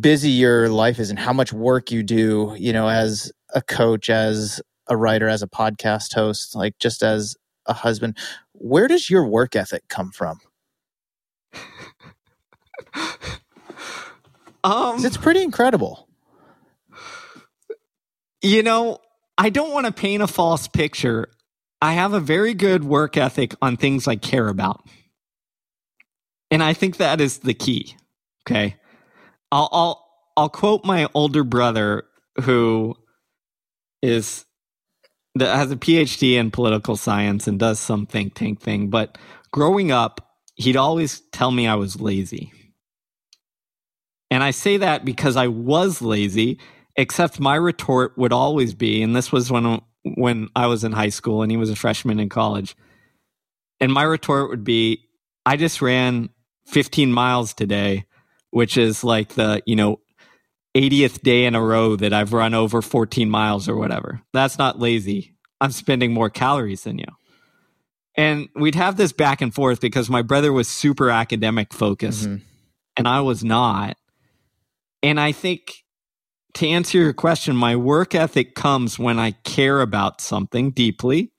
busy 0.00 0.30
your 0.30 0.68
life 0.68 0.98
is 0.98 1.10
and 1.10 1.18
how 1.18 1.32
much 1.32 1.52
work 1.52 1.90
you 1.90 2.02
do, 2.02 2.54
you 2.58 2.72
know, 2.72 2.88
as 2.88 3.32
a 3.54 3.62
coach, 3.62 4.10
as 4.10 4.60
a 4.88 4.96
writer, 4.96 5.28
as 5.28 5.42
a 5.42 5.48
podcast 5.48 6.14
host, 6.14 6.54
like 6.54 6.78
just 6.78 7.02
as 7.02 7.36
a 7.66 7.72
husband. 7.72 8.16
Where 8.52 8.88
does 8.88 9.10
your 9.10 9.26
work 9.26 9.56
ethic 9.56 9.88
come 9.88 10.10
from? 10.10 10.38
um, 14.64 15.04
it's 15.04 15.16
pretty 15.16 15.42
incredible. 15.42 16.08
You 18.42 18.62
know, 18.62 18.98
I 19.38 19.50
don't 19.50 19.72
want 19.72 19.86
to 19.86 19.92
paint 19.92 20.22
a 20.22 20.26
false 20.26 20.68
picture. 20.68 21.28
I 21.80 21.92
have 21.94 22.12
a 22.12 22.20
very 22.20 22.54
good 22.54 22.84
work 22.84 23.16
ethic 23.16 23.54
on 23.60 23.76
things 23.76 24.06
I 24.06 24.16
care 24.16 24.48
about. 24.48 24.86
And 26.50 26.62
I 26.62 26.72
think 26.72 26.98
that 26.98 27.20
is 27.20 27.38
the 27.38 27.54
key. 27.54 27.96
Okay. 28.46 28.76
I'll 29.50 29.68
I'll 29.72 30.08
I'll 30.36 30.48
quote 30.48 30.84
my 30.84 31.08
older 31.14 31.44
brother 31.44 32.04
who 32.42 32.96
is 34.02 34.44
that 35.34 35.54
has 35.54 35.70
a 35.70 35.76
PhD 35.76 36.34
in 36.34 36.50
political 36.50 36.96
science 36.96 37.46
and 37.46 37.58
does 37.58 37.80
some 37.80 38.06
think 38.06 38.34
tank 38.34 38.60
thing, 38.60 38.88
but 38.88 39.18
growing 39.52 39.90
up, 39.90 40.34
he'd 40.56 40.76
always 40.76 41.22
tell 41.32 41.50
me 41.50 41.66
I 41.66 41.74
was 41.74 42.00
lazy. 42.00 42.52
And 44.30 44.42
I 44.42 44.50
say 44.50 44.76
that 44.78 45.04
because 45.04 45.36
I 45.36 45.48
was 45.48 46.02
lazy, 46.02 46.58
except 46.96 47.40
my 47.40 47.56
retort 47.56 48.16
would 48.16 48.32
always 48.32 48.74
be, 48.74 49.02
and 49.02 49.14
this 49.14 49.32
was 49.32 49.50
when 49.50 49.80
when 50.16 50.48
I 50.54 50.66
was 50.66 50.84
in 50.84 50.92
high 50.92 51.08
school 51.08 51.42
and 51.42 51.50
he 51.50 51.56
was 51.56 51.70
a 51.70 51.76
freshman 51.76 52.20
in 52.20 52.28
college. 52.28 52.76
And 53.80 53.92
my 53.92 54.02
retort 54.02 54.50
would 54.50 54.64
be, 54.64 55.08
I 55.46 55.56
just 55.56 55.80
ran 55.80 56.28
15 56.66 57.12
miles 57.12 57.54
today, 57.54 58.04
which 58.54 58.76
is 58.76 59.02
like 59.02 59.30
the, 59.30 59.60
you 59.66 59.74
know, 59.74 59.98
80th 60.76 61.22
day 61.22 61.44
in 61.44 61.56
a 61.56 61.60
row 61.60 61.96
that 61.96 62.12
I've 62.12 62.32
run 62.32 62.54
over 62.54 62.82
14 62.82 63.28
miles 63.28 63.68
or 63.68 63.74
whatever. 63.74 64.22
That's 64.32 64.58
not 64.58 64.78
lazy. 64.78 65.34
I'm 65.60 65.72
spending 65.72 66.12
more 66.12 66.30
calories 66.30 66.84
than 66.84 66.98
you. 66.98 67.06
And 68.16 68.48
we'd 68.54 68.76
have 68.76 68.96
this 68.96 69.12
back 69.12 69.40
and 69.40 69.52
forth 69.52 69.80
because 69.80 70.08
my 70.08 70.22
brother 70.22 70.52
was 70.52 70.68
super 70.68 71.10
academic 71.10 71.74
focused 71.74 72.28
mm-hmm. 72.28 72.44
and 72.96 73.08
I 73.08 73.22
was 73.22 73.42
not. 73.42 73.96
And 75.02 75.18
I 75.18 75.32
think 75.32 75.82
to 76.54 76.68
answer 76.68 76.98
your 76.98 77.12
question, 77.12 77.56
my 77.56 77.74
work 77.74 78.14
ethic 78.14 78.54
comes 78.54 79.00
when 79.00 79.18
I 79.18 79.32
care 79.32 79.80
about 79.80 80.20
something 80.20 80.70
deeply. 80.70 81.32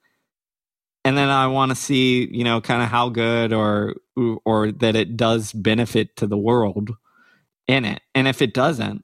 And 1.05 1.17
then 1.17 1.29
I 1.29 1.47
want 1.47 1.69
to 1.69 1.75
see, 1.75 2.27
you 2.29 2.43
know, 2.43 2.59
kind 2.59 2.83
of 2.83 2.89
how 2.89 3.07
good 3.07 3.53
or 3.53 3.95
or 4.43 4.71
that 4.73 4.97
it 4.97 5.15
does 5.15 5.53
benefit 5.53 6.17
to 6.17 6.27
the 6.27 6.37
world 6.37 6.91
in 7.67 7.85
it. 7.85 8.01
And 8.13 8.27
if 8.27 8.41
it 8.41 8.53
doesn't, 8.53 9.03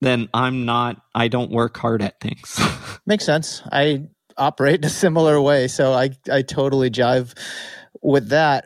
then 0.00 0.28
I'm 0.32 0.64
not 0.64 1.02
I 1.14 1.28
don't 1.28 1.50
work 1.50 1.76
hard 1.76 2.02
at 2.02 2.20
things. 2.20 2.58
Makes 3.06 3.24
sense. 3.24 3.62
I 3.70 4.04
operate 4.36 4.76
in 4.80 4.84
a 4.84 4.90
similar 4.90 5.40
way, 5.40 5.68
so 5.68 5.92
I 5.92 6.10
I 6.30 6.42
totally 6.42 6.90
jive 6.90 7.36
with 8.02 8.28
that. 8.28 8.64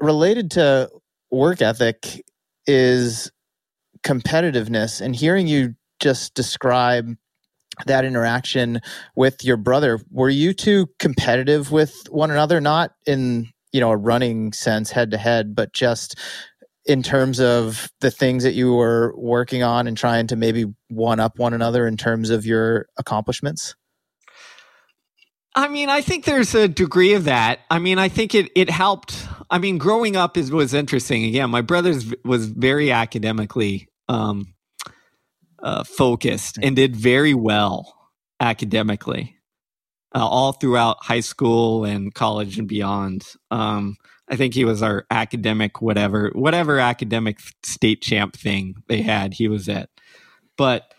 Related 0.00 0.50
to 0.52 0.90
work 1.30 1.62
ethic 1.62 2.24
is 2.66 3.30
competitiveness 4.04 5.00
and 5.00 5.16
hearing 5.16 5.46
you 5.46 5.74
just 6.00 6.34
describe 6.34 7.16
that 7.86 8.04
interaction 8.04 8.80
with 9.16 9.42
your 9.42 9.56
brother 9.56 9.98
were 10.10 10.28
you 10.28 10.52
two 10.52 10.86
competitive 10.98 11.72
with 11.72 12.04
one 12.10 12.30
another 12.30 12.60
not 12.60 12.92
in 13.06 13.48
you 13.72 13.80
know 13.80 13.90
a 13.90 13.96
running 13.96 14.52
sense 14.52 14.90
head 14.90 15.10
to 15.10 15.16
head 15.16 15.54
but 15.54 15.72
just 15.72 16.18
in 16.86 17.02
terms 17.02 17.40
of 17.40 17.90
the 18.00 18.10
things 18.10 18.44
that 18.44 18.54
you 18.54 18.74
were 18.74 19.14
working 19.16 19.62
on 19.62 19.86
and 19.86 19.96
trying 19.96 20.26
to 20.28 20.36
maybe 20.36 20.66
one 20.88 21.20
up 21.20 21.38
one 21.38 21.54
another 21.54 21.86
in 21.86 21.96
terms 21.96 22.30
of 22.30 22.44
your 22.44 22.86
accomplishments? 22.96 23.74
I 25.56 25.68
mean, 25.68 25.88
I 25.88 26.00
think 26.00 26.24
there's 26.24 26.54
a 26.54 26.66
degree 26.66 27.14
of 27.14 27.24
that. 27.24 27.60
I 27.70 27.78
mean, 27.78 27.98
I 27.98 28.08
think 28.08 28.34
it 28.34 28.50
it 28.56 28.68
helped. 28.68 29.26
I 29.50 29.58
mean, 29.58 29.78
growing 29.78 30.16
up 30.16 30.36
is 30.36 30.50
was 30.50 30.74
interesting. 30.74 31.24
Again, 31.24 31.50
my 31.50 31.60
brother 31.60 31.94
was 32.24 32.46
very 32.46 32.90
academically 32.90 33.88
um, 34.08 34.54
uh, 35.62 35.84
focused 35.84 36.58
and 36.60 36.74
did 36.74 36.96
very 36.96 37.34
well 37.34 37.94
academically, 38.40 39.36
uh, 40.14 40.26
all 40.26 40.52
throughout 40.52 41.04
high 41.04 41.20
school 41.20 41.84
and 41.84 42.12
college 42.12 42.58
and 42.58 42.66
beyond. 42.66 43.24
Um, 43.52 43.96
I 44.30 44.36
think 44.36 44.54
he 44.54 44.64
was 44.64 44.82
our 44.82 45.06
academic 45.10 45.82
whatever 45.82 46.30
whatever 46.34 46.78
academic 46.78 47.38
state 47.62 48.00
champ 48.00 48.36
thing 48.36 48.74
they 48.88 49.02
had. 49.02 49.34
He 49.34 49.48
was 49.48 49.68
it. 49.68 49.90
But 50.56 50.94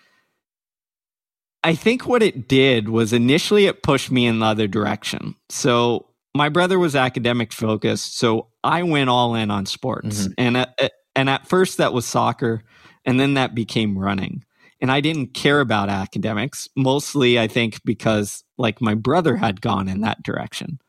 I 1.64 1.74
think 1.74 2.06
what 2.06 2.22
it 2.22 2.48
did 2.48 2.90
was 2.90 3.12
initially 3.12 3.66
it 3.66 3.82
pushed 3.82 4.12
me 4.12 4.28
in 4.28 4.40
the 4.40 4.46
other 4.46 4.68
direction. 4.68 5.36
So 5.50 6.10
my 6.36 6.50
brother 6.50 6.78
was 6.78 6.96
academic 6.96 7.52
focused, 7.52 8.20
so 8.20 8.50
I 8.64 8.84
went 8.84 9.10
all 9.10 9.34
in 9.34 9.50
on 9.50 9.66
sports. 9.66 10.24
Mm-hmm. 10.24 10.34
And 10.38 10.58
at, 10.58 10.92
and 11.16 11.30
at 11.30 11.48
first 11.48 11.78
that 11.78 11.94
was 11.94 12.06
soccer, 12.06 12.62
and 13.06 13.20
then 13.20 13.34
that 13.34 13.56
became 13.56 13.98
running. 13.98 14.44
And 14.82 14.92
I 14.92 15.02
didn't 15.02 15.34
care 15.34 15.62
about 15.62 15.90
academics, 15.90 16.68
mostly 16.76 17.40
I 17.40 17.48
think 17.48 17.80
because 17.84 18.44
like 18.58 18.82
my 18.82 18.94
brother 18.94 19.38
had 19.38 19.62
gone 19.62 19.88
in 19.88 20.02
that 20.02 20.22
direction. 20.22 20.80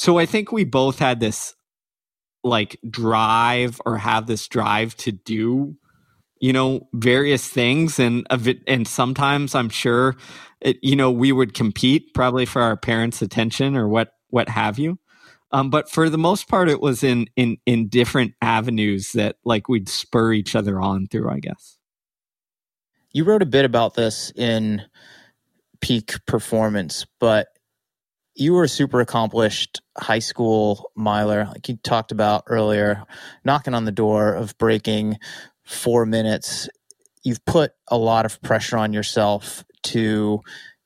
So 0.00 0.16
I 0.16 0.24
think 0.24 0.50
we 0.50 0.64
both 0.64 0.98
had 0.98 1.20
this 1.20 1.54
like 2.42 2.80
drive 2.88 3.82
or 3.84 3.98
have 3.98 4.26
this 4.26 4.48
drive 4.48 4.96
to 4.96 5.12
do 5.12 5.76
you 6.40 6.54
know 6.54 6.88
various 6.94 7.46
things 7.46 7.98
and 7.98 8.26
and 8.66 8.88
sometimes 8.88 9.54
i'm 9.54 9.68
sure 9.68 10.16
it, 10.62 10.78
you 10.80 10.96
know 10.96 11.10
we 11.10 11.32
would 11.32 11.52
compete 11.52 12.14
probably 12.14 12.46
for 12.46 12.62
our 12.62 12.78
parents 12.78 13.20
attention 13.20 13.76
or 13.76 13.86
what 13.88 14.14
what 14.30 14.48
have 14.48 14.78
you. 14.78 14.98
Um, 15.52 15.68
but 15.68 15.90
for 15.90 16.08
the 16.08 16.16
most 16.16 16.48
part 16.48 16.70
it 16.70 16.80
was 16.80 17.02
in 17.02 17.26
in 17.36 17.58
in 17.66 17.88
different 17.88 18.32
avenues 18.40 19.12
that 19.12 19.36
like 19.44 19.68
we'd 19.68 19.90
spur 19.90 20.32
each 20.32 20.56
other 20.56 20.80
on 20.80 21.08
through 21.08 21.28
i 21.28 21.40
guess. 21.40 21.76
You 23.12 23.24
wrote 23.24 23.42
a 23.42 23.46
bit 23.46 23.66
about 23.66 23.92
this 23.92 24.32
in 24.34 24.80
peak 25.82 26.24
performance 26.24 27.04
but 27.18 27.48
you 28.40 28.54
were 28.54 28.64
a 28.64 28.68
super 28.68 29.00
accomplished 29.00 29.82
high 29.98 30.18
school 30.18 30.90
miler, 30.96 31.44
like 31.44 31.68
you 31.68 31.76
talked 31.76 32.10
about 32.10 32.44
earlier, 32.46 33.04
knocking 33.44 33.74
on 33.74 33.84
the 33.84 33.92
door 33.92 34.32
of 34.32 34.56
breaking 34.56 35.18
four 35.64 36.06
minutes. 36.06 36.68
You've 37.22 37.44
put 37.44 37.72
a 37.88 37.98
lot 37.98 38.24
of 38.24 38.40
pressure 38.40 38.78
on 38.78 38.94
yourself 38.94 39.62
to 39.82 40.40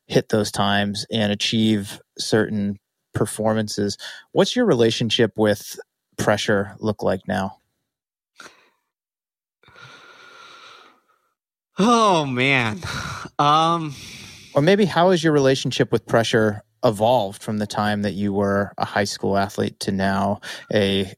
hit 0.07 0.31
those 0.31 0.51
times 0.51 1.07
and 1.13 1.33
achieve 1.33 2.01
certain 2.19 2.79
performances. 3.15 3.97
What's 4.33 4.57
your 4.57 4.67
relationship 4.67 5.33
with 5.37 5.79
pressure 6.19 6.75
look 6.81 7.05
like 7.05 7.21
now? 7.29 7.59
Oh 11.79 12.27
man. 12.27 12.81
Um 13.39 13.95
or 14.55 14.63
maybe 14.63 14.85
how 14.85 15.11
is 15.11 15.23
your 15.23 15.33
relationship 15.33 15.91
with 15.93 16.07
pressure 16.07 16.63
evolved 16.85 17.43
from 17.43 17.59
the 17.59 17.67
time 17.67 18.03
that 18.03 18.13
you 18.13 18.33
were 18.33 18.73
a 18.79 18.85
high 18.85 19.05
school 19.05 19.37
athlete 19.37 19.81
to 19.81 19.93
now 19.93 20.41
a 20.73 21.13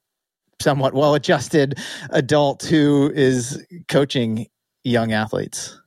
somewhat 0.60 0.94
well 0.94 1.14
adjusted 1.14 1.78
adult 2.10 2.62
who 2.64 3.10
is 3.14 3.64
coaching 3.88 4.46
young 4.84 5.12
athletes? 5.12 5.78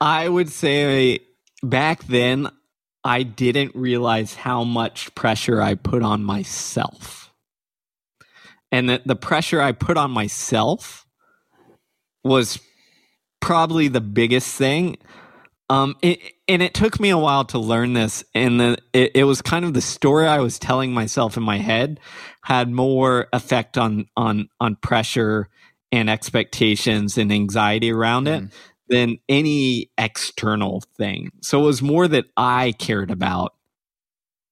I 0.00 0.28
would 0.28 0.48
say 0.50 1.20
back 1.62 2.04
then, 2.04 2.48
I 3.04 3.24
didn't 3.24 3.74
realize 3.74 4.34
how 4.34 4.62
much 4.64 5.14
pressure 5.14 5.60
I 5.60 5.74
put 5.74 6.02
on 6.02 6.22
myself. 6.22 7.32
And 8.70 8.88
that 8.88 9.06
the 9.06 9.16
pressure 9.16 9.60
I 9.60 9.72
put 9.72 9.96
on 9.96 10.10
myself 10.10 11.06
was 12.24 12.60
probably 13.40 13.88
the 13.88 14.00
biggest 14.00 14.54
thing. 14.56 14.96
Um, 15.70 15.96
it, 16.02 16.18
and 16.48 16.62
it 16.62 16.74
took 16.74 17.00
me 17.00 17.10
a 17.10 17.18
while 17.18 17.44
to 17.46 17.58
learn 17.58 17.94
this, 17.94 18.24
and 18.34 18.60
the, 18.60 18.78
it, 18.92 19.12
it, 19.14 19.24
was 19.24 19.40
kind 19.40 19.64
of 19.64 19.72
the 19.72 19.80
story 19.80 20.26
I 20.26 20.40
was 20.40 20.58
telling 20.58 20.92
myself 20.92 21.36
in 21.36 21.42
my 21.42 21.58
head 21.58 21.98
had 22.42 22.70
more 22.70 23.28
effect 23.32 23.78
on 23.78 24.06
on 24.16 24.48
on 24.60 24.76
pressure 24.76 25.48
and 25.90 26.10
expectations 26.10 27.16
and 27.16 27.32
anxiety 27.32 27.90
around 27.90 28.26
it 28.26 28.42
mm. 28.42 28.52
than 28.88 29.18
any 29.28 29.90
external 29.96 30.82
thing. 30.96 31.30
So 31.40 31.60
it 31.60 31.66
was 31.66 31.82
more 31.82 32.08
that 32.08 32.26
I 32.36 32.72
cared 32.78 33.10
about, 33.10 33.54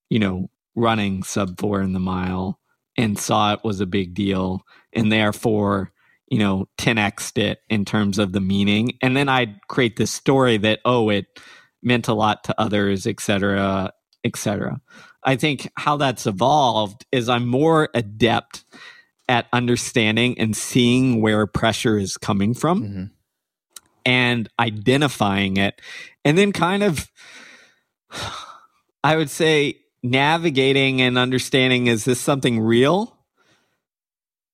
you 0.09 0.19
know, 0.19 0.49
running 0.75 1.23
sub 1.23 1.59
four 1.59 1.83
in 1.83 1.93
the 1.93 2.01
mile 2.01 2.61
and 2.97 3.19
saw 3.19 3.53
it 3.53 3.61
was 3.65 3.81
a 3.81 3.87
big 3.87 4.15
deal, 4.15 4.63
and 4.93 5.11
therefore 5.11 5.93
you 6.31 6.39
know 6.39 6.67
10x 6.79 7.37
it 7.37 7.61
in 7.69 7.85
terms 7.85 8.19
of 8.19 8.33
the 8.33 8.41
meaning. 8.41 8.93
And 9.03 9.17
then 9.17 9.29
i'd 9.29 9.61
create 9.69 9.97
this 9.97 10.13
story 10.13 10.57
that 10.59 10.81
oh 10.85 11.11
it 11.11 11.27
meant 11.83 12.09
a 12.09 12.15
lot 12.15 12.45
to 12.45 12.55
others 12.61 13.07
etc 13.07 13.93
etc 14.25 14.81
i 15.25 15.35
think 15.37 15.71
how 15.77 15.97
that's 15.97 16.27
evolved 16.27 17.05
is 17.11 17.29
i'm 17.29 17.47
more 17.47 17.89
adept 17.95 18.65
at 19.29 19.47
understanding 19.53 20.39
and 20.39 20.57
seeing 20.57 21.21
where 21.23 21.47
pressure 21.47 21.99
is 21.99 22.17
coming 22.17 22.55
from 22.55 22.83
Mm-hmm. 22.83 23.05
and 24.05 24.49
identifying 24.59 25.57
it 25.57 25.81
and 26.25 26.37
then 26.37 26.53
kind 26.53 26.83
of 26.83 27.11
i 29.05 29.17
would 29.17 29.31
say 29.31 29.77
navigating 30.03 31.01
and 31.01 31.17
understanding 31.19 31.87
is 31.87 32.05
this 32.05 32.21
something 32.21 32.61
real 32.61 33.17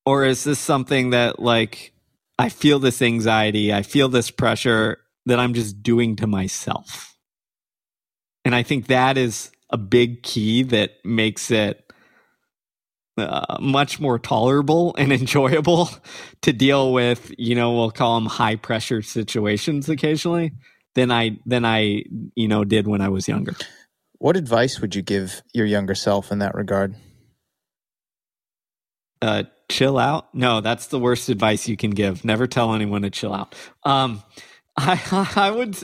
or 0.07 0.25
is 0.25 0.45
this 0.45 0.61
something 0.61 1.11
that 1.11 1.41
like 1.41 1.93
i 2.39 2.49
feel 2.51 2.79
this 2.81 3.03
anxiety 3.03 3.75
i 3.75 3.83
feel 3.83 4.09
this 4.09 4.31
pressure 4.31 4.99
that 5.27 5.41
i'm 5.41 5.55
just 5.55 5.83
doing 5.83 6.17
to 6.17 6.27
myself 6.27 7.17
and 8.45 8.55
i 8.55 8.63
think 8.65 8.89
that 8.89 9.19
is 9.19 9.51
a 9.71 9.79
big 9.79 10.23
key 10.23 10.63
that 10.65 10.93
makes 11.05 11.51
it 11.51 11.83
uh, 13.19 13.59
much 13.61 14.01
more 14.01 14.19
tolerable 14.19 14.95
and 14.99 15.13
enjoyable 15.13 15.91
to 16.43 16.53
deal 16.53 16.93
with 16.93 17.33
you 17.39 17.55
know 17.55 17.75
we'll 17.75 17.91
call 17.93 18.17
them 18.17 18.27
high 18.29 18.57
pressure 18.57 19.03
situations 19.03 19.89
occasionally 19.89 20.53
than 20.97 21.11
i 21.13 21.39
than 21.47 21.65
i 21.65 22.03
you 22.37 22.49
know 22.49 22.65
did 22.65 22.89
when 22.89 23.01
i 23.03 23.09
was 23.09 23.29
younger 23.29 23.55
What 24.19 24.37
advice 24.37 24.81
would 24.81 24.95
you 24.95 25.03
give 25.03 25.43
your 25.55 25.67
younger 25.67 25.95
self 25.95 26.33
in 26.33 26.41
that 26.41 26.55
regard? 26.55 26.97
uh 29.23 29.45
chill 29.69 29.99
out? 29.99 30.35
No 30.35 30.61
that's 30.61 30.87
the 30.87 30.99
worst 30.99 31.29
advice 31.29 31.69
you 31.69 31.77
can 31.77 31.91
give. 31.91 32.25
Never 32.25 32.47
tell 32.47 32.75
anyone 32.75 33.03
to 33.03 33.11
chill 33.11 33.33
out. 33.33 33.55
Um 33.85 34.23
i 34.77 35.33
i 35.37 35.51
would 35.51 35.77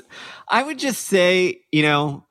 i 0.48 0.62
would 0.62 0.78
just 0.78 1.06
say 1.06 1.62
you 1.72 1.82
know 1.82 2.26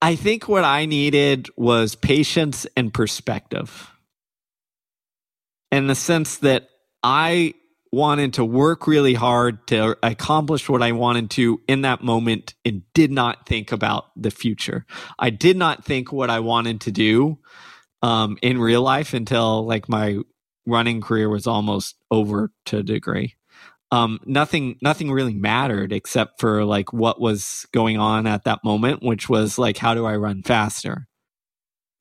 i 0.00 0.16
think 0.16 0.48
what 0.48 0.64
i 0.64 0.86
needed 0.86 1.48
was 1.56 1.94
patience 1.94 2.66
and 2.76 2.92
perspective. 2.92 3.90
In 5.70 5.86
the 5.86 5.94
sense 5.94 6.38
that 6.38 6.68
i 7.02 7.54
wanted 7.92 8.34
to 8.34 8.44
work 8.44 8.88
really 8.88 9.14
hard 9.14 9.66
to 9.68 9.96
accomplish 10.02 10.68
what 10.68 10.82
i 10.82 10.92
wanted 10.92 11.30
to 11.30 11.60
in 11.68 11.82
that 11.82 12.02
moment 12.02 12.54
and 12.64 12.82
did 12.94 13.12
not 13.12 13.46
think 13.46 13.70
about 13.70 14.06
the 14.16 14.30
future. 14.30 14.84
I 15.18 15.30
did 15.30 15.56
not 15.56 15.84
think 15.84 16.10
what 16.10 16.30
i 16.30 16.40
wanted 16.40 16.80
to 16.82 16.90
do 16.90 17.38
um, 18.04 18.36
in 18.42 18.58
real 18.58 18.82
life 18.82 19.14
until 19.14 19.64
like 19.64 19.88
my 19.88 20.18
running 20.66 21.00
career 21.00 21.30
was 21.30 21.46
almost 21.46 21.96
over 22.10 22.52
to 22.66 22.78
a 22.78 22.82
degree. 22.82 23.34
Um, 23.90 24.20
nothing, 24.26 24.76
nothing 24.82 25.10
really 25.10 25.32
mattered 25.32 25.90
except 25.90 26.38
for 26.38 26.66
like 26.66 26.92
what 26.92 27.18
was 27.18 27.66
going 27.72 27.96
on 27.98 28.26
at 28.26 28.44
that 28.44 28.62
moment, 28.62 29.02
which 29.02 29.30
was 29.30 29.58
like, 29.58 29.78
how 29.78 29.94
do 29.94 30.04
I 30.04 30.16
run 30.16 30.42
faster? 30.42 31.06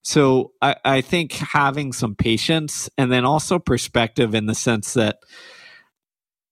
So 0.02 0.52
I, 0.62 0.76
I 0.84 1.00
think 1.00 1.32
having 1.32 1.94
some 1.94 2.16
patience 2.16 2.90
and 2.98 3.10
then 3.10 3.24
also 3.24 3.58
perspective 3.58 4.36
in 4.36 4.46
the 4.46 4.56
sense 4.56 4.96
that 4.96 5.20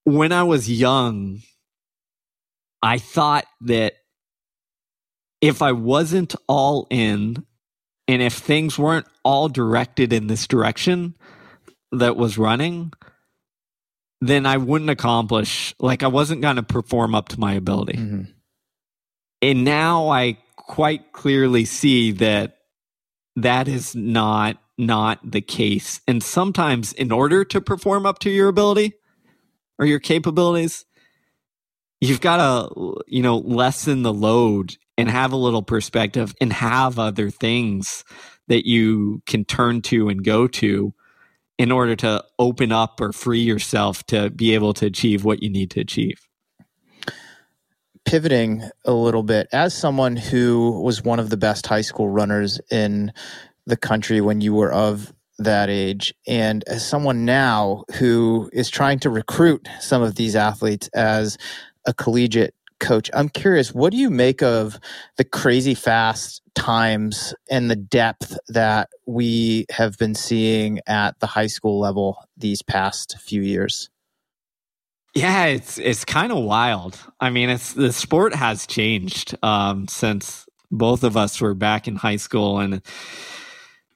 when 0.04 0.32
I 0.32 0.44
was 0.44 0.70
young, 0.70 1.40
I 2.82 2.96
thought 2.96 3.44
that 3.60 3.92
if 5.42 5.60
I 5.60 5.72
wasn't 5.72 6.34
all 6.48 6.86
in 6.88 7.44
and 8.08 8.22
if 8.22 8.34
things 8.34 8.78
weren't 8.78 9.06
all 9.24 9.48
directed 9.48 10.12
in 10.12 10.26
this 10.26 10.46
direction 10.46 11.16
that 11.92 12.16
was 12.16 12.38
running, 12.38 12.92
then 14.20 14.46
I 14.46 14.56
wouldn't 14.56 14.90
accomplish, 14.90 15.74
like, 15.78 16.02
I 16.02 16.08
wasn't 16.08 16.42
going 16.42 16.56
to 16.56 16.62
perform 16.62 17.14
up 17.14 17.28
to 17.30 17.40
my 17.40 17.54
ability. 17.54 17.98
Mm-hmm. 17.98 18.22
And 19.42 19.64
now 19.64 20.08
I 20.08 20.38
quite 20.56 21.12
clearly 21.12 21.64
see 21.64 22.12
that 22.12 22.58
that 23.36 23.66
is 23.66 23.94
not 23.94 24.58
not 24.78 25.18
the 25.30 25.40
case. 25.40 26.00
And 26.08 26.22
sometimes 26.22 26.92
in 26.92 27.12
order 27.12 27.44
to 27.44 27.60
perform 27.60 28.06
up 28.06 28.18
to 28.20 28.30
your 28.30 28.48
ability 28.48 28.94
or 29.78 29.86
your 29.86 30.00
capabilities, 30.00 30.84
you've 32.08 32.20
got 32.20 32.36
to, 32.38 32.96
you 33.06 33.22
know, 33.22 33.38
lessen 33.38 34.02
the 34.02 34.12
load 34.12 34.76
and 34.98 35.08
have 35.08 35.32
a 35.32 35.36
little 35.36 35.62
perspective 35.62 36.34
and 36.40 36.52
have 36.52 36.98
other 36.98 37.30
things 37.30 38.04
that 38.48 38.66
you 38.66 39.22
can 39.26 39.44
turn 39.44 39.80
to 39.82 40.08
and 40.08 40.24
go 40.24 40.48
to 40.48 40.92
in 41.58 41.70
order 41.70 41.94
to 41.94 42.24
open 42.38 42.72
up 42.72 43.00
or 43.00 43.12
free 43.12 43.42
yourself 43.42 44.04
to 44.06 44.30
be 44.30 44.52
able 44.54 44.74
to 44.74 44.86
achieve 44.86 45.24
what 45.24 45.42
you 45.42 45.48
need 45.48 45.70
to 45.70 45.80
achieve. 45.80 46.28
Pivoting 48.04 48.68
a 48.84 48.92
little 48.92 49.22
bit, 49.22 49.46
as 49.52 49.72
someone 49.72 50.16
who 50.16 50.82
was 50.82 51.04
one 51.04 51.20
of 51.20 51.30
the 51.30 51.36
best 51.36 51.66
high 51.68 51.82
school 51.82 52.08
runners 52.08 52.60
in 52.68 53.12
the 53.64 53.76
country 53.76 54.20
when 54.20 54.40
you 54.40 54.54
were 54.54 54.72
of 54.72 55.12
that 55.38 55.70
age, 55.70 56.12
and 56.26 56.64
as 56.66 56.84
someone 56.84 57.24
now 57.24 57.84
who 57.94 58.50
is 58.52 58.68
trying 58.68 58.98
to 58.98 59.08
recruit 59.08 59.68
some 59.80 60.02
of 60.02 60.16
these 60.16 60.34
athletes 60.34 60.88
as 60.88 61.38
a 61.86 61.94
collegiate 61.94 62.54
coach, 62.80 63.10
I'm 63.14 63.28
curious, 63.28 63.72
what 63.72 63.92
do 63.92 63.96
you 63.96 64.10
make 64.10 64.42
of 64.42 64.78
the 65.16 65.24
crazy 65.24 65.74
fast 65.74 66.42
times 66.54 67.34
and 67.50 67.70
the 67.70 67.76
depth 67.76 68.36
that 68.48 68.90
we 69.06 69.66
have 69.70 69.96
been 69.96 70.14
seeing 70.14 70.80
at 70.86 71.18
the 71.20 71.26
high 71.26 71.46
school 71.46 71.78
level 71.78 72.18
these 72.36 72.60
past 72.62 73.16
few 73.20 73.40
years? 73.40 73.88
Yeah, 75.14 75.44
it's 75.46 75.78
it's 75.78 76.04
kind 76.04 76.32
of 76.32 76.42
wild. 76.42 76.98
I 77.20 77.28
mean, 77.30 77.50
it's 77.50 77.74
the 77.74 77.92
sport 77.92 78.34
has 78.34 78.66
changed 78.66 79.36
um, 79.42 79.86
since 79.86 80.46
both 80.70 81.04
of 81.04 81.18
us 81.18 81.38
were 81.38 81.54
back 81.54 81.86
in 81.86 81.96
high 81.96 82.16
school, 82.16 82.58
and 82.58 82.80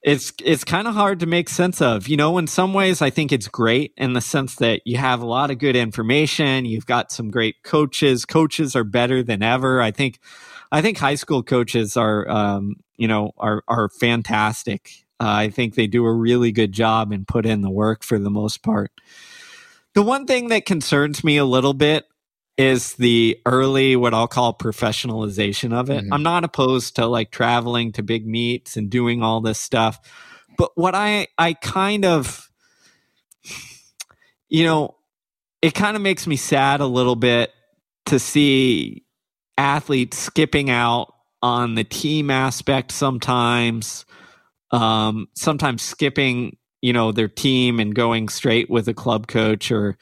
it's 0.02 0.32
it's 0.44 0.64
kind 0.64 0.86
of 0.86 0.94
hard 0.94 1.20
to 1.20 1.26
make 1.26 1.48
sense 1.48 1.82
of. 1.82 2.08
You 2.08 2.16
know, 2.16 2.38
in 2.38 2.46
some 2.46 2.74
ways, 2.74 3.02
I 3.02 3.10
think 3.10 3.32
it's 3.32 3.48
great 3.48 3.92
in 3.96 4.12
the 4.12 4.20
sense 4.20 4.56
that 4.56 4.82
you 4.84 4.96
have 4.98 5.20
a 5.20 5.26
lot 5.26 5.50
of 5.50 5.58
good 5.58 5.76
information. 5.76 6.64
You've 6.64 6.86
got 6.86 7.10
some 7.10 7.30
great 7.30 7.62
coaches. 7.62 8.24
Coaches 8.24 8.76
are 8.76 8.84
better 8.84 9.22
than 9.22 9.42
ever. 9.42 9.80
I 9.80 9.90
think. 9.90 10.18
I 10.72 10.82
think 10.82 10.98
high 10.98 11.14
school 11.14 11.44
coaches 11.44 11.96
are, 11.96 12.28
um, 12.28 12.74
you 12.96 13.06
know, 13.06 13.30
are 13.38 13.62
are 13.68 13.88
fantastic. 13.88 14.90
Uh, 15.20 15.24
I 15.28 15.50
think 15.50 15.74
they 15.74 15.86
do 15.86 16.04
a 16.04 16.12
really 16.12 16.52
good 16.52 16.72
job 16.72 17.12
and 17.12 17.26
put 17.26 17.46
in 17.46 17.62
the 17.62 17.70
work 17.70 18.02
for 18.02 18.18
the 18.18 18.30
most 18.30 18.62
part. 18.62 18.90
The 19.94 20.02
one 20.02 20.26
thing 20.26 20.48
that 20.48 20.66
concerns 20.66 21.24
me 21.24 21.38
a 21.38 21.44
little 21.44 21.72
bit 21.72 22.04
is 22.56 22.94
the 22.94 23.38
early, 23.44 23.96
what 23.96 24.14
I'll 24.14 24.28
call 24.28 24.54
professionalization 24.54 25.72
of 25.72 25.90
it. 25.90 26.04
Mhm. 26.04 26.08
I'm 26.12 26.22
not 26.22 26.44
opposed 26.44 26.96
to 26.96 27.06
like 27.06 27.30
traveling 27.30 27.92
to 27.92 28.02
big 28.02 28.26
meets 28.26 28.76
and 28.76 28.88
doing 28.88 29.22
all 29.22 29.40
this 29.40 29.58
stuff. 29.60 29.98
But 30.56 30.70
what 30.74 30.94
I, 30.94 31.28
I 31.36 31.52
kind 31.52 32.04
of, 32.04 32.50
you 34.48 34.64
know, 34.64 34.96
it 35.60 35.74
kind 35.74 35.96
of 35.96 36.02
makes 36.02 36.26
me 36.26 36.36
sad 36.36 36.80
a 36.80 36.86
little 36.86 37.16
bit 37.16 37.52
to 38.06 38.18
see 38.18 39.04
athletes 39.58 40.16
skipping 40.16 40.70
out 40.70 41.12
on 41.42 41.74
the 41.74 41.84
team 41.84 42.30
aspect 42.30 42.90
sometimes, 42.92 44.06
um, 44.70 45.28
sometimes 45.34 45.82
skipping 45.82 46.56
you 46.82 46.92
know 46.92 47.10
their 47.10 47.28
team 47.28 47.80
and 47.80 47.94
going 47.94 48.28
straight 48.28 48.70
with 48.70 48.86
a 48.86 48.94
club 48.94 49.26
coach 49.26 49.72
or 49.72 49.96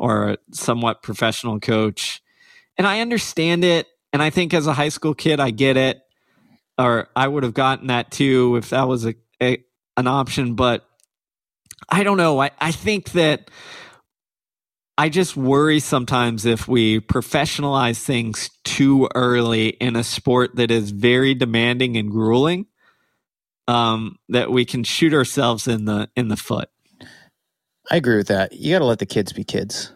or 0.00 0.30
a 0.30 0.38
somewhat 0.50 1.02
professional 1.02 1.60
coach. 1.60 2.22
And 2.76 2.86
i 2.86 3.00
understand 3.00 3.62
it. 3.62 3.86
And 4.12 4.22
i 4.22 4.30
think 4.30 4.52
as 4.52 4.66
a 4.66 4.72
high 4.72 4.88
school 4.88 5.14
kid 5.14 5.38
i 5.38 5.50
get 5.50 5.76
it. 5.76 6.00
Or 6.78 7.08
i 7.14 7.28
would 7.28 7.44
have 7.44 7.54
gotten 7.54 7.88
that 7.88 8.10
too 8.10 8.56
if 8.56 8.70
that 8.70 8.88
was 8.88 9.06
a, 9.06 9.14
a 9.40 9.62
an 9.96 10.08
option. 10.08 10.54
But 10.54 10.84
i 11.88 12.02
don't 12.02 12.16
know. 12.16 12.40
I 12.40 12.50
i 12.60 12.72
think 12.72 13.12
that 13.12 13.50
I 14.98 15.08
just 15.08 15.34
worry 15.34 15.80
sometimes 15.80 16.44
if 16.44 16.68
we 16.68 17.00
professionalize 17.00 18.04
things 18.04 18.50
too 18.64 19.08
early 19.14 19.68
in 19.68 19.96
a 19.96 20.04
sport 20.04 20.56
that 20.56 20.70
is 20.70 20.90
very 20.90 21.32
demanding 21.32 21.96
and 21.96 22.10
grueling 22.10 22.66
um, 23.66 24.18
that 24.28 24.50
we 24.50 24.66
can 24.66 24.84
shoot 24.84 25.14
ourselves 25.14 25.66
in 25.66 25.86
the 25.86 26.10
in 26.16 26.28
the 26.28 26.36
foot. 26.36 26.68
I 27.90 27.96
agree 27.96 28.16
with 28.16 28.28
that. 28.28 28.52
You 28.52 28.74
got 28.74 28.78
to 28.78 28.84
let 28.84 29.00
the 29.00 29.06
kids 29.06 29.32
be 29.32 29.44
kids. 29.44 29.92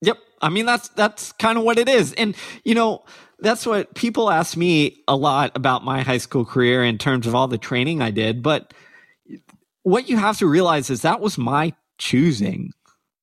Yep. 0.00 0.18
I 0.40 0.48
mean 0.48 0.66
that's 0.66 0.88
that's 0.90 1.32
kind 1.32 1.56
of 1.56 1.64
what 1.64 1.78
it 1.78 1.88
is. 1.88 2.12
And 2.14 2.34
you 2.64 2.74
know, 2.74 3.04
that's 3.38 3.66
what 3.66 3.94
people 3.94 4.30
ask 4.30 4.56
me 4.56 5.02
a 5.08 5.16
lot 5.16 5.52
about 5.54 5.84
my 5.84 6.02
high 6.02 6.18
school 6.18 6.44
career 6.44 6.84
in 6.84 6.98
terms 6.98 7.26
of 7.26 7.34
all 7.34 7.48
the 7.48 7.58
training 7.58 8.02
I 8.02 8.10
did, 8.10 8.42
but 8.42 8.72
what 9.82 10.08
you 10.08 10.16
have 10.16 10.38
to 10.38 10.46
realize 10.46 10.90
is 10.90 11.02
that 11.02 11.20
was 11.20 11.38
my 11.38 11.74
choosing. 11.98 12.72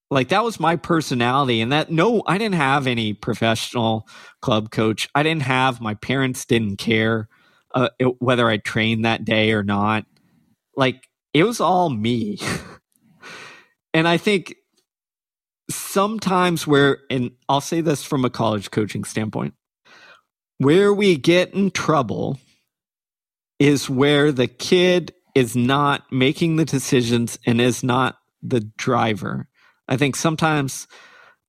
Like 0.09 0.29
that 0.29 0.43
was 0.43 0.59
my 0.59 0.75
personality 0.75 1.61
and 1.61 1.71
that 1.71 1.91
no, 1.91 2.21
I 2.27 2.37
didn't 2.37 2.55
have 2.55 2.85
any 2.85 3.13
professional 3.13 4.07
club 4.41 4.71
coach. 4.71 5.07
I 5.15 5.23
didn't 5.23 5.43
have 5.43 5.81
my 5.81 5.93
parents 5.95 6.45
didn't 6.45 6.77
care 6.77 7.29
uh, 7.73 7.89
it, 7.99 8.21
whether 8.21 8.47
I 8.49 8.57
trained 8.57 9.05
that 9.05 9.25
day 9.25 9.51
or 9.51 9.63
not. 9.63 10.05
Like 10.75 11.07
it 11.33 11.43
was 11.43 11.61
all 11.61 11.89
me. 11.89 12.39
and 13.93 14.07
I 14.07 14.17
think 14.17 14.55
sometimes 15.69 16.67
where, 16.67 16.99
and 17.09 17.31
I'll 17.49 17.61
say 17.61 17.81
this 17.81 18.03
from 18.03 18.25
a 18.25 18.29
college 18.29 18.71
coaching 18.71 19.03
standpoint, 19.03 19.53
where 20.57 20.93
we 20.93 21.17
get 21.17 21.53
in 21.53 21.71
trouble 21.71 22.39
is 23.59 23.89
where 23.89 24.31
the 24.31 24.47
kid 24.47 25.13
is 25.35 25.55
not 25.55 26.11
making 26.11 26.55
the 26.55 26.65
decisions 26.65 27.39
and 27.45 27.61
is 27.61 27.83
not 27.83 28.17
the 28.41 28.59
driver. 28.59 29.47
I 29.87 29.97
think 29.97 30.15
sometimes 30.15 30.87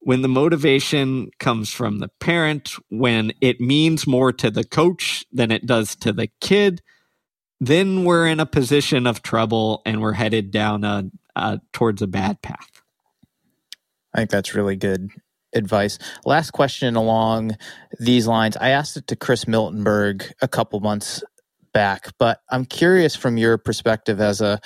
when 0.00 0.22
the 0.22 0.28
motivation 0.28 1.30
comes 1.38 1.72
from 1.72 1.98
the 1.98 2.08
parent, 2.20 2.72
when 2.90 3.32
it 3.40 3.60
means 3.60 4.06
more 4.06 4.32
to 4.32 4.50
the 4.50 4.64
coach 4.64 5.24
than 5.32 5.50
it 5.50 5.64
does 5.64 5.94
to 5.96 6.12
the 6.12 6.28
kid, 6.40 6.82
then 7.60 8.04
we're 8.04 8.26
in 8.26 8.40
a 8.40 8.46
position 8.46 9.06
of 9.06 9.22
trouble 9.22 9.80
and 9.86 10.00
we're 10.00 10.12
headed 10.12 10.50
down 10.50 10.82
a, 10.82 11.04
a 11.36 11.60
towards 11.72 12.02
a 12.02 12.06
bad 12.06 12.40
path. 12.42 12.82
I 14.14 14.18
think 14.18 14.30
that's 14.30 14.54
really 14.54 14.76
good 14.76 15.08
advice. 15.54 15.98
Last 16.24 16.50
question 16.52 16.96
along 16.96 17.56
these 17.98 18.26
lines. 18.26 18.56
I 18.56 18.70
asked 18.70 18.96
it 18.96 19.06
to 19.08 19.16
Chris 19.16 19.44
Miltenberg 19.44 20.30
a 20.40 20.48
couple 20.48 20.80
months 20.80 21.22
back, 21.72 22.10
but 22.18 22.40
I'm 22.50 22.64
curious 22.64 23.16
from 23.16 23.36
your 23.38 23.58
perspective 23.58 24.20
as 24.20 24.40
a 24.40 24.60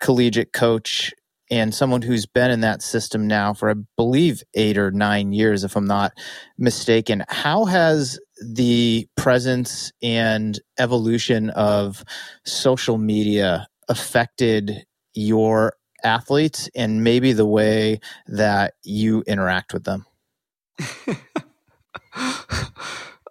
collegiate 0.00 0.52
coach 0.52 1.12
and 1.50 1.74
someone 1.74 2.02
who's 2.02 2.26
been 2.26 2.50
in 2.50 2.60
that 2.60 2.80
system 2.80 3.26
now 3.26 3.52
for, 3.52 3.70
I 3.70 3.74
believe, 3.96 4.42
eight 4.54 4.78
or 4.78 4.92
nine 4.92 5.32
years, 5.32 5.64
if 5.64 5.74
I'm 5.74 5.86
not 5.86 6.12
mistaken. 6.58 7.24
How 7.28 7.64
has 7.64 8.20
the 8.40 9.08
presence 9.16 9.92
and 10.00 10.58
evolution 10.78 11.50
of 11.50 12.04
social 12.44 12.98
media 12.98 13.66
affected 13.88 14.84
your 15.12 15.74
athletes 16.04 16.68
and 16.74 17.04
maybe 17.04 17.32
the 17.32 17.46
way 17.46 18.00
that 18.26 18.74
you 18.82 19.22
interact 19.26 19.72
with 19.72 19.84
them? 19.84 20.06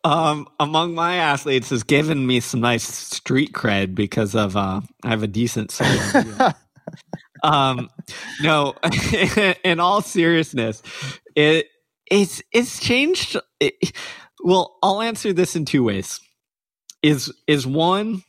um, 0.03 0.47
among 0.59 0.95
my 0.95 1.15
athletes 1.15 1.69
has 1.69 1.83
given 1.83 2.25
me 2.25 2.39
some 2.39 2.61
nice 2.61 2.83
street 2.83 3.53
cred 3.53 3.95
because 3.95 4.35
of 4.35 4.55
uh, 4.55 4.81
I 5.03 5.09
have 5.09 5.23
a 5.23 5.27
decent 5.27 5.77
um, 7.43 7.89
no, 8.41 8.75
in 9.63 9.79
all 9.79 10.01
seriousness, 10.01 10.81
it 11.35 11.67
it's 12.09 12.41
it's 12.51 12.79
changed. 12.79 13.37
It, 13.59 13.91
well, 14.43 14.77
I'll 14.81 15.01
answer 15.01 15.33
this 15.33 15.55
in 15.55 15.65
two 15.65 15.83
ways. 15.83 16.19
Is 17.01 17.33
is 17.47 17.65
one, 17.65 18.23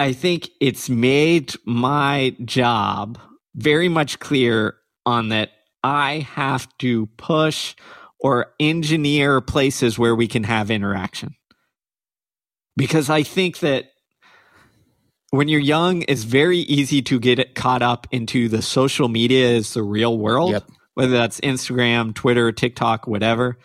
I 0.00 0.14
think 0.14 0.48
it's 0.60 0.88
made 0.88 1.52
my 1.66 2.34
job 2.42 3.18
very 3.54 3.90
much 3.90 4.18
clear 4.18 4.76
on 5.04 5.28
that 5.28 5.50
I 5.84 6.26
have 6.32 6.66
to 6.78 7.04
push 7.18 7.74
or 8.18 8.54
engineer 8.58 9.42
places 9.42 9.98
where 9.98 10.16
we 10.16 10.26
can 10.26 10.44
have 10.44 10.70
interaction. 10.70 11.34
Because 12.78 13.10
I 13.10 13.22
think 13.22 13.58
that 13.58 13.90
when 15.32 15.48
you're 15.48 15.60
young, 15.60 16.02
it's 16.08 16.22
very 16.22 16.60
easy 16.60 17.02
to 17.02 17.20
get 17.20 17.54
caught 17.54 17.82
up 17.82 18.06
into 18.10 18.48
the 18.48 18.62
social 18.62 19.08
media 19.08 19.50
is 19.50 19.74
the 19.74 19.82
real 19.82 20.16
world, 20.16 20.52
yep. 20.52 20.64
whether 20.94 21.12
that's 21.12 21.40
Instagram, 21.40 22.14
Twitter, 22.14 22.52
TikTok, 22.52 23.06
whatever. 23.06 23.58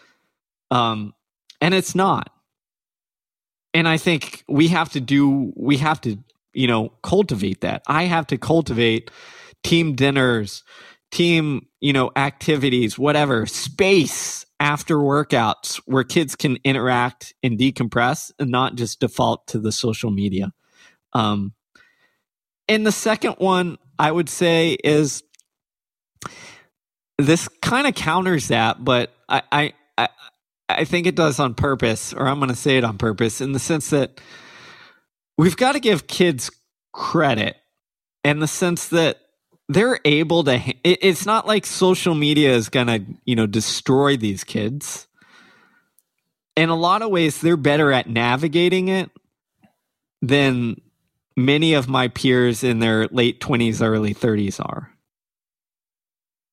Um, 0.69 1.13
and 1.61 1.73
it's 1.73 1.95
not. 1.95 2.29
And 3.76 3.89
I 3.89 3.97
think 3.97 4.45
we 4.47 4.69
have 4.69 4.89
to 4.93 5.02
do, 5.02 5.52
we 5.57 5.76
have 5.77 5.99
to, 6.02 6.18
you 6.53 6.65
know, 6.65 6.93
cultivate 7.03 7.60
that. 7.60 7.84
I 7.88 8.03
have 8.03 8.26
to 8.27 8.38
cultivate 8.38 9.11
team 9.65 9.95
dinners, 9.95 10.64
team, 11.11 11.68
you 11.81 11.91
know, 11.91 12.10
activities, 12.15 12.97
whatever, 12.97 13.45
space 13.45 14.45
after 14.61 14.95
workouts 14.95 15.81
where 15.85 16.06
kids 16.06 16.38
can 16.38 16.57
interact 16.64 17.34
and 17.43 17.60
decompress 17.60 18.31
and 18.39 18.49
not 18.49 18.76
just 18.76 19.02
default 19.02 19.45
to 19.47 19.60
the 19.60 19.73
social 19.73 20.10
media. 20.10 20.53
Um, 21.11 21.53
and 22.69 22.88
the 22.88 22.93
second 22.93 23.34
one 23.39 23.77
I 23.99 24.10
would 24.10 24.30
say 24.30 24.77
is 24.85 25.22
this 27.18 27.49
kind 27.61 27.88
of 27.88 27.95
counters 27.95 28.47
that, 28.47 28.85
but 28.85 29.14
I, 29.27 29.41
I, 29.52 29.73
I, 29.97 30.07
I 30.67 30.85
think 30.85 31.05
it 31.05 31.15
does 31.15 31.39
on 31.39 31.53
purpose, 31.53 32.13
or 32.13 32.27
I'm 32.27 32.39
going 32.39 32.49
to 32.49 32.55
say 32.55 32.77
it 32.77 32.83
on 32.83 32.97
purpose 32.97 33.41
in 33.41 33.51
the 33.51 33.59
sense 33.59 33.91
that 33.91 34.19
we've 35.37 35.57
got 35.57 35.73
to 35.73 35.79
give 35.79 36.07
kids 36.07 36.49
credit 36.91 37.57
in 38.23 38.39
the 38.39 38.47
sense 38.47 38.87
that 38.89 39.19
they're 39.67 39.99
able 40.05 40.43
to 40.43 40.59
it's 40.83 41.25
not 41.25 41.47
like 41.47 41.65
social 41.65 42.15
media 42.15 42.53
is 42.53 42.69
going 42.69 42.87
to 42.87 43.03
you 43.25 43.35
know 43.35 43.47
destroy 43.47 44.17
these 44.17 44.43
kids. 44.43 45.07
In 46.55 46.69
a 46.69 46.75
lot 46.75 47.01
of 47.01 47.11
ways 47.11 47.41
they're 47.41 47.57
better 47.57 47.91
at 47.91 48.09
navigating 48.09 48.87
it 48.87 49.11
than 50.21 50.81
many 51.35 51.73
of 51.73 51.89
my 51.89 52.07
peers 52.07 52.63
in 52.63 52.79
their 52.79 53.07
late 53.07 53.41
20s 53.41 53.85
early 53.85 54.13
30s 54.13 54.59
are. 54.59 54.91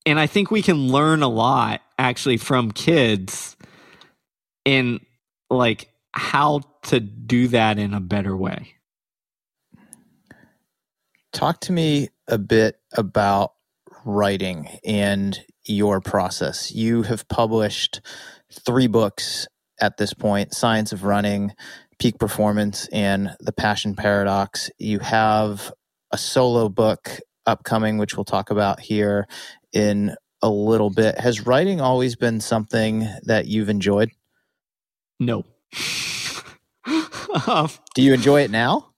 And 0.05 0.19
i 0.19 0.27
think 0.27 0.51
we 0.51 0.63
can 0.63 0.89
learn 0.89 1.23
a 1.23 1.29
lot 1.29 1.81
actually 1.99 2.37
from 2.37 2.73
kids 2.73 3.57
in 4.65 5.01
like 5.51 5.89
how 6.13 6.61
to 6.85 7.01
do 7.01 7.49
that 7.49 7.79
in 7.79 7.95
a 7.95 8.01
better 8.01 8.37
way 8.37 8.75
talk 11.33 11.61
to 11.61 11.73
me 11.73 12.09
a 12.29 12.39
bit 12.39 12.77
about 12.95 13.53
writing 14.05 14.69
and 14.85 15.45
your 15.65 16.01
process 16.01 16.73
you 16.73 17.03
have 17.03 17.27
published 17.29 18.01
three 18.53 18.87
books 18.87 19.47
at 19.81 19.97
this 19.97 20.13
point 20.13 20.55
science 20.55 20.93
of 20.93 21.05
running 21.05 21.53
peak 22.03 22.19
performance 22.19 22.89
and 22.89 23.31
the 23.39 23.53
passion 23.53 23.95
paradox. 23.95 24.69
You 24.77 24.99
have 24.99 25.73
a 26.11 26.19
solo 26.19 26.69
book 26.69 27.21
upcoming, 27.47 27.97
which 27.97 28.17
we'll 28.17 28.25
talk 28.25 28.51
about 28.51 28.81
here 28.81 29.29
in 29.73 30.17
a 30.43 30.51
little 30.51 30.91
bit. 30.91 31.21
Has 31.21 31.47
writing 31.47 31.81
always 31.81 32.17
been 32.17 32.41
something 32.41 33.09
that 33.23 33.47
you've 33.47 33.69
enjoyed? 33.69 34.11
No. 35.25 35.45
um, 37.47 37.69
do 37.95 38.03
you 38.03 38.13
enjoy 38.13 38.43
it 38.43 38.51
now? 38.51 38.93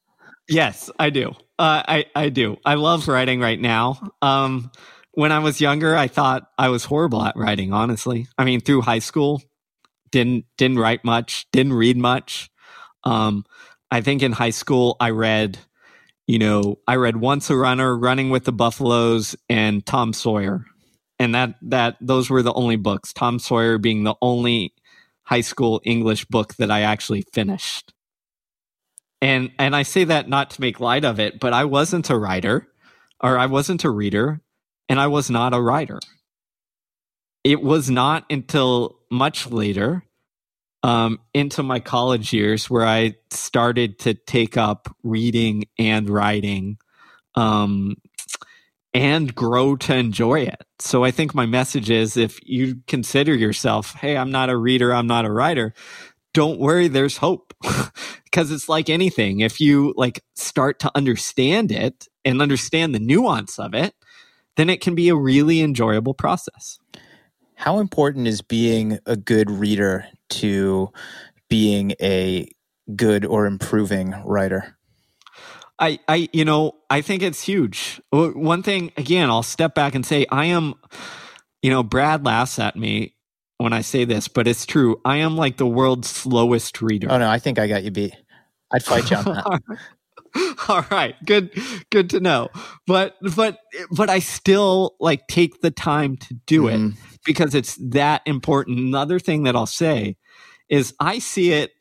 Yes, 0.49 0.91
I 0.99 1.11
do. 1.11 1.31
Uh, 1.59 1.83
I 1.87 2.07
I 2.15 2.29
do. 2.29 2.57
I 2.65 2.75
love 2.75 3.09
writing 3.09 3.41
right 3.41 3.61
now. 3.61 4.11
Um, 4.21 4.71
when 5.13 5.33
I 5.33 5.39
was 5.39 5.61
younger, 5.61 5.97
I 5.97 6.09
thought 6.09 6.51
I 6.59 6.69
was 6.69 6.85
horrible 6.85 7.23
at 7.23 7.37
writing. 7.37 7.73
Honestly, 7.73 8.27
I 8.37 8.45
mean, 8.45 8.61
through 8.61 8.83
high 8.83 8.99
school, 8.99 9.43
didn't 10.11 10.47
didn't 10.59 10.79
write 10.79 11.05
much, 11.05 11.47
didn't 11.53 11.75
read 11.75 11.97
much. 11.97 12.51
Um, 13.05 13.45
I 13.91 14.01
think 14.01 14.23
in 14.23 14.33
high 14.33 14.51
school, 14.51 14.97
I 14.99 15.11
read, 15.11 15.59
you 16.27 16.39
know, 16.39 16.79
I 16.87 16.97
read 16.97 17.17
Once 17.17 17.49
a 17.51 17.57
Runner, 17.57 17.97
Running 17.97 18.31
with 18.31 18.45
the 18.45 18.53
Buffaloes, 18.53 19.37
and 19.49 19.85
Tom 19.87 20.13
Sawyer, 20.13 20.65
and 21.19 21.35
that 21.35 21.55
that 21.63 21.97
those 22.01 22.29
were 22.29 22.43
the 22.43 22.53
only 22.53 22.77
books. 22.77 23.13
Tom 23.13 23.39
Sawyer 23.39 23.79
being 23.79 24.05
the 24.05 24.17
only 24.21 24.74
high 25.25 25.41
school 25.41 25.81
English 25.85 26.25
book 26.27 26.55
that 26.57 26.71
I 26.71 26.83
actually 26.83 27.25
finished. 27.33 27.93
And 29.21 29.53
and 29.59 29.75
I 29.75 29.83
say 29.83 30.05
that 30.05 30.29
not 30.29 30.51
to 30.51 30.61
make 30.61 30.81
light 30.81 31.05
of 31.05 31.19
it, 31.19 31.41
but 31.41 31.53
I 31.53 31.65
wasn't 31.65 32.11
a 32.11 32.19
writer, 32.19 32.69
or 33.21 33.39
I 33.39 33.47
wasn't 33.47 33.85
a 33.85 33.91
reader, 33.91 34.41
and 34.89 35.01
I 35.01 35.07
was 35.07 35.31
not 35.31 35.55
a 35.55 35.61
writer. 35.61 35.99
It 37.43 37.63
was 37.63 37.91
not 37.91 38.25
until 38.31 38.99
much 39.11 39.51
later 39.51 40.05
um, 40.83 41.19
into 41.33 41.63
my 41.63 41.81
college 41.81 42.33
years 42.35 42.69
where 42.69 42.87
I 42.87 43.15
started 43.31 43.99
to 44.01 44.13
take 44.13 44.59
up 44.59 44.95
reading 45.03 45.65
and 45.79 46.11
writing 46.11 46.77
um, 47.35 47.97
and 48.93 49.35
grow 49.35 49.77
to 49.77 49.95
enjoy 49.95 50.41
it. 50.41 50.67
So 50.85 51.03
I 51.03 51.13
think 51.13 51.35
my 51.35 51.47
message 51.47 51.89
is 51.89 52.19
if 52.19 52.39
you 52.43 52.83
consider 52.87 53.35
yourself, 53.35 53.95
hey, 53.95 54.19
I'm 54.19 54.31
not 54.31 54.51
a 54.51 54.57
reader, 54.57 54.93
I'm 54.93 55.07
not 55.07 55.25
a 55.25 55.33
writer, 55.33 55.73
don't 56.35 56.61
worry, 56.61 56.89
there's 56.89 57.17
hope. 57.17 57.55
Because 58.25 58.51
it's 58.51 58.69
like 58.69 58.91
anything. 58.91 59.39
If 59.39 59.61
you 59.61 59.95
like 59.97 60.21
start 60.35 60.81
to 60.81 60.91
understand 60.97 61.71
it 61.71 62.09
and 62.25 62.43
understand 62.43 62.93
the 62.93 62.99
nuance 62.99 63.61
of 63.61 63.75
it, 63.75 63.95
then 64.57 64.69
it 64.69 64.81
can 64.81 64.97
be 64.97 65.09
a 65.09 65.15
really 65.15 65.61
enjoyable 65.61 66.15
process. 66.15 66.81
How 67.55 67.79
important 67.79 68.27
is 68.27 68.43
being 68.43 68.99
a 69.07 69.17
good 69.17 69.53
reader 69.53 70.07
to 70.31 70.91
being 71.49 71.93
a 72.03 72.49
good 72.97 73.25
or 73.25 73.47
improving 73.47 74.17
writer? 74.25 74.77
I, 75.79 75.99
I, 76.07 76.29
you 76.33 76.45
know, 76.45 76.77
I 76.89 77.01
think 77.01 77.23
it's 77.23 77.43
huge. 77.43 78.01
One 78.11 78.63
thing, 78.63 78.93
again, 78.97 79.29
I'll 79.29 79.43
step 79.43 79.75
back 79.75 79.95
and 79.95 80.07
say, 80.07 80.27
I 80.31 80.47
am, 80.47 80.75
you 81.63 81.71
know, 81.71 81.83
Brad 81.83 82.25
laughs 82.25 82.59
at 82.59 82.77
me 82.77 83.17
when 83.59 83.73
I 83.73 83.81
say 83.81 84.05
this, 84.05 84.29
but 84.29 84.47
it's 84.47 84.67
true. 84.67 85.01
I 85.05 85.17
am 85.17 85.37
like 85.37 85.57
the 85.57 85.67
world's 85.67 86.09
slowest 86.09 86.81
reader. 86.81 87.09
Oh 87.11 87.19
no, 87.19 87.29
I 87.29 87.39
think 87.39 87.59
I 87.59 87.67
got 87.67 87.83
you 87.83 87.91
beat. 87.91 88.15
I'd 88.73 88.85
fight 88.85 89.11
you 89.11 89.17
on 89.17 89.25
that. 89.25 89.61
All 90.69 90.85
right, 90.91 91.15
good, 91.25 91.51
good 91.91 92.11
to 92.11 92.21
know. 92.21 92.49
But, 92.87 93.17
but, 93.37 93.59
but 93.91 94.11
I 94.11 94.19
still 94.19 94.97
like 95.01 95.27
take 95.29 95.61
the 95.61 95.71
time 95.71 96.17
to 96.19 96.35
do 96.47 96.65
mm-hmm. 96.65 96.89
it 96.89 96.95
because 97.25 97.55
it's 97.55 97.77
that 97.77 98.23
important. 98.27 98.79
Another 98.79 99.19
thing 99.19 99.45
that 99.45 99.57
I'll 99.57 99.67
say 99.67 100.17
is 100.69 100.95
I 101.01 101.19
see 101.19 101.53
it 101.53 101.73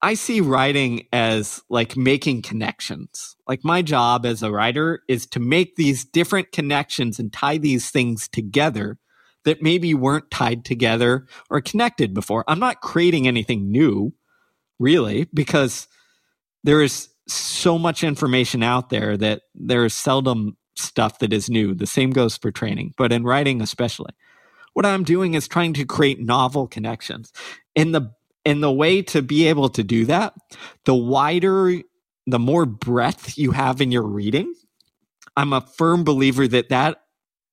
I 0.00 0.14
see 0.14 0.40
writing 0.40 1.06
as 1.12 1.62
like 1.68 1.96
making 1.96 2.42
connections. 2.42 3.36
Like 3.48 3.64
my 3.64 3.82
job 3.82 4.24
as 4.24 4.42
a 4.42 4.52
writer 4.52 5.02
is 5.08 5.26
to 5.26 5.40
make 5.40 5.76
these 5.76 6.04
different 6.04 6.52
connections 6.52 7.18
and 7.18 7.32
tie 7.32 7.58
these 7.58 7.90
things 7.90 8.28
together 8.28 8.98
that 9.44 9.62
maybe 9.62 9.94
weren't 9.94 10.30
tied 10.30 10.64
together 10.64 11.26
or 11.50 11.60
connected 11.60 12.14
before. 12.14 12.44
I'm 12.46 12.60
not 12.60 12.80
creating 12.80 13.26
anything 13.26 13.70
new, 13.72 14.14
really, 14.78 15.26
because 15.34 15.88
there 16.62 16.82
is 16.82 17.08
so 17.26 17.78
much 17.78 18.04
information 18.04 18.62
out 18.62 18.90
there 18.90 19.16
that 19.16 19.42
there 19.54 19.84
is 19.84 19.94
seldom 19.94 20.56
stuff 20.76 21.18
that 21.18 21.32
is 21.32 21.50
new. 21.50 21.74
The 21.74 21.86
same 21.86 22.10
goes 22.10 22.36
for 22.36 22.52
training, 22.52 22.94
but 22.96 23.12
in 23.12 23.24
writing 23.24 23.60
especially. 23.60 24.12
What 24.74 24.86
I'm 24.86 25.02
doing 25.02 25.34
is 25.34 25.48
trying 25.48 25.72
to 25.74 25.84
create 25.84 26.20
novel 26.20 26.68
connections. 26.68 27.32
And 27.74 27.94
the 27.94 28.12
and 28.48 28.62
the 28.62 28.72
way 28.72 29.02
to 29.02 29.20
be 29.20 29.46
able 29.46 29.68
to 29.68 29.84
do 29.84 30.06
that, 30.06 30.32
the 30.86 30.94
wider 30.94 31.82
the 32.26 32.38
more 32.38 32.64
breadth 32.64 33.36
you 33.36 33.52
have 33.52 33.80
in 33.80 33.92
your 33.92 34.02
reading, 34.02 34.54
I'm 35.36 35.52
a 35.52 35.60
firm 35.60 36.02
believer 36.02 36.48
that 36.48 36.70
that 36.70 37.02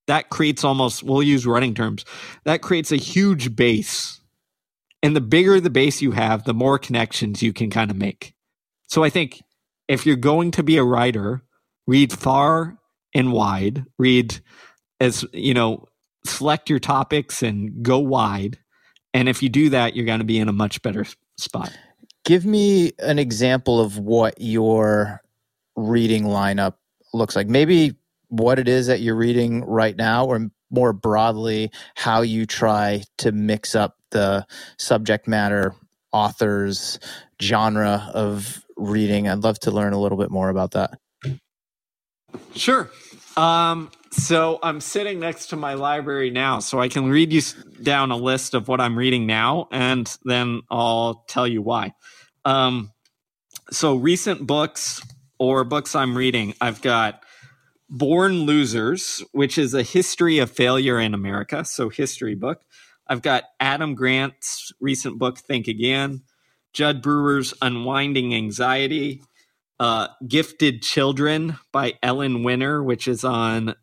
that 0.08 0.30
creates 0.30 0.64
almost 0.64 1.04
we'll 1.04 1.22
use 1.22 1.46
running 1.46 1.74
terms. 1.74 2.06
That 2.46 2.62
creates 2.62 2.92
a 2.92 2.98
huge 2.98 3.56
base. 3.56 4.22
And 5.04 5.16
the 5.16 5.22
bigger 5.22 5.60
the 5.60 5.70
base 5.70 6.02
you 6.02 6.12
have, 6.12 6.46
the 6.46 6.54
more 6.54 6.80
connections 6.80 7.44
you 7.44 7.52
can 7.52 7.70
kind 7.70 7.92
of 7.92 7.98
make. 7.98 8.34
So 8.88 9.04
I 9.04 9.10
think 9.10 9.42
if 9.90 10.06
you're 10.06 10.16
going 10.16 10.52
to 10.52 10.64
be 10.64 10.78
a 10.78 10.84
writer, 10.84 11.44
read 11.88 12.14
far 12.14 12.78
and 13.14 13.34
wide, 13.34 13.84
read 14.00 14.40
as, 15.00 15.26
you 15.34 15.54
know, 15.54 15.86
select 16.26 16.70
your 16.70 16.80
topics 16.80 17.44
and 17.44 17.84
go 17.84 18.00
wide. 18.00 18.60
And 19.16 19.30
if 19.30 19.42
you 19.42 19.48
do 19.48 19.70
that, 19.70 19.96
you're 19.96 20.06
going 20.06 20.20
to 20.20 20.26
be 20.26 20.40
in 20.40 20.50
a 20.50 20.54
much 20.54 20.82
better 20.82 21.06
spot. 21.38 21.72
Give 22.26 22.46
me 22.46 22.92
an 23.00 23.18
example 23.18 23.80
of 23.80 23.98
what 23.98 24.42
your 24.42 25.22
reading 25.78 26.26
lineup 26.26 26.74
looks 27.14 27.34
like. 27.34 27.48
Maybe 27.48 27.96
what 28.28 28.60
it 28.60 28.68
is 28.68 28.88
that 28.88 29.00
you're 29.00 29.16
reading 29.16 29.64
right 29.64 29.96
now, 29.96 30.26
or 30.26 30.52
more 30.70 30.92
broadly, 30.92 31.72
how 31.96 32.24
you 32.24 32.46
try 32.46 33.04
to 33.20 33.32
mix 33.32 33.74
up 33.74 33.96
the 34.12 34.46
subject 34.78 35.30
matter, 35.30 35.74
authors, 36.12 37.00
genre 37.42 38.12
of 38.14 38.66
reading. 38.76 39.30
I'd 39.30 39.46
love 39.46 39.60
to 39.60 39.72
learn 39.72 39.94
a 39.94 40.00
little 40.00 40.18
bit 40.18 40.30
more 40.30 40.50
about 40.50 40.72
that. 40.72 41.00
Sure. 42.54 42.90
Um, 43.38 43.92
so 44.18 44.60
I'm 44.64 44.82
sitting 44.82 45.20
next 45.20 45.48
to 45.48 45.56
my 45.56 45.74
library 45.74 46.30
now, 46.30 46.60
so 46.60 46.80
I 46.80 46.88
can 46.88 47.10
read 47.10 47.34
you 47.34 47.42
down 47.82 48.12
a 48.12 48.18
list 48.18 48.54
of 48.54 48.68
what 48.68 48.82
I'm 48.82 48.98
reading 48.98 49.26
now, 49.26 49.68
and 49.72 50.14
then 50.24 50.62
I'll 50.72 51.26
tell 51.28 51.48
you 51.48 51.62
why. 51.62 51.94
Um, 52.44 52.92
so 53.72 53.96
recent 53.96 54.46
books 54.46 55.02
or 55.40 55.64
books 55.64 55.96
I'm 55.96 56.18
reading, 56.18 56.54
I've 56.62 56.82
got 56.82 57.24
Born 57.90 58.42
Losers, 58.46 59.24
which 59.32 59.58
is 59.58 59.74
a 59.74 59.84
history 59.84 60.40
of 60.40 60.50
failure 60.50 61.00
in 61.00 61.14
America, 61.14 61.66
so 61.66 61.90
history 61.90 62.36
book. 62.36 62.62
I've 63.08 63.22
got 63.22 63.44
Adam 63.60 63.96
Grant's 63.96 64.72
recent 64.80 65.20
book, 65.20 65.38
Think 65.38 65.68
Again. 65.68 66.24
Jud 66.74 67.02
Brewer's 67.02 67.54
Unwinding 67.62 68.36
Anxiety, 68.36 69.22
uh, 69.80 70.10
Gifted 70.28 70.82
Children 70.82 71.58
by 71.72 71.94
Ellen 72.04 72.44
Winner, 72.44 72.84
which 72.84 73.08
is 73.08 73.24
on 73.24 73.76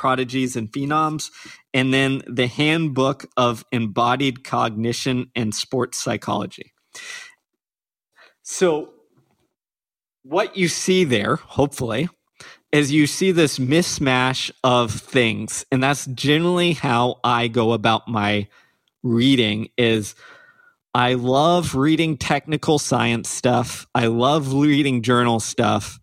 Prodigies 0.00 0.56
and 0.56 0.72
Phenoms, 0.72 1.30
and 1.74 1.92
then 1.92 2.22
The 2.26 2.46
Handbook 2.46 3.26
of 3.36 3.66
Embodied 3.70 4.44
Cognition 4.44 5.30
and 5.36 5.54
Sports 5.54 5.98
Psychology. 5.98 6.72
So, 8.42 8.94
what 10.22 10.56
you 10.56 10.68
see 10.68 11.04
there, 11.04 11.36
hopefully, 11.36 12.08
is 12.72 12.90
you 12.90 13.06
see 13.06 13.30
this 13.30 13.58
mismatch 13.58 14.50
of 14.64 14.90
things. 14.90 15.66
And 15.70 15.82
that's 15.82 16.06
generally 16.06 16.72
how 16.72 17.20
I 17.22 17.48
go 17.48 17.72
about 17.72 18.08
my 18.08 18.48
reading 19.02 19.68
is 19.76 20.14
I 20.94 21.14
love 21.14 21.74
reading 21.74 22.16
technical 22.16 22.78
science 22.78 23.28
stuff. 23.28 23.86
I 23.94 24.06
love 24.06 24.54
reading 24.54 25.02
journal 25.02 25.40
stuff. 25.40 26.00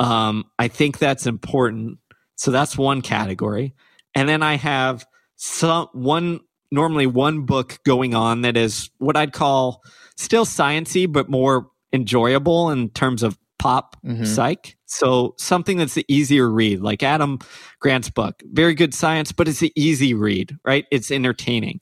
Um, 0.00 0.44
I 0.58 0.68
think 0.68 0.98
that's 0.98 1.26
important. 1.26 1.98
So 2.42 2.50
that's 2.50 2.76
one 2.76 3.02
category. 3.02 3.72
And 4.16 4.28
then 4.28 4.42
I 4.42 4.56
have 4.56 5.06
some 5.36 5.86
one 5.92 6.40
normally 6.72 7.06
one 7.06 7.42
book 7.46 7.78
going 7.86 8.16
on 8.16 8.42
that 8.42 8.56
is 8.56 8.90
what 8.98 9.16
I'd 9.16 9.32
call 9.32 9.80
still 10.16 10.44
sciency, 10.44 11.10
but 11.10 11.30
more 11.30 11.68
enjoyable 11.92 12.70
in 12.70 12.90
terms 12.90 13.22
of 13.22 13.38
pop 13.60 13.94
mm-hmm. 14.04 14.24
psych. 14.24 14.76
So 14.86 15.36
something 15.38 15.76
that's 15.76 15.94
the 15.94 16.04
easier 16.08 16.50
read, 16.50 16.80
like 16.80 17.04
Adam 17.04 17.38
Grant's 17.78 18.10
book, 18.10 18.42
very 18.44 18.74
good 18.74 18.92
science, 18.92 19.30
but 19.30 19.46
it's 19.46 19.62
an 19.62 19.70
easy 19.76 20.12
read, 20.12 20.56
right? 20.64 20.86
It's 20.90 21.12
entertaining. 21.12 21.78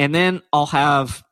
And 0.00 0.12
then 0.12 0.42
I'll 0.52 0.66
have 0.66 1.22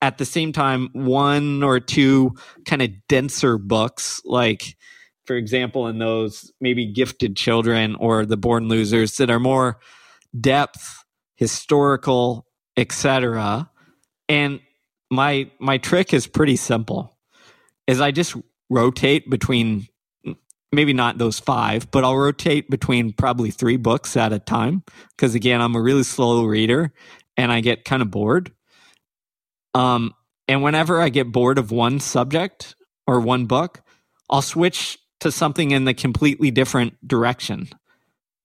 at 0.00 0.18
the 0.18 0.24
same 0.24 0.52
time 0.52 0.88
one 0.92 1.64
or 1.64 1.80
two 1.80 2.36
kind 2.64 2.80
of 2.80 2.90
denser 3.08 3.58
books 3.58 4.22
like 4.24 4.76
for 5.26 5.36
example 5.36 5.86
in 5.86 5.98
those 5.98 6.52
maybe 6.60 6.86
gifted 6.86 7.36
children 7.36 7.94
or 7.96 8.24
the 8.24 8.36
born 8.36 8.68
losers 8.68 9.16
that 9.16 9.30
are 9.30 9.40
more 9.40 9.78
depth 10.38 11.04
historical 11.36 12.46
etc 12.76 13.70
and 14.28 14.60
my 15.10 15.50
my 15.58 15.78
trick 15.78 16.12
is 16.12 16.26
pretty 16.26 16.56
simple 16.56 17.16
is 17.86 18.00
i 18.00 18.10
just 18.10 18.36
rotate 18.70 19.28
between 19.30 19.86
maybe 20.72 20.92
not 20.92 21.18
those 21.18 21.38
five 21.38 21.90
but 21.90 22.04
i'll 22.04 22.16
rotate 22.16 22.68
between 22.70 23.12
probably 23.12 23.50
three 23.50 23.76
books 23.76 24.16
at 24.16 24.32
a 24.32 24.38
time. 24.38 24.82
Because 25.16 25.34
again 25.34 25.60
i'm 25.60 25.76
a 25.76 25.80
really 25.80 26.02
slow 26.02 26.44
reader 26.44 26.92
and 27.36 27.52
i 27.52 27.60
get 27.60 27.84
kind 27.84 28.02
of 28.02 28.10
bored. 28.10 28.52
Um, 29.74 30.14
and 30.46 30.62
whenever 30.62 31.00
I 31.00 31.08
get 31.08 31.32
bored 31.32 31.58
of 31.58 31.70
one 31.70 32.00
subject 32.00 32.76
or 33.06 33.20
one 33.20 33.46
book, 33.46 33.82
I'll 34.30 34.42
switch 34.42 34.98
to 35.24 35.32
something 35.32 35.70
in 35.70 35.84
the 35.84 35.94
completely 35.94 36.50
different 36.50 37.06
direction. 37.06 37.68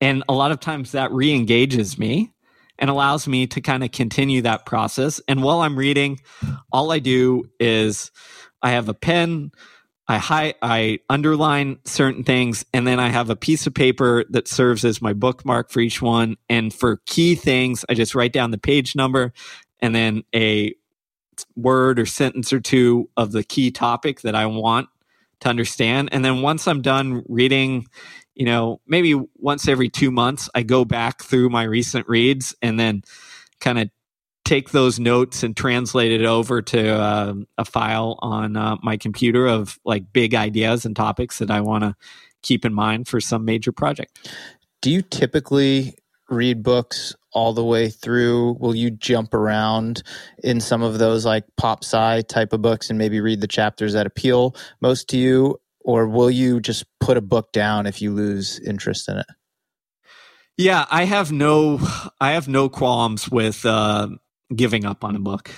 And 0.00 0.24
a 0.28 0.32
lot 0.32 0.50
of 0.50 0.60
times 0.60 0.92
that 0.92 1.12
re 1.12 1.32
engages 1.32 1.98
me 1.98 2.32
and 2.78 2.88
allows 2.88 3.28
me 3.28 3.46
to 3.48 3.60
kind 3.60 3.84
of 3.84 3.92
continue 3.92 4.40
that 4.42 4.64
process. 4.64 5.20
And 5.28 5.42
while 5.42 5.60
I'm 5.60 5.78
reading, 5.78 6.20
all 6.72 6.90
I 6.90 6.98
do 6.98 7.44
is 7.60 8.10
I 8.62 8.70
have 8.70 8.88
a 8.88 8.94
pen, 8.94 9.52
I 10.08 10.16
hi- 10.16 10.54
I 10.62 11.00
underline 11.10 11.80
certain 11.84 12.24
things, 12.24 12.64
and 12.72 12.86
then 12.86 12.98
I 12.98 13.10
have 13.10 13.28
a 13.28 13.36
piece 13.36 13.66
of 13.66 13.74
paper 13.74 14.24
that 14.30 14.48
serves 14.48 14.82
as 14.82 15.02
my 15.02 15.12
bookmark 15.12 15.70
for 15.70 15.80
each 15.80 16.00
one. 16.00 16.36
And 16.48 16.72
for 16.72 17.02
key 17.04 17.34
things, 17.34 17.84
I 17.90 17.94
just 17.94 18.14
write 18.14 18.32
down 18.32 18.52
the 18.52 18.58
page 18.58 18.96
number 18.96 19.34
and 19.80 19.94
then 19.94 20.24
a 20.34 20.74
word 21.56 21.98
or 21.98 22.06
sentence 22.06 22.54
or 22.54 22.60
two 22.60 23.10
of 23.18 23.32
the 23.32 23.44
key 23.44 23.70
topic 23.70 24.22
that 24.22 24.34
I 24.34 24.46
want 24.46 24.88
to 25.40 25.48
understand. 25.48 26.10
And 26.12 26.24
then 26.24 26.42
once 26.42 26.66
I'm 26.68 26.82
done 26.82 27.22
reading, 27.28 27.86
you 28.34 28.44
know, 28.44 28.80
maybe 28.86 29.20
once 29.36 29.68
every 29.68 29.88
two 29.88 30.10
months, 30.10 30.48
I 30.54 30.62
go 30.62 30.84
back 30.84 31.22
through 31.22 31.50
my 31.50 31.64
recent 31.64 32.08
reads 32.08 32.54
and 32.62 32.78
then 32.78 33.02
kind 33.60 33.78
of 33.78 33.90
take 34.44 34.70
those 34.70 34.98
notes 34.98 35.42
and 35.42 35.56
translate 35.56 36.12
it 36.12 36.24
over 36.24 36.60
to 36.60 36.90
uh, 36.90 37.34
a 37.58 37.64
file 37.64 38.18
on 38.20 38.56
uh, 38.56 38.76
my 38.82 38.96
computer 38.96 39.46
of 39.46 39.78
like 39.84 40.12
big 40.12 40.34
ideas 40.34 40.84
and 40.84 40.96
topics 40.96 41.38
that 41.38 41.50
I 41.50 41.60
want 41.60 41.84
to 41.84 41.94
keep 42.42 42.64
in 42.64 42.74
mind 42.74 43.06
for 43.06 43.20
some 43.20 43.44
major 43.44 43.70
project. 43.70 44.28
Do 44.82 44.90
you 44.90 45.02
typically 45.02 45.94
read 46.30 46.62
books 46.62 47.14
all 47.32 47.52
the 47.52 47.64
way 47.64 47.90
through? 47.90 48.56
Will 48.60 48.74
you 48.74 48.90
jump 48.90 49.34
around 49.34 50.02
in 50.42 50.60
some 50.60 50.82
of 50.82 50.98
those 50.98 51.24
like 51.24 51.44
pop 51.56 51.84
sci 51.84 52.22
type 52.22 52.52
of 52.52 52.62
books 52.62 52.88
and 52.88 52.98
maybe 52.98 53.20
read 53.20 53.40
the 53.40 53.46
chapters 53.46 53.92
that 53.92 54.06
appeal 54.06 54.56
most 54.80 55.08
to 55.10 55.18
you? 55.18 55.60
Or 55.80 56.06
will 56.06 56.30
you 56.30 56.60
just 56.60 56.84
put 57.00 57.16
a 57.16 57.22
book 57.22 57.52
down 57.52 57.86
if 57.86 58.02
you 58.02 58.12
lose 58.12 58.58
interest 58.60 59.08
in 59.08 59.18
it? 59.18 59.26
Yeah, 60.56 60.84
I 60.90 61.04
have 61.04 61.32
no 61.32 61.80
I 62.20 62.32
have 62.32 62.48
no 62.48 62.68
qualms 62.68 63.30
with 63.30 63.64
uh, 63.64 64.08
giving 64.54 64.84
up 64.84 65.04
on 65.04 65.16
a 65.16 65.20
book. 65.20 65.50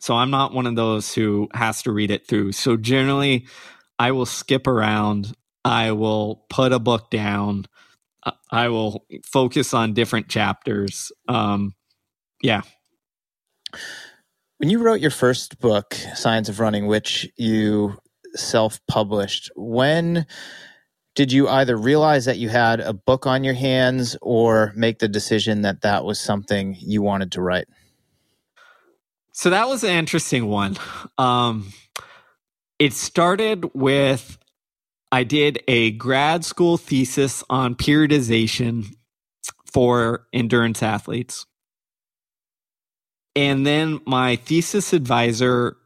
So 0.00 0.14
I'm 0.14 0.30
not 0.30 0.52
one 0.52 0.66
of 0.66 0.76
those 0.76 1.14
who 1.14 1.48
has 1.54 1.82
to 1.82 1.92
read 1.92 2.10
it 2.10 2.26
through. 2.26 2.52
So 2.52 2.76
generally 2.76 3.46
I 3.98 4.12
will 4.12 4.26
skip 4.26 4.66
around. 4.66 5.32
I 5.64 5.92
will 5.92 6.44
put 6.50 6.72
a 6.72 6.78
book 6.78 7.10
down 7.10 7.66
I 8.50 8.68
will 8.68 9.04
focus 9.24 9.74
on 9.74 9.94
different 9.94 10.28
chapters. 10.28 11.12
Um, 11.28 11.74
yeah. 12.42 12.62
When 14.58 14.70
you 14.70 14.82
wrote 14.82 15.00
your 15.00 15.10
first 15.10 15.60
book, 15.60 15.94
Science 16.14 16.48
of 16.48 16.60
Running, 16.60 16.86
which 16.86 17.28
you 17.36 17.98
self 18.34 18.80
published, 18.86 19.50
when 19.54 20.26
did 21.14 21.32
you 21.32 21.48
either 21.48 21.76
realize 21.76 22.24
that 22.26 22.38
you 22.38 22.48
had 22.48 22.80
a 22.80 22.92
book 22.92 23.26
on 23.26 23.44
your 23.44 23.54
hands 23.54 24.16
or 24.22 24.72
make 24.76 25.00
the 25.00 25.08
decision 25.08 25.62
that 25.62 25.82
that 25.82 26.04
was 26.04 26.20
something 26.20 26.76
you 26.78 27.02
wanted 27.02 27.32
to 27.32 27.42
write? 27.42 27.66
So 29.32 29.50
that 29.50 29.68
was 29.68 29.84
an 29.84 29.90
interesting 29.90 30.46
one. 30.46 30.76
Um, 31.16 31.72
it 32.78 32.92
started 32.92 33.72
with 33.74 34.38
I 35.10 35.24
did 35.24 35.62
a 35.66 35.92
grad 35.92 36.44
school 36.44 36.76
thesis 36.76 37.42
on 37.48 37.74
periodization 37.74 38.94
for 39.72 40.26
endurance 40.32 40.82
athletes. 40.82 41.46
And 43.34 43.66
then 43.66 44.00
my 44.06 44.36
thesis 44.36 44.92
advisor 44.92 45.76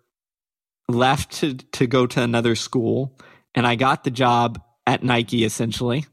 left 0.89 1.33
to, 1.41 1.55
to 1.55 1.87
go 1.87 2.07
to 2.07 2.23
another 2.23 2.55
school, 2.55 3.19
and 3.55 3.67
I 3.67 3.75
got 3.75 4.05
the 4.05 4.11
job 4.11 4.61
at 4.87 5.05
Nike 5.05 5.45
essentially, 5.45 6.07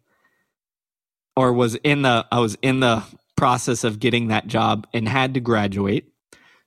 or 1.36 1.53
was 1.53 1.76
in 1.76 2.02
the 2.02 2.27
I 2.31 2.40
was 2.40 2.57
in 2.61 2.81
the 2.81 3.03
process 3.38 3.84
of 3.84 3.99
getting 3.99 4.27
that 4.27 4.48
job 4.48 4.86
and 4.94 5.07
had 5.07 5.34
to 5.36 5.40
graduate. 5.40 6.11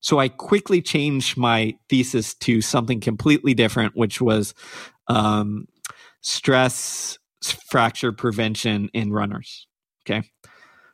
So 0.00 0.18
I 0.18 0.28
quickly 0.28 0.82
changed 0.82 1.36
my 1.36 1.76
thesis 1.88 2.34
to 2.34 2.60
something 2.60 3.00
completely 3.00 3.54
different, 3.54 3.94
which 3.94 4.20
was 4.20 4.54
um, 5.06 5.68
stress 6.22 7.18
fracture 7.42 8.12
prevention 8.12 8.88
in 8.94 9.12
runners. 9.12 9.66
Okay. 10.04 10.22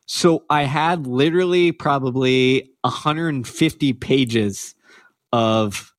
So 0.06 0.44
I 0.48 0.62
had 0.64 1.06
literally 1.06 1.70
probably 1.72 2.70
150 2.80 3.92
pages 3.92 4.74
of 5.32 5.92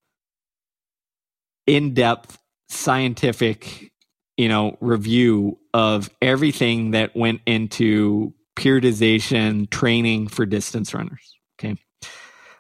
in-depth 1.67 2.39
scientific, 2.69 3.91
you 4.37 4.49
know, 4.49 4.75
review 4.81 5.59
of 5.75 6.09
everything 6.21 6.91
that 6.91 7.15
went 7.15 7.41
into 7.45 8.33
periodization 8.55 9.69
training 9.69 10.27
for 10.27 10.47
distance 10.47 10.93
runners. 10.93 11.37
Okay. 11.59 11.75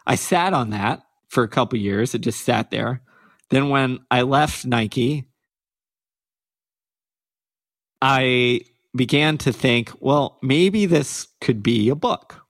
I 0.05 0.15
sat 0.15 0.53
on 0.53 0.69
that 0.69 1.01
for 1.29 1.43
a 1.43 1.49
couple 1.49 1.79
years. 1.79 2.13
It 2.13 2.19
just 2.19 2.41
sat 2.41 2.69
there. 2.69 3.01
Then 3.49 3.69
when 3.69 3.99
I 4.11 4.21
left 4.21 4.65
Nike, 4.65 5.25
I 8.01 8.61
began 8.95 9.37
to 9.39 9.53
think, 9.53 9.91
well, 9.99 10.37
maybe 10.41 10.85
this 10.85 11.27
could 11.41 11.61
be 11.61 11.89
a 11.89 11.95
book. 11.95 12.45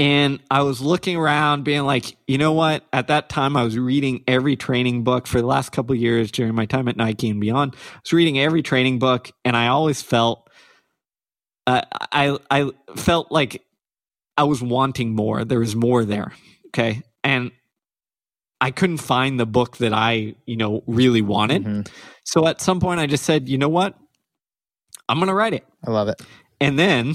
And 0.00 0.38
I 0.48 0.62
was 0.62 0.80
looking 0.80 1.16
around, 1.16 1.64
being 1.64 1.82
like, 1.82 2.16
you 2.28 2.38
know 2.38 2.52
what? 2.52 2.84
At 2.92 3.08
that 3.08 3.28
time, 3.28 3.56
I 3.56 3.64
was 3.64 3.76
reading 3.76 4.22
every 4.28 4.54
training 4.54 5.02
book 5.02 5.26
for 5.26 5.40
the 5.40 5.46
last 5.46 5.72
couple 5.72 5.92
years 5.96 6.30
during 6.30 6.54
my 6.54 6.66
time 6.66 6.86
at 6.86 6.96
Nike 6.96 7.28
and 7.28 7.40
beyond. 7.40 7.74
I 7.74 8.00
was 8.04 8.12
reading 8.12 8.38
every 8.38 8.62
training 8.62 9.00
book, 9.00 9.32
and 9.44 9.56
I 9.56 9.66
always 9.66 10.00
felt, 10.00 10.48
uh, 11.66 11.82
I 12.12 12.38
I 12.48 12.70
felt 12.94 13.32
like 13.32 13.64
I 14.36 14.44
was 14.44 14.62
wanting 14.62 15.16
more. 15.16 15.44
There 15.44 15.58
was 15.58 15.74
more 15.74 16.04
there. 16.04 16.32
Okay, 16.68 17.02
and 17.24 17.50
I 18.60 18.70
couldn't 18.70 18.98
find 18.98 19.38
the 19.38 19.46
book 19.46 19.76
that 19.78 19.92
I, 19.92 20.34
you 20.46 20.56
know, 20.56 20.82
really 20.86 21.22
wanted. 21.22 21.64
Mm-hmm. 21.64 21.80
So 22.24 22.46
at 22.46 22.60
some 22.60 22.80
point, 22.80 23.00
I 23.00 23.06
just 23.06 23.24
said, 23.24 23.48
you 23.48 23.58
know 23.58 23.68
what? 23.68 23.96
I'm 25.08 25.18
going 25.18 25.28
to 25.28 25.34
write 25.34 25.54
it. 25.54 25.66
I 25.86 25.90
love 25.90 26.08
it. 26.08 26.20
And 26.60 26.78
then 26.78 27.14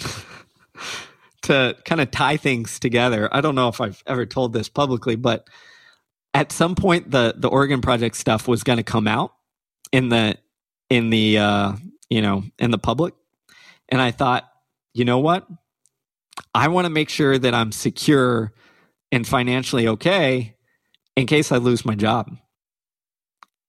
to 1.43 1.75
kind 1.85 2.01
of 2.01 2.11
tie 2.11 2.37
things 2.37 2.79
together, 2.79 3.29
I 3.31 3.41
don't 3.41 3.55
know 3.55 3.67
if 3.67 3.81
I've 3.81 4.01
ever 4.07 4.25
told 4.25 4.53
this 4.53 4.69
publicly, 4.69 5.15
but 5.15 5.47
at 6.33 6.51
some 6.51 6.75
point 6.75 7.11
the 7.11 7.35
the 7.37 7.47
Oregon 7.47 7.81
Project 7.81 8.15
stuff 8.15 8.47
was 8.47 8.63
going 8.63 8.77
to 8.77 8.83
come 8.83 9.07
out 9.07 9.33
in 9.91 10.09
the 10.09 10.37
in 10.89 11.09
the 11.09 11.37
uh, 11.37 11.73
you 12.09 12.21
know 12.21 12.43
in 12.57 12.71
the 12.71 12.77
public, 12.77 13.13
and 13.89 14.01
I 14.01 14.11
thought, 14.11 14.49
you 14.93 15.05
know 15.05 15.19
what, 15.19 15.47
I 16.55 16.69
want 16.69 16.85
to 16.85 16.89
make 16.89 17.09
sure 17.09 17.37
that 17.37 17.53
I'm 17.53 17.71
secure 17.71 18.53
and 19.11 19.27
financially 19.27 19.87
okay 19.89 20.55
in 21.15 21.27
case 21.27 21.51
I 21.51 21.57
lose 21.57 21.85
my 21.85 21.95
job, 21.95 22.35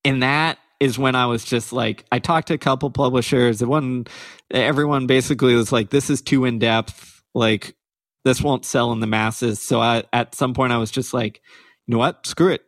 and 0.05 0.23
that 0.23 0.59
is 0.81 0.99
when 0.99 1.15
I 1.15 1.27
was 1.27 1.45
just 1.45 1.73
like, 1.73 2.05
I 2.13 2.19
talked 2.19 2.49
to 2.49 2.55
a 2.55 2.59
couple 2.59 2.91
publishers. 2.91 3.61
The 3.61 3.67
one, 3.67 4.07
everyone 4.51 5.07
basically 5.07 5.55
was 5.55 5.73
like, 5.73 5.91
this 5.91 6.11
is 6.11 6.21
too 6.21 6.45
in 6.45 6.59
depth. 6.59 7.23
Like, 7.35 7.75
this 8.25 8.43
won't 8.43 8.65
sell 8.65 8.93
in 8.93 9.01
the 9.01 9.07
masses. 9.07 9.61
So 9.61 9.81
I, 9.81 10.05
at 10.13 10.35
some 10.35 10.53
point, 10.53 10.73
I 10.73 10.79
was 10.79 10.91
just 10.91 11.15
like, 11.15 11.41
you 11.87 11.93
know 11.93 11.99
what? 11.99 12.27
Screw 12.27 12.53
it. 12.53 12.63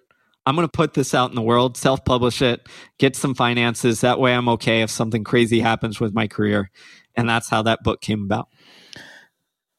I'm 0.47 0.55
going 0.55 0.67
to 0.67 0.73
put 0.73 0.95
this 0.95 1.13
out 1.13 1.31
in 1.31 1.37
the 1.37 1.43
world, 1.43 1.77
self 1.77 2.05
publish 2.05 2.41
it, 2.41 2.67
get 2.99 3.17
some 3.17 3.35
finances. 3.35 4.01
That 4.03 4.21
way 4.21 4.33
I'm 4.33 4.49
okay 4.51 4.83
if 4.83 4.91
something 4.91 5.25
crazy 5.25 5.61
happens 5.61 5.99
with 5.99 6.15
my 6.15 6.29
career. 6.29 6.71
And 7.17 7.29
that's 7.29 7.49
how 7.49 7.63
that 7.63 7.83
book 7.83 8.01
came 8.01 8.23
about. 8.23 8.49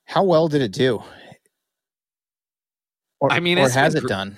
How 0.05 0.23
well 0.23 0.47
did 0.47 0.61
it 0.61 0.73
do? 0.73 1.01
Or, 3.19 3.31
I 3.31 3.39
mean, 3.39 3.57
or 3.57 3.69
has 3.69 3.95
it 3.95 4.07
done? 4.07 4.37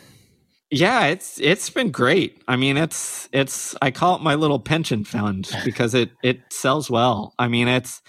Yeah, 0.72 1.08
it's 1.08 1.40
it's 1.40 1.70
been 1.70 1.90
great. 1.90 2.44
I 2.48 2.56
mean, 2.56 2.78
it's 2.78 3.28
it's 3.32 3.76
I 3.82 3.90
call 3.90 4.16
it 4.16 4.22
my 4.22 4.36
little 4.36 4.60
pension 4.60 5.04
fund 5.04 5.50
because 5.66 5.94
it 5.94 6.12
it 6.24 6.42
sells 6.52 6.90
well. 6.90 7.34
I 7.40 7.48
mean, 7.48 7.68
it's 7.68 8.02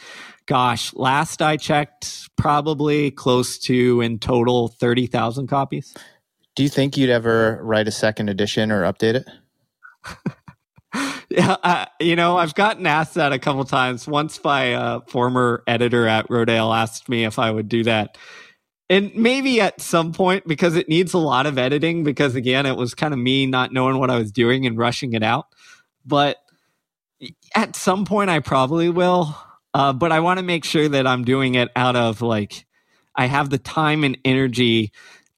gosh, 0.47 0.93
last 0.95 1.41
I 1.41 1.57
checked, 1.57 2.29
probably 2.37 3.11
close 3.11 3.59
to 3.61 4.01
in 4.03 4.19
total 4.19 4.69
thirty 4.69 5.07
thousand 5.07 5.47
copies. 5.47 5.95
Do 6.55 6.63
you 6.63 6.69
think 6.69 6.97
you'd 6.97 7.11
ever 7.11 7.61
write 7.63 7.89
a 7.89 7.93
second 7.93 8.29
edition 8.29 8.71
or 8.71 8.83
update 8.83 9.15
it? 9.15 9.27
yeah, 11.31 11.57
I, 11.63 11.87
you 12.01 12.17
know, 12.17 12.37
I've 12.37 12.55
gotten 12.55 12.87
asked 12.87 13.15
that 13.15 13.33
a 13.33 13.39
couple 13.39 13.65
times. 13.65 14.07
Once 14.07 14.37
by 14.39 14.65
a 14.65 14.81
uh, 14.81 15.01
former 15.07 15.63
editor 15.67 16.07
at 16.07 16.29
Rodale 16.29 16.77
asked 16.77 17.09
me 17.09 17.25
if 17.25 17.39
I 17.39 17.51
would 17.51 17.69
do 17.69 17.85
that 17.85 18.19
and 18.91 19.15
maybe 19.15 19.61
at 19.61 19.81
some 19.81 20.13
point 20.13 20.47
because 20.49 20.75
it 20.75 20.89
needs 20.89 21.15
a 21.15 21.19
lot 21.19 21.47
of 21.47 21.57
editing 21.57 22.03
because 22.03 22.35
again 22.35 22.67
it 22.67 22.77
was 22.77 22.93
kind 22.95 23.15
of 23.15 23.21
me 23.21 23.47
not 23.47 23.73
knowing 23.73 23.99
what 23.99 24.11
i 24.11 24.19
was 24.19 24.33
doing 24.33 24.67
and 24.67 24.77
rushing 24.77 25.15
it 25.15 25.23
out. 25.23 25.47
But 26.05 26.39
at 27.55 27.77
some 27.77 28.05
point 28.05 28.29
i 28.29 28.41
probably 28.41 28.91
will. 28.91 29.35
Uh, 29.73 29.93
but 29.93 30.11
i 30.13 30.21
want 30.21 30.39
to 30.39 30.45
make 30.45 30.65
sure 30.65 30.89
that 30.89 31.07
i'm 31.07 31.25
doing 31.25 31.55
it 31.55 31.71
out 31.77 31.95
of 31.95 32.21
like 32.21 32.67
i 33.15 33.27
have 33.27 33.49
the 33.49 33.59
time 33.59 34.03
and 34.03 34.19
energy 34.25 34.93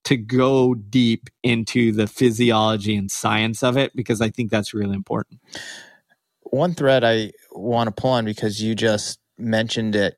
to 0.04 0.16
go 0.16 0.74
deep 0.74 1.28
into 1.44 1.92
the 1.92 2.06
physiology 2.08 2.96
and 2.96 3.10
science 3.10 3.62
of 3.62 3.76
it 3.76 3.94
because 3.94 4.20
i 4.20 4.30
think 4.30 4.50
that's 4.50 4.74
really 4.74 4.94
important. 4.94 5.40
One 6.44 6.72
thread 6.74 7.04
i 7.04 7.32
want 7.50 7.94
to 7.94 8.00
pull 8.00 8.12
on 8.12 8.24
because 8.24 8.62
you 8.62 8.74
just 8.74 9.18
mentioned 9.36 9.94
it 9.94 10.16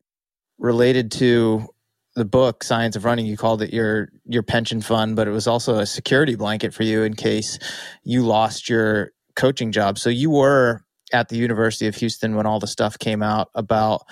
related 0.59 1.11
to 1.11 1.74
the 2.15 2.24
book 2.24 2.62
science 2.62 2.97
of 2.97 3.05
running 3.05 3.27
you 3.27 3.36
called 3.36 3.62
it 3.62 3.73
your 3.73 4.09
your 4.27 4.43
pension 4.43 4.81
fund 4.81 5.16
but 5.16 5.27
it 5.27 5.32
was 5.32 5.47
also 5.47 5.78
a 5.78 5.86
security 5.86 6.36
blanket 6.36 6.73
for 6.73 6.85
you 6.85 7.03
in 7.03 7.15
case 7.15 7.59
you 8.05 8.24
lost 8.24 8.69
your 8.69 9.11
coaching 9.35 9.73
job. 9.73 9.99
So 9.99 10.11
you 10.11 10.31
were 10.31 10.82
at 11.12 11.28
the 11.28 11.36
university 11.36 11.86
of 11.86 11.95
houston 11.95 12.36
when 12.36 12.47
all 12.47 12.61
the 12.61 12.66
stuff 12.66 12.99
came 12.99 13.23
out 13.23 13.49
about 13.55 14.03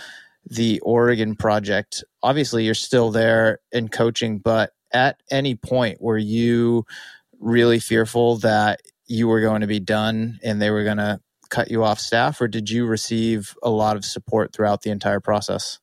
the 0.45 0.81
oregon 0.81 1.37
project. 1.37 2.03
Obviously 2.23 2.65
you're 2.65 2.75
still 2.75 3.11
there 3.11 3.61
in 3.71 3.89
coaching 3.89 4.39
but 4.39 4.73
at 4.93 5.21
any 5.31 5.55
point 5.55 6.01
were 6.01 6.19
you 6.19 6.85
really 7.39 7.79
fearful 7.79 8.37
that 8.39 8.81
you 9.07 9.29
were 9.29 9.41
going 9.41 9.61
to 9.61 9.67
be 9.67 9.81
done 9.81 10.39
and 10.43 10.61
they 10.61 10.71
were 10.71 10.85
going 10.85 10.99
to 10.99 11.21
cut 11.51 11.71
you 11.71 11.85
off 11.85 12.01
staff 12.01 12.41
or 12.41 12.49
did 12.49 12.71
you 12.71 12.87
receive 12.87 13.55
a 13.63 13.71
lot 13.71 13.97
of 13.97 14.05
support 14.05 14.53
throughout 14.53 14.83
the 14.83 14.91
entire 14.91 15.21
process 15.21 15.79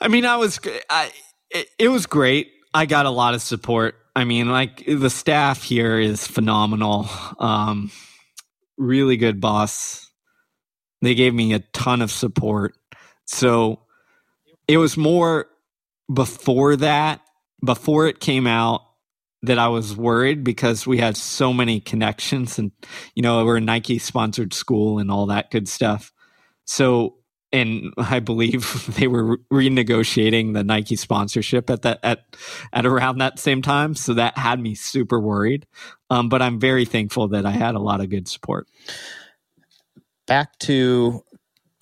I 0.00 0.08
mean, 0.08 0.24
I 0.24 0.36
was, 0.36 0.60
I, 0.90 1.10
it, 1.50 1.68
it 1.78 1.88
was 1.88 2.06
great. 2.06 2.52
I 2.74 2.86
got 2.86 3.06
a 3.06 3.10
lot 3.10 3.34
of 3.34 3.42
support. 3.42 3.94
I 4.14 4.24
mean, 4.24 4.50
like 4.50 4.84
the 4.86 5.10
staff 5.10 5.62
here 5.62 5.98
is 5.98 6.26
phenomenal. 6.26 7.08
Um, 7.38 7.90
really 8.76 9.16
good 9.16 9.40
boss. 9.40 10.10
They 11.02 11.14
gave 11.14 11.34
me 11.34 11.52
a 11.52 11.60
ton 11.60 12.02
of 12.02 12.10
support. 12.10 12.74
So 13.26 13.80
it 14.68 14.78
was 14.78 14.96
more 14.96 15.46
before 16.12 16.76
that, 16.76 17.20
before 17.64 18.06
it 18.06 18.20
came 18.20 18.46
out, 18.46 18.82
that 19.42 19.58
I 19.58 19.68
was 19.68 19.96
worried 19.96 20.44
because 20.44 20.86
we 20.86 20.98
had 20.98 21.16
so 21.16 21.52
many 21.52 21.80
connections 21.80 22.58
and, 22.58 22.72
you 23.14 23.22
know, 23.22 23.44
we're 23.44 23.58
a 23.58 23.60
Nike 23.60 23.98
sponsored 23.98 24.52
school 24.52 24.98
and 24.98 25.10
all 25.10 25.26
that 25.26 25.50
good 25.50 25.68
stuff. 25.68 26.12
So 26.64 27.16
and 27.52 27.92
I 27.98 28.20
believe 28.20 28.86
they 28.98 29.06
were 29.06 29.38
renegotiating 29.52 30.54
the 30.54 30.64
Nike 30.64 30.96
sponsorship 30.96 31.70
at 31.70 31.82
that 31.82 32.00
at 32.02 32.24
at 32.72 32.86
around 32.86 33.18
that 33.18 33.38
same 33.38 33.62
time. 33.62 33.94
So 33.94 34.14
that 34.14 34.38
had 34.38 34.60
me 34.60 34.74
super 34.74 35.20
worried. 35.20 35.66
Um, 36.10 36.28
but 36.28 36.42
I'm 36.42 36.60
very 36.60 36.84
thankful 36.84 37.28
that 37.28 37.46
I 37.46 37.50
had 37.50 37.74
a 37.74 37.80
lot 37.80 38.00
of 38.00 38.10
good 38.10 38.28
support. 38.28 38.68
Back 40.26 40.58
to 40.60 41.22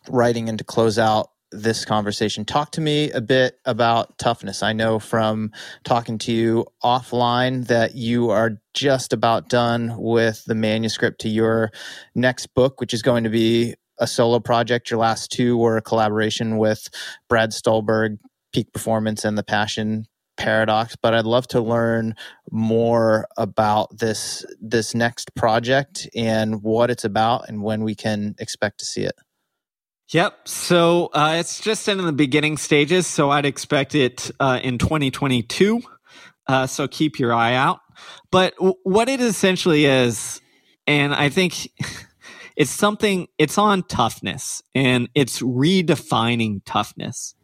writing 0.09 0.49
and 0.49 0.59
to 0.59 0.65
close 0.65 0.99
out 0.99 1.31
this 1.51 1.85
conversation. 1.85 2.45
Talk 2.45 2.73
to 2.73 2.81
me 2.81 3.11
a 3.12 3.20
bit 3.20 3.59
about 3.65 4.19
toughness. 4.19 4.62
I 4.62 4.73
know 4.73 4.99
from 4.99 5.53
talking 5.85 6.19
to 6.19 6.32
you 6.32 6.66
offline 6.82 7.66
that 7.69 7.95
you 7.95 8.31
are 8.31 8.61
just 8.74 9.12
about 9.12 9.49
done 9.49 9.95
with 9.97 10.45
the 10.47 10.55
manuscript 10.55 11.20
to 11.23 11.28
your 11.28 11.70
next 12.15 12.49
book, 12.55 12.81
which 12.81 12.93
is 12.93 13.03
going 13.03 13.24
to 13.24 13.31
be 13.31 13.74
a 13.99 14.07
solo 14.07 14.41
project. 14.41 14.91
Your 14.91 15.01
last 15.01 15.31
two 15.31 15.57
were 15.57 15.77
a 15.77 15.83
collaboration 15.83 16.59
with 16.59 16.89
Brad 17.29 17.53
Stulberg, 17.53 18.19
Peak 18.53 18.73
Performance, 18.73 19.25
and 19.25 19.37
the 19.39 19.43
Passion 19.43 20.07
paradox, 20.37 20.97
but 20.97 21.15
I'd 21.15 21.27
love 21.27 21.47
to 21.49 21.61
learn 21.61 22.15
more 22.51 23.27
about 23.37 23.97
this 23.99 24.45
this 24.61 24.95
next 24.95 25.35
project 25.35 26.09
and 26.15 26.62
what 26.62 26.91
it's 26.91 27.05
about 27.05 27.49
and 27.49 27.62
when 27.62 27.85
we 27.85 27.95
can 27.95 28.35
expect 28.39 28.79
to 28.79 28.85
see 28.85 29.03
it. 29.03 29.15
Yep. 30.11 30.49
So 30.49 31.07
uh, 31.15 31.37
it's 31.39 31.61
just 31.61 31.89
in 31.89 31.99
the 31.99 32.12
beginning 32.12 32.57
stages. 32.59 33.07
So 33.07 33.31
I'd 33.31 33.47
expect 33.47 33.95
it 33.95 34.31
uh, 34.39 34.61
in 34.62 34.79
2022. 34.79 35.83
Uh, 36.47 36.66
so 36.66 36.87
keep 36.87 37.19
your 37.19 37.33
eye 37.33 37.55
out. 37.55 37.81
But 38.31 38.55
w- 38.57 38.75
what 38.83 39.09
it 39.09 39.21
essentially 39.21 39.87
is, 39.87 40.43
and 40.87 41.15
I 41.15 41.31
think 41.31 41.71
it's 42.57 42.71
something, 42.71 43.29
it's 43.39 43.59
on 43.59 43.83
toughness 43.85 44.63
and 44.75 45.09
it's 45.15 45.41
redefining 45.41 46.61
toughness. 46.65 47.35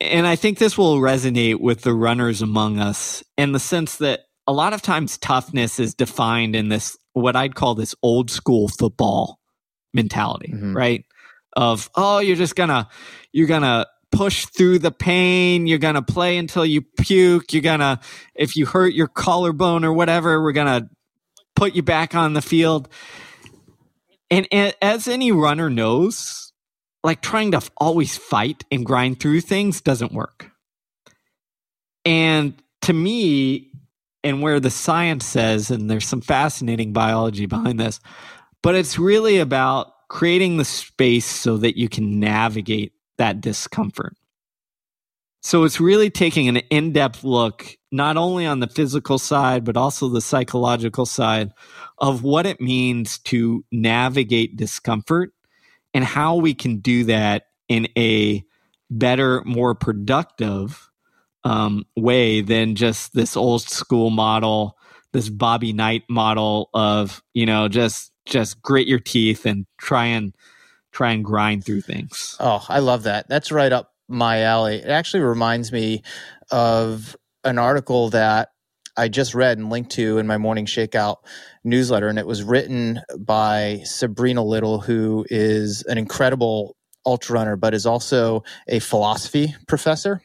And 0.00 0.26
I 0.26 0.36
think 0.36 0.58
this 0.58 0.76
will 0.76 0.98
resonate 0.98 1.60
with 1.60 1.82
the 1.82 1.94
runners 1.94 2.42
among 2.42 2.78
us 2.78 3.22
in 3.36 3.52
the 3.52 3.60
sense 3.60 3.96
that 3.98 4.20
a 4.46 4.52
lot 4.52 4.72
of 4.72 4.82
times 4.82 5.18
toughness 5.18 5.80
is 5.80 5.94
defined 5.94 6.54
in 6.54 6.68
this, 6.68 6.96
what 7.12 7.36
I'd 7.36 7.54
call 7.54 7.74
this 7.74 7.94
old 8.02 8.30
school 8.30 8.68
football 8.68 9.38
mentality, 9.92 10.52
mm-hmm. 10.52 10.76
right? 10.76 11.04
Of, 11.56 11.88
oh, 11.94 12.18
you're 12.18 12.36
just 12.36 12.56
gonna, 12.56 12.88
you're 13.32 13.46
gonna 13.46 13.86
push 14.14 14.46
through 14.46 14.78
the 14.78 14.90
pain. 14.90 15.66
You're 15.66 15.78
going 15.78 15.96
to 15.96 16.02
play 16.02 16.38
until 16.38 16.64
you 16.64 16.82
puke. 16.82 17.52
You're 17.52 17.62
going 17.62 17.80
to, 17.80 17.98
if 18.34 18.56
you 18.56 18.66
hurt 18.66 18.94
your 18.94 19.08
collarbone 19.08 19.84
or 19.84 19.92
whatever, 19.92 20.42
we're 20.42 20.52
going 20.52 20.82
to 20.82 20.88
put 21.56 21.74
you 21.74 21.82
back 21.82 22.14
on 22.14 22.32
the 22.32 22.42
field. 22.42 22.88
And, 24.30 24.48
and 24.50 24.74
as 24.80 25.06
any 25.08 25.32
runner 25.32 25.70
knows, 25.70 26.52
like 27.02 27.20
trying 27.20 27.52
to 27.52 27.60
always 27.76 28.16
fight 28.16 28.64
and 28.70 28.84
grind 28.84 29.20
through 29.20 29.42
things 29.42 29.80
doesn't 29.80 30.12
work. 30.12 30.50
And 32.04 32.54
to 32.82 32.92
me, 32.92 33.70
and 34.22 34.40
where 34.40 34.58
the 34.58 34.70
science 34.70 35.26
says, 35.26 35.70
and 35.70 35.90
there's 35.90 36.06
some 36.06 36.22
fascinating 36.22 36.92
biology 36.92 37.46
behind 37.46 37.78
this, 37.78 38.00
but 38.62 38.74
it's 38.74 38.98
really 38.98 39.38
about 39.38 39.92
creating 40.08 40.56
the 40.56 40.64
space 40.64 41.26
so 41.26 41.58
that 41.58 41.78
you 41.78 41.88
can 41.88 42.18
navigate 42.20 42.92
that 43.18 43.40
discomfort. 43.40 44.16
So 45.42 45.64
it's 45.64 45.78
really 45.78 46.08
taking 46.08 46.48
an 46.48 46.56
in 46.56 46.92
depth 46.92 47.22
look, 47.22 47.76
not 47.92 48.16
only 48.16 48.46
on 48.46 48.60
the 48.60 48.66
physical 48.66 49.18
side, 49.18 49.62
but 49.64 49.76
also 49.76 50.08
the 50.08 50.22
psychological 50.22 51.04
side 51.04 51.52
of 52.04 52.22
what 52.22 52.44
it 52.44 52.60
means 52.60 53.16
to 53.16 53.64
navigate 53.72 54.56
discomfort 54.56 55.32
and 55.94 56.04
how 56.04 56.36
we 56.36 56.52
can 56.52 56.76
do 56.80 57.04
that 57.04 57.46
in 57.66 57.88
a 57.96 58.44
better, 58.90 59.42
more 59.46 59.74
productive 59.74 60.90
um, 61.44 61.86
way 61.96 62.42
than 62.42 62.74
just 62.74 63.14
this 63.14 63.38
old 63.38 63.62
school 63.62 64.10
model, 64.10 64.76
this 65.12 65.30
Bobby 65.30 65.72
Knight 65.72 66.02
model 66.10 66.68
of, 66.74 67.22
you 67.32 67.46
know, 67.46 67.68
just 67.68 68.12
just 68.26 68.60
grit 68.60 68.86
your 68.86 68.98
teeth 69.00 69.46
and 69.46 69.64
try 69.78 70.04
and 70.04 70.34
try 70.92 71.12
and 71.12 71.24
grind 71.24 71.64
through 71.64 71.80
things. 71.80 72.36
Oh, 72.38 72.62
I 72.68 72.80
love 72.80 73.04
that. 73.04 73.30
That's 73.30 73.50
right 73.50 73.72
up 73.72 73.94
my 74.08 74.42
alley. 74.42 74.76
It 74.76 74.90
actually 74.90 75.22
reminds 75.22 75.72
me 75.72 76.02
of 76.50 77.16
an 77.44 77.56
article 77.56 78.10
that 78.10 78.50
I 78.96 79.08
just 79.08 79.34
read 79.34 79.58
and 79.58 79.70
linked 79.70 79.90
to 79.92 80.18
in 80.18 80.26
my 80.26 80.38
morning 80.38 80.66
shakeout 80.66 81.16
newsletter. 81.64 82.08
And 82.08 82.18
it 82.18 82.26
was 82.26 82.42
written 82.42 83.00
by 83.18 83.80
Sabrina 83.84 84.42
Little, 84.42 84.80
who 84.80 85.26
is 85.30 85.82
an 85.84 85.98
incredible 85.98 86.76
ultra 87.06 87.34
runner, 87.34 87.56
but 87.56 87.74
is 87.74 87.86
also 87.86 88.44
a 88.68 88.78
philosophy 88.78 89.54
professor 89.66 90.22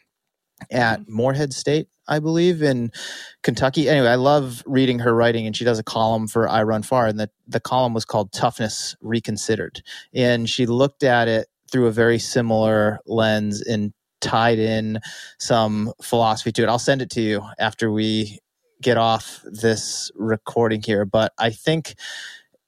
at 0.72 1.02
mm-hmm. 1.02 1.14
Morehead 1.14 1.54
State, 1.54 1.88
I 2.08 2.20
believe, 2.20 2.62
in 2.62 2.92
Kentucky. 3.44 3.90
Anyway, 3.90 4.08
I 4.08 4.16
love 4.16 4.64
reading 4.66 5.00
her 5.00 5.14
writing, 5.14 5.48
and 5.48 5.56
she 5.56 5.66
does 5.66 5.80
a 5.80 5.84
column 5.84 6.28
for 6.28 6.48
I 6.48 6.64
Run 6.64 6.84
Far, 6.84 7.08
and 7.08 7.20
the, 7.20 7.30
the 7.48 7.60
column 7.60 7.94
was 7.94 8.06
called 8.06 8.32
Toughness 8.32 8.96
Reconsidered. 9.02 9.82
And 10.14 10.50
she 10.50 10.66
looked 10.66 11.04
at 11.04 11.28
it 11.28 11.48
through 11.72 11.88
a 11.88 11.92
very 11.92 12.20
similar 12.20 13.00
lens 13.06 13.62
and 13.62 13.94
tied 14.22 14.60
in 14.60 15.00
some 15.40 15.94
philosophy 16.02 16.52
to 16.52 16.64
it. 16.64 16.70
I'll 16.70 16.80
send 16.80 17.02
it 17.02 17.10
to 17.12 17.22
you 17.22 17.44
after 17.58 17.92
we 17.92 18.40
get 18.82 18.98
off 18.98 19.42
this 19.46 20.12
recording 20.16 20.82
here, 20.82 21.06
but 21.06 21.34
I 21.38 21.50
think 21.50 21.96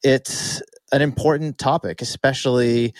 it's 0.03 0.61
an 0.91 1.01
important 1.01 1.57
topic, 1.57 2.01
especially 2.01 2.93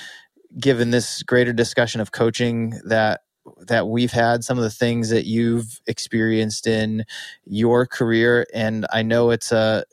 given 0.59 0.91
this 0.91 1.23
greater 1.23 1.53
discussion 1.53 2.01
of 2.01 2.11
coaching 2.11 2.79
that 2.85 3.21
that 3.67 3.87
we've 3.87 4.11
had, 4.11 4.43
some 4.43 4.57
of 4.57 4.63
the 4.63 4.69
things 4.69 5.09
that 5.09 5.25
you've 5.25 5.81
experienced 5.87 6.67
in 6.67 7.03
your 7.45 7.87
career, 7.87 8.45
and 8.53 8.85
I 8.91 9.01
know 9.01 9.31
it's 9.31 9.51
a 9.51 9.83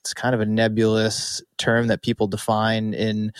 it's 0.00 0.14
kind 0.14 0.34
of 0.34 0.40
a 0.40 0.46
nebulous 0.46 1.42
term 1.56 1.88
that 1.88 2.02
people 2.02 2.26
define 2.28 2.94
in 2.94 3.32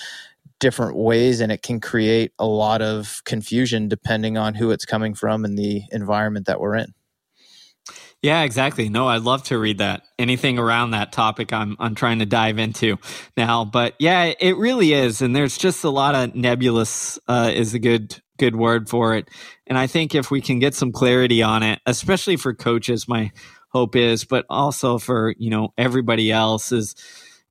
different 0.58 0.96
ways 0.96 1.40
and 1.40 1.52
it 1.52 1.62
can 1.62 1.80
create 1.80 2.32
a 2.38 2.46
lot 2.46 2.82
of 2.82 3.22
confusion 3.24 3.88
depending 3.88 4.36
on 4.36 4.54
who 4.54 4.70
it's 4.70 4.84
coming 4.84 5.14
from 5.14 5.44
and 5.44 5.56
the 5.56 5.82
environment 5.92 6.46
that 6.46 6.60
we're 6.60 6.74
in. 6.74 6.92
Yeah, 8.22 8.42
exactly. 8.42 8.88
No, 8.88 9.06
I'd 9.06 9.22
love 9.22 9.44
to 9.44 9.58
read 9.58 9.78
that. 9.78 10.02
Anything 10.18 10.58
around 10.58 10.90
that 10.90 11.12
topic 11.12 11.52
I'm 11.52 11.76
I'm 11.78 11.94
trying 11.94 12.18
to 12.18 12.26
dive 12.26 12.58
into 12.58 12.96
now. 13.36 13.64
But 13.64 13.94
yeah, 14.00 14.32
it 14.40 14.56
really 14.56 14.92
is. 14.92 15.22
And 15.22 15.36
there's 15.36 15.56
just 15.56 15.84
a 15.84 15.90
lot 15.90 16.16
of 16.16 16.34
nebulous 16.34 17.18
uh, 17.28 17.52
is 17.54 17.74
a 17.74 17.78
good 17.78 18.20
good 18.38 18.56
word 18.56 18.88
for 18.88 19.14
it. 19.14 19.28
And 19.66 19.78
I 19.78 19.86
think 19.86 20.14
if 20.14 20.30
we 20.30 20.40
can 20.40 20.58
get 20.58 20.74
some 20.74 20.92
clarity 20.92 21.42
on 21.42 21.62
it, 21.62 21.80
especially 21.86 22.36
for 22.36 22.54
coaches, 22.54 23.06
my 23.06 23.30
hope 23.70 23.94
is, 23.96 24.24
but 24.24 24.46
also 24.48 24.98
for, 24.98 25.34
you 25.38 25.50
know, 25.50 25.72
everybody 25.76 26.32
else 26.32 26.72
is 26.72 26.94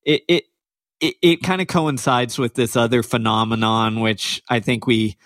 it, 0.03 0.23
it, 0.27 0.43
it, 0.99 1.15
it 1.21 1.43
kind 1.43 1.61
of 1.61 1.67
coincides 1.67 2.39
with 2.39 2.55
this 2.55 2.75
other 2.75 3.03
phenomenon, 3.03 3.99
which 3.99 4.41
I 4.49 4.59
think 4.59 4.87
we, 4.87 5.17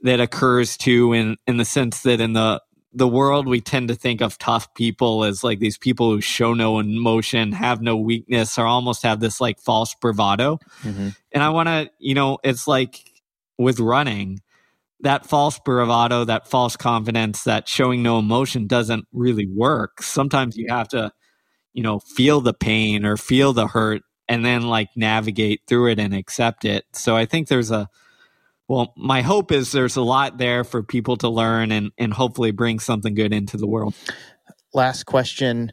that 0.00 0.20
occurs 0.20 0.76
too 0.76 1.12
in, 1.12 1.36
in 1.46 1.58
the 1.58 1.64
sense 1.64 2.02
that 2.02 2.20
in 2.20 2.32
the, 2.32 2.60
the 2.94 3.08
world 3.08 3.48
we 3.48 3.60
tend 3.60 3.88
to 3.88 3.94
think 3.94 4.20
of 4.20 4.38
tough 4.38 4.72
people 4.74 5.24
as 5.24 5.42
like 5.42 5.58
these 5.58 5.78
people 5.78 6.10
who 6.10 6.20
show 6.20 6.52
no 6.54 6.78
emotion, 6.78 7.52
have 7.52 7.80
no 7.80 7.96
weakness, 7.96 8.58
or 8.58 8.66
almost 8.66 9.02
have 9.02 9.20
this 9.20 9.40
like 9.40 9.58
false 9.60 9.94
bravado. 10.00 10.58
Mm-hmm. 10.82 11.08
And 11.32 11.42
I 11.42 11.48
want 11.50 11.68
to, 11.68 11.90
you 11.98 12.14
know, 12.14 12.38
it's 12.44 12.68
like 12.68 13.10
with 13.58 13.80
running, 13.80 14.40
that 15.00 15.26
false 15.26 15.58
bravado, 15.58 16.24
that 16.24 16.48
false 16.48 16.76
confidence, 16.76 17.44
that 17.44 17.68
showing 17.68 18.02
no 18.02 18.18
emotion 18.18 18.66
doesn't 18.66 19.06
really 19.12 19.46
work. 19.46 20.02
Sometimes 20.02 20.56
you 20.56 20.66
have 20.68 20.88
to, 20.88 21.12
you 21.72 21.82
know, 21.82 21.98
feel 21.98 22.40
the 22.40 22.54
pain 22.54 23.04
or 23.04 23.16
feel 23.16 23.52
the 23.52 23.66
hurt 23.66 24.02
and 24.28 24.44
then 24.44 24.62
like 24.62 24.90
navigate 24.94 25.62
through 25.66 25.90
it 25.90 25.98
and 25.98 26.14
accept 26.14 26.64
it. 26.64 26.84
So 26.92 27.16
I 27.16 27.26
think 27.26 27.48
there's 27.48 27.70
a, 27.70 27.88
well, 28.72 28.94
my 28.96 29.20
hope 29.20 29.52
is 29.52 29.70
there's 29.70 29.96
a 29.96 30.02
lot 30.02 30.38
there 30.38 30.64
for 30.64 30.82
people 30.82 31.18
to 31.18 31.28
learn 31.28 31.70
and, 31.70 31.92
and 31.98 32.10
hopefully 32.10 32.52
bring 32.52 32.78
something 32.78 33.14
good 33.14 33.34
into 33.34 33.58
the 33.58 33.66
world. 33.66 33.94
Last 34.72 35.04
question. 35.04 35.72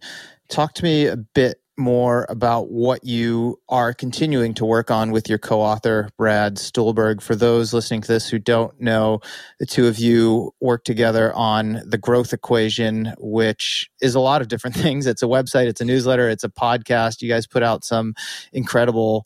Talk 0.50 0.74
to 0.74 0.84
me 0.84 1.06
a 1.06 1.16
bit 1.16 1.62
more 1.78 2.26
about 2.28 2.70
what 2.70 3.06
you 3.06 3.58
are 3.70 3.94
continuing 3.94 4.54
to 4.56 4.66
work 4.66 4.92
on 4.92 5.12
with 5.12 5.30
your 5.30 5.38
co-author 5.38 6.10
Brad 6.18 6.58
Stulberg. 6.58 7.22
For 7.22 7.38
those 7.38 7.74
listening 7.74 8.02
to 8.02 8.08
this 8.10 8.28
who 8.28 8.38
don't 8.38 8.78
know, 8.82 9.22
the 9.62 9.66
two 9.66 9.88
of 9.88 9.98
you 9.98 10.54
work 10.60 10.84
together 10.84 11.34
on 11.34 11.82
the 11.86 11.98
growth 11.98 12.34
equation, 12.34 13.14
which 13.18 13.90
is 14.02 14.14
a 14.14 14.20
lot 14.20 14.42
of 14.42 14.50
different 14.50 14.76
things. 14.76 15.08
It's 15.08 15.24
a 15.24 15.28
website, 15.28 15.68
it's 15.68 15.80
a 15.80 15.86
newsletter, 15.86 16.28
it's 16.28 16.44
a 16.44 16.50
podcast. 16.50 17.22
You 17.22 17.30
guys 17.30 17.48
put 17.48 17.64
out 17.64 17.86
some 17.86 18.14
incredible 18.52 19.26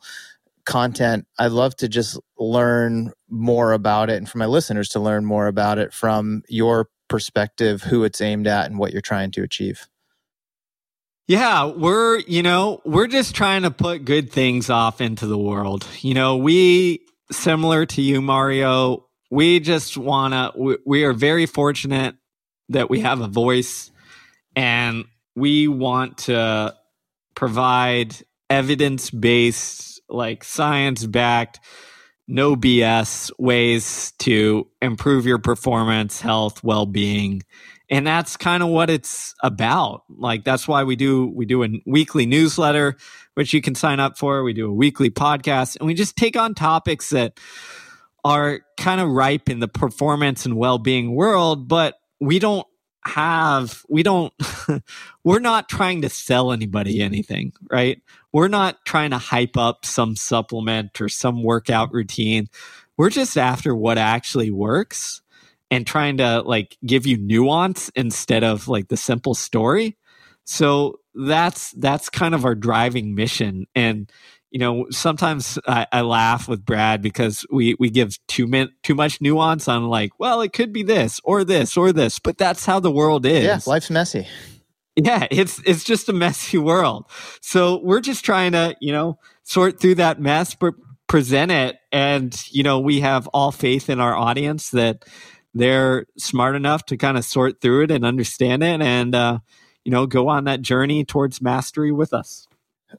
content. 0.66 1.26
I'd 1.38 1.52
love 1.52 1.76
to 1.78 1.88
just 1.88 2.20
learn 2.38 3.12
more 3.30 3.74
about 3.74 4.10
it 4.10 4.18
and 4.18 4.30
for 4.30 4.38
my 4.38 4.46
listeners 4.46 4.90
to 4.90 5.00
learn 5.00 5.26
more 5.26 5.48
about 5.48 5.78
it 5.78 5.94
from 5.94 6.44
your 6.48 6.90
perspective, 7.10 7.84
who 7.84 8.04
it's 8.04 8.22
aimed 8.22 8.48
at 8.48 8.68
and 8.68 8.80
what 8.80 8.92
you're 8.92 9.02
trying 9.02 9.32
to 9.32 9.44
achieve. 9.44 9.88
Yeah, 11.28 11.68
we're, 11.68 12.20
you 12.20 12.44
know, 12.44 12.82
we're 12.84 13.08
just 13.08 13.34
trying 13.34 13.62
to 13.62 13.72
put 13.72 14.04
good 14.04 14.32
things 14.32 14.70
off 14.70 15.00
into 15.00 15.26
the 15.26 15.38
world. 15.38 15.88
You 16.02 16.14
know, 16.14 16.38
we, 16.38 17.06
similar 17.32 17.86
to 17.86 18.02
you, 18.02 18.22
Mario, 18.22 19.08
we 19.32 19.62
just 19.62 19.96
want 19.98 20.34
to, 20.34 20.52
we, 20.60 20.78
we 20.86 21.04
are 21.06 21.14
very 21.14 21.46
fortunate 21.46 22.16
that 22.70 22.90
we 22.90 23.00
have 23.02 23.22
a 23.22 23.28
voice 23.28 23.90
and 24.56 25.06
we 25.36 25.68
want 25.68 26.18
to 26.20 26.76
provide 27.36 28.16
evidence 28.50 29.10
based, 29.10 29.93
like 30.14 30.44
science 30.44 31.06
backed, 31.06 31.60
no 32.28 32.56
BS 32.56 33.32
ways 33.38 34.14
to 34.20 34.68
improve 34.82 35.26
your 35.26 35.40
performance, 35.40 36.22
health, 36.22 36.64
well 36.64 36.86
being 36.86 37.44
and 37.94 38.08
that's 38.08 38.38
kind 38.38 38.64
of 38.64 38.70
what 38.70 38.90
it's 38.90 39.36
about. 39.44 40.04
Like 40.10 40.44
that's 40.44 40.68
why 40.68 40.84
we 40.84 40.96
do 40.96 41.28
we 41.28 41.46
do 41.46 41.64
a 41.64 41.70
weekly 41.86 42.26
newsletter 42.26 42.98
which 43.36 43.54
you 43.54 43.62
can 43.62 43.76
sign 43.76 44.00
up 44.00 44.18
for. 44.18 44.44
We 44.44 44.54
do 44.54 44.68
a 44.68 44.74
weekly 44.74 45.12
podcast 45.12 45.78
and 45.78 45.86
we 45.86 45.94
just 45.94 46.16
take 46.16 46.36
on 46.36 46.56
topics 46.56 47.10
that 47.12 47.40
are 48.26 48.62
kind 48.78 49.00
of 49.00 49.10
ripe 49.10 49.48
in 49.48 49.60
the 49.60 49.68
performance 49.68 50.46
and 50.46 50.56
well-being 50.58 51.14
world 51.14 51.68
but 51.68 52.00
we 52.20 52.40
don't 52.40 52.66
have 53.06 53.84
we 53.90 54.04
don't 54.04 54.34
we're 55.24 55.40
not 55.40 55.70
trying 55.70 56.02
to 56.02 56.10
sell 56.10 56.52
anybody 56.52 57.02
anything 57.02 57.54
right? 57.70 58.02
We're 58.32 58.48
not 58.48 58.84
trying 58.86 59.12
to 59.12 59.18
hype 59.18 59.58
up 59.58 59.86
some 59.86 60.16
supplement 60.16 61.00
or 61.02 61.10
some 61.10 61.44
workout 61.44 61.94
routine. 61.94 62.48
We're 62.98 63.10
just 63.10 63.38
after 63.38 63.76
what 63.76 63.98
actually 63.98 64.52
works 64.52 65.22
and 65.70 65.88
trying 65.88 66.18
to 66.18 66.42
like 66.42 66.78
give 66.86 67.06
you 67.06 67.18
nuance 67.18 67.90
instead 67.96 68.44
of 68.44 68.68
like 68.68 68.88
the 68.90 68.98
simple 68.98 69.34
story. 69.34 69.98
So 70.46 71.00
that's 71.16 71.72
that's 71.72 72.10
kind 72.10 72.36
of 72.36 72.46
our 72.46 72.56
driving 72.56 73.16
mission. 73.16 73.66
And 73.76 74.12
you 74.54 74.60
know, 74.60 74.86
sometimes 74.92 75.58
I, 75.68 75.88
I, 75.92 76.02
laugh 76.02 76.48
with 76.48 76.64
Brad 76.64 77.02
because 77.02 77.44
we 77.52 77.76
we 77.80 77.90
give 77.90 78.20
too 78.28 78.46
min- 78.46 78.72
too 78.84 78.94
much 78.94 79.20
nuance 79.20 79.68
on 79.68 79.88
like, 79.90 80.12
well, 80.20 80.42
it 80.42 80.54
could 80.54 80.72
be 80.72 80.84
this 80.84 81.20
or 81.24 81.44
this 81.44 81.76
or 81.76 81.92
this, 81.92 82.20
but 82.20 82.38
that's 82.38 82.64
how 82.64 82.80
the 82.80 82.92
world 82.92 83.26
is. 83.26 83.44
Yeah, 83.44 83.60
life's 83.66 83.90
messy. 83.90 84.28
Yeah, 84.96 85.26
it's 85.32 85.60
it's 85.66 85.84
just 85.84 86.08
a 86.08 86.14
messy 86.14 86.60
world. 86.60 87.06
So 87.42 87.82
we're 87.84 88.00
just 88.00 88.24
trying 88.24 88.52
to, 88.52 88.76
you 88.80 88.92
know, 88.92 89.18
sort 89.42 89.80
through 89.80 89.96
that 89.96 90.22
mess, 90.22 90.54
but 90.54 90.76
present 91.08 91.52
it, 91.52 91.78
and 91.92 92.40
you 92.52 92.62
know, 92.62 92.80
we 92.80 93.00
have 93.00 93.26
all 93.30 93.52
faith 93.52 93.90
in 93.90 94.00
our 94.00 94.16
audience 94.16 94.70
that 94.70 95.04
they're 95.56 96.06
smart 96.20 96.56
enough 96.56 96.86
to 96.86 96.98
kind 96.98 97.18
of 97.18 97.26
sort 97.26 97.60
through 97.60 97.86
it 97.86 97.92
and 97.92 98.06
understand 98.06 98.62
it, 98.62 98.84
and 98.84 99.16
uh, 99.16 99.40
you 99.84 99.92
know, 99.92 100.06
go 100.06 100.28
on 100.28 100.44
that 100.44 100.62
journey 100.62 101.04
towards 101.04 101.42
mastery 101.42 101.92
with 101.92 102.14
us. 102.14 102.48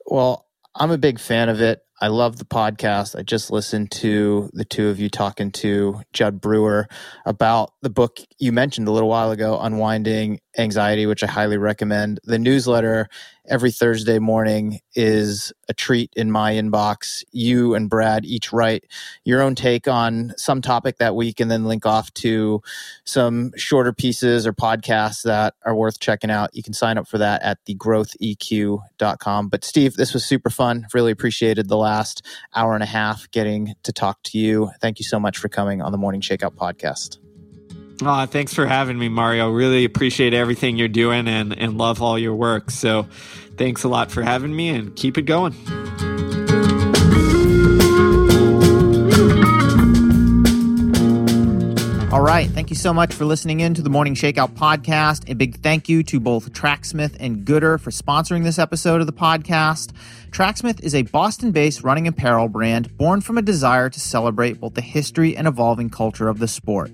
Well, 0.07 0.45
I'm 0.77 0.91
a 0.91 0.99
big 0.99 1.19
fan 1.21 1.49
of 1.49 1.61
it. 1.61 1.81
I 2.01 2.09
love 2.09 2.39
the 2.39 2.45
podcast. 2.45 3.17
I 3.17 3.23
just 3.23 3.51
listened 3.51 3.91
to 3.93 4.51
the 4.53 4.65
two 4.65 4.89
of 4.89 4.99
you 4.99 5.09
talking 5.09 5.53
to 5.53 6.03
Jud 6.13 6.41
Brewer 6.41 6.89
about 7.25 7.73
the 7.83 7.91
book 7.91 8.19
you 8.39 8.53
mentioned 8.53 8.89
a 8.89 8.91
little 8.91 9.09
while 9.09 9.31
ago, 9.31 9.59
Unwinding 9.61 10.41
Anxiety, 10.59 11.07
which 11.07 11.23
I 11.23 11.27
highly 11.27 11.57
recommend. 11.57 12.21
The 12.25 12.39
newsletter 12.39 13.09
every 13.47 13.71
Thursday 13.71 14.19
morning 14.19 14.81
is 14.95 15.53
a 15.69 15.75
treat 15.75 16.13
in 16.17 16.31
my 16.31 16.53
inbox. 16.53 17.25
You 17.33 17.75
and 17.75 17.91
Brad 17.91 18.25
each 18.25 18.53
write 18.53 18.85
your 19.25 19.43
own 19.43 19.55
take 19.55 19.87
on 19.89 20.33
some 20.37 20.63
topic 20.63 20.99
that 20.99 21.15
week 21.15 21.41
and 21.41 21.51
then 21.51 21.65
link 21.65 21.85
off 21.87 22.13
to 22.15 22.63
some 23.05 23.53
shorter 23.57 23.93
pieces 23.93 24.47
or 24.47 24.53
podcasts 24.53 25.23
that 25.23 25.55
are 25.65 25.75
worth 25.75 25.99
checking 26.01 26.31
out. 26.31 26.55
You 26.55 26.63
can 26.63 26.73
sign 26.73 26.99
up 26.99 27.07
for 27.07 27.19
that 27.19 27.43
at 27.43 27.65
thegrowtheq.com. 27.67 29.49
But 29.49 29.65
Steve, 29.65 29.95
this 29.95 30.15
was 30.15 30.25
super 30.25 30.51
fun. 30.51 30.87
Really 30.95 31.13
appreciated 31.13 31.69
the 31.69 31.77
last 31.85 32.27
hour 32.55 32.75
and 32.75 32.83
a 32.83 32.87
half 32.87 33.31
getting 33.31 33.75
to 33.85 33.93
talk 33.93 34.23
to 34.25 34.39
you. 34.39 34.71
Thank 34.81 34.99
you 34.99 35.05
so 35.05 35.21
much 35.21 35.39
for 35.39 35.49
coming 35.49 35.83
on 35.83 35.93
the 35.93 35.99
Morning 35.99 36.21
Shakeout 36.21 36.55
podcast. 36.55 37.19
Oh, 38.03 38.27
thanks 38.27 38.53
for 38.53 38.67
having 38.67 38.99
me, 38.99 39.09
Mario. 39.09 39.51
Really 39.51 39.85
appreciate 39.85 40.35
everything 40.35 40.77
you're 40.77 40.89
doing 40.89 41.29
and, 41.29 41.57
and 41.57 41.79
love 41.79 42.03
all 42.03 42.19
your 42.19 42.35
work. 42.35 42.71
So 42.71 43.07
thanks 43.57 43.85
a 43.85 43.89
lot 43.89 44.11
for 44.11 44.23
having 44.23 44.55
me 44.55 44.71
and 44.71 44.95
keep 44.97 45.17
it 45.17 45.23
going. 45.23 45.55
All 52.15 52.23
right. 52.23 52.49
Thank 52.49 52.71
you 52.71 52.77
so 52.77 52.95
much 52.95 53.13
for 53.13 53.25
listening 53.25 53.59
in 53.59 53.75
to 53.75 53.83
the 53.83 53.91
Morning 53.91 54.15
Shakeout 54.15 54.55
podcast. 54.55 55.29
A 55.29 55.35
big 55.35 55.57
thank 55.63 55.89
you 55.89 56.05
to 56.05 56.21
both 56.21 56.53
Tracksmith 56.53 57.17
and 57.19 57.45
Goodr 57.45 57.81
for 57.81 57.91
sponsoring 57.91 58.45
this 58.45 58.57
episode 58.57 59.01
of 59.01 59.09
the 59.09 59.13
podcast. 59.13 59.91
Tracksmith 60.31 60.81
is 60.85 60.95
a 60.95 61.03
Boston 61.03 61.51
based 61.51 61.83
running 61.83 62.07
apparel 62.07 62.49
brand 62.49 62.97
born 62.97 63.21
from 63.21 63.37
a 63.37 63.43
desire 63.43 63.91
to 63.91 63.99
celebrate 63.99 64.61
both 64.61 64.75
the 64.75 64.81
history 64.81 65.37
and 65.37 65.49
evolving 65.49 65.91
culture 65.91 66.29
of 66.29 66.39
the 66.39 66.47
sport. 66.47 66.93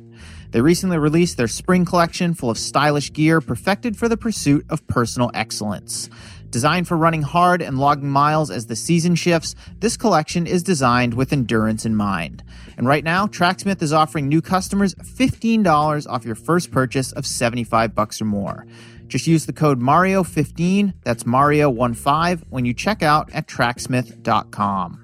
They 0.52 0.62
recently 0.62 0.97
released 0.97 1.36
their 1.36 1.48
spring 1.48 1.84
collection 1.84 2.32
full 2.32 2.48
of 2.48 2.56
stylish 2.56 3.12
gear 3.12 3.42
perfected 3.42 3.98
for 3.98 4.09
the 4.09 4.16
pursuit 4.16 4.64
of 4.70 4.86
personal 4.86 5.30
excellence. 5.34 6.09
Designed 6.51 6.89
for 6.89 6.97
running 6.97 7.22
hard 7.22 7.62
and 7.62 7.78
logging 7.78 8.10
miles 8.10 8.51
as 8.51 8.66
the 8.66 8.74
season 8.74 9.14
shifts, 9.14 9.55
this 9.78 9.97
collection 9.97 10.48
is 10.48 10.64
designed 10.64 11.14
with 11.14 11.32
endurance 11.32 11.86
in 11.86 11.94
mind. 11.94 12.43
And 12.77 12.89
right 12.89 13.05
now, 13.05 13.28
Tracksmith 13.28 13.81
is 13.82 13.93
offering 13.93 14.28
new 14.28 14.43
customers 14.43 14.94
$15 14.97 16.10
off 16.10 16.24
your 16.24 16.35
first 16.35 16.72
purchase 16.72 17.12
of 17.12 17.24
75 17.24 17.94
bucks 17.94 18.20
or 18.20 18.24
more. 18.24 18.66
Just 19.06 19.28
use 19.28 19.47
the 19.47 19.52
code 19.52 19.81
Mario15, 19.81 20.94
that's 21.02 21.24
Mario15, 21.24 22.43
when 22.51 22.64
you 22.64 22.74
check 22.74 23.02
out 23.02 23.31
at 23.32 23.47
tracksmith.com. 23.47 24.99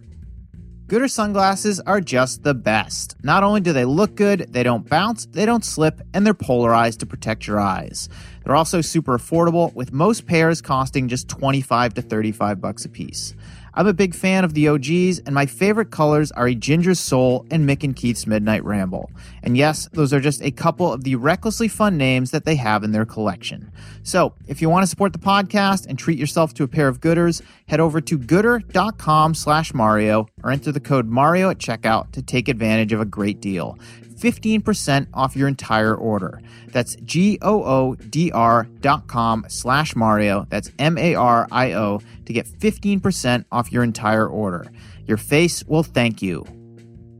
Goodr 0.89 1.11
sunglasses 1.11 1.81
are 1.81 2.01
just 2.01 2.45
the 2.45 2.55
best. 2.55 3.17
Not 3.25 3.43
only 3.43 3.61
do 3.61 3.73
they 3.73 3.85
look 3.85 4.15
good, 4.15 4.53
they 4.53 4.63
don't 4.63 4.89
bounce, 4.89 5.27
they 5.27 5.45
don't 5.45 5.65
slip, 5.65 6.01
and 6.15 6.25
they're 6.25 6.33
polarized 6.33 7.01
to 7.01 7.07
protect 7.07 7.49
your 7.49 7.59
eyes. 7.59 8.09
They're 8.45 8.55
also 8.55 8.81
super 8.83 9.19
affordable, 9.19 9.75
with 9.75 9.93
most 9.93 10.27
pairs 10.27 10.63
costing 10.63 11.09
just 11.09 11.29
25 11.29 11.95
to 11.95 12.03
35 12.03 12.61
bucks 12.61 12.85
a 12.85 12.89
piece. 12.89 13.35
I'm 13.79 13.87
a 13.87 13.93
big 13.93 14.15
fan 14.15 14.43
of 14.43 14.55
the 14.55 14.69
OGs, 14.69 15.19
and 15.27 15.35
my 15.35 15.45
favorite 15.45 15.91
colors 15.91 16.33
are 16.33 16.47
a 16.47 16.55
Ginger 16.55 16.95
Soul 16.95 17.45
and 17.51 17.69
Mick 17.69 17.85
and 17.85 17.95
Keith's 17.95 18.27
Midnight 18.27 18.65
Ramble. 18.65 19.11
And 19.43 19.55
yes, 19.55 19.87
those 19.93 20.15
are 20.15 20.21
just 20.21 20.41
a 20.41 20.51
couple 20.51 20.91
of 20.91 21.05
the 21.05 21.17
recklessly 21.17 21.69
fun 21.69 21.99
names 21.99 22.31
that 22.31 22.47
they 22.47 22.57
have 22.57 22.85
in 22.85 22.93
their 22.93 23.05
collection. 23.05 23.71
So, 24.03 24.33
if 24.49 24.63
you 24.63 24.71
want 24.71 24.85
to 24.85 24.87
support 24.87 25.13
the 25.13 25.19
podcast 25.19 25.85
and 25.87 25.99
treat 25.99 26.19
yourself 26.19 26.55
to 26.55 26.63
a 26.63 26.69
pair 26.69 26.89
of 26.89 27.03
Goodrs, 27.03 27.43
head 27.69 27.81
over 27.81 28.01
to 28.01 28.19
goodr.com 28.19 29.35
slash 29.35 29.75
Mario 29.75 30.27
or 30.43 30.53
enter 30.53 30.73
the 30.73 30.81
code 30.81 31.07
Mario 31.07 31.51
at 31.51 31.59
checkout 31.59 32.13
to 32.13 32.23
take 32.23 32.49
advantage 32.49 32.95
of 32.95 33.01
a 33.03 33.05
great 33.05 33.43
deal. 33.43 33.79
15% 34.17 35.07
off 35.15 35.37
your 35.37 35.49
entire 35.49 35.95
order. 35.95 36.41
That's 36.69 36.97
G-O-O-D-R 36.97 38.65
dot 38.81 39.07
com 39.07 39.45
slash 39.49 39.97
Mario. 39.97 40.47
That's 40.51 40.71
M-A-R-I-O 40.79 42.01
to 42.27 42.33
get 42.33 42.47
15% 42.47 43.45
off 43.53 43.73
your 43.73 43.83
entire 43.83 44.27
order. 44.27 44.67
Your 45.07 45.17
face 45.17 45.65
will 45.65 45.83
thank 45.83 46.23
you. 46.23 46.45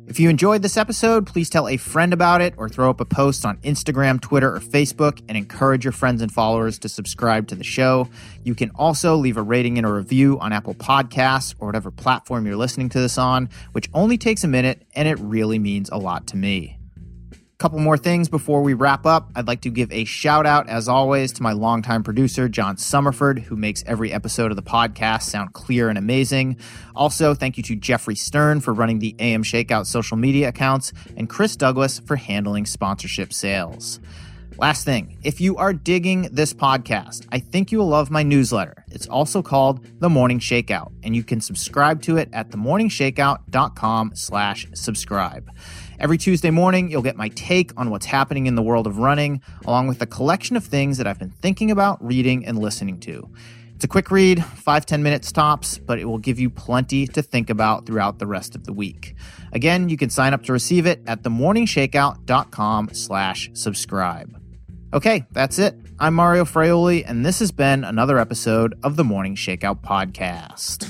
If 0.09 0.21
you 0.21 0.29
enjoyed 0.31 0.63
this 0.63 0.77
episode, 0.77 1.27
please 1.27 1.51
tell 1.51 1.67
a 1.67 1.77
friend 1.77 2.13
about 2.13 2.41
it 2.41 2.55
or 2.57 2.69
throw 2.69 2.91
up 2.91 3.01
a 3.01 3.05
post 3.05 3.45
on 3.45 3.57
Instagram, 3.59 4.21
Twitter, 4.21 4.55
or 4.55 4.61
Facebook 4.61 5.21
and 5.29 5.37
encourage 5.37 5.85
your 5.85 5.93
friends 5.93 6.23
and 6.23 6.31
followers 6.31 6.79
to 6.81 6.89
subscribe 6.89 7.49
to 7.49 7.57
the 7.57 7.65
show. 7.65 8.09
You 8.45 8.55
can 8.55 8.71
also 8.77 9.17
leave 9.17 9.37
a 9.37 9.43
rating 9.43 9.79
and 9.79 9.87
a 9.87 9.93
review 9.93 10.39
on 10.39 10.53
Apple 10.53 10.75
Podcasts 10.75 11.57
or 11.59 11.67
whatever 11.67 11.91
platform 11.91 12.47
you're 12.47 12.57
listening 12.57 12.89
to 12.91 13.01
this 13.01 13.19
on, 13.19 13.51
which 13.73 13.91
only 13.95 14.17
takes 14.17 14.45
a 14.45 14.49
minute 14.49 14.83
and 14.95 15.09
it 15.09 15.19
really 15.19 15.59
means 15.59 15.91
a 15.91 15.99
lot 15.99 16.29
to 16.29 16.37
me. 16.37 16.76
Couple 17.59 17.79
more 17.79 17.97
things 17.97 18.29
before 18.29 18.61
we 18.61 18.75
wrap 18.75 19.07
up. 19.07 19.31
I'd 19.35 19.47
like 19.47 19.63
to 19.63 19.71
give 19.71 19.91
a 19.91 20.05
shout 20.05 20.45
out, 20.45 20.69
as 20.69 20.89
always, 20.89 21.33
to 21.33 21.43
my 21.43 21.53
longtime 21.53 22.03
producer, 22.03 22.51
John 22.51 22.77
Summerford, 22.77 23.39
who 23.39 23.57
makes 23.57 23.83
every 23.87 24.13
episode 24.13 24.51
of 24.51 24.57
the 24.57 24.63
podcast 24.63 25.23
sound 25.23 25.55
clear 25.55 25.89
and 25.89 25.97
amazing. 25.97 26.59
Also, 26.95 27.33
thank 27.33 27.57
you 27.57 27.63
to 27.63 27.75
Jeffrey 27.75 28.15
Stern 28.15 28.61
for 28.61 28.75
running 28.75 28.99
the 28.99 29.17
AM 29.21 29.43
Shakeout 29.43 29.87
social 29.87 30.19
media 30.19 30.49
accounts, 30.49 30.93
and 31.17 31.31
Chris 31.31 31.57
Douglas 31.57 31.99
for 31.99 32.17
handling 32.17 32.67
sponsorship 32.67 33.33
sales. 33.33 34.01
Last 34.59 34.85
thing, 34.85 35.17
if 35.23 35.41
you 35.41 35.57
are 35.57 35.73
digging 35.73 36.29
this 36.33 36.53
podcast, 36.53 37.27
I 37.33 37.39
think 37.39 37.73
you 37.73 37.79
will 37.79 37.89
love 37.89 38.11
my 38.11 38.23
newsletter. 38.23 38.85
It's 38.91 39.07
also 39.07 39.41
called 39.43 39.85
The 40.01 40.11
Morning 40.11 40.41
Shakeout, 40.41 40.93
and 41.03 41.17
you 41.17 41.25
can 41.25 41.41
subscribe 41.41 42.03
to 42.03 42.19
it 42.19 42.29
at 42.35 42.51
themorningshakeout.com 42.51 44.13
slash 44.15 44.67
subscribe. 44.75 45.51
Every 45.99 46.19
Tuesday 46.19 46.51
morning, 46.51 46.91
you'll 46.91 47.03
get 47.03 47.17
my 47.17 47.29
take 47.31 47.73
on 47.77 47.89
what's 47.89 48.05
happening 48.05 48.47
in 48.47 48.55
the 48.55 48.63
world 48.63 48.87
of 48.87 48.99
running, 48.99 49.41
along 49.65 49.89
with 49.89 50.03
a 50.03 50.07
collection 50.07 50.55
of 50.55 50.65
things 50.65 50.99
that 50.99 51.07
I've 51.07 51.19
been 51.19 51.31
thinking 51.31 51.71
about, 51.71 52.05
reading, 52.05 52.45
and 52.45 52.59
listening 52.59 53.01
to. 53.01 53.31
It's 53.75 53.85
a 53.85 53.89
quick 53.89 54.11
read, 54.11 54.45
five 54.45 54.85
ten 54.85 55.03
minutes 55.03 55.33
tops, 55.33 55.79
but 55.79 55.99
it 55.99 56.05
will 56.05 56.19
give 56.19 56.39
you 56.39 56.51
plenty 56.51 57.07
to 57.07 57.23
think 57.23 57.49
about 57.49 57.87
throughout 57.87 58.19
the 58.19 58.27
rest 58.27 58.55
of 58.55 58.65
the 58.65 58.75
week. 58.75 59.15
Again, 59.53 59.89
you 59.89 59.97
can 59.97 60.11
sign 60.11 60.35
up 60.35 60.43
to 60.45 60.53
receive 60.53 60.87
it 60.87 61.03
at 61.07 61.23
themorningshakeout.com 61.23 62.91
slash 62.93 63.51
subscribe. 63.55 64.39
Okay, 64.93 65.25
that's 65.31 65.59
it. 65.59 65.77
I'm 65.99 66.15
Mario 66.15 66.45
Fraioli, 66.45 67.05
and 67.07 67.25
this 67.25 67.39
has 67.39 67.53
been 67.53 67.85
another 67.85 68.19
episode 68.19 68.79
of 68.83 68.97
the 68.97 69.05
Morning 69.05 69.35
Shakeout 69.35 69.81
Podcast. 69.81 70.87